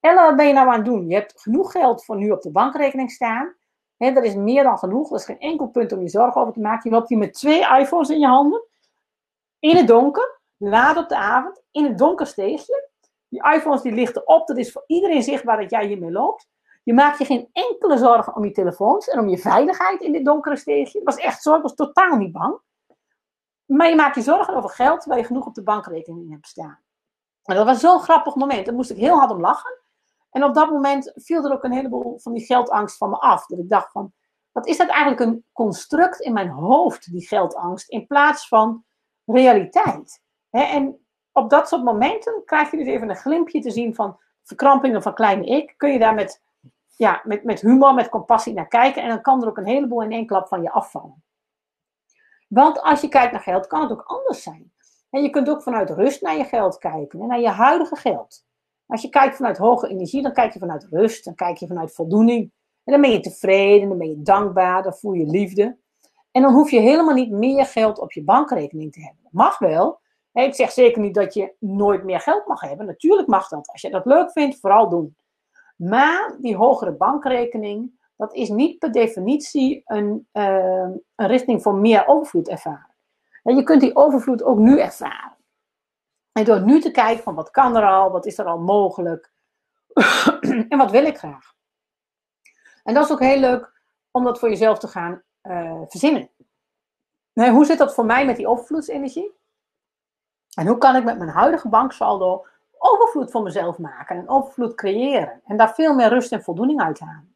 Ella, 0.00 0.26
wat 0.26 0.36
ben 0.36 0.46
je 0.46 0.52
nou 0.52 0.68
aan 0.68 0.74
het 0.74 0.84
doen? 0.84 1.08
Je 1.08 1.14
hebt 1.14 1.40
genoeg 1.40 1.72
geld 1.72 2.04
voor 2.04 2.16
nu 2.16 2.30
op 2.30 2.42
de 2.42 2.50
bankrekening 2.50 3.10
staan. 3.10 3.54
He, 3.96 4.12
dat 4.12 4.24
is 4.24 4.34
meer 4.34 4.62
dan 4.62 4.78
genoeg. 4.78 5.08
Dat 5.08 5.18
is 5.18 5.24
geen 5.24 5.38
enkel 5.38 5.66
punt 5.66 5.92
om 5.92 6.00
je 6.00 6.08
zorgen 6.08 6.40
over 6.40 6.52
te 6.52 6.60
maken. 6.60 6.90
Je 6.90 6.96
loopt 6.96 7.08
hier 7.08 7.18
met 7.18 7.34
twee 7.34 7.78
iPhones 7.78 8.10
in 8.10 8.18
je 8.18 8.26
handen. 8.26 8.64
In 9.58 9.76
het 9.76 9.86
donker. 9.86 10.40
Laat 10.56 10.96
op 10.96 11.08
de 11.08 11.16
avond. 11.16 11.62
In 11.70 11.84
het 11.84 11.98
donker 11.98 12.26
steegje. 12.26 12.88
Die 13.28 13.52
iPhones 13.54 13.82
die 13.82 13.92
lichten 13.92 14.28
op. 14.28 14.46
Dat 14.46 14.56
is 14.56 14.72
voor 14.72 14.84
iedereen 14.86 15.22
zichtbaar 15.22 15.60
dat 15.60 15.70
jij 15.70 15.86
hiermee 15.86 16.10
loopt. 16.10 16.48
Je 16.82 16.94
maakt 16.94 17.18
je 17.18 17.24
geen 17.24 17.48
enkele 17.52 17.98
zorgen 17.98 18.36
om 18.36 18.44
je 18.44 18.52
telefoons 18.52 19.08
en 19.08 19.18
om 19.18 19.28
je 19.28 19.38
veiligheid 19.38 20.00
in 20.00 20.12
dit 20.12 20.24
donkere 20.24 20.56
steegje. 20.56 20.98
Dat 21.02 21.14
was 21.14 21.24
echt 21.24 21.42
zo. 21.42 21.54
Ik 21.54 21.62
was 21.62 21.74
totaal 21.74 22.16
niet 22.16 22.32
bang. 22.32 22.60
Maar 23.76 23.88
je 23.88 23.94
maakt 23.94 24.14
je 24.14 24.22
zorgen 24.22 24.54
over 24.54 24.70
geld 24.70 25.04
waar 25.04 25.18
je 25.18 25.24
genoeg 25.24 25.46
op 25.46 25.54
de 25.54 25.62
bankrekening 25.62 26.30
hebt 26.30 26.46
staan. 26.46 26.78
En 27.42 27.56
dat 27.56 27.64
was 27.64 27.80
zo'n 27.80 28.00
grappig 28.00 28.34
moment. 28.34 28.66
Daar 28.66 28.74
moest 28.74 28.90
ik 28.90 28.96
heel 28.96 29.16
hard 29.16 29.30
om 29.30 29.40
lachen. 29.40 29.78
En 30.30 30.44
op 30.44 30.54
dat 30.54 30.70
moment 30.70 31.12
viel 31.14 31.44
er 31.44 31.52
ook 31.52 31.64
een 31.64 31.72
heleboel 31.72 32.18
van 32.18 32.32
die 32.32 32.46
geldangst 32.46 32.96
van 32.96 33.10
me 33.10 33.16
af. 33.16 33.46
Dat 33.46 33.58
ik 33.58 33.68
dacht 33.68 33.92
van, 33.92 34.12
wat 34.52 34.66
is 34.66 34.76
dat 34.76 34.88
eigenlijk 34.88 35.20
een 35.20 35.44
construct 35.52 36.20
in 36.20 36.32
mijn 36.32 36.48
hoofd, 36.48 37.12
die 37.12 37.26
geldangst, 37.26 37.88
in 37.88 38.06
plaats 38.06 38.48
van 38.48 38.84
realiteit? 39.24 40.22
en 40.50 41.06
op 41.32 41.50
dat 41.50 41.68
soort 41.68 41.84
momenten 41.84 42.42
krijg 42.44 42.70
je 42.70 42.76
dus 42.76 42.86
even 42.86 43.10
een 43.10 43.16
glimpje 43.16 43.60
te 43.60 43.70
zien 43.70 43.94
van 43.94 44.20
verkrampingen 44.42 45.02
van 45.02 45.14
kleine 45.14 45.46
ik. 45.46 45.74
Kun 45.76 45.92
je 45.92 45.98
daar 45.98 46.14
met, 46.14 46.42
ja, 46.96 47.20
met, 47.24 47.44
met 47.44 47.60
humor, 47.60 47.94
met 47.94 48.08
compassie 48.08 48.54
naar 48.54 48.68
kijken. 48.68 49.02
En 49.02 49.08
dan 49.08 49.20
kan 49.20 49.42
er 49.42 49.48
ook 49.48 49.56
een 49.56 49.66
heleboel 49.66 50.02
in 50.02 50.12
één 50.12 50.26
klap 50.26 50.48
van 50.48 50.62
je 50.62 50.70
afvallen. 50.70 51.22
Want 52.50 52.82
als 52.82 53.00
je 53.00 53.08
kijkt 53.08 53.32
naar 53.32 53.40
geld, 53.40 53.66
kan 53.66 53.80
het 53.82 53.90
ook 53.90 54.02
anders 54.02 54.42
zijn. 54.42 54.72
En 55.10 55.22
je 55.22 55.30
kunt 55.30 55.48
ook 55.48 55.62
vanuit 55.62 55.90
rust 55.90 56.22
naar 56.22 56.36
je 56.36 56.44
geld 56.44 56.78
kijken 56.78 57.20
en 57.20 57.26
naar 57.26 57.40
je 57.40 57.48
huidige 57.48 57.96
geld. 57.96 58.44
Als 58.86 59.02
je 59.02 59.08
kijkt 59.08 59.36
vanuit 59.36 59.58
hoge 59.58 59.88
energie, 59.88 60.22
dan 60.22 60.32
kijk 60.32 60.52
je 60.52 60.58
vanuit 60.58 60.86
rust, 60.90 61.24
dan 61.24 61.34
kijk 61.34 61.56
je 61.56 61.66
vanuit 61.66 61.94
voldoening. 61.94 62.52
En 62.84 62.92
dan 62.92 63.00
ben 63.00 63.10
je 63.10 63.20
tevreden, 63.20 63.88
dan 63.88 63.98
ben 63.98 64.08
je 64.08 64.22
dankbaar, 64.22 64.82
dan 64.82 64.94
voel 64.94 65.12
je 65.12 65.26
liefde. 65.26 65.78
En 66.30 66.42
dan 66.42 66.52
hoef 66.52 66.70
je 66.70 66.80
helemaal 66.80 67.14
niet 67.14 67.30
meer 67.30 67.66
geld 67.66 67.98
op 67.98 68.12
je 68.12 68.24
bankrekening 68.24 68.92
te 68.92 69.00
hebben. 69.00 69.28
Mag 69.30 69.58
wel. 69.58 70.00
Ik 70.32 70.54
zeg 70.54 70.70
zeker 70.70 71.00
niet 71.00 71.14
dat 71.14 71.34
je 71.34 71.54
nooit 71.58 72.04
meer 72.04 72.20
geld 72.20 72.46
mag 72.46 72.60
hebben. 72.60 72.86
Natuurlijk 72.86 73.28
mag 73.28 73.48
dat. 73.48 73.68
Als 73.72 73.80
je 73.80 73.90
dat 73.90 74.04
leuk 74.04 74.32
vindt, 74.32 74.60
vooral 74.60 74.88
doen. 74.88 75.16
Maar 75.76 76.36
die 76.40 76.56
hogere 76.56 76.92
bankrekening, 76.92 77.99
dat 78.20 78.34
is 78.34 78.48
niet 78.48 78.78
per 78.78 78.92
definitie 78.92 79.82
een, 79.84 80.28
uh, 80.32 80.88
een 81.14 81.26
richting 81.26 81.62
voor 81.62 81.74
meer 81.74 82.06
overvloed 82.06 82.48
ervaren. 82.48 82.94
En 83.42 83.56
je 83.56 83.62
kunt 83.62 83.80
die 83.80 83.96
overvloed 83.96 84.42
ook 84.42 84.58
nu 84.58 84.80
ervaren. 84.80 85.36
En 86.32 86.44
door 86.44 86.62
nu 86.62 86.80
te 86.80 86.90
kijken 86.90 87.22
van 87.22 87.34
wat 87.34 87.50
kan 87.50 87.76
er 87.76 87.86
al, 87.86 88.10
wat 88.10 88.26
is 88.26 88.38
er 88.38 88.44
al 88.44 88.58
mogelijk 88.58 89.32
en 90.68 90.78
wat 90.78 90.90
wil 90.90 91.04
ik 91.04 91.18
graag. 91.18 91.54
En 92.82 92.94
dat 92.94 93.04
is 93.04 93.12
ook 93.12 93.20
heel 93.20 93.38
leuk 93.38 93.72
om 94.10 94.24
dat 94.24 94.38
voor 94.38 94.48
jezelf 94.48 94.78
te 94.78 94.88
gaan 94.88 95.22
uh, 95.42 95.80
verzinnen. 95.88 96.30
Nee, 97.32 97.50
hoe 97.50 97.64
zit 97.64 97.78
dat 97.78 97.94
voor 97.94 98.04
mij 98.04 98.26
met 98.26 98.36
die 98.36 98.48
overvloedsenergie? 98.48 99.32
En 100.54 100.66
hoe 100.66 100.78
kan 100.78 100.96
ik 100.96 101.04
met 101.04 101.18
mijn 101.18 101.30
huidige 101.30 101.68
banksaldo 101.68 102.46
overvloed 102.78 103.30
voor 103.30 103.42
mezelf 103.42 103.78
maken 103.78 104.16
en 104.16 104.28
overvloed 104.28 104.74
creëren 104.74 105.40
en 105.44 105.56
daar 105.56 105.74
veel 105.74 105.94
meer 105.94 106.08
rust 106.08 106.32
en 106.32 106.42
voldoening 106.42 106.80
uit 106.80 107.00
halen? 107.00 107.29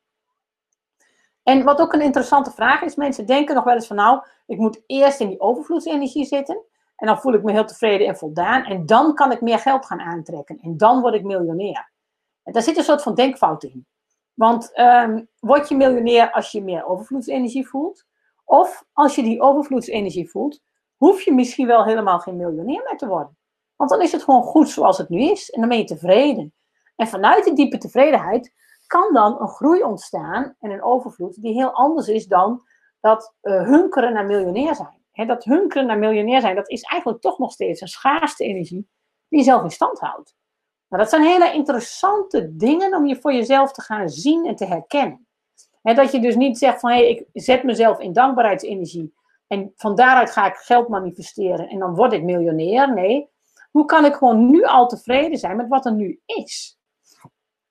En 1.44 1.64
wat 1.64 1.80
ook 1.80 1.92
een 1.92 2.00
interessante 2.00 2.50
vraag 2.50 2.82
is, 2.82 2.94
mensen 2.94 3.26
denken 3.26 3.54
nog 3.54 3.64
wel 3.64 3.74
eens 3.74 3.86
van 3.86 3.96
nou, 3.96 4.22
ik 4.46 4.58
moet 4.58 4.82
eerst 4.86 5.20
in 5.20 5.28
die 5.28 5.40
overvloedsenergie 5.40 6.24
zitten 6.24 6.62
en 6.96 7.06
dan 7.06 7.20
voel 7.20 7.32
ik 7.32 7.42
me 7.42 7.52
heel 7.52 7.64
tevreden 7.64 8.06
en 8.06 8.16
voldaan. 8.16 8.64
En 8.64 8.86
dan 8.86 9.14
kan 9.14 9.32
ik 9.32 9.40
meer 9.40 9.58
geld 9.58 9.86
gaan 9.86 10.00
aantrekken. 10.00 10.58
En 10.62 10.76
dan 10.76 11.00
word 11.00 11.14
ik 11.14 11.24
miljonair. 11.24 11.90
En 12.42 12.52
daar 12.52 12.62
zit 12.62 12.76
een 12.76 12.84
soort 12.84 13.02
van 13.02 13.14
denkfout 13.14 13.62
in. 13.62 13.86
Want 14.34 14.78
um, 14.78 15.28
word 15.38 15.68
je 15.68 15.76
miljonair 15.76 16.32
als 16.32 16.52
je 16.52 16.62
meer 16.62 16.86
overvloedsenergie 16.86 17.68
voelt? 17.68 18.06
Of 18.44 18.84
als 18.92 19.14
je 19.14 19.22
die 19.22 19.40
overvloedsenergie 19.40 20.30
voelt, 20.30 20.62
hoef 20.96 21.20
je 21.22 21.32
misschien 21.32 21.66
wel 21.66 21.84
helemaal 21.84 22.18
geen 22.18 22.36
miljonair 22.36 22.82
meer 22.84 22.96
te 22.96 23.06
worden. 23.06 23.36
Want 23.76 23.90
dan 23.90 24.02
is 24.02 24.12
het 24.12 24.22
gewoon 24.22 24.42
goed 24.42 24.68
zoals 24.68 24.98
het 24.98 25.08
nu 25.08 25.30
is. 25.30 25.50
En 25.50 25.60
dan 25.60 25.68
ben 25.68 25.78
je 25.78 25.84
tevreden. 25.84 26.54
En 26.96 27.06
vanuit 27.06 27.44
die 27.44 27.54
diepe 27.54 27.78
tevredenheid 27.78 28.52
kan 28.86 29.12
dan 29.12 29.40
een 29.40 29.48
groei 29.48 29.82
ontstaan 29.82 30.56
en 30.60 30.70
een 30.70 30.82
overvloed 30.82 31.42
die 31.42 31.52
heel 31.52 31.72
anders 31.72 32.08
is 32.08 32.26
dan 32.26 32.62
dat 33.00 33.34
uh, 33.42 33.62
hunkeren 33.62 34.12
naar 34.12 34.26
miljonair 34.26 34.74
zijn 34.74 35.04
dat 35.14 35.44
hunkeren 35.44 35.86
naar 35.86 35.98
miljonair 35.98 36.40
zijn, 36.40 36.56
dat 36.56 36.70
is 36.70 36.82
eigenlijk 36.82 37.22
toch 37.22 37.38
nog 37.38 37.52
steeds 37.52 37.80
een 37.80 37.88
schaarste 37.88 38.44
energie 38.44 38.88
die 39.28 39.38
je 39.38 39.44
zelf 39.44 39.62
in 39.62 39.70
stand 39.70 39.98
houdt. 39.98 40.34
Nou, 40.88 41.02
dat 41.02 41.10
zijn 41.10 41.22
hele 41.22 41.52
interessante 41.52 42.56
dingen 42.56 42.94
om 42.94 43.06
je 43.06 43.20
voor 43.20 43.32
jezelf 43.32 43.72
te 43.72 43.82
gaan 43.82 44.08
zien 44.08 44.46
en 44.46 44.56
te 44.56 44.64
herkennen. 44.64 45.26
dat 45.82 46.12
je 46.12 46.20
dus 46.20 46.36
niet 46.36 46.58
zegt 46.58 46.80
van 46.80 46.90
hey, 46.90 47.08
ik 47.08 47.26
zet 47.32 47.62
mezelf 47.62 47.98
in 47.98 48.12
dankbaarheidsenergie 48.12 49.14
en 49.46 49.72
van 49.76 49.94
daaruit 49.94 50.30
ga 50.30 50.46
ik 50.46 50.56
geld 50.56 50.88
manifesteren 50.88 51.68
en 51.68 51.78
dan 51.78 51.94
word 51.94 52.12
ik 52.12 52.22
miljonair. 52.22 52.94
Nee, 52.94 53.28
hoe 53.70 53.84
kan 53.84 54.04
ik 54.04 54.14
gewoon 54.14 54.50
nu 54.50 54.64
al 54.64 54.88
tevreden 54.88 55.38
zijn 55.38 55.56
met 55.56 55.68
wat 55.68 55.86
er 55.86 55.92
nu 55.92 56.20
is? 56.26 56.78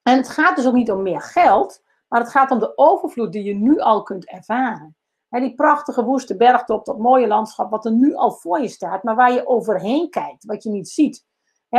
En 0.04 0.18
het 0.18 0.30
gaat 0.30 0.56
dus 0.56 0.68
ook 0.68 0.74
niet 0.74 0.92
om 0.92 1.02
meer 1.02 1.22
geld, 1.22 1.84
maar 2.08 2.20
het 2.20 2.30
gaat 2.30 2.52
om 2.52 2.60
de 2.60 2.78
overvloed 2.78 3.32
die 3.32 3.44
je 3.44 3.56
nu 3.56 3.80
al 3.80 4.04
kunt 4.04 4.26
ervaren. 4.26 4.96
die 5.30 5.56
prachtige 5.56 6.04
woeste 6.04 6.38
bergtop, 6.38 6.86
dat 6.86 6.98
mooie 6.98 7.28
landschap, 7.28 7.70
wat 7.72 7.86
er 7.86 7.92
nu 7.92 8.16
al 8.16 8.32
voor 8.32 8.62
je 8.62 8.68
staat, 8.68 9.04
maar 9.04 9.16
waar 9.16 9.34
je 9.34 9.48
overheen 9.48 10.10
kijkt, 10.10 10.46
wat 10.46 10.64
je 10.64 10.70
niet 10.70 10.90
ziet. 10.90 11.26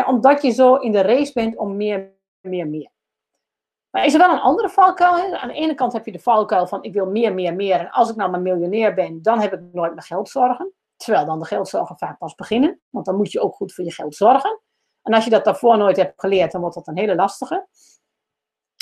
omdat 0.07 0.43
je 0.43 0.51
zo 0.51 0.75
in 0.75 0.93
de 0.93 1.01
race 1.01 1.33
bent 1.33 1.57
om 1.57 1.77
meer, 1.77 2.13
meer, 2.41 2.69
meer. 2.69 2.93
Maar 3.95 4.05
is 4.05 4.13
er 4.13 4.19
wel 4.19 4.33
een 4.33 4.41
andere 4.41 4.69
valkuil? 4.69 5.35
Aan 5.37 5.49
de 5.49 5.55
ene 5.55 5.75
kant 5.75 5.93
heb 5.93 6.07
je 6.07 6.13
de 6.13 6.19
valkuil 6.19 6.67
van 6.67 6.83
ik 6.83 6.93
wil 6.93 7.07
meer, 7.07 7.35
meer, 7.35 7.55
meer. 7.55 7.81
En 7.81 7.91
als 7.91 8.11
ik 8.11 8.17
nou 8.17 8.31
maar 8.31 8.41
miljonair 8.41 8.95
ben, 8.95 9.23
dan 9.23 9.41
heb 9.41 9.53
ik 9.53 9.61
nooit 9.73 9.93
meer 9.93 10.03
geldzorgen. 10.03 10.73
Terwijl 10.97 11.27
dan 11.27 11.39
de 11.39 11.45
geldzorgen 11.45 11.99
vaak 11.99 12.19
pas 12.19 12.35
beginnen. 12.35 12.81
Want 12.91 13.07
dan 13.07 13.17
moet 13.17 13.33
je 13.33 13.41
ook 13.41 13.55
goed 13.55 13.75
voor 13.75 13.85
je 13.85 13.93
geld 13.93 14.15
zorgen. 14.15 14.61
En 15.03 15.15
als 15.15 15.25
je 15.25 15.31
dat 15.31 15.45
daarvoor 15.45 15.79
nooit 15.79 15.97
hebt 15.97 16.21
geleerd, 16.21 16.53
dan 16.53 16.61
wordt 16.61 16.77
dat 16.77 16.87
een 16.87 16.99
hele 16.99 17.15
lastige. 17.15 17.67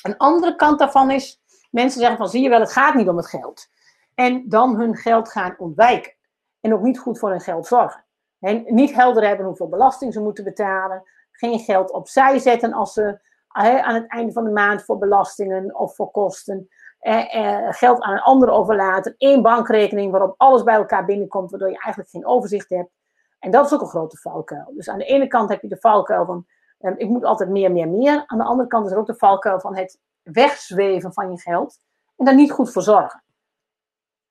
Een 0.03 0.16
andere 0.16 0.57
kant 0.57 0.78
daarvan 0.78 1.11
is, 1.11 1.40
mensen 1.70 2.00
zeggen 2.00 2.18
van 2.18 2.28
zie 2.28 2.42
je 2.42 2.48
wel, 2.48 2.61
het 2.61 2.72
gaat 2.72 2.94
niet 2.94 3.09
om 3.09 3.16
het 3.16 3.26
geld. 3.26 3.68
En 4.14 4.48
dan 4.48 4.76
hun 4.76 4.96
geld 4.96 5.28
gaan 5.28 5.55
ontwijken. 5.59 6.12
En 6.61 6.74
ook 6.74 6.82
niet 6.82 6.98
goed 6.98 7.18
voor 7.18 7.30
hun 7.30 7.40
geld 7.40 7.66
zorgen. 7.66 8.05
En 8.40 8.64
niet 8.66 8.94
helder 8.94 9.26
hebben 9.26 9.46
hoeveel 9.46 9.68
belasting 9.68 10.12
ze 10.12 10.20
moeten 10.20 10.44
betalen. 10.44 11.03
Geen 11.30 11.59
geld 11.59 11.92
opzij 11.92 12.38
zetten 12.38 12.72
als 12.72 12.92
ze 12.92 13.18
aan 13.48 13.94
het 13.94 14.11
einde 14.11 14.32
van 14.32 14.44
de 14.44 14.50
maand 14.50 14.84
voor 14.84 14.98
belastingen 14.98 15.78
of 15.78 15.94
voor 15.94 16.11
kosten. 16.11 16.68
Eh, 16.98 17.34
eh, 17.34 17.72
geld 17.74 18.00
aan 18.00 18.12
een 18.12 18.20
ander 18.20 18.50
overlaten. 18.50 19.14
één 19.18 19.42
bankrekening 19.42 20.11
waarop 20.11 20.34
alles 20.36 20.62
bij 20.62 20.74
elkaar 20.74 21.05
binnenkomt, 21.05 21.50
waardoor 21.50 21.68
je 21.68 21.78
eigenlijk 21.78 22.11
geen 22.11 22.26
overzicht 22.26 22.68
hebt. 22.68 22.90
En 23.38 23.50
dat 23.50 23.66
is 23.66 23.72
ook 23.72 23.80
een 23.80 23.86
grote 23.86 24.16
valkuil. 24.16 24.72
Dus 24.74 24.88
aan 24.88 24.98
de 24.98 25.05
ene 25.05 25.26
kant 25.26 25.48
heb 25.48 25.62
je 25.62 25.68
de 25.68 25.80
valkuil 25.80 26.24
van 26.24 26.46
ehm, 26.83 26.95
ik 26.97 27.09
moet 27.09 27.24
altijd 27.24 27.51
meer, 27.51 27.72
meer, 27.72 27.89
meer. 27.89 28.24
Aan 28.26 28.39
de 28.39 28.45
andere 28.45 28.68
kant 28.68 28.87
is 28.87 28.93
er 28.93 28.99
ook 28.99 29.07
de 29.07 29.16
valkuil 29.16 29.61
van 29.61 29.76
het 29.76 30.01
wegzweven 30.22 31.12
van 31.12 31.30
je 31.30 31.41
geld 31.41 31.78
en 32.16 32.24
daar 32.24 32.35
niet 32.35 32.53
goed 32.53 32.72
voor 32.72 32.83
zorgen. 32.83 33.24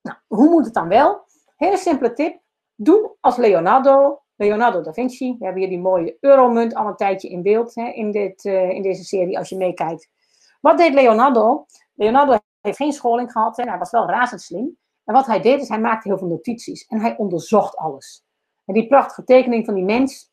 Nou, 0.01 0.17
hoe 0.27 0.49
moet 0.49 0.65
het 0.65 0.73
dan 0.73 0.87
wel? 0.87 1.25
Hele 1.55 1.77
simpele 1.77 2.13
tip. 2.13 2.39
Doe 2.75 3.15
als 3.19 3.37
Leonardo, 3.37 4.21
Leonardo 4.35 4.81
da 4.81 4.93
Vinci. 4.93 5.35
We 5.39 5.43
hebben 5.45 5.61
hier 5.61 5.71
die 5.71 5.79
mooie 5.79 6.17
euromunt 6.19 6.75
al 6.75 6.87
een 6.87 6.95
tijdje 6.95 7.29
in 7.29 7.41
beeld 7.41 7.75
hè, 7.75 7.87
in, 7.87 8.11
dit, 8.11 8.45
uh, 8.45 8.69
in 8.69 8.81
deze 8.81 9.03
serie 9.03 9.37
als 9.37 9.49
je 9.49 9.57
meekijkt. 9.57 10.09
Wat 10.61 10.77
deed 10.77 10.93
Leonardo? 10.93 11.65
Leonardo 11.93 12.37
heeft 12.61 12.77
geen 12.77 12.91
scholing 12.91 13.31
gehad. 13.31 13.57
Hè, 13.57 13.63
hij 13.63 13.77
was 13.77 13.91
wel 13.91 14.07
razendslim. 14.07 14.77
En 15.03 15.13
wat 15.13 15.25
hij 15.25 15.41
deed 15.41 15.61
is 15.61 15.69
hij 15.69 15.79
maakte 15.79 16.07
heel 16.07 16.17
veel 16.17 16.27
notities. 16.27 16.85
En 16.85 16.99
hij 16.99 17.17
onderzocht 17.17 17.75
alles. 17.75 18.23
En 18.65 18.73
die 18.73 18.87
prachtige 18.87 19.23
tekening 19.23 19.65
van 19.65 19.73
die 19.73 19.83
mens, 19.83 20.30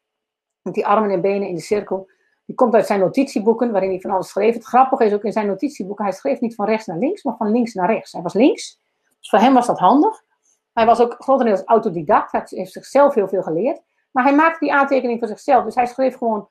die 0.75 0.87
armen 0.87 1.11
en 1.11 1.21
benen 1.21 1.49
in 1.49 1.55
de 1.55 1.61
cirkel, 1.61 2.11
die 2.45 2.55
komt 2.55 2.75
uit 2.75 2.87
zijn 2.87 3.01
notitieboeken, 3.01 3.73
waarin 3.73 3.91
hij 3.91 4.01
van 4.01 4.11
alles 4.11 4.29
schreef. 4.29 4.55
Het 4.55 4.64
grappige 4.64 5.05
is 5.05 5.12
ook 5.12 5.25
in 5.25 5.33
zijn 5.33 5.47
notitieboeken, 5.47 6.05
hij 6.05 6.14
schreef 6.14 6.41
niet 6.41 6.55
van 6.55 6.66
rechts 6.66 6.87
naar 6.87 6.99
links, 6.99 7.23
maar 7.23 7.37
van 7.37 7.51
links 7.51 7.75
naar 7.75 7.91
rechts. 7.91 8.12
Hij 8.12 8.23
was 8.23 8.35
links, 8.35 8.81
dus 9.19 9.29
voor 9.29 9.39
hem 9.39 9.55
was 9.55 9.66
dat 9.66 9.79
handig. 9.79 10.25
Hij 10.73 10.87
was 10.87 11.01
ook 11.01 11.14
grotendeels 11.19 11.62
autodidact, 11.64 12.33
hij 12.33 12.45
heeft 12.49 12.73
zichzelf 12.73 13.14
heel 13.14 13.29
veel 13.29 13.43
geleerd. 13.43 13.81
Maar 14.11 14.25
hij 14.25 14.35
maakte 14.35 14.59
die 14.59 14.73
aantekening 14.73 15.19
voor 15.19 15.29
zichzelf. 15.29 15.64
Dus 15.64 15.75
hij 15.75 15.87
schreef 15.87 16.16
gewoon, 16.16 16.49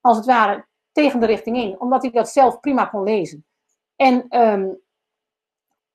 als 0.00 0.16
het 0.16 0.26
ware, 0.26 0.66
tegen 0.92 1.20
de 1.20 1.26
richting 1.26 1.56
in. 1.56 1.80
Omdat 1.80 2.02
hij 2.02 2.10
dat 2.10 2.28
zelf 2.28 2.60
prima 2.60 2.84
kon 2.84 3.02
lezen. 3.02 3.46
En 3.96 4.28
ehm, 4.28 4.68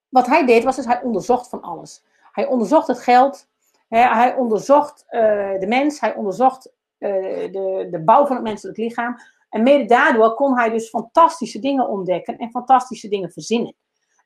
wat 0.08 0.26
hij 0.26 0.46
deed, 0.46 0.64
was 0.64 0.76
dus 0.76 0.84
hij 0.84 1.02
onderzocht 1.02 1.48
van 1.48 1.62
alles. 1.62 2.04
Hij 2.32 2.46
onderzocht 2.46 2.86
het 2.86 2.98
geld. 2.98 3.48
hij 3.88 4.34
onderzocht 4.34 5.04
uh, 5.10 5.20
de 5.60 5.66
mens. 5.68 6.00
Hij 6.00 6.14
onderzocht 6.14 6.72
de, 6.98 7.88
de 7.90 8.02
bouw 8.04 8.26
van 8.26 8.36
het 8.36 8.44
menselijk 8.44 8.78
lichaam. 8.78 9.16
En 9.48 9.62
mede 9.62 9.84
daardoor 9.84 10.34
kon 10.34 10.56
hij 10.56 10.70
dus 10.70 10.88
fantastische 10.88 11.58
dingen 11.58 11.88
ontdekken 11.88 12.38
en 12.38 12.50
fantastische 12.50 13.08
dingen 13.08 13.30
verzinnen. 13.30 13.74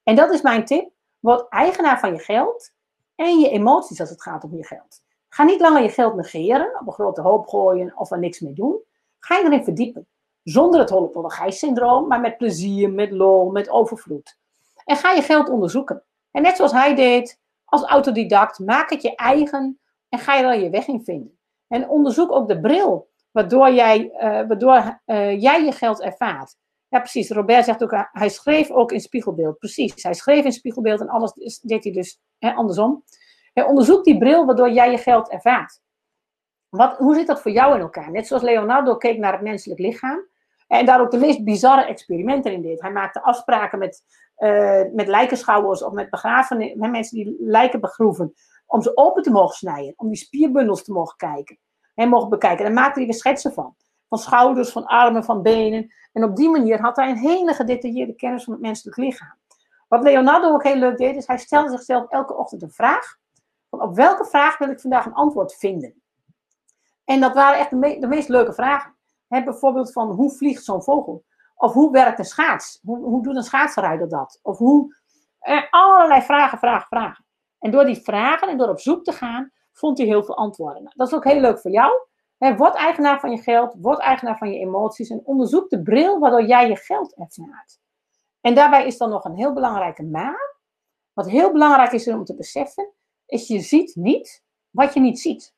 En 0.02 0.14
dat 0.14 0.32
is 0.32 0.42
mijn 0.42 0.64
tip. 0.64 0.90
Word 1.18 1.48
eigenaar 1.48 2.00
van 2.00 2.12
je 2.12 2.18
geld 2.18 2.72
en 3.14 3.38
je 3.38 3.50
emoties 3.50 4.00
als 4.00 4.10
het 4.10 4.22
gaat 4.22 4.44
om 4.44 4.56
je 4.56 4.66
geld. 4.66 5.02
Ga 5.28 5.44
niet 5.44 5.60
langer 5.60 5.82
je 5.82 5.88
geld 5.88 6.14
negeren, 6.14 6.80
op 6.80 6.86
een 6.86 6.92
grote 6.92 7.20
hoop 7.20 7.46
gooien 7.46 7.92
of 7.96 8.10
er 8.10 8.18
niks 8.18 8.40
mee 8.40 8.52
doen. 8.52 8.80
Ga 9.18 9.36
je 9.36 9.44
erin 9.44 9.64
verdiepen. 9.64 10.06
Zonder 10.42 10.80
het 10.80 10.90
holopologijs-syndroom, 10.90 12.08
maar 12.08 12.20
met 12.20 12.36
plezier, 12.36 12.90
met 12.90 13.10
lol, 13.10 13.50
met 13.50 13.70
overvloed. 13.70 14.38
En 14.84 14.96
ga 14.96 15.10
je 15.12 15.22
geld 15.22 15.48
onderzoeken. 15.48 16.02
En 16.30 16.42
net 16.42 16.56
zoals 16.56 16.72
hij 16.72 16.94
deed, 16.94 17.40
als 17.64 17.82
autodidact, 17.82 18.58
maak 18.58 18.90
het 18.90 19.02
je 19.02 19.14
eigen 19.14 19.80
en 20.08 20.18
ga 20.18 20.34
je 20.34 20.44
er 20.44 20.60
je 20.60 20.70
weg 20.70 20.86
in 20.86 21.04
vinden. 21.04 21.38
En 21.72 21.88
onderzoek 21.88 22.32
ook 22.32 22.48
de 22.48 22.60
bril 22.60 23.10
waardoor 23.30 23.72
jij, 23.72 24.04
uh, 24.04 24.20
waardoor, 24.20 25.00
uh, 25.06 25.40
jij 25.40 25.64
je 25.64 25.72
geld 25.72 26.02
ervaart. 26.02 26.56
Ja, 26.88 26.98
precies. 26.98 27.30
Robert 27.30 27.64
zegt 27.64 27.82
ook, 27.82 28.08
hij 28.12 28.28
schreef 28.28 28.70
ook 28.70 28.92
in 28.92 29.00
spiegelbeeld. 29.00 29.58
Precies. 29.58 30.02
Hij 30.02 30.14
schreef 30.14 30.44
in 30.44 30.52
spiegelbeeld 30.52 31.00
en 31.00 31.08
alles 31.08 31.60
deed 31.62 31.84
hij 31.84 31.92
dus 31.92 32.20
hè, 32.38 32.52
andersom. 32.52 33.04
Hij 33.52 33.64
onderzoekt 33.64 34.04
die 34.04 34.18
bril 34.18 34.46
waardoor 34.46 34.70
jij 34.70 34.90
je 34.90 34.98
geld 34.98 35.30
ervaart. 35.30 35.80
Wat, 36.68 36.96
hoe 36.96 37.14
zit 37.14 37.26
dat 37.26 37.40
voor 37.40 37.50
jou 37.50 37.74
in 37.74 37.80
elkaar? 37.80 38.10
Net 38.10 38.26
zoals 38.26 38.42
Leonardo 38.42 38.96
keek 38.96 39.18
naar 39.18 39.32
het 39.32 39.42
menselijk 39.42 39.80
lichaam. 39.80 40.26
En 40.66 40.86
daar 40.86 41.00
ook 41.00 41.10
de 41.10 41.18
meest 41.18 41.44
bizarre 41.44 41.84
experimenten 41.86 42.52
in 42.52 42.62
deed. 42.62 42.80
Hij 42.80 42.92
maakte 42.92 43.22
afspraken 43.22 43.78
met, 43.78 44.02
met 44.92 45.06
lijkenschouwers 45.06 45.82
of 45.82 45.92
met 45.92 46.10
begraven, 46.10 46.58
met 46.58 46.90
mensen 46.90 47.16
die 47.16 47.36
lijken 47.38 47.80
begroeven. 47.80 48.34
Om 48.72 48.82
ze 48.82 48.96
open 48.96 49.22
te 49.22 49.30
mogen 49.30 49.56
snijden. 49.56 49.94
Om 49.96 50.08
die 50.08 50.16
spierbundels 50.16 50.84
te 50.84 50.92
mogen 50.92 51.16
kijken. 51.16 51.58
En 51.94 52.08
mogen 52.08 52.28
bekijken. 52.28 52.64
Daar 52.64 52.74
maakte 52.74 53.00
hij 53.00 53.08
er 53.08 53.14
schetsen 53.14 53.52
van. 53.52 53.74
Van 54.08 54.18
schouders, 54.18 54.70
van 54.70 54.84
armen, 54.84 55.24
van 55.24 55.42
benen. 55.42 55.92
En 56.12 56.24
op 56.24 56.36
die 56.36 56.48
manier 56.48 56.80
had 56.80 56.96
hij 56.96 57.10
een 57.10 57.16
hele 57.16 57.54
gedetailleerde 57.54 58.14
kennis 58.14 58.44
van 58.44 58.52
het 58.52 58.62
menselijk 58.62 58.96
lichaam. 58.96 59.38
Wat 59.88 60.02
Leonardo 60.02 60.52
ook 60.52 60.62
heel 60.62 60.76
leuk 60.76 60.96
deed, 60.96 61.16
is 61.16 61.26
hij 61.26 61.38
stelde 61.38 61.70
zichzelf 61.70 62.08
elke 62.08 62.36
ochtend 62.36 62.62
een 62.62 62.70
vraag. 62.70 63.16
Van 63.70 63.82
op 63.82 63.94
welke 63.94 64.24
vraag 64.24 64.58
wil 64.58 64.68
ik 64.68 64.80
vandaag 64.80 65.06
een 65.06 65.14
antwoord 65.14 65.54
vinden? 65.54 66.02
En 67.04 67.20
dat 67.20 67.34
waren 67.34 67.58
echt 67.58 67.70
de, 67.70 68.06
meest 68.06 68.28
leuke 68.28 68.52
vragen. 68.52 68.94
Bijvoorbeeld 69.28 69.92
van 69.92 70.10
hoe 70.10 70.30
vliegt 70.30 70.64
zo'n 70.64 70.82
vogel? 70.82 71.24
Of 71.54 71.72
hoe 71.72 71.92
werkt 71.92 72.18
een 72.18 72.24
schaats? 72.24 72.80
Hoe, 72.82 72.98
hoe 72.98 73.22
doet 73.22 73.36
een 73.36 73.42
schaatsrijder 73.42 74.08
dat? 74.08 74.38
Of 74.42 74.58
hoe... 74.58 74.96
Eh, 75.38 75.62
allerlei 75.70 76.22
vragen, 76.22 76.58
vragen, 76.58 76.86
vragen. 76.88 77.21
En 77.62 77.70
door 77.70 77.84
die 77.84 78.02
vragen 78.02 78.48
en 78.48 78.58
door 78.58 78.68
op 78.68 78.80
zoek 78.80 79.04
te 79.04 79.12
gaan, 79.12 79.52
vond 79.72 79.98
hij 79.98 80.06
heel 80.06 80.24
veel 80.24 80.36
antwoorden. 80.36 80.92
Dat 80.96 81.06
is 81.06 81.14
ook 81.14 81.24
heel 81.24 81.40
leuk 81.40 81.58
voor 81.58 81.70
jou. 81.70 81.92
Word 82.38 82.74
eigenaar 82.74 83.20
van 83.20 83.30
je 83.30 83.42
geld, 83.42 83.74
word 83.80 83.98
eigenaar 83.98 84.38
van 84.38 84.52
je 84.52 84.58
emoties 84.58 85.10
en 85.10 85.20
onderzoek 85.24 85.70
de 85.70 85.82
bril 85.82 86.18
waardoor 86.18 86.42
jij 86.42 86.68
je 86.68 86.76
geld 86.76 87.14
ervaart. 87.14 87.80
En 88.40 88.54
daarbij 88.54 88.86
is 88.86 88.98
dan 88.98 89.10
nog 89.10 89.24
een 89.24 89.36
heel 89.36 89.52
belangrijke 89.52 90.02
maar. 90.02 90.56
Wat 91.12 91.30
heel 91.30 91.52
belangrijk 91.52 91.92
is 91.92 92.08
om 92.08 92.24
te 92.24 92.34
beseffen, 92.34 92.92
is 93.26 93.48
je 93.48 93.60
ziet 93.60 93.94
niet 93.96 94.44
wat 94.70 94.94
je 94.94 95.00
niet 95.00 95.20
ziet. 95.20 95.54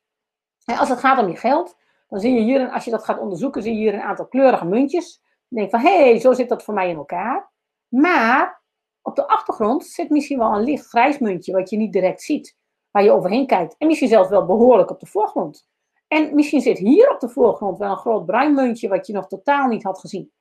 En 0.64 0.76
als 0.78 0.88
het 0.88 0.98
gaat 0.98 1.18
om 1.18 1.28
je 1.28 1.36
geld, 1.36 1.76
dan 2.08 2.20
zie 2.20 2.34
je 2.34 2.40
hier, 2.40 2.70
als 2.70 2.84
je 2.84 2.90
dat 2.90 3.04
gaat 3.04 3.18
onderzoeken, 3.18 3.62
zie 3.62 3.72
je 3.72 3.78
hier 3.78 3.94
een 3.94 4.00
aantal 4.00 4.26
kleurige 4.26 4.64
muntjes. 4.64 5.22
Dan 5.48 5.58
denk 5.58 5.70
van, 5.70 5.80
hé, 5.80 6.10
hey, 6.10 6.20
zo 6.20 6.32
zit 6.32 6.48
dat 6.48 6.62
voor 6.62 6.74
mij 6.74 6.88
in 6.88 6.96
elkaar. 6.96 7.52
Maar 7.88 8.63
op 9.04 9.16
de 9.16 9.26
achtergrond 9.26 9.86
zit 9.86 10.10
misschien 10.10 10.38
wel 10.38 10.54
een 10.54 10.62
licht 10.62 10.86
grijs 10.86 11.18
muntje, 11.18 11.52
wat 11.52 11.70
je 11.70 11.76
niet 11.76 11.92
direct 11.92 12.22
ziet, 12.22 12.56
waar 12.90 13.02
je 13.02 13.10
overheen 13.10 13.46
kijkt. 13.46 13.74
En 13.78 13.86
misschien 13.86 14.08
zelfs 14.08 14.28
wel 14.28 14.46
behoorlijk 14.46 14.90
op 14.90 15.00
de 15.00 15.06
voorgrond. 15.06 15.68
En 16.08 16.34
misschien 16.34 16.60
zit 16.60 16.78
hier 16.78 17.10
op 17.10 17.20
de 17.20 17.28
voorgrond 17.28 17.78
wel 17.78 17.90
een 17.90 17.96
groot 17.96 18.26
bruin 18.26 18.54
muntje, 18.54 18.88
wat 18.88 19.06
je 19.06 19.12
nog 19.12 19.26
totaal 19.26 19.68
niet 19.68 19.82
had 19.82 19.98
gezien. 19.98 20.32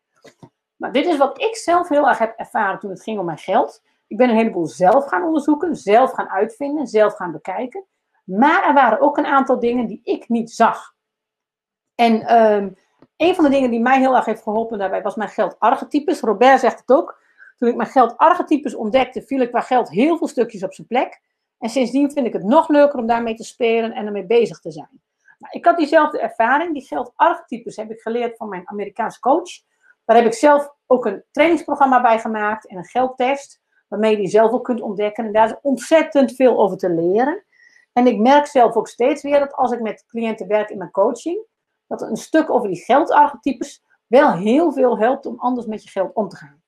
Maar 0.75 0.91
dit 0.91 1.05
is 1.05 1.17
wat 1.17 1.41
ik 1.41 1.55
zelf 1.55 1.89
heel 1.89 2.07
erg 2.07 2.17
heb 2.17 2.33
ervaren 2.37 2.79
toen 2.79 2.89
het 2.89 3.03
ging 3.03 3.19
om 3.19 3.25
mijn 3.25 3.37
geld. 3.37 3.81
Ik 4.07 4.17
ben 4.17 4.29
een 4.29 4.35
heleboel 4.35 4.67
zelf 4.67 5.05
gaan 5.05 5.23
onderzoeken, 5.23 5.75
zelf 5.75 6.11
gaan 6.11 6.29
uitvinden, 6.29 6.87
zelf 6.87 7.15
gaan 7.15 7.31
bekijken. 7.31 7.85
Maar 8.23 8.67
er 8.67 8.73
waren 8.73 9.01
ook 9.01 9.17
een 9.17 9.25
aantal 9.25 9.59
dingen 9.59 9.87
die 9.87 9.99
ik 10.03 10.29
niet 10.29 10.51
zag. 10.51 10.93
En 11.95 12.41
um, 12.41 12.75
een 13.17 13.35
van 13.35 13.43
de 13.43 13.49
dingen 13.49 13.69
die 13.69 13.79
mij 13.79 13.99
heel 13.99 14.15
erg 14.15 14.25
heeft 14.25 14.43
geholpen 14.43 14.77
daarbij 14.77 15.01
was 15.01 15.15
mijn 15.15 15.29
geldarchetypes. 15.29 16.19
Robert 16.19 16.59
zegt 16.59 16.79
het 16.79 16.97
ook. 16.97 17.21
Toen 17.57 17.69
ik 17.69 17.75
mijn 17.75 17.89
geldarchetypes 17.89 18.75
ontdekte, 18.75 19.21
viel 19.21 19.41
ik 19.41 19.49
qua 19.49 19.61
geld 19.61 19.89
heel 19.89 20.17
veel 20.17 20.27
stukjes 20.27 20.63
op 20.63 20.73
zijn 20.73 20.87
plek. 20.87 21.21
En 21.59 21.69
sindsdien 21.69 22.11
vind 22.11 22.25
ik 22.25 22.33
het 22.33 22.43
nog 22.43 22.69
leuker 22.69 22.99
om 22.99 23.07
daarmee 23.07 23.35
te 23.35 23.43
spelen 23.43 23.91
en 23.91 24.05
ermee 24.05 24.25
bezig 24.25 24.59
te 24.59 24.71
zijn. 24.71 25.01
Nou, 25.39 25.53
ik 25.53 25.65
had 25.65 25.77
diezelfde 25.77 26.19
ervaring. 26.19 26.73
Die 26.73 26.85
geldarchetypes 26.85 27.75
heb 27.75 27.91
ik 27.91 28.01
geleerd 28.01 28.37
van 28.37 28.49
mijn 28.49 28.69
Amerikaanse 28.69 29.19
coach. 29.19 29.49
Daar 30.05 30.17
heb 30.17 30.25
ik 30.25 30.33
zelf 30.33 30.75
ook 30.87 31.05
een 31.05 31.23
trainingsprogramma 31.31 32.01
bij 32.01 32.19
gemaakt 32.19 32.67
en 32.67 32.77
een 32.77 32.85
geldtest 32.85 33.61
waarmee 33.87 34.11
je 34.11 34.17
die 34.17 34.27
zelf 34.27 34.51
ook 34.51 34.63
kunt 34.63 34.81
ontdekken. 34.81 35.25
En 35.25 35.33
daar 35.33 35.47
is 35.47 35.55
ontzettend 35.61 36.35
veel 36.35 36.59
over 36.59 36.77
te 36.77 36.89
leren. 36.89 37.43
En 37.93 38.07
ik 38.07 38.19
merk 38.19 38.45
zelf 38.45 38.75
ook 38.75 38.87
steeds 38.87 39.21
weer 39.23 39.39
dat 39.39 39.53
als 39.53 39.71
ik 39.71 39.81
met 39.81 40.05
cliënten 40.07 40.47
werk 40.47 40.69
in 40.69 40.77
mijn 40.77 40.91
coaching, 40.91 41.45
dat 41.87 42.01
een 42.01 42.17
stuk 42.17 42.49
over 42.49 42.67
die 42.67 42.83
geldarchetypes 42.83 43.83
wel 44.07 44.33
heel 44.33 44.71
veel 44.71 44.97
helpt 44.97 45.25
om 45.25 45.39
anders 45.39 45.65
met 45.65 45.83
je 45.83 45.89
geld 45.89 46.13
om 46.13 46.27
te 46.27 46.35
gaan. 46.35 46.62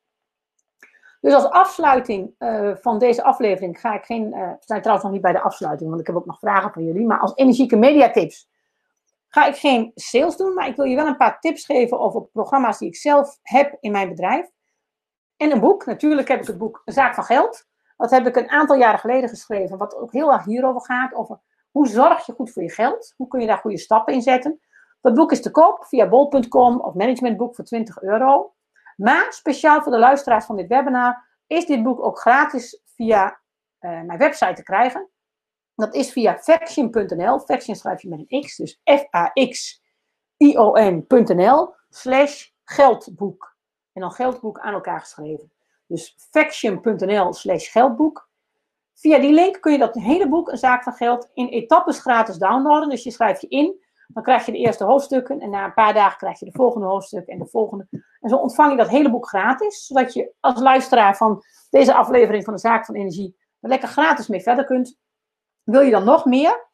Dus 1.26 1.34
als 1.34 1.50
afsluiting 1.50 2.36
uh, 2.40 2.72
van 2.76 3.00
deze 3.00 3.24
aflevering 3.24 3.80
ga 3.80 3.94
ik 3.94 4.06
geen. 4.06 4.28
Uh, 4.28 4.50
we 4.50 4.58
zijn 4.60 4.80
trouwens 4.80 5.04
nog 5.04 5.12
niet 5.12 5.22
bij 5.22 5.32
de 5.32 5.42
afsluiting, 5.42 5.90
want 5.90 6.02
ik 6.02 6.08
heb 6.08 6.16
ook 6.16 6.26
nog 6.26 6.40
vragen 6.40 6.72
van 6.72 6.84
jullie. 6.84 7.06
Maar 7.06 7.20
als 7.20 7.36
energieke 7.36 7.76
mediatips 7.76 8.50
ga 9.28 9.46
ik 9.46 9.56
geen 9.56 9.92
sales 9.96 10.38
doen, 10.38 10.54
maar 10.54 10.68
ik 10.68 10.76
wil 10.76 10.86
je 10.86 10.96
wel 10.96 11.08
een 11.08 11.18
paar 11.18 11.40
tips 11.40 11.66
geven 11.66 12.00
over 12.00 12.22
programma's 12.22 12.78
die 12.78 12.88
ik 12.88 12.96
zelf 12.96 13.40
heb 13.42 13.78
in 13.80 13.92
mijn 13.92 14.10
bedrijf. 14.10 14.50
En 15.38 15.52
een 15.52 15.60
boek. 15.60 15.86
Natuurlijk 15.86 16.28
heb 16.28 16.42
ik 16.42 16.48
het 16.48 16.58
boek 16.58 16.82
Zaak 16.86 17.16
van 17.16 17.24
Geld. 17.24 17.68
Dat 17.98 18.12
heb 18.12 18.28
ik 18.28 18.36
een 18.36 18.50
aantal 18.50 18.78
jaren 18.78 19.00
geleden 19.00 19.30
geschreven, 19.30 19.78
wat 19.78 19.96
ook 19.96 20.12
heel 20.12 20.32
erg 20.34 20.46
hierover 20.46 20.82
gaat. 20.82 21.14
Over 21.14 21.40
hoe 21.72 21.88
zorg 21.88 22.26
je 22.26 22.34
goed 22.34 22.52
voor 22.52 22.64
je 22.64 22.72
geld? 22.72 23.14
Hoe 23.18 23.28
kun 23.28 23.42
je 23.42 23.48
daar 23.48 23.58
goede 23.58 23.78
stappen 23.78 24.14
in 24.14 24.22
zetten? 24.22 24.60
Dat 25.02 25.14
boek 25.14 25.32
is 25.32 25.42
te 25.42 25.52
koop 25.52 25.86
via 25.86 26.10
bol.com 26.10 26.80
of 26.80 26.94
managementboek 26.94 27.56
voor 27.56 27.66
20 27.66 28.02
euro. 28.02 28.55
Maar 28.96 29.34
speciaal 29.34 29.82
voor 29.82 29.92
de 29.92 30.00
luisteraars 30.00 30.46
van 30.46 30.56
dit 30.56 30.68
webinar 30.68 31.26
is 31.48 31.66
dit 31.66 31.84
boek 31.84 32.04
ook 32.04 32.20
gratis 32.20 32.82
via 32.86 33.40
uh, 33.80 34.02
mijn 34.02 34.18
website 34.18 34.54
te 34.54 34.64
krijgen. 34.64 35.10
Dat 35.76 35.94
is 35.96 36.12
via 36.12 36.38
faction.nl. 36.38 37.40
Faction 37.40 37.76
schrijf 37.76 38.02
je 38.02 38.10
met 38.10 38.26
een 38.28 38.42
x, 38.42 38.56
dus 38.56 38.82
F-A-X-I-O-N.nl 38.84 39.84
slash 41.90 42.50
geldboek. 42.64 43.56
En 43.94 44.02
dan 44.02 44.12
geldboek 44.12 44.60
aan 44.60 44.74
elkaar 44.74 45.00
geschreven. 45.00 45.52
Dus 45.88 46.16
faction.nl 46.32 47.34
slash 47.34 47.72
geldboek. 47.72 48.30
Via 48.94 49.20
die 49.20 49.32
link 49.32 49.62
kun 49.62 49.72
je 49.72 49.78
dat 49.78 49.96
hele 49.96 50.30
boek, 50.30 50.52
Een 50.52 50.58
Zaak 50.58 50.84
van 50.84 50.94
Geld, 50.94 51.30
in 51.34 51.48
etappes 51.48 52.00
gratis 52.00 52.38
downloaden. 52.38 52.90
Dus 52.90 53.04
je 53.04 53.12
schrijft 53.12 53.42
je 53.42 53.48
in, 53.48 53.84
dan 54.08 54.24
krijg 54.24 54.46
je 54.46 54.52
de 54.52 54.58
eerste 54.58 54.84
hoofdstukken 54.84 55.40
en 55.40 55.50
na 55.50 55.66
een 55.66 55.74
paar 55.74 55.94
dagen 55.94 56.18
krijg 56.18 56.40
je 56.40 56.46
de 56.46 56.52
volgende 56.52 56.88
hoofdstuk 56.88 57.28
en 57.28 57.40
de 57.40 57.48
volgende. 57.48 57.88
En 58.26 58.32
zo 58.32 58.38
ontvang 58.38 58.72
je 58.72 58.78
dat 58.78 58.90
hele 58.90 59.10
boek 59.10 59.28
gratis, 59.28 59.86
zodat 59.86 60.14
je 60.14 60.34
als 60.40 60.60
luisteraar 60.60 61.18
van 61.18 61.44
deze 61.70 61.94
aflevering 61.94 62.44
van 62.44 62.54
de 62.54 62.60
Zaak 62.60 62.86
van 62.86 62.96
Energie 62.96 63.38
er 63.60 63.70
lekker 63.70 63.88
gratis 63.88 64.28
mee 64.28 64.42
verder 64.42 64.66
kunt. 64.66 64.98
Wil 65.64 65.82
je 65.82 65.92
dan 65.92 66.04
nog 66.04 66.26
meer? 66.26 66.70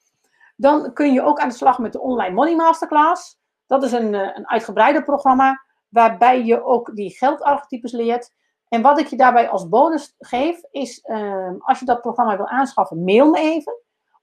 Dan 0.55 0.93
kun 0.93 1.13
je 1.13 1.21
ook 1.21 1.39
aan 1.39 1.49
de 1.49 1.55
slag 1.55 1.79
met 1.79 1.93
de 1.93 2.01
Online 2.01 2.33
Money 2.33 2.55
Masterclass. 2.55 3.39
Dat 3.65 3.83
is 3.83 3.91
een, 3.91 4.15
eh, 4.15 4.35
een 4.35 4.49
uitgebreider 4.49 5.03
programma 5.03 5.61
waarbij 5.89 6.43
je 6.43 6.63
ook 6.63 6.95
die 6.95 7.17
geldarchetypes 7.17 7.91
leert. 7.91 8.33
En 8.67 8.81
wat 8.81 8.99
ik 8.99 9.07
je 9.07 9.17
daarbij 9.17 9.49
als 9.49 9.69
bonus 9.69 10.15
geef, 10.19 10.61
is 10.69 11.03
uh, 11.05 11.51
als 11.59 11.79
je 11.79 11.85
dat 11.85 12.01
programma 12.01 12.37
wil 12.37 12.47
aanschaffen, 12.47 13.03
mail 13.03 13.29
me 13.29 13.39
even. 13.39 13.73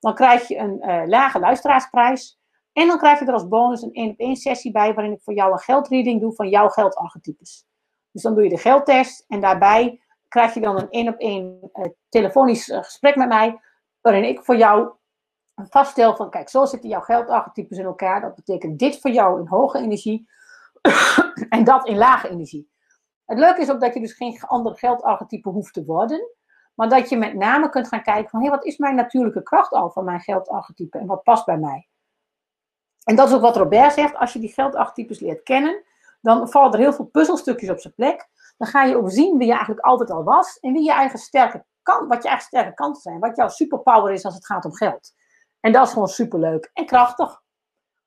Dan 0.00 0.14
krijg 0.14 0.48
je 0.48 0.56
een 0.56 0.90
uh, 0.90 1.02
lage 1.06 1.38
luisteraarsprijs. 1.38 2.38
En 2.78 2.86
dan 2.86 2.98
krijg 2.98 3.18
je 3.18 3.24
er 3.24 3.32
als 3.32 3.48
bonus 3.48 3.82
een 3.82 3.92
1 3.92 4.10
op 4.10 4.18
1 4.18 4.36
sessie 4.36 4.72
bij, 4.72 4.94
waarin 4.94 5.12
ik 5.12 5.22
voor 5.22 5.34
jou 5.34 5.52
een 5.52 5.58
geldreading 5.58 6.20
doe 6.20 6.34
van 6.34 6.48
jouw 6.48 6.68
geldarchetypes. 6.68 7.66
Dus 8.10 8.22
dan 8.22 8.34
doe 8.34 8.42
je 8.42 8.48
de 8.48 8.58
geldtest 8.58 9.24
en 9.28 9.40
daarbij 9.40 10.00
krijg 10.28 10.54
je 10.54 10.60
dan 10.60 10.78
een 10.78 10.90
1 10.90 11.08
op 11.08 11.18
1 11.18 11.70
uh, 11.72 11.84
telefonisch 12.08 12.64
gesprek 12.64 13.16
met 13.16 13.28
mij, 13.28 13.60
waarin 14.00 14.24
ik 14.24 14.44
voor 14.44 14.56
jou 14.56 14.90
vaststel 15.54 16.16
van, 16.16 16.30
kijk, 16.30 16.48
zo 16.48 16.64
zitten 16.64 16.88
jouw 16.88 17.00
geldarchetypes 17.00 17.78
in 17.78 17.84
elkaar. 17.84 18.20
Dat 18.20 18.34
betekent 18.34 18.78
dit 18.78 19.00
voor 19.00 19.10
jou 19.10 19.40
in 19.40 19.46
hoge 19.46 19.78
energie 19.78 20.28
en 21.48 21.64
dat 21.64 21.86
in 21.88 21.96
lage 21.96 22.28
energie. 22.28 22.70
Het 23.24 23.38
leuke 23.38 23.60
is 23.60 23.70
ook 23.70 23.80
dat 23.80 23.94
je 23.94 24.00
dus 24.00 24.12
geen 24.12 24.40
andere 24.40 24.76
geldarchetype 24.76 25.48
hoeft 25.48 25.74
te 25.74 25.84
worden. 25.84 26.30
Maar 26.74 26.88
dat 26.88 27.08
je 27.08 27.16
met 27.16 27.34
name 27.34 27.68
kunt 27.68 27.88
gaan 27.88 28.02
kijken 28.02 28.30
van, 28.30 28.40
hé, 28.40 28.46
hey, 28.46 28.56
wat 28.56 28.66
is 28.66 28.76
mijn 28.76 28.94
natuurlijke 28.94 29.42
kracht 29.42 29.72
al 29.72 29.90
van 29.90 30.04
mijn 30.04 30.20
geldarchetype 30.20 30.98
en 30.98 31.06
wat 31.06 31.22
past 31.22 31.44
bij 31.44 31.58
mij? 31.58 31.88
En 33.08 33.16
dat 33.16 33.28
is 33.28 33.34
ook 33.34 33.40
wat 33.40 33.56
Robert 33.56 33.92
zegt, 33.92 34.16
als 34.16 34.32
je 34.32 34.38
die 34.38 34.52
geldarchetypes 34.52 35.20
leert 35.20 35.42
kennen, 35.42 35.82
dan 36.20 36.48
vallen 36.48 36.72
er 36.72 36.78
heel 36.78 36.92
veel 36.92 37.04
puzzelstukjes 37.04 37.70
op 37.70 37.80
zijn 37.80 37.94
plek. 37.94 38.28
Dan 38.56 38.68
ga 38.68 38.82
je 38.82 38.96
ook 38.96 39.10
zien 39.10 39.38
wie 39.38 39.46
je 39.46 39.52
eigenlijk 39.52 39.84
altijd 39.86 40.10
al 40.10 40.24
was 40.24 40.58
en 40.58 40.72
wie 40.72 40.82
je 40.82 40.92
eigen 40.92 41.18
sterke 41.18 41.64
kant, 41.82 42.08
wat 42.08 42.22
je 42.22 42.28
eigen 42.28 42.46
sterke 42.46 42.74
kanten 42.74 43.02
zijn, 43.02 43.18
wat 43.18 43.36
jouw 43.36 43.48
superpower 43.48 44.12
is 44.12 44.24
als 44.24 44.34
het 44.34 44.46
gaat 44.46 44.64
om 44.64 44.74
geld. 44.74 45.12
En 45.60 45.72
dat 45.72 45.86
is 45.86 45.92
gewoon 45.92 46.08
superleuk 46.08 46.70
en 46.72 46.86
krachtig. 46.86 47.42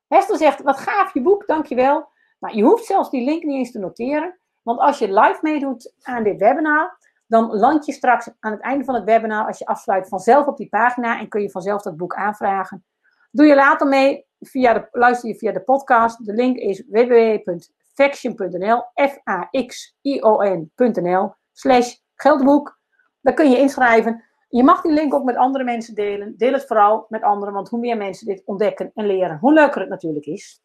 Hester 0.07 0.37
zegt, 0.37 0.61
wat 0.61 0.77
gaaf 0.77 1.13
je 1.13 1.21
boek, 1.21 1.47
dankjewel. 1.47 2.09
Nou, 2.39 2.55
je 2.55 2.63
hoeft 2.63 2.85
zelfs 2.85 3.09
die 3.09 3.23
link 3.23 3.43
niet 3.43 3.57
eens 3.57 3.71
te 3.71 3.79
noteren. 3.79 4.39
Want 4.61 4.79
als 4.79 4.99
je 4.99 5.13
live 5.13 5.39
meedoet 5.41 5.93
aan 6.01 6.23
dit 6.23 6.39
webinar, 6.39 6.97
dan 7.27 7.55
land 7.55 7.85
je 7.85 7.91
straks 7.91 8.29
aan 8.39 8.51
het 8.51 8.61
einde 8.61 8.83
van 8.83 8.95
het 8.95 9.03
webinar, 9.03 9.47
als 9.47 9.57
je 9.57 9.65
afsluit, 9.65 10.07
vanzelf 10.07 10.47
op 10.47 10.57
die 10.57 10.69
pagina 10.69 11.19
en 11.19 11.27
kun 11.27 11.41
je 11.41 11.51
vanzelf 11.51 11.81
dat 11.81 11.97
boek 11.97 12.15
aanvragen. 12.15 12.85
Doe 13.31 13.45
je 13.45 13.55
later 13.55 13.87
mee, 13.87 14.29
via 14.41 14.89
luister 14.91 15.29
je 15.29 15.35
via 15.35 15.51
de 15.51 15.61
podcast. 15.61 16.25
De 16.25 16.33
link 16.33 16.57
is 16.57 16.83
www.faction.nl, 16.89 18.83
F-A-X-I-O-N.nl, 19.09 21.33
slash 21.53 21.95
geldboek. 22.15 22.79
Daar 23.21 23.33
kun 23.33 23.49
je 23.49 23.57
inschrijven. 23.57 24.23
Je 24.49 24.63
mag 24.63 24.81
die 24.81 24.91
link 24.91 25.13
ook 25.13 25.23
met 25.23 25.35
andere 25.35 25.63
mensen 25.63 25.95
delen. 25.95 26.37
Deel 26.37 26.53
het 26.53 26.65
vooral 26.65 27.05
met 27.09 27.21
anderen, 27.21 27.53
want 27.53 27.69
hoe 27.69 27.79
meer 27.79 27.97
mensen 27.97 28.27
dit 28.27 28.41
ontdekken 28.45 28.91
en 28.93 29.05
leren, 29.05 29.37
hoe 29.37 29.53
leuker 29.53 29.81
het 29.81 29.89
natuurlijk 29.89 30.25
is. 30.25 30.61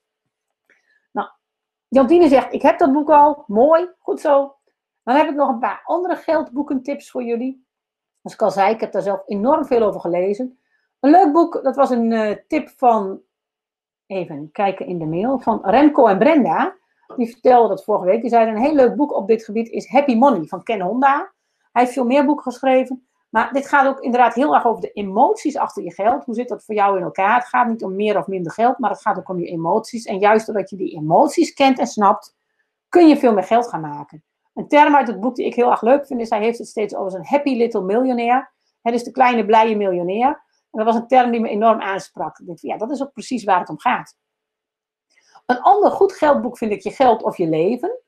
Jantine 1.88 2.28
zegt, 2.28 2.52
ik 2.52 2.62
heb 2.62 2.78
dat 2.78 2.92
boek 2.92 3.10
al. 3.10 3.44
Mooi, 3.46 3.88
goed 3.98 4.20
zo. 4.20 4.56
Dan 5.02 5.16
heb 5.16 5.28
ik 5.28 5.34
nog 5.34 5.48
een 5.48 5.58
paar 5.58 5.82
andere 5.84 6.16
geldboekentips 6.16 7.10
voor 7.10 7.22
jullie. 7.22 7.66
Als 8.22 8.32
ik 8.32 8.42
al 8.42 8.50
zei, 8.50 8.74
ik 8.74 8.80
heb 8.80 8.92
daar 8.92 9.02
zelf 9.02 9.22
enorm 9.26 9.64
veel 9.64 9.82
over 9.82 10.00
gelezen. 10.00 10.58
Een 11.00 11.10
leuk 11.10 11.32
boek, 11.32 11.62
dat 11.62 11.76
was 11.76 11.90
een 11.90 12.10
uh, 12.10 12.36
tip 12.48 12.68
van, 12.68 13.20
even 14.07 14.48
kijken 14.52 14.86
in 14.86 14.98
de 14.98 15.07
mail, 15.07 15.38
van 15.38 15.61
Remco 15.62 16.07
en 16.07 16.18
Brenda. 16.18 16.76
Die 17.16 17.30
vertelden 17.30 17.68
dat 17.68 17.84
vorige 17.84 18.04
week. 18.04 18.20
Die 18.20 18.30
zeiden, 18.30 18.54
een 18.54 18.62
heel 18.62 18.74
leuk 18.74 18.96
boek 18.96 19.14
op 19.14 19.26
dit 19.26 19.44
gebied 19.44 19.68
is 19.68 19.88
Happy 19.88 20.14
Money 20.14 20.44
van 20.44 20.62
Ken 20.62 20.80
Honda. 20.80 21.32
Hij 21.72 21.82
heeft 21.82 21.92
veel 21.94 22.07
meer 22.07 22.24
boeken 22.24 22.52
geschreven. 22.52 23.07
Maar 23.30 23.52
dit 23.52 23.68
gaat 23.68 23.86
ook 23.86 24.00
inderdaad 24.00 24.34
heel 24.34 24.54
erg 24.54 24.66
over 24.66 24.80
de 24.80 24.90
emoties 24.90 25.57
achter 25.57 25.82
je 25.82 25.92
geld. 25.92 26.24
Hoe 26.24 26.34
zit 26.34 26.48
dat 26.48 26.64
voor 26.64 26.74
jou 26.74 26.96
in 26.96 27.02
elkaar? 27.02 27.34
Het 27.34 27.48
gaat 27.48 27.68
niet 27.68 27.84
om 27.84 27.96
meer 27.96 28.18
of 28.18 28.26
minder 28.26 28.52
geld, 28.52 28.78
maar 28.78 28.90
het 28.90 29.00
gaat 29.00 29.18
ook 29.18 29.28
om 29.28 29.38
je 29.38 29.46
emoties. 29.46 30.04
En 30.04 30.18
juist 30.18 30.46
doordat 30.46 30.70
je 30.70 30.76
die 30.76 30.96
emoties 30.96 31.52
kent 31.52 31.78
en 31.78 31.86
snapt, 31.86 32.36
kun 32.88 33.09
je 33.09 33.16
veel 33.16 33.32
meer 33.32 33.44
geld 33.44 33.68
gaan 33.68 33.80
maken. 33.80 34.24
Een 34.54 34.68
term 34.68 34.94
uit 34.94 35.07
het 35.07 35.20
boek 35.20 35.36
die 35.36 35.46
ik 35.46 35.54
heel 35.54 35.70
erg 35.70 35.82
leuk 35.82 36.07
vind, 36.07 36.20
is 36.20 36.30
hij 36.30 36.40
heeft 36.40 36.59
het 36.59 36.68
steeds 36.68 36.94
over 36.94 37.11
zijn 37.11 37.26
happy 37.26 37.57
little 37.57 37.82
millionaire. 37.82 38.48
Het 38.82 38.94
is 38.94 39.04
de 39.04 39.11
kleine 39.11 39.44
blije 39.44 39.76
miljonair. 39.76 40.44
En 40.70 40.84
dat 40.84 40.84
was 40.84 40.94
een 40.94 41.06
term 41.06 41.30
die 41.30 41.40
me 41.40 41.48
enorm 41.48 41.80
aansprak. 41.80 42.38
Ik 42.38 42.46
van, 42.46 42.70
ja, 42.70 42.76
dat 42.76 42.90
is 42.90 43.02
ook 43.02 43.12
precies 43.12 43.44
waar 43.44 43.58
het 43.58 43.68
om 43.68 43.78
gaat. 43.78 44.16
Een 45.46 45.60
ander 45.60 45.90
goed 45.90 46.12
geldboek 46.12 46.58
vind 46.58 46.72
ik 46.72 46.82
Je 46.82 46.90
Geld 46.90 47.22
of 47.22 47.36
Je 47.36 47.48
Leven. 47.48 48.00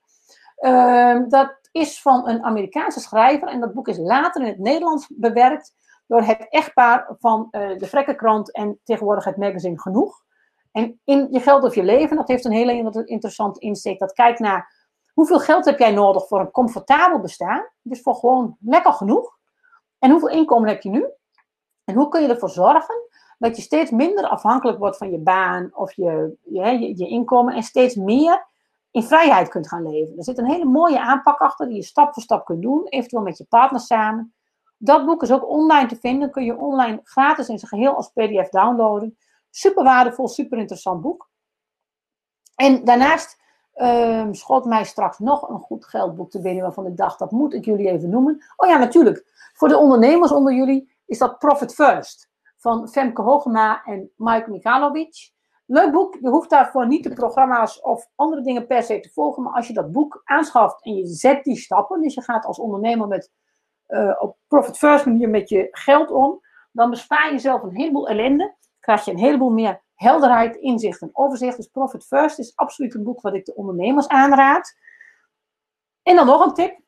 Uh, 0.58 1.20
dat 1.28 1.58
is 1.72 2.02
van 2.02 2.28
een 2.28 2.42
Amerikaanse 2.42 3.00
schrijver. 3.00 3.48
En 3.48 3.60
dat 3.60 3.74
boek 3.74 3.88
is 3.88 3.98
later 3.98 4.42
in 4.42 4.48
het 4.48 4.58
Nederlands 4.58 5.06
bewerkt 5.08 5.74
door 6.06 6.22
het 6.22 6.46
echtpaar 6.48 7.16
van 7.18 7.48
uh, 7.50 7.78
de 7.78 7.86
Vrekkenkrant 7.86 8.52
en 8.52 8.80
tegenwoordig 8.84 9.24
het 9.24 9.36
magazine 9.36 9.80
Genoeg. 9.80 10.22
En 10.72 11.00
in 11.04 11.28
Je 11.30 11.40
Geld 11.40 11.64
of 11.64 11.74
Je 11.74 11.82
Leven, 11.82 12.16
dat 12.16 12.28
heeft 12.28 12.44
een 12.44 12.52
hele 12.52 13.04
interessante 13.04 13.60
insteek. 13.60 13.98
Dat 13.98 14.12
kijkt 14.12 14.38
naar 14.38 14.88
hoeveel 15.12 15.40
geld 15.40 15.64
heb 15.64 15.78
jij 15.78 15.92
nodig 15.92 16.26
voor 16.26 16.40
een 16.40 16.50
comfortabel 16.50 17.20
bestaan. 17.20 17.68
Dus 17.82 18.02
voor 18.02 18.14
gewoon 18.14 18.56
lekker 18.60 18.92
genoeg. 18.92 19.38
En 19.98 20.10
hoeveel 20.10 20.28
inkomen 20.28 20.68
heb 20.68 20.82
je 20.82 20.90
nu? 20.90 21.06
En 21.88 21.94
hoe 21.94 22.08
kun 22.08 22.22
je 22.22 22.28
ervoor 22.28 22.50
zorgen 22.50 22.94
dat 23.38 23.56
je 23.56 23.62
steeds 23.62 23.90
minder 23.90 24.28
afhankelijk 24.28 24.78
wordt 24.78 24.96
van 24.96 25.10
je 25.10 25.18
baan 25.18 25.70
of 25.74 25.92
je, 25.92 26.36
je, 26.42 26.96
je 26.96 27.08
inkomen 27.08 27.54
en 27.54 27.62
steeds 27.62 27.94
meer 27.94 28.46
in 28.90 29.02
vrijheid 29.02 29.48
kunt 29.48 29.68
gaan 29.68 29.90
leven. 29.90 30.16
Er 30.16 30.24
zit 30.24 30.38
een 30.38 30.50
hele 30.50 30.64
mooie 30.64 31.00
aanpak 31.00 31.38
achter 31.38 31.66
die 31.66 31.76
je 31.76 31.82
stap 31.82 32.14
voor 32.14 32.22
stap 32.22 32.44
kunt 32.44 32.62
doen, 32.62 32.86
eventueel 32.88 33.22
met 33.22 33.38
je 33.38 33.44
partner 33.44 33.80
samen. 33.80 34.34
Dat 34.76 35.06
boek 35.06 35.22
is 35.22 35.32
ook 35.32 35.48
online 35.48 35.88
te 35.88 35.96
vinden, 35.96 36.30
kun 36.30 36.44
je 36.44 36.58
online 36.58 37.00
gratis 37.02 37.48
in 37.48 37.58
zijn 37.58 37.70
geheel 37.70 37.94
als 37.94 38.10
PDF 38.10 38.48
downloaden. 38.48 39.18
Super 39.50 39.84
waardevol, 39.84 40.28
super 40.28 40.58
interessant 40.58 41.00
boek. 41.00 41.30
En 42.54 42.84
daarnaast 42.84 43.40
uh, 43.76 44.28
schot 44.30 44.64
mij 44.64 44.84
straks 44.84 45.18
nog 45.18 45.48
een 45.48 45.60
goed 45.60 45.84
geldboek 45.84 46.30
te 46.30 46.40
binnen 46.40 46.62
waarvan 46.62 46.86
ik 46.86 46.96
dacht, 46.96 47.18
dat 47.18 47.30
moet 47.30 47.54
ik 47.54 47.64
jullie 47.64 47.90
even 47.90 48.10
noemen. 48.10 48.44
Oh 48.56 48.68
ja, 48.68 48.78
natuurlijk. 48.78 49.50
Voor 49.54 49.68
de 49.68 49.76
ondernemers 49.76 50.32
onder 50.32 50.54
jullie 50.54 50.96
is 51.08 51.18
dat 51.18 51.38
Profit 51.38 51.74
First 51.74 52.30
van 52.56 52.88
Femke 52.88 53.22
Hogema 53.22 53.84
en 53.84 54.10
Mike 54.16 54.50
Mikhalovic. 54.50 55.32
Leuk 55.66 55.92
boek. 55.92 56.16
Je 56.20 56.28
hoeft 56.28 56.50
daarvoor 56.50 56.86
niet 56.86 57.04
de 57.04 57.12
programma's 57.12 57.80
of 57.80 58.08
andere 58.14 58.42
dingen 58.42 58.66
per 58.66 58.82
se 58.82 59.00
te 59.00 59.10
volgen. 59.12 59.42
Maar 59.42 59.52
als 59.52 59.66
je 59.66 59.72
dat 59.72 59.92
boek 59.92 60.20
aanschaft 60.24 60.84
en 60.84 60.94
je 60.94 61.06
zet 61.06 61.44
die 61.44 61.56
stappen. 61.56 62.00
Dus 62.00 62.14
je 62.14 62.22
gaat 62.22 62.44
als 62.44 62.58
ondernemer 62.58 63.08
met, 63.08 63.32
uh, 63.88 64.16
op 64.18 64.36
profit 64.48 64.78
first 64.78 65.06
manier 65.06 65.28
met 65.28 65.48
je 65.48 65.68
geld 65.70 66.10
om. 66.10 66.40
Dan 66.72 66.90
bespaar 66.90 67.26
je 67.26 67.32
jezelf 67.32 67.62
een 67.62 67.76
heleboel 67.76 68.08
ellende. 68.08 68.56
Krijg 68.80 69.04
je 69.04 69.10
een 69.10 69.18
heleboel 69.18 69.50
meer 69.50 69.82
helderheid, 69.94 70.56
inzicht 70.56 71.02
en 71.02 71.10
overzicht. 71.12 71.56
Dus 71.56 71.66
Profit 71.66 72.04
First 72.04 72.38
is 72.38 72.56
absoluut 72.56 72.94
een 72.94 73.04
boek 73.04 73.20
wat 73.20 73.34
ik 73.34 73.44
de 73.44 73.54
ondernemers 73.54 74.08
aanraad. 74.08 74.76
En 76.02 76.16
dan 76.16 76.26
nog 76.26 76.44
een 76.44 76.54
tip. 76.54 76.80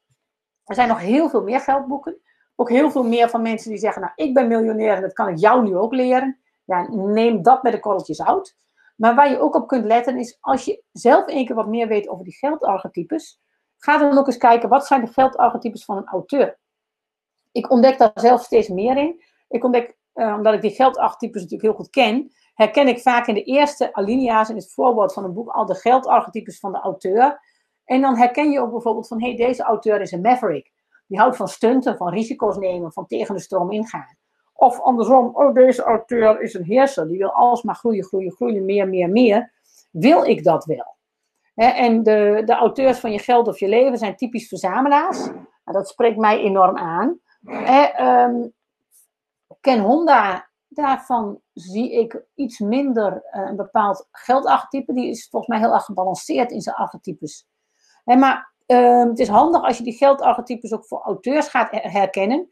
Er 0.65 0.75
zijn 0.75 0.89
nog 0.89 1.01
heel 1.01 1.29
veel 1.29 1.43
meer 1.43 1.61
geldboeken. 1.61 2.21
Ook 2.61 2.69
heel 2.69 2.91
veel 2.91 3.05
meer 3.05 3.29
van 3.29 3.43
mensen 3.43 3.71
die 3.71 3.79
zeggen, 3.79 4.03
nou 4.03 4.13
ik 4.17 4.35
ben 4.35 4.49
miljonair 4.49 4.95
en 4.95 5.03
dat 5.03 5.13
kan 5.13 5.29
ik 5.29 5.39
jou 5.39 5.63
nu 5.63 5.77
ook 5.77 5.93
leren. 5.93 6.39
Ja, 6.65 6.89
neem 6.91 7.43
dat 7.43 7.63
met 7.63 7.73
de 7.73 7.81
korreltjes 7.81 8.17
zout. 8.17 8.57
Maar 8.97 9.15
waar 9.15 9.31
je 9.31 9.39
ook 9.39 9.55
op 9.55 9.69
kunt 9.69 9.85
letten 9.85 10.19
is, 10.19 10.39
als 10.41 10.65
je 10.65 10.83
zelf 10.93 11.25
een 11.27 11.47
keer 11.47 11.55
wat 11.55 11.67
meer 11.67 11.89
weet 11.89 12.09
over 12.09 12.25
die 12.25 12.35
geldarchetypes, 12.35 13.41
ga 13.77 13.99
dan 13.99 14.19
ook 14.19 14.27
eens 14.27 14.37
kijken, 14.37 14.69
wat 14.69 14.87
zijn 14.87 15.05
de 15.05 15.13
geldarchetypes 15.13 15.85
van 15.85 15.97
een 15.97 16.07
auteur? 16.07 16.59
Ik 17.53 17.71
ontdek 17.71 17.99
daar 17.99 18.11
zelf 18.15 18.43
steeds 18.43 18.69
meer 18.69 18.97
in. 18.97 19.23
Ik 19.49 19.65
ontdek, 19.65 19.97
uh, 20.15 20.35
omdat 20.37 20.55
ik 20.55 20.61
die 20.61 20.75
geldarchetypes 20.75 21.43
natuurlijk 21.43 21.63
heel 21.63 21.79
goed 21.79 21.91
ken, 21.91 22.33
herken 22.55 22.89
ik 22.89 23.01
vaak 23.01 23.27
in 23.27 23.35
de 23.35 23.45
eerste 23.45 23.93
alinea's 23.93 24.49
in 24.49 24.57
het 24.57 24.73
voorwoord 24.73 25.13
van 25.13 25.25
een 25.25 25.35
boek 25.35 25.51
al 25.51 25.67
de 25.67 25.75
geldarchetypes 25.75 26.59
van 26.59 26.73
de 26.73 26.79
auteur. 26.79 27.41
En 27.85 28.01
dan 28.01 28.17
herken 28.17 28.51
je 28.51 28.61
ook 28.61 28.71
bijvoorbeeld 28.71 29.09
van, 29.09 29.21
hé, 29.21 29.27
hey, 29.27 29.37
deze 29.37 29.63
auteur 29.63 30.01
is 30.01 30.13
een 30.13 30.21
maverick. 30.21 30.73
Die 31.11 31.19
houdt 31.19 31.37
van 31.37 31.49
stunten, 31.49 31.97
van 31.97 32.09
risico's 32.09 32.57
nemen, 32.57 32.93
van 32.93 33.07
tegen 33.07 33.35
de 33.35 33.41
stroom 33.41 33.71
ingaan. 33.71 34.17
Of 34.53 34.81
andersom, 34.81 35.31
oh, 35.35 35.55
deze 35.55 35.83
auteur 35.83 36.41
is 36.41 36.55
een 36.55 36.65
heerser, 36.65 37.09
die 37.09 37.19
wil 37.19 37.33
alsmaar 37.33 37.75
groeien, 37.75 38.05
groeien, 38.05 38.33
groeien, 38.33 38.65
meer, 38.65 38.89
meer, 38.89 39.09
meer. 39.09 39.53
Wil 39.91 40.25
ik 40.25 40.45
dat 40.45 40.65
wel? 40.65 40.99
en 41.55 42.03
de, 42.03 42.43
de 42.45 42.53
auteurs 42.53 42.99
van 42.99 43.13
je 43.13 43.19
geld 43.19 43.49
of 43.49 43.59
je 43.59 43.69
leven 43.69 43.99
zijn 43.99 44.17
typisch 44.17 44.49
verzamelaars. 44.49 45.19
Nou, 45.27 45.43
dat 45.65 45.89
spreekt 45.89 46.17
mij 46.17 46.39
enorm 46.39 46.77
aan. 46.77 47.21
um, 48.01 48.53
Ken 49.61 49.81
Honda, 49.81 50.51
daarvan 50.69 51.41
zie 51.53 51.93
ik 51.93 52.23
iets 52.35 52.59
minder 52.59 53.13
uh, 53.13 53.47
een 53.49 53.57
bepaald 53.57 54.09
geldarchetype. 54.11 54.93
Die 54.93 55.09
is 55.09 55.29
volgens 55.29 55.51
mij 55.51 55.61
heel 55.67 55.75
erg 55.75 55.85
gebalanceerd 55.85 56.51
in 56.51 56.61
zijn 56.61 56.77
archetypes. 56.77 57.47
maar 58.05 58.53
um, 58.71 59.09
het 59.09 59.19
is 59.19 59.29
handig 59.29 59.63
als 59.63 59.79
je 59.79 59.85
die 59.85 59.97
geldarchetypes 59.97 60.73
ook 60.73 60.85
voor 60.85 61.01
auteurs 61.01 61.49
gaat 61.49 61.69
herkennen. 61.71 62.51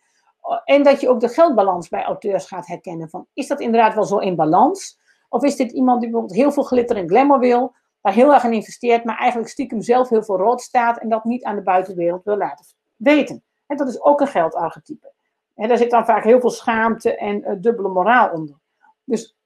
En 0.64 0.82
dat 0.82 1.00
je 1.00 1.08
ook 1.08 1.20
de 1.20 1.28
geldbalans 1.28 1.88
bij 1.88 2.02
auteurs 2.02 2.46
gaat 2.46 2.66
herkennen. 2.66 3.08
Van, 3.08 3.26
is 3.32 3.46
dat 3.46 3.60
inderdaad 3.60 3.94
wel 3.94 4.04
zo 4.04 4.18
in 4.18 4.36
balans? 4.36 4.98
Of 5.28 5.42
is 5.42 5.56
dit 5.56 5.72
iemand 5.72 6.00
die 6.00 6.10
bijvoorbeeld 6.10 6.40
heel 6.40 6.52
veel 6.52 6.62
glitter 6.62 6.96
en 6.96 7.08
glamour 7.08 7.38
wil, 7.38 7.74
daar 8.00 8.12
heel 8.12 8.34
erg 8.34 8.44
in 8.44 8.52
investeert, 8.52 9.04
maar 9.04 9.18
eigenlijk 9.18 9.50
stiekem 9.50 9.82
zelf 9.82 10.08
heel 10.08 10.22
veel 10.22 10.36
rood 10.36 10.60
staat 10.60 10.98
en 10.98 11.08
dat 11.08 11.24
niet 11.24 11.44
aan 11.44 11.56
de 11.56 11.62
buitenwereld 11.62 12.24
wil 12.24 12.36
laten 12.36 12.66
weten? 12.96 13.42
En 13.66 13.76
dat 13.76 13.88
is 13.88 14.02
ook 14.02 14.20
een 14.20 14.26
geldarchetype. 14.26 15.12
En 15.54 15.68
daar 15.68 15.76
zit 15.76 15.90
dan 15.90 16.04
vaak 16.04 16.24
heel 16.24 16.40
veel 16.40 16.50
schaamte 16.50 17.16
en 17.16 17.40
uh, 17.40 17.56
dubbele 17.60 17.88
moraal 17.88 18.30
onder. 18.30 18.56
Dus 19.04 19.36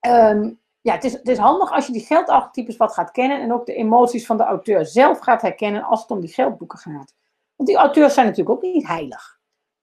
um, 0.00 0.60
ja, 0.80 0.92
het 0.94 1.04
is, 1.04 1.12
het 1.12 1.28
is 1.28 1.38
handig 1.38 1.72
als 1.72 1.86
je 1.86 1.92
die 1.92 2.06
geldarchetypes 2.06 2.76
wat 2.76 2.92
gaat 2.92 3.10
kennen 3.10 3.40
en 3.40 3.52
ook 3.52 3.66
de 3.66 3.74
emoties 3.74 4.26
van 4.26 4.36
de 4.36 4.42
auteur 4.42 4.86
zelf 4.86 5.18
gaat 5.18 5.42
herkennen 5.42 5.82
als 5.82 6.00
het 6.00 6.10
om 6.10 6.20
die 6.20 6.32
geldboeken 6.32 6.78
gaat. 6.78 7.14
Want 7.56 7.68
die 7.68 7.78
auteurs 7.78 8.14
zijn 8.14 8.26
natuurlijk 8.26 8.56
ook 8.56 8.72
niet 8.72 8.86
heilig. 8.86 9.38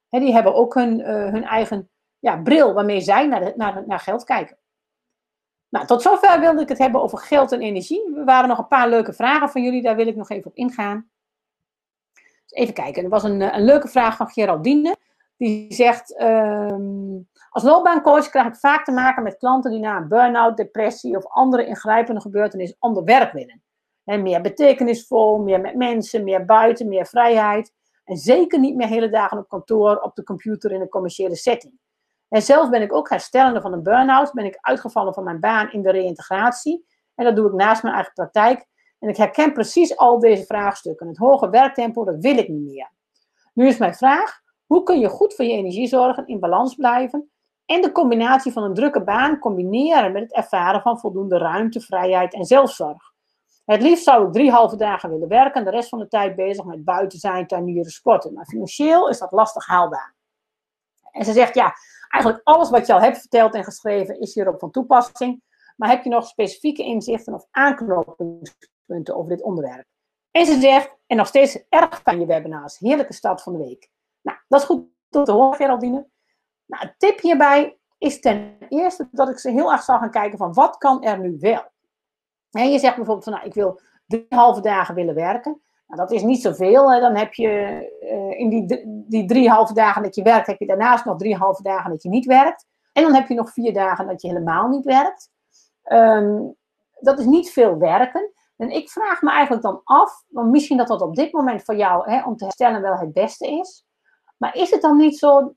He, 0.09 0.19
die 0.19 0.33
hebben 0.33 0.55
ook 0.55 0.73
hun, 0.73 0.99
uh, 0.99 1.05
hun 1.07 1.43
eigen 1.43 1.89
ja, 2.19 2.37
bril 2.41 2.73
waarmee 2.73 3.01
zij 3.01 3.27
naar, 3.27 3.53
naar, 3.55 3.83
naar 3.87 3.99
geld 3.99 4.23
kijken. 4.23 4.57
Nou, 5.69 5.85
tot 5.85 6.01
zover 6.01 6.39
wilde 6.39 6.61
ik 6.61 6.69
het 6.69 6.77
hebben 6.77 7.01
over 7.01 7.17
geld 7.17 7.51
en 7.51 7.61
energie. 7.61 8.15
Er 8.15 8.25
waren 8.25 8.49
nog 8.49 8.57
een 8.57 8.67
paar 8.67 8.89
leuke 8.89 9.13
vragen 9.13 9.49
van 9.49 9.63
jullie, 9.63 9.81
daar 9.81 9.95
wil 9.95 10.07
ik 10.07 10.15
nog 10.15 10.29
even 10.29 10.49
op 10.49 10.55
ingaan. 10.55 11.09
Dus 12.13 12.51
even 12.51 12.73
kijken, 12.73 13.03
er 13.03 13.09
was 13.09 13.23
een, 13.23 13.55
een 13.55 13.63
leuke 13.63 13.87
vraag 13.87 14.17
van 14.17 14.29
Geraldine. 14.29 14.95
Die 15.37 15.73
zegt, 15.73 16.21
um, 16.21 17.27
als 17.49 17.63
loopbaancoach 17.63 18.29
krijg 18.29 18.47
ik 18.47 18.55
vaak 18.55 18.85
te 18.85 18.91
maken 18.91 19.23
met 19.23 19.37
klanten 19.37 19.71
die 19.71 19.79
na 19.79 19.97
een 19.97 20.07
burn-out, 20.07 20.57
depressie 20.57 21.17
of 21.17 21.25
andere 21.25 21.65
ingrijpende 21.65 22.21
gebeurtenis 22.21 22.75
ander 22.79 23.03
werk 23.03 23.31
willen. 23.31 23.63
En 24.03 24.21
meer 24.21 24.41
betekenisvol, 24.41 25.37
meer 25.37 25.61
met 25.61 25.75
mensen, 25.75 26.23
meer 26.23 26.45
buiten, 26.45 26.87
meer 26.87 27.05
vrijheid. 27.05 27.73
En 28.03 28.17
zeker 28.17 28.59
niet 28.59 28.75
meer 28.75 28.87
hele 28.87 29.09
dagen 29.09 29.37
op 29.37 29.47
kantoor, 29.47 29.97
op 29.97 30.15
de 30.15 30.23
computer 30.23 30.71
in 30.71 30.81
een 30.81 30.89
commerciële 30.89 31.35
setting. 31.35 31.73
En 32.29 32.41
zelf 32.41 32.69
ben 32.69 32.81
ik 32.81 32.93
ook 32.93 33.09
herstellende 33.09 33.61
van 33.61 33.73
een 33.73 33.83
burn-out. 33.83 34.33
Ben 34.33 34.45
ik 34.45 34.57
uitgevallen 34.61 35.13
van 35.13 35.23
mijn 35.23 35.39
baan 35.39 35.71
in 35.71 35.81
de 35.81 35.91
reïntegratie. 35.91 36.85
En 37.15 37.25
dat 37.25 37.35
doe 37.35 37.47
ik 37.47 37.53
naast 37.53 37.83
mijn 37.83 37.95
eigen 37.95 38.13
praktijk. 38.13 38.65
En 38.99 39.09
ik 39.09 39.17
herken 39.17 39.53
precies 39.53 39.97
al 39.97 40.19
deze 40.19 40.45
vraagstukken. 40.45 41.07
Het 41.07 41.17
hoge 41.17 41.49
werktempo, 41.49 42.05
dat 42.05 42.17
wil 42.19 42.37
ik 42.37 42.47
niet 42.47 42.65
meer. 42.65 42.91
Nu 43.53 43.67
is 43.67 43.77
mijn 43.77 43.95
vraag, 43.95 44.41
hoe 44.65 44.83
kun 44.83 44.99
je 44.99 45.09
goed 45.09 45.33
voor 45.33 45.45
je 45.45 45.51
energie 45.51 45.87
zorgen, 45.87 46.27
in 46.27 46.39
balans 46.39 46.75
blijven 46.75 47.31
en 47.67 47.81
de 47.81 47.91
combinatie 47.91 48.51
van 48.51 48.63
een 48.63 48.73
drukke 48.73 49.03
baan 49.03 49.39
combineren 49.39 50.11
met 50.11 50.21
het 50.21 50.33
ervaren 50.33 50.81
van 50.81 50.99
voldoende 50.99 51.37
ruimte, 51.37 51.79
vrijheid 51.79 52.33
en 52.33 52.45
zelfzorg? 52.45 53.13
Het 53.65 53.81
liefst 53.81 54.03
zou 54.03 54.27
ik 54.27 54.33
drie 54.33 54.51
halve 54.51 54.75
dagen 54.75 55.09
willen 55.09 55.27
werken 55.27 55.53
en 55.53 55.63
de 55.63 55.71
rest 55.71 55.89
van 55.89 55.99
de 55.99 56.07
tijd 56.07 56.35
bezig 56.35 56.65
met 56.65 56.83
buiten 56.83 57.19
zijn, 57.19 57.47
tuinieren, 57.47 57.91
sporten. 57.91 58.33
Maar 58.33 58.45
financieel 58.45 59.09
is 59.09 59.19
dat 59.19 59.31
lastig 59.31 59.65
haalbaar. 59.65 60.15
En 61.11 61.25
ze 61.25 61.33
zegt, 61.33 61.55
ja, 61.55 61.73
eigenlijk 62.09 62.47
alles 62.47 62.69
wat 62.69 62.87
je 62.87 62.93
al 62.93 63.01
hebt 63.01 63.19
verteld 63.19 63.53
en 63.53 63.63
geschreven 63.63 64.19
is 64.19 64.33
hierop 64.33 64.59
van 64.59 64.71
toepassing. 64.71 65.41
Maar 65.75 65.89
heb 65.89 66.03
je 66.03 66.09
nog 66.09 66.27
specifieke 66.27 66.83
inzichten 66.83 67.33
of 67.33 67.47
aanknopingspunten 67.51 69.15
over 69.15 69.29
dit 69.29 69.43
onderwerp? 69.43 69.85
En 70.31 70.45
ze 70.45 70.59
zegt, 70.59 70.95
en 71.07 71.17
nog 71.17 71.27
steeds 71.27 71.63
erg 71.69 72.01
van 72.03 72.19
je 72.19 72.25
webinars, 72.25 72.79
heerlijke 72.79 73.13
start 73.13 73.41
van 73.41 73.53
de 73.53 73.59
week. 73.59 73.89
Nou, 74.21 74.37
dat 74.47 74.59
is 74.59 74.65
goed 74.65 74.85
om 75.11 75.23
te 75.23 75.31
horen, 75.31 75.55
Geraldine. 75.55 76.07
Nou, 76.67 76.83
een 76.83 76.93
tip 76.97 77.19
hierbij 77.19 77.77
is 77.97 78.19
ten 78.19 78.57
eerste 78.69 79.07
dat 79.11 79.29
ik 79.29 79.39
ze 79.39 79.51
heel 79.51 79.71
erg 79.71 79.83
zal 79.83 79.97
gaan 79.97 80.11
kijken 80.11 80.37
van 80.37 80.53
wat 80.53 80.77
kan 80.77 81.03
er 81.03 81.19
nu 81.19 81.37
wel. 81.39 81.63
En 82.51 82.71
je 82.71 82.79
zegt 82.79 82.95
bijvoorbeeld 82.95 83.23
van, 83.23 83.33
nou, 83.33 83.45
ik 83.45 83.53
wil 83.53 83.79
drie 84.05 84.25
halve 84.29 84.61
dagen 84.61 84.95
willen 84.95 85.15
werken. 85.15 85.61
Nou, 85.87 86.01
dat 86.01 86.11
is 86.11 86.21
niet 86.21 86.41
zoveel. 86.41 86.93
Hè. 86.93 86.99
Dan 86.99 87.15
heb 87.15 87.33
je 87.33 87.49
uh, 88.01 88.39
in 88.39 88.49
die, 88.49 88.83
die 89.07 89.25
drie 89.25 89.49
halve 89.49 89.73
dagen 89.73 90.03
dat 90.03 90.15
je 90.15 90.21
werkt, 90.21 90.47
heb 90.47 90.59
je 90.59 90.65
daarnaast 90.65 91.05
nog 91.05 91.17
drie 91.17 91.35
halve 91.35 91.63
dagen 91.63 91.89
dat 91.89 92.03
je 92.03 92.09
niet 92.09 92.25
werkt. 92.25 92.65
En 92.93 93.03
dan 93.03 93.13
heb 93.13 93.27
je 93.27 93.33
nog 93.33 93.53
vier 93.53 93.73
dagen 93.73 94.07
dat 94.07 94.21
je 94.21 94.27
helemaal 94.27 94.67
niet 94.67 94.85
werkt. 94.85 95.29
Um, 95.91 96.55
dat 96.99 97.19
is 97.19 97.25
niet 97.25 97.51
veel 97.51 97.77
werken. 97.77 98.31
En 98.57 98.69
ik 98.69 98.89
vraag 98.89 99.21
me 99.21 99.31
eigenlijk 99.31 99.63
dan 99.63 99.81
af, 99.83 100.23
want 100.27 100.51
misschien 100.51 100.77
dat 100.77 100.87
dat 100.87 101.01
op 101.01 101.15
dit 101.15 101.31
moment 101.31 101.63
voor 101.63 101.75
jou 101.75 102.11
hè, 102.11 102.23
om 102.23 102.37
te 102.37 102.43
herstellen 102.43 102.81
wel 102.81 102.97
het 102.97 103.13
beste 103.13 103.47
is. 103.47 103.85
Maar 104.37 104.55
is 104.55 104.71
het 104.71 104.81
dan 104.81 104.97
niet 104.97 105.17
zo. 105.17 105.55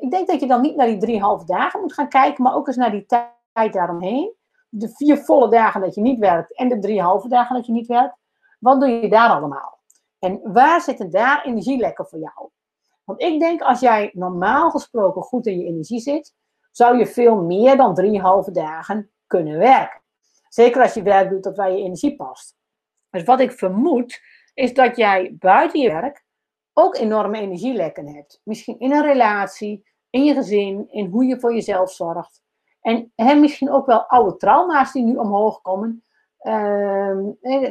Ik 0.00 0.10
denk 0.10 0.28
dat 0.28 0.40
je 0.40 0.46
dan 0.46 0.60
niet 0.60 0.76
naar 0.76 0.86
die 0.86 0.98
drie 0.98 1.20
halve 1.20 1.44
dagen 1.44 1.80
moet 1.80 1.92
gaan 1.92 2.08
kijken, 2.08 2.42
maar 2.42 2.54
ook 2.54 2.66
eens 2.66 2.76
naar 2.76 2.90
die 2.90 3.06
tijd 3.52 3.72
daaromheen. 3.72 4.34
De 4.68 4.88
vier 4.88 5.18
volle 5.18 5.48
dagen 5.48 5.80
dat 5.80 5.94
je 5.94 6.00
niet 6.00 6.18
werkt 6.18 6.56
en 6.56 6.68
de 6.68 6.78
drie 6.78 7.02
halve 7.02 7.28
dagen 7.28 7.56
dat 7.56 7.66
je 7.66 7.72
niet 7.72 7.86
werkt. 7.86 8.16
Wat 8.58 8.80
doe 8.80 8.88
je 8.88 9.08
daar 9.08 9.28
allemaal? 9.30 9.80
En 10.18 10.40
waar 10.42 10.80
zitten 10.80 11.10
daar 11.10 11.44
energielekken 11.44 12.06
voor 12.06 12.18
jou? 12.18 12.50
Want 13.04 13.20
ik 13.22 13.40
denk 13.40 13.62
als 13.62 13.80
jij 13.80 14.10
normaal 14.14 14.70
gesproken 14.70 15.22
goed 15.22 15.46
in 15.46 15.58
je 15.58 15.66
energie 15.66 16.00
zit, 16.00 16.34
zou 16.70 16.98
je 16.98 17.06
veel 17.06 17.36
meer 17.36 17.76
dan 17.76 17.94
drie 17.94 18.20
halve 18.20 18.50
dagen 18.50 19.10
kunnen 19.26 19.58
werken. 19.58 20.02
Zeker 20.48 20.82
als 20.82 20.94
je 20.94 21.02
werk 21.02 21.30
doet 21.30 21.42
dat 21.42 21.54
bij 21.54 21.72
je 21.72 21.82
energie 21.82 22.16
past. 22.16 22.56
Dus 23.10 23.22
wat 23.22 23.40
ik 23.40 23.52
vermoed, 23.52 24.20
is 24.54 24.74
dat 24.74 24.96
jij 24.96 25.36
buiten 25.38 25.80
je 25.80 25.90
werk 25.90 26.24
ook 26.72 26.96
enorme 26.96 27.38
energielekken 27.38 28.06
hebt. 28.06 28.40
Misschien 28.44 28.78
in 28.78 28.92
een 28.92 29.02
relatie, 29.02 29.84
in 30.10 30.24
je 30.24 30.34
gezin, 30.34 30.86
in 30.90 31.06
hoe 31.06 31.24
je 31.24 31.40
voor 31.40 31.54
jezelf 31.54 31.90
zorgt. 31.90 32.42
En 32.80 33.12
hè, 33.14 33.34
misschien 33.34 33.70
ook 33.70 33.86
wel 33.86 34.06
oude 34.06 34.36
trauma's 34.36 34.92
die 34.92 35.04
nu 35.04 35.16
omhoog 35.16 35.60
komen. 35.60 36.04
Ehm, 36.38 37.22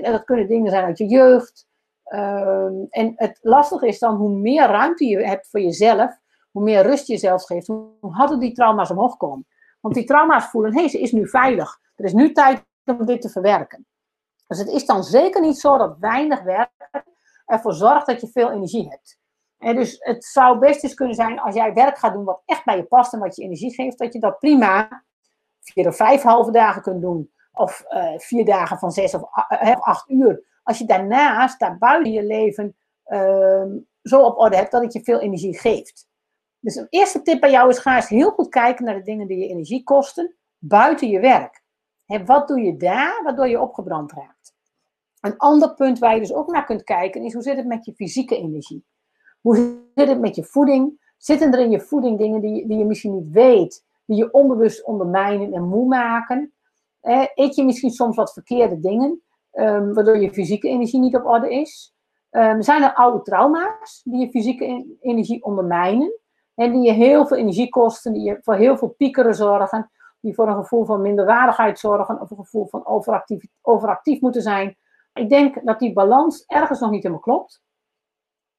dat 0.02 0.24
kunnen 0.24 0.48
dingen 0.48 0.72
zijn 0.72 0.84
uit 0.84 0.98
je 0.98 1.08
jeugd. 1.08 1.68
Ehm, 2.04 2.74
en 2.90 3.14
het 3.16 3.40
lastige 3.42 3.88
is 3.88 4.00
dan, 4.00 4.16
hoe 4.16 4.30
meer 4.30 4.68
ruimte 4.68 5.06
je 5.06 5.26
hebt 5.26 5.50
voor 5.50 5.60
jezelf, 5.60 6.18
hoe 6.52 6.64
meer 6.64 6.82
rust 6.82 7.08
je 7.08 7.14
jezelf 7.14 7.44
geeft, 7.44 7.68
hoe 7.68 7.90
harder 8.02 8.40
die 8.40 8.52
trauma's 8.52 8.92
omhoog 8.92 9.18
komen. 9.18 9.48
Want 9.80 9.96
die 9.96 10.06
trauma's 10.06 10.46
voelen, 10.46 10.74
hé, 10.74 10.80
hey, 10.80 10.90
ze 10.90 11.00
is 11.00 11.12
nu 11.12 11.30
veilig. 11.30 11.80
Er 11.96 12.06
is 12.06 12.14
nu 12.14 12.32
tijd 12.32 12.66
om 12.86 13.06
dit 13.06 13.22
te 13.22 13.30
verwerken. 13.30 13.86
Dus 14.48 14.60
het 14.60 14.68
is 14.68 14.86
dan 14.86 15.04
zeker 15.04 15.42
niet 15.42 15.60
zo 15.60 15.78
dat 15.78 15.98
weinig 16.00 16.44
werk 16.44 16.90
ervoor 17.46 17.74
zorgt 17.74 18.06
dat 18.06 18.22
je 18.22 18.28
veel 18.28 18.52
energie 18.52 18.90
hebt. 18.90 19.20
En 19.58 19.76
dus 19.76 19.96
het 20.00 20.24
zou 20.24 20.60
best 20.60 20.84
eens 20.84 20.94
kunnen 20.94 21.16
zijn 21.16 21.40
als 21.40 21.56
jij 21.56 21.74
werk 21.74 21.98
gaat 21.98 22.14
doen 22.14 22.24
wat 22.24 22.42
echt 22.46 22.66
bij 22.66 22.76
je 22.76 22.84
past 22.84 23.14
en 23.14 23.20
wat 23.20 23.36
je 23.36 23.44
energie 23.44 23.74
geeft, 23.74 23.98
dat 23.98 24.14
je 24.14 24.20
dat 24.20 24.40
prima 24.40 25.04
vier 25.60 25.88
of 25.88 25.96
vijf 25.96 26.22
halve 26.22 26.52
dagen 26.52 26.82
kunt 26.82 27.02
doen. 27.02 27.32
Of 27.54 27.84
uh, 27.90 28.18
vier 28.18 28.46
dagen 28.46 28.78
van 28.78 28.92
zes 28.92 29.14
of 29.14 29.22
uh, 29.22 29.76
acht 29.80 30.10
uur. 30.10 30.44
Als 30.64 30.78
je 30.78 30.86
daarnaast, 30.86 31.60
daar 31.60 31.78
buiten 31.78 32.12
je 32.12 32.24
leven, 32.24 32.76
uh, 33.08 33.66
zo 34.02 34.22
op 34.22 34.38
orde 34.38 34.56
hebt 34.56 34.72
dat 34.72 34.84
het 34.84 34.94
je 34.94 35.04
veel 35.04 35.20
energie 35.20 35.60
geeft. 35.60 36.08
Dus 36.60 36.76
een 36.76 36.88
eerste 36.90 37.22
tip 37.22 37.40
bij 37.40 37.52
jou 37.52 37.70
is: 37.70 37.78
ga 37.78 37.96
eens 37.96 38.10
heel 38.10 38.32
goed 38.32 38.50
kijken 38.50 38.86
naar 38.86 38.96
de 38.96 39.02
dingen 39.02 39.28
die 39.28 39.38
je 39.38 39.48
energie 39.48 39.84
kosten 39.84 40.36
buiten 40.58 41.10
je 41.10 41.20
werk. 41.20 41.64
Wat 42.26 42.48
doe 42.48 42.60
je 42.60 42.78
daar 42.78 43.24
waardoor 43.24 43.48
je 43.48 43.62
opgebrand 43.62 44.12
raakt? 44.12 44.54
Een 45.22 45.38
ander 45.38 45.74
punt 45.74 46.00
waar 46.00 46.14
je 46.14 46.20
dus 46.20 46.34
ook 46.34 46.52
naar 46.52 46.66
kunt 46.66 46.84
kijken 46.84 47.24
is: 47.24 47.34
hoe 47.34 47.42
zit 47.42 47.58
het 47.58 47.66
met 47.66 47.86
je 47.86 47.94
fysieke 47.94 48.38
energie? 48.38 48.86
Hoe 49.42 49.56
zit 49.96 50.08
het 50.08 50.20
met 50.20 50.36
je 50.36 50.44
voeding? 50.44 51.14
Zitten 51.18 51.54
er 51.54 51.60
in 51.60 51.72
je 51.72 51.82
voeding 51.82 52.18
dingen 52.18 52.42
die, 52.42 52.68
die 52.68 52.78
je 52.78 52.86
misschien 52.86 53.16
niet 53.16 53.30
weet, 53.30 53.86
die 54.06 54.18
je 54.18 54.32
onbewust 54.32 54.86
ondermijnen 54.86 55.54
en 55.54 55.68
moe 55.68 55.88
maken? 55.88 56.54
Eet 57.36 57.56
je 57.56 57.64
misschien 57.64 57.92
soms 57.92 58.16
wat 58.16 58.34
verkeerde 58.34 58.80
dingen, 58.80 59.22
um, 59.54 59.94
waardoor 59.94 60.18
je 60.18 60.34
fysieke 60.34 60.68
energie 60.68 61.00
niet 61.00 61.16
op 61.16 61.26
orde 61.26 61.54
is? 61.54 61.94
Um, 62.32 62.62
zijn 62.62 62.84
er 62.84 62.94
oude 62.94 63.22
trauma's 63.22 64.02
die 64.04 64.20
je 64.20 64.30
fysieke 64.30 64.98
energie 65.00 65.44
ondermijnen? 65.44 66.20
En 66.56 66.72
die 66.72 66.82
je 66.82 66.92
heel 66.92 67.26
veel 67.26 67.38
energie 67.38 67.70
kosten, 67.70 68.14
die 68.14 68.24
je 68.24 68.38
voor 68.42 68.56
heel 68.56 68.78
veel 68.78 68.90
piekeren 68.98 69.36
zorgen, 69.36 69.92
die 70.20 70.34
voor 70.34 70.48
een 70.48 70.56
gevoel 70.56 70.86
van 70.86 71.02
minderwaardigheid 71.02 71.80
zorgen 71.80 72.22
of 72.22 72.32
een 72.32 72.38
gevoel 72.38 72.68
van 72.68 72.86
overactief, 72.86 73.44
overactief 73.62 74.22
moeten 74.22 74.42
zijn. 74.42 74.78
Ik 75.14 75.30
denk 75.30 75.66
dat 75.66 75.80
die 75.80 75.94
balans 75.94 76.46
ergens 76.46 76.80
nog 76.80 76.90
niet 76.90 77.04
helemaal 77.04 77.24
klopt. 77.24 77.62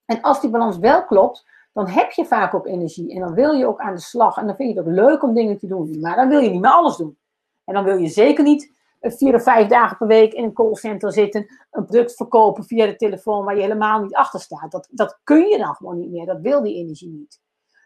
En 0.04 0.20
als 0.20 0.40
die 0.40 0.50
balans 0.50 0.78
wel 0.78 1.04
klopt, 1.04 1.46
dan 1.72 1.88
heb 1.88 2.10
je 2.10 2.24
vaak 2.24 2.54
ook 2.54 2.66
energie 2.66 3.14
en 3.14 3.20
dan 3.20 3.34
wil 3.34 3.52
je 3.52 3.66
ook 3.66 3.80
aan 3.80 3.94
de 3.94 4.00
slag 4.00 4.36
en 4.36 4.46
dan 4.46 4.56
vind 4.56 4.72
je 4.72 4.78
het 4.78 4.86
ook 4.86 4.94
leuk 4.94 5.22
om 5.22 5.34
dingen 5.34 5.58
te 5.58 5.66
doen, 5.66 6.00
maar 6.00 6.16
dan 6.16 6.28
wil 6.28 6.38
je 6.38 6.50
niet 6.50 6.60
meer 6.60 6.70
alles 6.70 6.96
doen. 6.96 7.18
En 7.64 7.74
dan 7.74 7.84
wil 7.84 7.96
je 7.96 8.08
zeker 8.08 8.44
niet 8.44 8.72
vier 9.00 9.34
of 9.34 9.42
vijf 9.42 9.68
dagen 9.68 9.96
per 9.96 10.06
week 10.06 10.32
in 10.32 10.44
een 10.44 10.52
callcenter 10.52 11.12
zitten, 11.12 11.46
een 11.70 11.84
product 11.84 12.14
verkopen 12.14 12.64
via 12.64 12.86
de 12.86 12.96
telefoon 12.96 13.44
waar 13.44 13.54
je 13.54 13.62
helemaal 13.62 14.02
niet 14.02 14.14
achter 14.14 14.40
staat. 14.40 14.70
Dat, 14.70 14.88
dat 14.90 15.20
kun 15.24 15.46
je 15.46 15.58
dan 15.58 15.74
gewoon 15.74 15.98
niet 15.98 16.10
meer. 16.10 16.26
Dat 16.26 16.40
wil 16.40 16.62
die 16.62 16.74
energie 16.74 17.10
niet. 17.10 17.40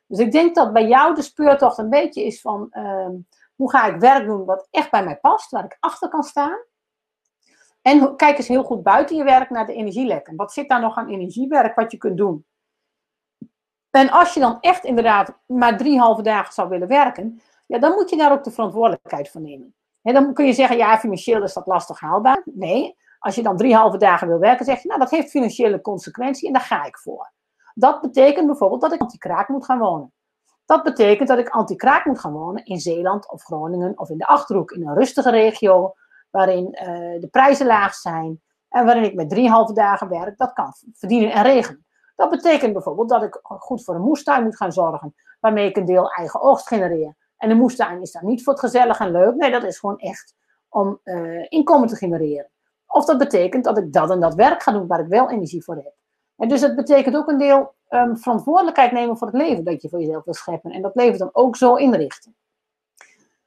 Dus 0.06 0.18
ik 0.18 0.32
denk 0.32 0.54
dat 0.54 0.72
bij 0.72 0.86
jou 0.86 1.14
de 1.14 1.22
speurtocht 1.22 1.78
een 1.78 1.90
beetje 1.90 2.24
is 2.24 2.40
van 2.40 2.66
ehm, 2.70 3.12
hoe 3.54 3.70
ga 3.70 3.86
ik 3.86 4.00
werk 4.00 4.26
doen 4.26 4.44
wat 4.44 4.68
echt 4.70 4.90
bij 4.90 5.04
mij 5.04 5.16
past, 5.16 5.50
waar 5.50 5.64
ik 5.64 5.76
achter 5.80 6.08
kan 6.08 6.22
staan. 6.22 6.58
En 7.86 8.16
kijk 8.16 8.38
eens 8.38 8.48
heel 8.48 8.64
goed 8.64 8.82
buiten 8.82 9.16
je 9.16 9.24
werk 9.24 9.50
naar 9.50 9.66
de 9.66 9.72
energielekken. 9.72 10.36
Wat 10.36 10.52
zit 10.52 10.68
daar 10.68 10.80
nog 10.80 10.96
aan 10.96 11.08
energiewerk 11.08 11.74
wat 11.74 11.92
je 11.92 11.98
kunt 11.98 12.16
doen? 12.16 12.46
En 13.90 14.10
als 14.10 14.34
je 14.34 14.40
dan 14.40 14.60
echt 14.60 14.84
inderdaad 14.84 15.38
maar 15.46 15.76
drie 15.76 15.98
halve 15.98 16.22
dagen 16.22 16.52
zou 16.52 16.68
willen 16.68 16.88
werken, 16.88 17.40
ja, 17.66 17.78
dan 17.78 17.92
moet 17.92 18.10
je 18.10 18.16
daar 18.16 18.32
ook 18.32 18.44
de 18.44 18.50
verantwoordelijkheid 18.50 19.30
voor 19.30 19.40
nemen. 19.40 19.74
En 20.02 20.14
dan 20.14 20.34
kun 20.34 20.46
je 20.46 20.52
zeggen, 20.52 20.76
ja, 20.76 20.98
financieel 20.98 21.42
is 21.42 21.52
dat 21.52 21.66
lastig 21.66 22.00
haalbaar. 22.00 22.42
Nee, 22.44 22.96
als 23.18 23.34
je 23.34 23.42
dan 23.42 23.56
drie 23.56 23.74
halve 23.74 23.96
dagen 23.96 24.28
wil 24.28 24.38
werken, 24.38 24.64
zeg 24.64 24.82
je, 24.82 24.88
nou, 24.88 25.00
dat 25.00 25.10
heeft 25.10 25.30
financiële 25.30 25.80
consequentie 25.80 26.46
en 26.46 26.52
daar 26.52 26.62
ga 26.62 26.84
ik 26.84 26.98
voor. 26.98 27.32
Dat 27.74 28.00
betekent 28.00 28.46
bijvoorbeeld 28.46 28.80
dat 28.80 28.92
ik 28.92 29.00
anti-kraak 29.00 29.48
moet 29.48 29.64
gaan 29.64 29.78
wonen. 29.78 30.12
Dat 30.64 30.82
betekent 30.82 31.28
dat 31.28 31.38
ik 31.38 31.48
anti-kraak 31.48 32.04
moet 32.04 32.20
gaan 32.20 32.32
wonen 32.32 32.64
in 32.64 32.80
Zeeland 32.80 33.30
of 33.30 33.42
Groningen 33.42 33.98
of 33.98 34.10
in 34.10 34.18
de 34.18 34.26
Achterhoek, 34.26 34.70
in 34.70 34.86
een 34.86 34.94
rustige 34.94 35.30
regio, 35.30 35.94
waarin 36.30 36.68
uh, 36.72 37.20
de 37.20 37.28
prijzen 37.30 37.66
laag 37.66 37.94
zijn 37.94 38.42
en 38.68 38.84
waarin 38.84 39.04
ik 39.04 39.14
met 39.14 39.30
drie 39.30 39.50
halve 39.50 39.72
dagen 39.72 40.08
werk, 40.08 40.38
dat 40.38 40.52
kan 40.52 40.74
verdienen 40.92 41.32
en 41.32 41.42
regelen. 41.42 41.86
Dat 42.16 42.30
betekent 42.30 42.72
bijvoorbeeld 42.72 43.08
dat 43.08 43.22
ik 43.22 43.38
goed 43.42 43.84
voor 43.84 43.94
een 43.94 44.00
moestuin 44.00 44.42
moet 44.42 44.56
gaan 44.56 44.72
zorgen, 44.72 45.14
waarmee 45.40 45.68
ik 45.68 45.76
een 45.76 45.84
deel 45.84 46.10
eigen 46.10 46.40
oogst 46.40 46.66
genereer. 46.66 47.16
En 47.36 47.48
de 47.48 47.54
moestuin 47.54 48.00
is 48.00 48.12
dan 48.12 48.26
niet 48.26 48.42
voor 48.42 48.52
het 48.52 48.62
gezellig 48.62 48.98
en 48.98 49.10
leuk, 49.10 49.34
nee, 49.34 49.50
dat 49.50 49.64
is 49.64 49.78
gewoon 49.78 49.98
echt 49.98 50.34
om 50.68 51.00
uh, 51.04 51.46
inkomen 51.48 51.88
te 51.88 51.96
genereren. 51.96 52.50
Of 52.86 53.04
dat 53.04 53.18
betekent 53.18 53.64
dat 53.64 53.78
ik 53.78 53.92
dat 53.92 54.10
en 54.10 54.20
dat 54.20 54.34
werk 54.34 54.62
ga 54.62 54.72
doen 54.72 54.86
waar 54.86 55.00
ik 55.00 55.08
wel 55.08 55.30
energie 55.30 55.64
voor 55.64 55.74
heb. 55.74 55.94
En 56.36 56.48
dus 56.48 56.60
het 56.60 56.76
betekent 56.76 57.16
ook 57.16 57.28
een 57.28 57.38
deel 57.38 57.74
um, 57.88 58.18
verantwoordelijkheid 58.18 58.92
nemen 58.92 59.16
voor 59.16 59.26
het 59.26 59.36
leven 59.36 59.64
dat 59.64 59.82
je 59.82 59.88
voor 59.88 60.00
jezelf 60.00 60.24
wil 60.24 60.34
scheppen. 60.34 60.70
En 60.70 60.82
dat 60.82 60.94
leven 60.94 61.18
dan 61.18 61.30
ook 61.32 61.56
zo 61.56 61.74
inrichten. 61.74 62.36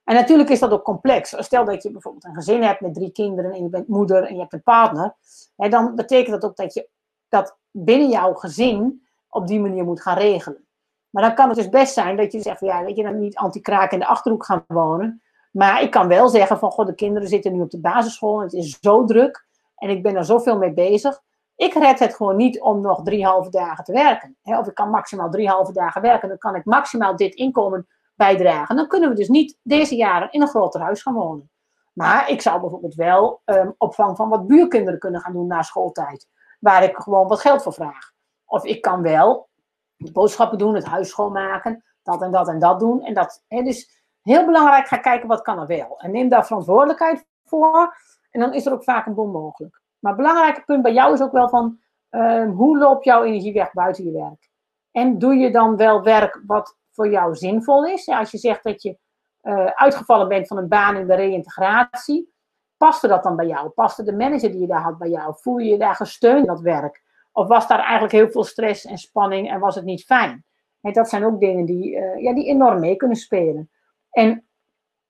En 0.09 0.15
natuurlijk 0.15 0.49
is 0.49 0.59
dat 0.59 0.71
ook 0.71 0.83
complex. 0.83 1.33
Stel 1.37 1.65
dat 1.65 1.83
je 1.83 1.91
bijvoorbeeld 1.91 2.25
een 2.25 2.33
gezin 2.33 2.63
hebt 2.63 2.81
met 2.81 2.93
drie 2.93 3.11
kinderen 3.11 3.51
en 3.51 3.63
je 3.63 3.69
bent 3.69 3.87
moeder 3.87 4.23
en 4.23 4.33
je 4.33 4.39
hebt 4.39 4.53
een 4.53 4.63
partner. 4.63 5.15
Hè, 5.55 5.69
dan 5.69 5.95
betekent 5.95 6.41
dat 6.41 6.49
ook 6.49 6.55
dat 6.55 6.73
je 6.73 6.89
dat 7.27 7.57
binnen 7.71 8.09
jouw 8.09 8.33
gezin 8.33 9.07
op 9.29 9.47
die 9.47 9.59
manier 9.59 9.83
moet 9.83 10.01
gaan 10.01 10.17
regelen. 10.17 10.67
Maar 11.09 11.23
dan 11.23 11.35
kan 11.35 11.47
het 11.47 11.57
dus 11.57 11.69
best 11.69 11.93
zijn 11.93 12.17
dat 12.17 12.31
je 12.31 12.41
zegt, 12.41 12.59
ja, 12.59 12.83
weet 12.83 12.95
je, 12.95 13.03
dan 13.03 13.19
niet 13.19 13.35
anti-kraak 13.35 13.91
in 13.91 13.99
de 13.99 14.05
Achterhoek 14.05 14.45
gaan 14.45 14.63
wonen. 14.67 15.21
Maar 15.51 15.81
ik 15.81 15.91
kan 15.91 16.07
wel 16.07 16.29
zeggen 16.29 16.59
van, 16.59 16.71
god, 16.71 16.87
de 16.87 16.95
kinderen 16.95 17.27
zitten 17.27 17.53
nu 17.53 17.61
op 17.61 17.71
de 17.71 17.79
basisschool 17.79 18.37
en 18.37 18.43
het 18.43 18.53
is 18.53 18.77
zo 18.81 19.05
druk. 19.05 19.45
En 19.75 19.89
ik 19.89 20.03
ben 20.03 20.15
er 20.15 20.25
zoveel 20.25 20.57
mee 20.57 20.73
bezig. 20.73 21.21
Ik 21.55 21.73
red 21.73 21.99
het 21.99 22.15
gewoon 22.15 22.35
niet 22.35 22.61
om 22.61 22.81
nog 22.81 23.03
drie 23.03 23.25
halve 23.25 23.49
dagen 23.49 23.83
te 23.83 23.91
werken. 23.91 24.37
Of 24.43 24.67
ik 24.67 24.75
kan 24.75 24.89
maximaal 24.89 25.29
drie 25.29 25.49
halve 25.49 25.73
dagen 25.73 26.01
werken. 26.01 26.29
Dan 26.29 26.37
kan 26.37 26.55
ik 26.55 26.65
maximaal 26.65 27.15
dit 27.15 27.35
inkomen 27.35 27.87
bijdragen. 28.19 28.75
Dan 28.75 28.87
kunnen 28.87 29.09
we 29.09 29.15
dus 29.15 29.27
niet 29.27 29.57
deze 29.63 29.95
jaren 29.95 30.31
in 30.31 30.41
een 30.41 30.47
groter 30.47 30.81
huis 30.81 31.01
gaan 31.01 31.13
wonen. 31.13 31.51
Maar 31.93 32.29
ik 32.29 32.41
zou 32.41 32.61
bijvoorbeeld 32.61 32.95
wel 32.95 33.41
um, 33.45 33.75
opvang 33.77 34.15
van 34.15 34.29
wat 34.29 34.47
buurkinderen 34.47 34.99
kunnen 34.99 35.21
gaan 35.21 35.33
doen 35.33 35.47
na 35.47 35.61
schooltijd. 35.61 36.27
Waar 36.59 36.83
ik 36.83 36.95
gewoon 36.95 37.27
wat 37.27 37.39
geld 37.39 37.63
voor 37.63 37.73
vraag. 37.73 38.11
Of 38.45 38.63
ik 38.63 38.81
kan 38.81 39.01
wel 39.01 39.49
boodschappen 39.97 40.57
doen, 40.57 40.75
het 40.75 40.85
huis 40.85 41.09
schoonmaken, 41.09 41.83
dat 42.03 42.21
en 42.21 42.31
dat 42.31 42.47
en 42.47 42.59
dat 42.59 42.79
doen. 42.79 43.03
En 43.03 43.13
dat, 43.13 43.43
hè, 43.47 43.61
dus 43.61 44.03
heel 44.21 44.45
belangrijk, 44.45 44.87
ga 44.87 44.97
kijken 44.97 45.27
wat 45.27 45.41
kan 45.41 45.59
er 45.59 45.67
wel. 45.67 45.99
En 45.99 46.11
neem 46.11 46.29
daar 46.29 46.45
verantwoordelijkheid 46.45 47.25
voor. 47.43 47.97
En 48.31 48.39
dan 48.39 48.53
is 48.53 48.65
er 48.65 48.73
ook 48.73 48.83
vaak 48.83 49.05
een 49.05 49.13
bom 49.13 49.31
mogelijk. 49.31 49.81
Maar 49.99 50.13
het 50.13 50.21
belangrijke 50.21 50.63
punt 50.65 50.81
bij 50.81 50.93
jou 50.93 51.13
is 51.13 51.21
ook 51.21 51.31
wel 51.31 51.49
van, 51.49 51.79
uh, 52.11 52.49
hoe 52.55 52.77
loopt 52.77 53.03
jouw 53.03 53.23
energie 53.23 53.53
weg 53.53 53.73
buiten 53.73 54.03
je 54.03 54.11
werk? 54.11 54.49
En 54.91 55.19
doe 55.19 55.35
je 55.35 55.51
dan 55.51 55.75
wel 55.75 56.03
werk 56.03 56.41
wat 56.45 56.77
voor 56.99 57.09
jou 57.09 57.35
zinvol 57.35 57.85
is? 57.85 58.07
Als 58.07 58.31
je 58.31 58.37
zegt 58.37 58.63
dat 58.63 58.81
je 58.81 58.97
uh, 59.43 59.65
uitgevallen 59.65 60.27
bent 60.27 60.47
van 60.47 60.57
een 60.57 60.67
baan 60.67 60.95
in 60.95 61.07
de 61.07 61.15
reïntegratie, 61.15 62.33
paste 62.77 63.07
dat 63.07 63.23
dan 63.23 63.35
bij 63.35 63.47
jou? 63.47 63.69
Paste 63.69 64.03
de 64.03 64.15
manager 64.15 64.51
die 64.51 64.59
je 64.59 64.67
daar 64.67 64.81
had 64.81 64.97
bij 64.97 65.09
jou? 65.09 65.33
Voel 65.37 65.57
je 65.57 65.69
je 65.69 65.77
daar 65.77 65.95
gesteund 65.95 66.39
in 66.39 66.45
dat 66.45 66.61
werk? 66.61 67.03
Of 67.31 67.47
was 67.47 67.67
daar 67.67 67.79
eigenlijk 67.79 68.11
heel 68.11 68.29
veel 68.29 68.43
stress 68.43 68.85
en 68.85 68.97
spanning 68.97 69.49
en 69.49 69.59
was 69.59 69.75
het 69.75 69.85
niet 69.85 70.03
fijn? 70.03 70.45
En 70.81 70.93
dat 70.93 71.09
zijn 71.09 71.25
ook 71.25 71.39
dingen 71.39 71.65
die, 71.65 71.95
uh, 71.95 72.21
ja, 72.21 72.33
die 72.33 72.47
enorm 72.47 72.79
mee 72.79 72.95
kunnen 72.95 73.17
spelen. 73.17 73.69
En 74.09 74.47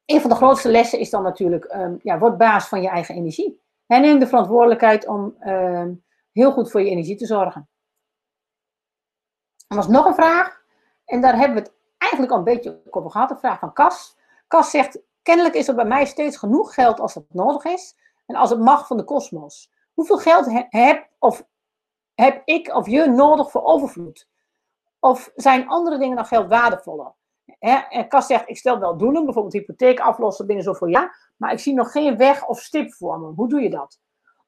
een 0.06 0.22
van 0.22 0.30
de 0.30 0.36
grootste 0.36 0.70
lessen 0.70 1.00
is 1.00 1.10
dan 1.10 1.24
natuurlijk, 1.24 1.74
um, 1.74 2.00
ja, 2.04 2.20
word 2.20 2.38
baas 2.38 2.68
van 2.68 2.82
je 2.82 2.90
eigen 2.90 3.16
energie. 3.16 3.62
En 3.88 4.02
neem 4.02 4.20
de 4.20 4.28
verantwoordelijkheid 4.28 5.08
om 5.08 5.36
um, 5.48 6.04
heel 6.32 6.52
goed 6.52 6.72
voor 6.72 6.82
je 6.82 6.90
energie 6.90 7.16
te 7.16 7.26
zorgen. 7.26 7.70
Er 9.68 9.76
was 9.76 9.88
nog 9.88 10.06
een 10.06 10.14
vraag, 10.14 10.60
en 11.06 11.22
daar 11.22 11.38
hebben 11.38 11.58
we 11.58 11.70
het 11.70 11.79
eigenlijk 12.10 12.32
al 12.32 12.38
een 12.38 12.44
beetje 12.44 12.82
over 12.90 13.12
gehad, 13.12 13.32
een 13.32 13.38
vraag 13.38 13.60
van 13.60 13.74
Cas. 13.74 14.18
Cas 14.48 14.70
zegt, 14.70 15.00
kennelijk 15.22 15.56
is 15.56 15.68
er 15.68 15.76
bij 15.76 15.86
mij 15.86 16.06
steeds 16.06 16.38
genoeg 16.38 16.74
geld 16.74 17.00
als 17.00 17.14
het 17.14 17.34
nodig 17.34 17.64
is 17.64 17.98
en 18.26 18.36
als 18.36 18.50
het 18.50 18.60
mag 18.60 18.88
van 18.88 18.98
de 18.98 19.04
kosmos. 19.04 19.72
Hoeveel 19.94 20.18
geld 20.18 20.66
heb, 20.70 21.08
of 21.20 21.44
heb 22.16 22.42
ik 22.46 22.76
of 22.76 22.88
je 22.88 23.06
nodig 23.06 23.52
voor 23.52 23.64
overvloed? 23.64 24.28
Of 25.00 25.32
zijn 25.36 25.68
andere 25.68 25.98
dingen 25.98 26.16
dan 26.16 26.26
geld 26.26 26.48
waardevoller? 26.48 27.14
en 27.60 28.08
Kas 28.08 28.26
zegt, 28.26 28.50
ik 28.50 28.58
stel 28.58 28.80
wel 28.80 28.98
doelen, 28.98 29.24
bijvoorbeeld 29.26 29.54
hypotheek 29.54 30.00
aflossen 30.00 30.46
binnen 30.46 30.64
zoveel 30.64 30.88
jaar, 30.88 31.32
maar 31.38 31.52
ik 31.52 31.60
zie 31.60 31.74
nog 31.74 31.92
geen 31.92 32.18
weg 32.18 32.48
of 32.48 32.60
stip 32.60 32.94
voor 32.94 33.20
me. 33.20 33.28
Hoe 33.28 33.50
doe 33.50 33.62
je 33.62 33.70
dat? 33.70 34.00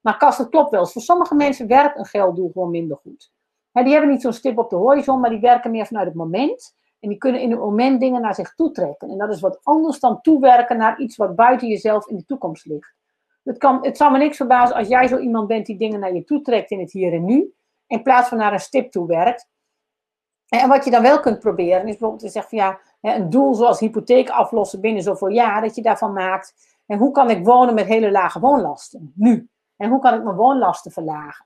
Maar 0.02 0.18
Kas, 0.18 0.38
dat 0.38 0.50
klopt 0.50 0.70
wel. 0.70 0.86
Voor 0.86 1.02
sommige 1.02 1.36
mensen 1.36 1.68
werkt 1.68 1.98
een 1.98 2.06
gelddoel 2.06 2.52
gewoon 2.52 2.70
minder 2.70 2.98
goed. 2.98 3.32
die 3.72 3.92
hebben 3.92 4.10
niet 4.10 4.22
zo'n 4.22 4.34
stip 4.34 4.58
op 4.58 4.70
de 4.70 4.76
horizon, 4.76 5.20
maar 5.20 5.30
die 5.30 5.40
werken 5.40 5.72
meer 5.72 5.86
vanuit 5.86 6.08
het 6.08 6.16
moment. 6.16 6.76
En 7.02 7.10
die 7.10 7.18
kunnen 7.18 7.42
in 7.42 7.52
het 7.52 7.60
moment 7.60 8.00
dingen 8.00 8.22
naar 8.22 8.36
zich 8.36 8.56
toe 8.56 8.72
trekken. 8.72 9.10
En 9.10 9.18
dat 9.18 9.30
is 9.30 9.40
wat 9.40 9.60
anders 9.64 10.00
dan 10.00 10.22
toewerken 10.22 10.78
naar 10.78 11.00
iets 11.00 11.16
wat 11.16 11.36
buiten 11.36 11.68
jezelf 11.68 12.08
in 12.08 12.16
de 12.16 12.26
toekomst 12.26 12.66
ligt. 12.66 12.94
Het, 13.44 13.58
kan, 13.58 13.86
het 13.86 13.98
zal 13.98 14.12
me 14.12 14.18
niks 14.18 14.38
verbazen 14.38 14.76
als 14.76 14.88
jij 14.88 15.08
zo 15.08 15.18
iemand 15.18 15.48
bent 15.48 15.66
die 15.66 15.78
dingen 15.78 16.00
naar 16.00 16.14
je 16.14 16.24
toe 16.24 16.42
trekt 16.42 16.72
in 16.72 16.80
het 16.80 16.92
hier 16.92 17.14
en 17.14 17.26
nu 17.26 17.54
in 17.88 18.02
plaats 18.02 18.30
van 18.30 18.38
naar 18.38 18.54
een 18.54 18.60
stip 18.60 18.92
toe 18.92 19.08
werkt. 19.08 19.50
En 20.48 20.70
wat 20.70 20.86
je 20.86 20.92
dan 20.92 21.02
wel 21.02 21.20
kunt 21.20 21.40
proberen, 21.40 21.80
is 21.80 21.86
bijvoorbeeld 21.86 22.22
te 22.22 22.30
zeggen 22.30 22.58
van 22.60 22.80
ja, 23.02 23.16
een 23.16 23.30
doel 23.30 23.54
zoals 23.54 23.80
hypotheek 23.80 24.30
aflossen 24.30 24.82
binnen 24.82 25.04
zoveel 25.04 25.28
jaar, 25.28 25.62
dat 25.62 25.76
je 25.76 25.82
daarvan 25.82 26.14
maakt. 26.14 26.54
En 26.86 26.98
hoe 26.98 27.12
kan 27.12 27.30
ik 27.30 27.46
wonen 27.46 27.74
met 27.74 27.86
hele 27.86 28.12
lage 28.12 28.40
woonlasten 28.40 29.14
nu? 29.16 29.50
En 29.78 29.90
hoe 29.90 30.00
kan 30.00 30.14
ik 30.14 30.24
mijn 30.24 30.36
woonlasten 30.36 30.92
verlagen? 30.92 31.46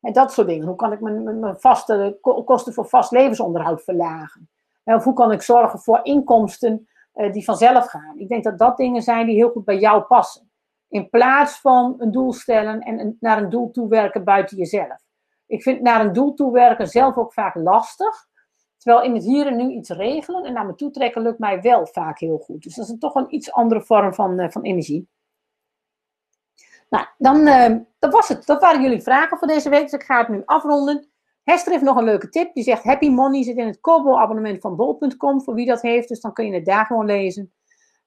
En 0.00 0.12
dat 0.12 0.32
soort 0.32 0.46
dingen. 0.46 0.66
Hoe 0.66 0.76
kan 0.76 0.92
ik 0.92 1.00
mijn, 1.00 1.40
mijn 1.40 1.60
vaste 1.60 2.18
kosten 2.44 2.72
voor 2.72 2.86
vast 2.88 3.10
levensonderhoud 3.10 3.82
verlagen? 3.82 4.50
Of 4.84 5.04
hoe 5.04 5.14
kan 5.14 5.32
ik 5.32 5.42
zorgen 5.42 5.78
voor 5.78 6.00
inkomsten 6.02 6.88
uh, 7.14 7.32
die 7.32 7.44
vanzelf 7.44 7.86
gaan? 7.86 8.18
Ik 8.18 8.28
denk 8.28 8.44
dat 8.44 8.58
dat 8.58 8.76
dingen 8.76 9.02
zijn 9.02 9.26
die 9.26 9.34
heel 9.34 9.50
goed 9.50 9.64
bij 9.64 9.78
jou 9.78 10.02
passen. 10.02 10.50
In 10.88 11.08
plaats 11.08 11.60
van 11.60 11.94
een 11.98 12.10
doel 12.10 12.32
stellen 12.32 12.80
en 12.80 13.16
naar 13.20 13.42
een 13.42 13.50
doel 13.50 13.70
toe 13.70 13.88
werken 13.88 14.24
buiten 14.24 14.56
jezelf. 14.56 15.00
Ik 15.46 15.62
vind 15.62 15.80
naar 15.80 16.00
een 16.00 16.12
doel 16.12 16.34
toe 16.34 16.52
werken 16.52 16.88
zelf 16.88 17.16
ook 17.16 17.32
vaak 17.32 17.54
lastig. 17.54 18.30
Terwijl 18.76 19.04
in 19.04 19.14
het 19.14 19.24
hier 19.24 19.46
en 19.46 19.56
nu 19.56 19.70
iets 19.70 19.90
regelen 19.90 20.44
en 20.44 20.52
naar 20.52 20.66
me 20.66 20.74
toe 20.74 20.90
trekken 20.90 21.22
lukt 21.22 21.38
mij 21.38 21.60
wel 21.60 21.86
vaak 21.86 22.18
heel 22.18 22.38
goed. 22.38 22.62
Dus 22.62 22.74
dat 22.74 22.88
is 22.88 22.98
toch 22.98 23.14
een 23.14 23.34
iets 23.34 23.52
andere 23.52 23.82
vorm 23.82 24.14
van, 24.14 24.40
uh, 24.40 24.50
van 24.50 24.62
energie. 24.62 25.08
Nou, 26.88 27.06
dan 27.18 27.44
dat 27.98 28.12
was 28.12 28.28
het. 28.28 28.46
Dat 28.46 28.60
waren 28.60 28.82
jullie 28.82 29.02
vragen 29.02 29.38
voor 29.38 29.48
deze 29.48 29.68
week. 29.68 29.82
Dus 29.82 29.92
ik 29.92 30.02
ga 30.02 30.18
het 30.18 30.28
nu 30.28 30.42
afronden. 30.44 31.11
Hester 31.44 31.72
heeft 31.72 31.84
nog 31.84 31.96
een 31.96 32.04
leuke 32.04 32.28
tip. 32.28 32.54
Die 32.54 32.64
zegt 32.64 32.82
Happy 32.82 33.08
Money 33.08 33.42
zit 33.42 33.56
in 33.56 33.66
het 33.66 33.80
Kobo-abonnement 33.80 34.60
van 34.60 34.76
bol.com. 34.76 35.42
Voor 35.42 35.54
wie 35.54 35.66
dat 35.66 35.82
heeft. 35.82 36.08
Dus 36.08 36.20
dan 36.20 36.32
kun 36.32 36.46
je 36.46 36.54
het 36.54 36.64
daar 36.64 36.86
gewoon 36.86 37.06
lezen. 37.06 37.52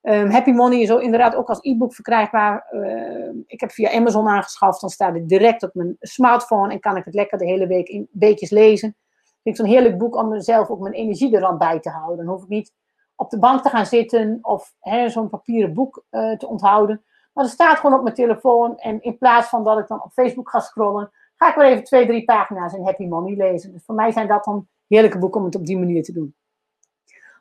Um, 0.01 0.29
Happy 0.29 0.51
Money 0.51 0.79
is 0.79 0.89
inderdaad 0.89 1.35
ook 1.35 1.49
als 1.49 1.59
e-book 1.61 1.93
verkrijgbaar. 1.93 2.67
Uh, 2.71 3.43
ik 3.47 3.59
heb 3.59 3.71
via 3.71 3.91
Amazon 3.91 4.27
aangeschaft. 4.27 4.81
Dan 4.81 4.89
staat 4.89 5.13
het 5.13 5.29
direct 5.29 5.63
op 5.63 5.73
mijn 5.73 5.95
smartphone. 5.99 6.73
En 6.73 6.79
kan 6.79 6.97
ik 6.97 7.05
het 7.05 7.13
lekker 7.13 7.37
de 7.37 7.45
hele 7.45 7.67
week 7.67 7.87
in 7.87 8.07
beetjes 8.11 8.49
lezen. 8.49 8.95
Vind 9.43 9.57
ik 9.59 9.65
zo'n 9.65 9.73
heerlijk 9.73 9.97
boek 9.97 10.15
om 10.15 10.29
mezelf 10.29 10.69
ook 10.69 10.79
mijn 10.79 10.93
energie 10.93 11.35
er 11.35 11.41
dan 11.41 11.57
bij 11.57 11.79
te 11.79 11.89
houden. 11.89 12.25
Dan 12.25 12.33
hoef 12.33 12.43
ik 12.43 12.49
niet 12.49 12.73
op 13.15 13.29
de 13.29 13.39
bank 13.39 13.61
te 13.61 13.69
gaan 13.69 13.85
zitten. 13.85 14.39
Of 14.41 14.73
zo'n 15.07 15.29
papieren 15.29 15.73
boek 15.73 16.05
uh, 16.11 16.31
te 16.35 16.47
onthouden. 16.47 17.03
Maar 17.33 17.43
het 17.43 17.53
staat 17.53 17.77
gewoon 17.77 17.97
op 17.97 18.03
mijn 18.03 18.15
telefoon. 18.15 18.77
En 18.77 19.01
in 19.01 19.17
plaats 19.17 19.47
van 19.47 19.63
dat 19.63 19.79
ik 19.79 19.87
dan 19.87 20.03
op 20.03 20.11
Facebook 20.11 20.49
ga 20.49 20.59
scrollen. 20.59 21.11
Ga 21.35 21.49
ik 21.49 21.55
wel 21.55 21.65
even 21.65 21.83
twee, 21.83 22.07
drie 22.07 22.23
pagina's 22.23 22.73
in 22.73 22.85
Happy 22.85 23.05
Money 23.05 23.35
lezen. 23.35 23.71
Dus 23.71 23.83
voor 23.85 23.95
mij 23.95 24.11
zijn 24.11 24.27
dat 24.27 24.43
dan 24.43 24.67
heerlijke 24.87 25.17
boeken 25.17 25.39
om 25.39 25.45
het 25.45 25.55
op 25.55 25.65
die 25.65 25.77
manier 25.77 26.03
te 26.03 26.11
doen. 26.11 26.35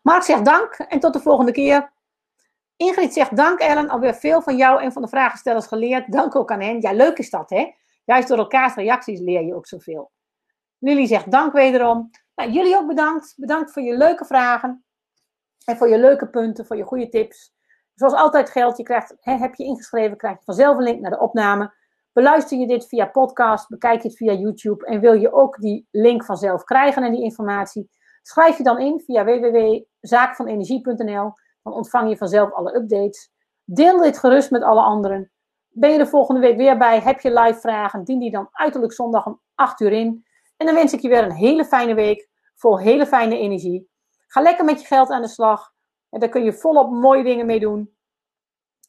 Mark 0.03 0.23
zegt 0.23 0.45
dank 0.45 0.73
en 0.75 1.01
tot 1.01 1.13
de 1.13 1.21
volgende 1.21 1.53
keer. 1.53 1.93
Ingrid 2.77 3.13
zegt 3.13 3.37
dank 3.37 3.59
Ellen, 3.59 3.89
alweer 3.89 4.15
veel 4.15 4.43
van 4.43 4.57
jou 4.57 4.83
en 4.83 4.93
van 4.93 5.03
de 5.03 5.09
vragenstellers 5.09 5.67
geleerd. 5.67 6.13
Dank 6.13 6.37
ook 6.37 6.51
aan 6.51 6.61
hen. 6.61 6.81
Ja, 6.81 6.93
leuk 6.93 7.19
is 7.19 7.31
dat 7.31 7.51
hè. 7.51 7.73
Juist 8.05 8.29
door 8.29 8.39
elkaars 8.39 8.75
reacties 8.75 9.21
leer 9.21 9.43
je 9.43 9.55
ook 9.55 9.67
zoveel. 9.67 10.11
Lily 10.79 11.07
zegt 11.07 11.31
dank 11.31 11.53
wederom. 11.53 12.11
Nou, 12.35 12.51
jullie 12.51 12.77
ook 12.77 12.87
bedankt. 12.87 13.35
Bedankt 13.37 13.73
voor 13.73 13.83
je 13.83 13.97
leuke 13.97 14.25
vragen. 14.25 14.85
En 15.65 15.77
voor 15.77 15.89
je 15.89 15.99
leuke 15.99 16.29
punten, 16.29 16.67
voor 16.67 16.77
je 16.77 16.85
goede 16.85 17.09
tips. 17.09 17.55
Zoals 17.95 18.15
altijd 18.15 18.51
geldt, 18.51 18.77
je 18.77 18.83
krijgt, 18.83 19.17
hè, 19.21 19.37
heb 19.37 19.55
je 19.55 19.65
ingeschreven, 19.65 20.17
krijg 20.17 20.39
je 20.39 20.45
vanzelf 20.45 20.77
een 20.77 20.83
link 20.83 21.01
naar 21.01 21.11
de 21.11 21.21
opname. 21.21 21.75
Beluister 22.15 22.59
je 22.59 22.67
dit 22.67 22.87
via 22.87 23.07
podcast, 23.07 23.69
bekijk 23.69 24.03
je 24.03 24.09
het 24.09 24.17
via 24.17 24.33
YouTube 24.33 24.87
en 24.87 25.01
wil 25.01 25.13
je 25.13 25.33
ook 25.33 25.61
die 25.61 25.89
link 25.91 26.25
vanzelf 26.25 26.65
krijgen 26.65 27.03
en 27.03 27.13
die 27.13 27.23
informatie, 27.23 27.91
schrijf 28.23 28.57
je 28.57 28.63
dan 28.63 28.79
in 28.79 29.01
via 29.01 29.25
www.zaakvanenergie.nl. 29.25 31.33
Dan 31.63 31.73
ontvang 31.73 32.09
je 32.09 32.17
vanzelf 32.17 32.53
alle 32.53 32.77
updates. 32.77 33.31
Deel 33.65 34.03
dit 34.03 34.19
gerust 34.19 34.51
met 34.51 34.63
alle 34.63 34.81
anderen. 34.81 35.33
Ben 35.69 35.93
je 35.93 35.99
er 35.99 36.09
volgende 36.09 36.41
week 36.41 36.57
weer 36.57 36.79
bij? 36.79 37.01
Heb 37.01 37.21
je 37.21 37.33
live 37.33 37.61
vragen? 37.61 38.05
Dien 38.05 38.19
die 38.19 38.31
dan 38.31 38.49
uiterlijk 38.51 38.93
zondag 38.93 39.27
om 39.27 39.41
8 39.55 39.81
uur 39.81 39.93
in. 39.93 40.25
En 40.57 40.67
dan 40.67 40.75
wens 40.75 40.93
ik 40.93 41.01
je 41.01 41.09
weer 41.09 41.25
een 41.25 41.33
hele 41.33 41.65
fijne 41.65 41.95
week 41.95 42.29
vol 42.55 42.79
hele 42.79 43.07
fijne 43.07 43.39
energie. 43.39 43.91
Ga 44.27 44.41
lekker 44.41 44.65
met 44.65 44.81
je 44.81 44.87
geld 44.87 45.11
aan 45.11 45.23
de 45.23 45.29
slag. 45.29 45.73
En 46.11 46.21
daar 46.21 46.29
kun 46.29 46.45
je 46.45 46.53
volop 46.53 46.91
mooie 46.91 47.25
dingen 47.25 47.47
mee 47.47 47.61
doen. 47.61 47.97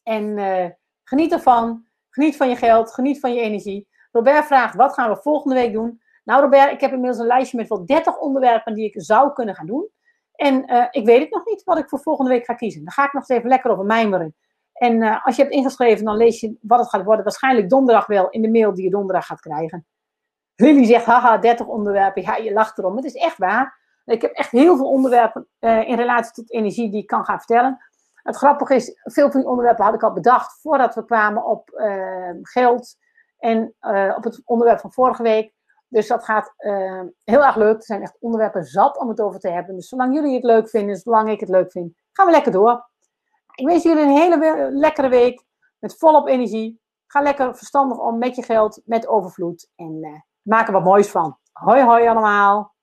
En 0.02 0.38
uh, 0.38 0.66
geniet 1.04 1.32
ervan. 1.32 1.85
Geniet 2.16 2.36
van 2.36 2.48
je 2.48 2.56
geld. 2.56 2.94
Geniet 2.94 3.20
van 3.20 3.34
je 3.34 3.40
energie. 3.40 3.88
Robert 4.12 4.44
vraagt, 4.44 4.74
wat 4.74 4.94
gaan 4.94 5.10
we 5.10 5.16
volgende 5.16 5.54
week 5.54 5.72
doen? 5.72 6.00
Nou 6.24 6.42
Robert, 6.42 6.72
ik 6.72 6.80
heb 6.80 6.92
inmiddels 6.92 7.18
een 7.18 7.26
lijstje 7.26 7.56
met 7.56 7.68
wel 7.68 7.86
30 7.86 8.18
onderwerpen 8.18 8.74
die 8.74 8.84
ik 8.84 9.02
zou 9.02 9.32
kunnen 9.32 9.54
gaan 9.54 9.66
doen. 9.66 9.88
En 10.32 10.72
uh, 10.72 10.86
ik 10.90 11.06
weet 11.06 11.20
het 11.20 11.30
nog 11.30 11.44
niet 11.44 11.64
wat 11.64 11.78
ik 11.78 11.88
voor 11.88 12.00
volgende 12.00 12.30
week 12.30 12.44
ga 12.44 12.54
kiezen. 12.54 12.84
Dan 12.84 12.92
ga 12.92 13.04
ik 13.04 13.12
nog 13.12 13.28
eens 13.28 13.38
even 13.38 13.50
lekker 13.50 13.70
over 13.70 13.84
mijmeren. 13.84 14.34
En 14.72 15.02
uh, 15.02 15.26
als 15.26 15.36
je 15.36 15.42
hebt 15.42 15.54
ingeschreven, 15.54 16.04
dan 16.04 16.16
lees 16.16 16.40
je 16.40 16.56
wat 16.60 16.78
het 16.78 16.88
gaat 16.88 17.04
worden. 17.04 17.24
Waarschijnlijk 17.24 17.70
donderdag 17.70 18.06
wel 18.06 18.28
in 18.28 18.42
de 18.42 18.50
mail 18.50 18.74
die 18.74 18.84
je 18.84 18.90
donderdag 18.90 19.26
gaat 19.26 19.40
krijgen. 19.40 19.86
Lily 20.54 20.84
zegt, 20.84 21.04
haha, 21.04 21.38
30 21.38 21.66
onderwerpen. 21.66 22.22
Ja, 22.22 22.36
je 22.36 22.52
lacht 22.52 22.78
erom. 22.78 22.96
Het 22.96 23.04
is 23.04 23.14
echt 23.14 23.38
waar. 23.38 23.80
Ik 24.04 24.22
heb 24.22 24.32
echt 24.32 24.50
heel 24.50 24.76
veel 24.76 24.90
onderwerpen 24.90 25.48
uh, 25.60 25.88
in 25.88 25.96
relatie 25.96 26.32
tot 26.32 26.52
energie 26.52 26.90
die 26.90 27.00
ik 27.00 27.06
kan 27.06 27.24
gaan 27.24 27.38
vertellen. 27.38 27.78
Het 28.26 28.36
grappige 28.36 28.74
is, 28.74 29.00
veel 29.02 29.30
van 29.30 29.40
die 29.40 29.48
onderwerpen 29.48 29.84
had 29.84 29.94
ik 29.94 30.02
al 30.02 30.12
bedacht 30.12 30.60
voordat 30.60 30.94
we 30.94 31.04
kwamen 31.04 31.44
op 31.44 31.70
uh, 31.70 32.30
geld 32.42 32.96
en 33.38 33.74
uh, 33.80 34.14
op 34.16 34.24
het 34.24 34.42
onderwerp 34.44 34.80
van 34.80 34.92
vorige 34.92 35.22
week. 35.22 35.54
Dus 35.88 36.06
dat 36.06 36.24
gaat 36.24 36.54
heel 37.24 37.44
erg 37.44 37.56
leuk. 37.56 37.76
Er 37.76 37.82
zijn 37.82 38.02
echt 38.02 38.16
onderwerpen 38.20 38.64
zat 38.64 38.98
om 38.98 39.08
het 39.08 39.20
over 39.20 39.40
te 39.40 39.50
hebben. 39.50 39.74
Dus 39.74 39.88
zolang 39.88 40.14
jullie 40.14 40.34
het 40.34 40.44
leuk 40.44 40.68
vinden, 40.68 40.96
zolang 40.96 41.30
ik 41.30 41.40
het 41.40 41.48
leuk 41.48 41.70
vind, 41.70 41.94
gaan 42.12 42.26
we 42.26 42.32
lekker 42.32 42.52
door. 42.52 42.90
Ik 43.54 43.66
wens 43.66 43.82
jullie 43.82 44.02
een 44.02 44.16
hele 44.16 44.70
lekkere 44.72 45.08
week 45.08 45.44
met 45.78 45.98
volop 45.98 46.26
energie. 46.26 46.80
Ga 47.06 47.20
lekker 47.20 47.56
verstandig 47.56 47.98
om 47.98 48.18
met 48.18 48.36
je 48.36 48.42
geld, 48.42 48.82
met 48.84 49.06
overvloed 49.06 49.68
en 49.76 50.24
maak 50.42 50.66
er 50.66 50.72
wat 50.72 50.84
moois 50.84 51.10
van. 51.10 51.38
Hoi 51.52 51.82
hoi 51.82 52.08
allemaal. 52.08 52.74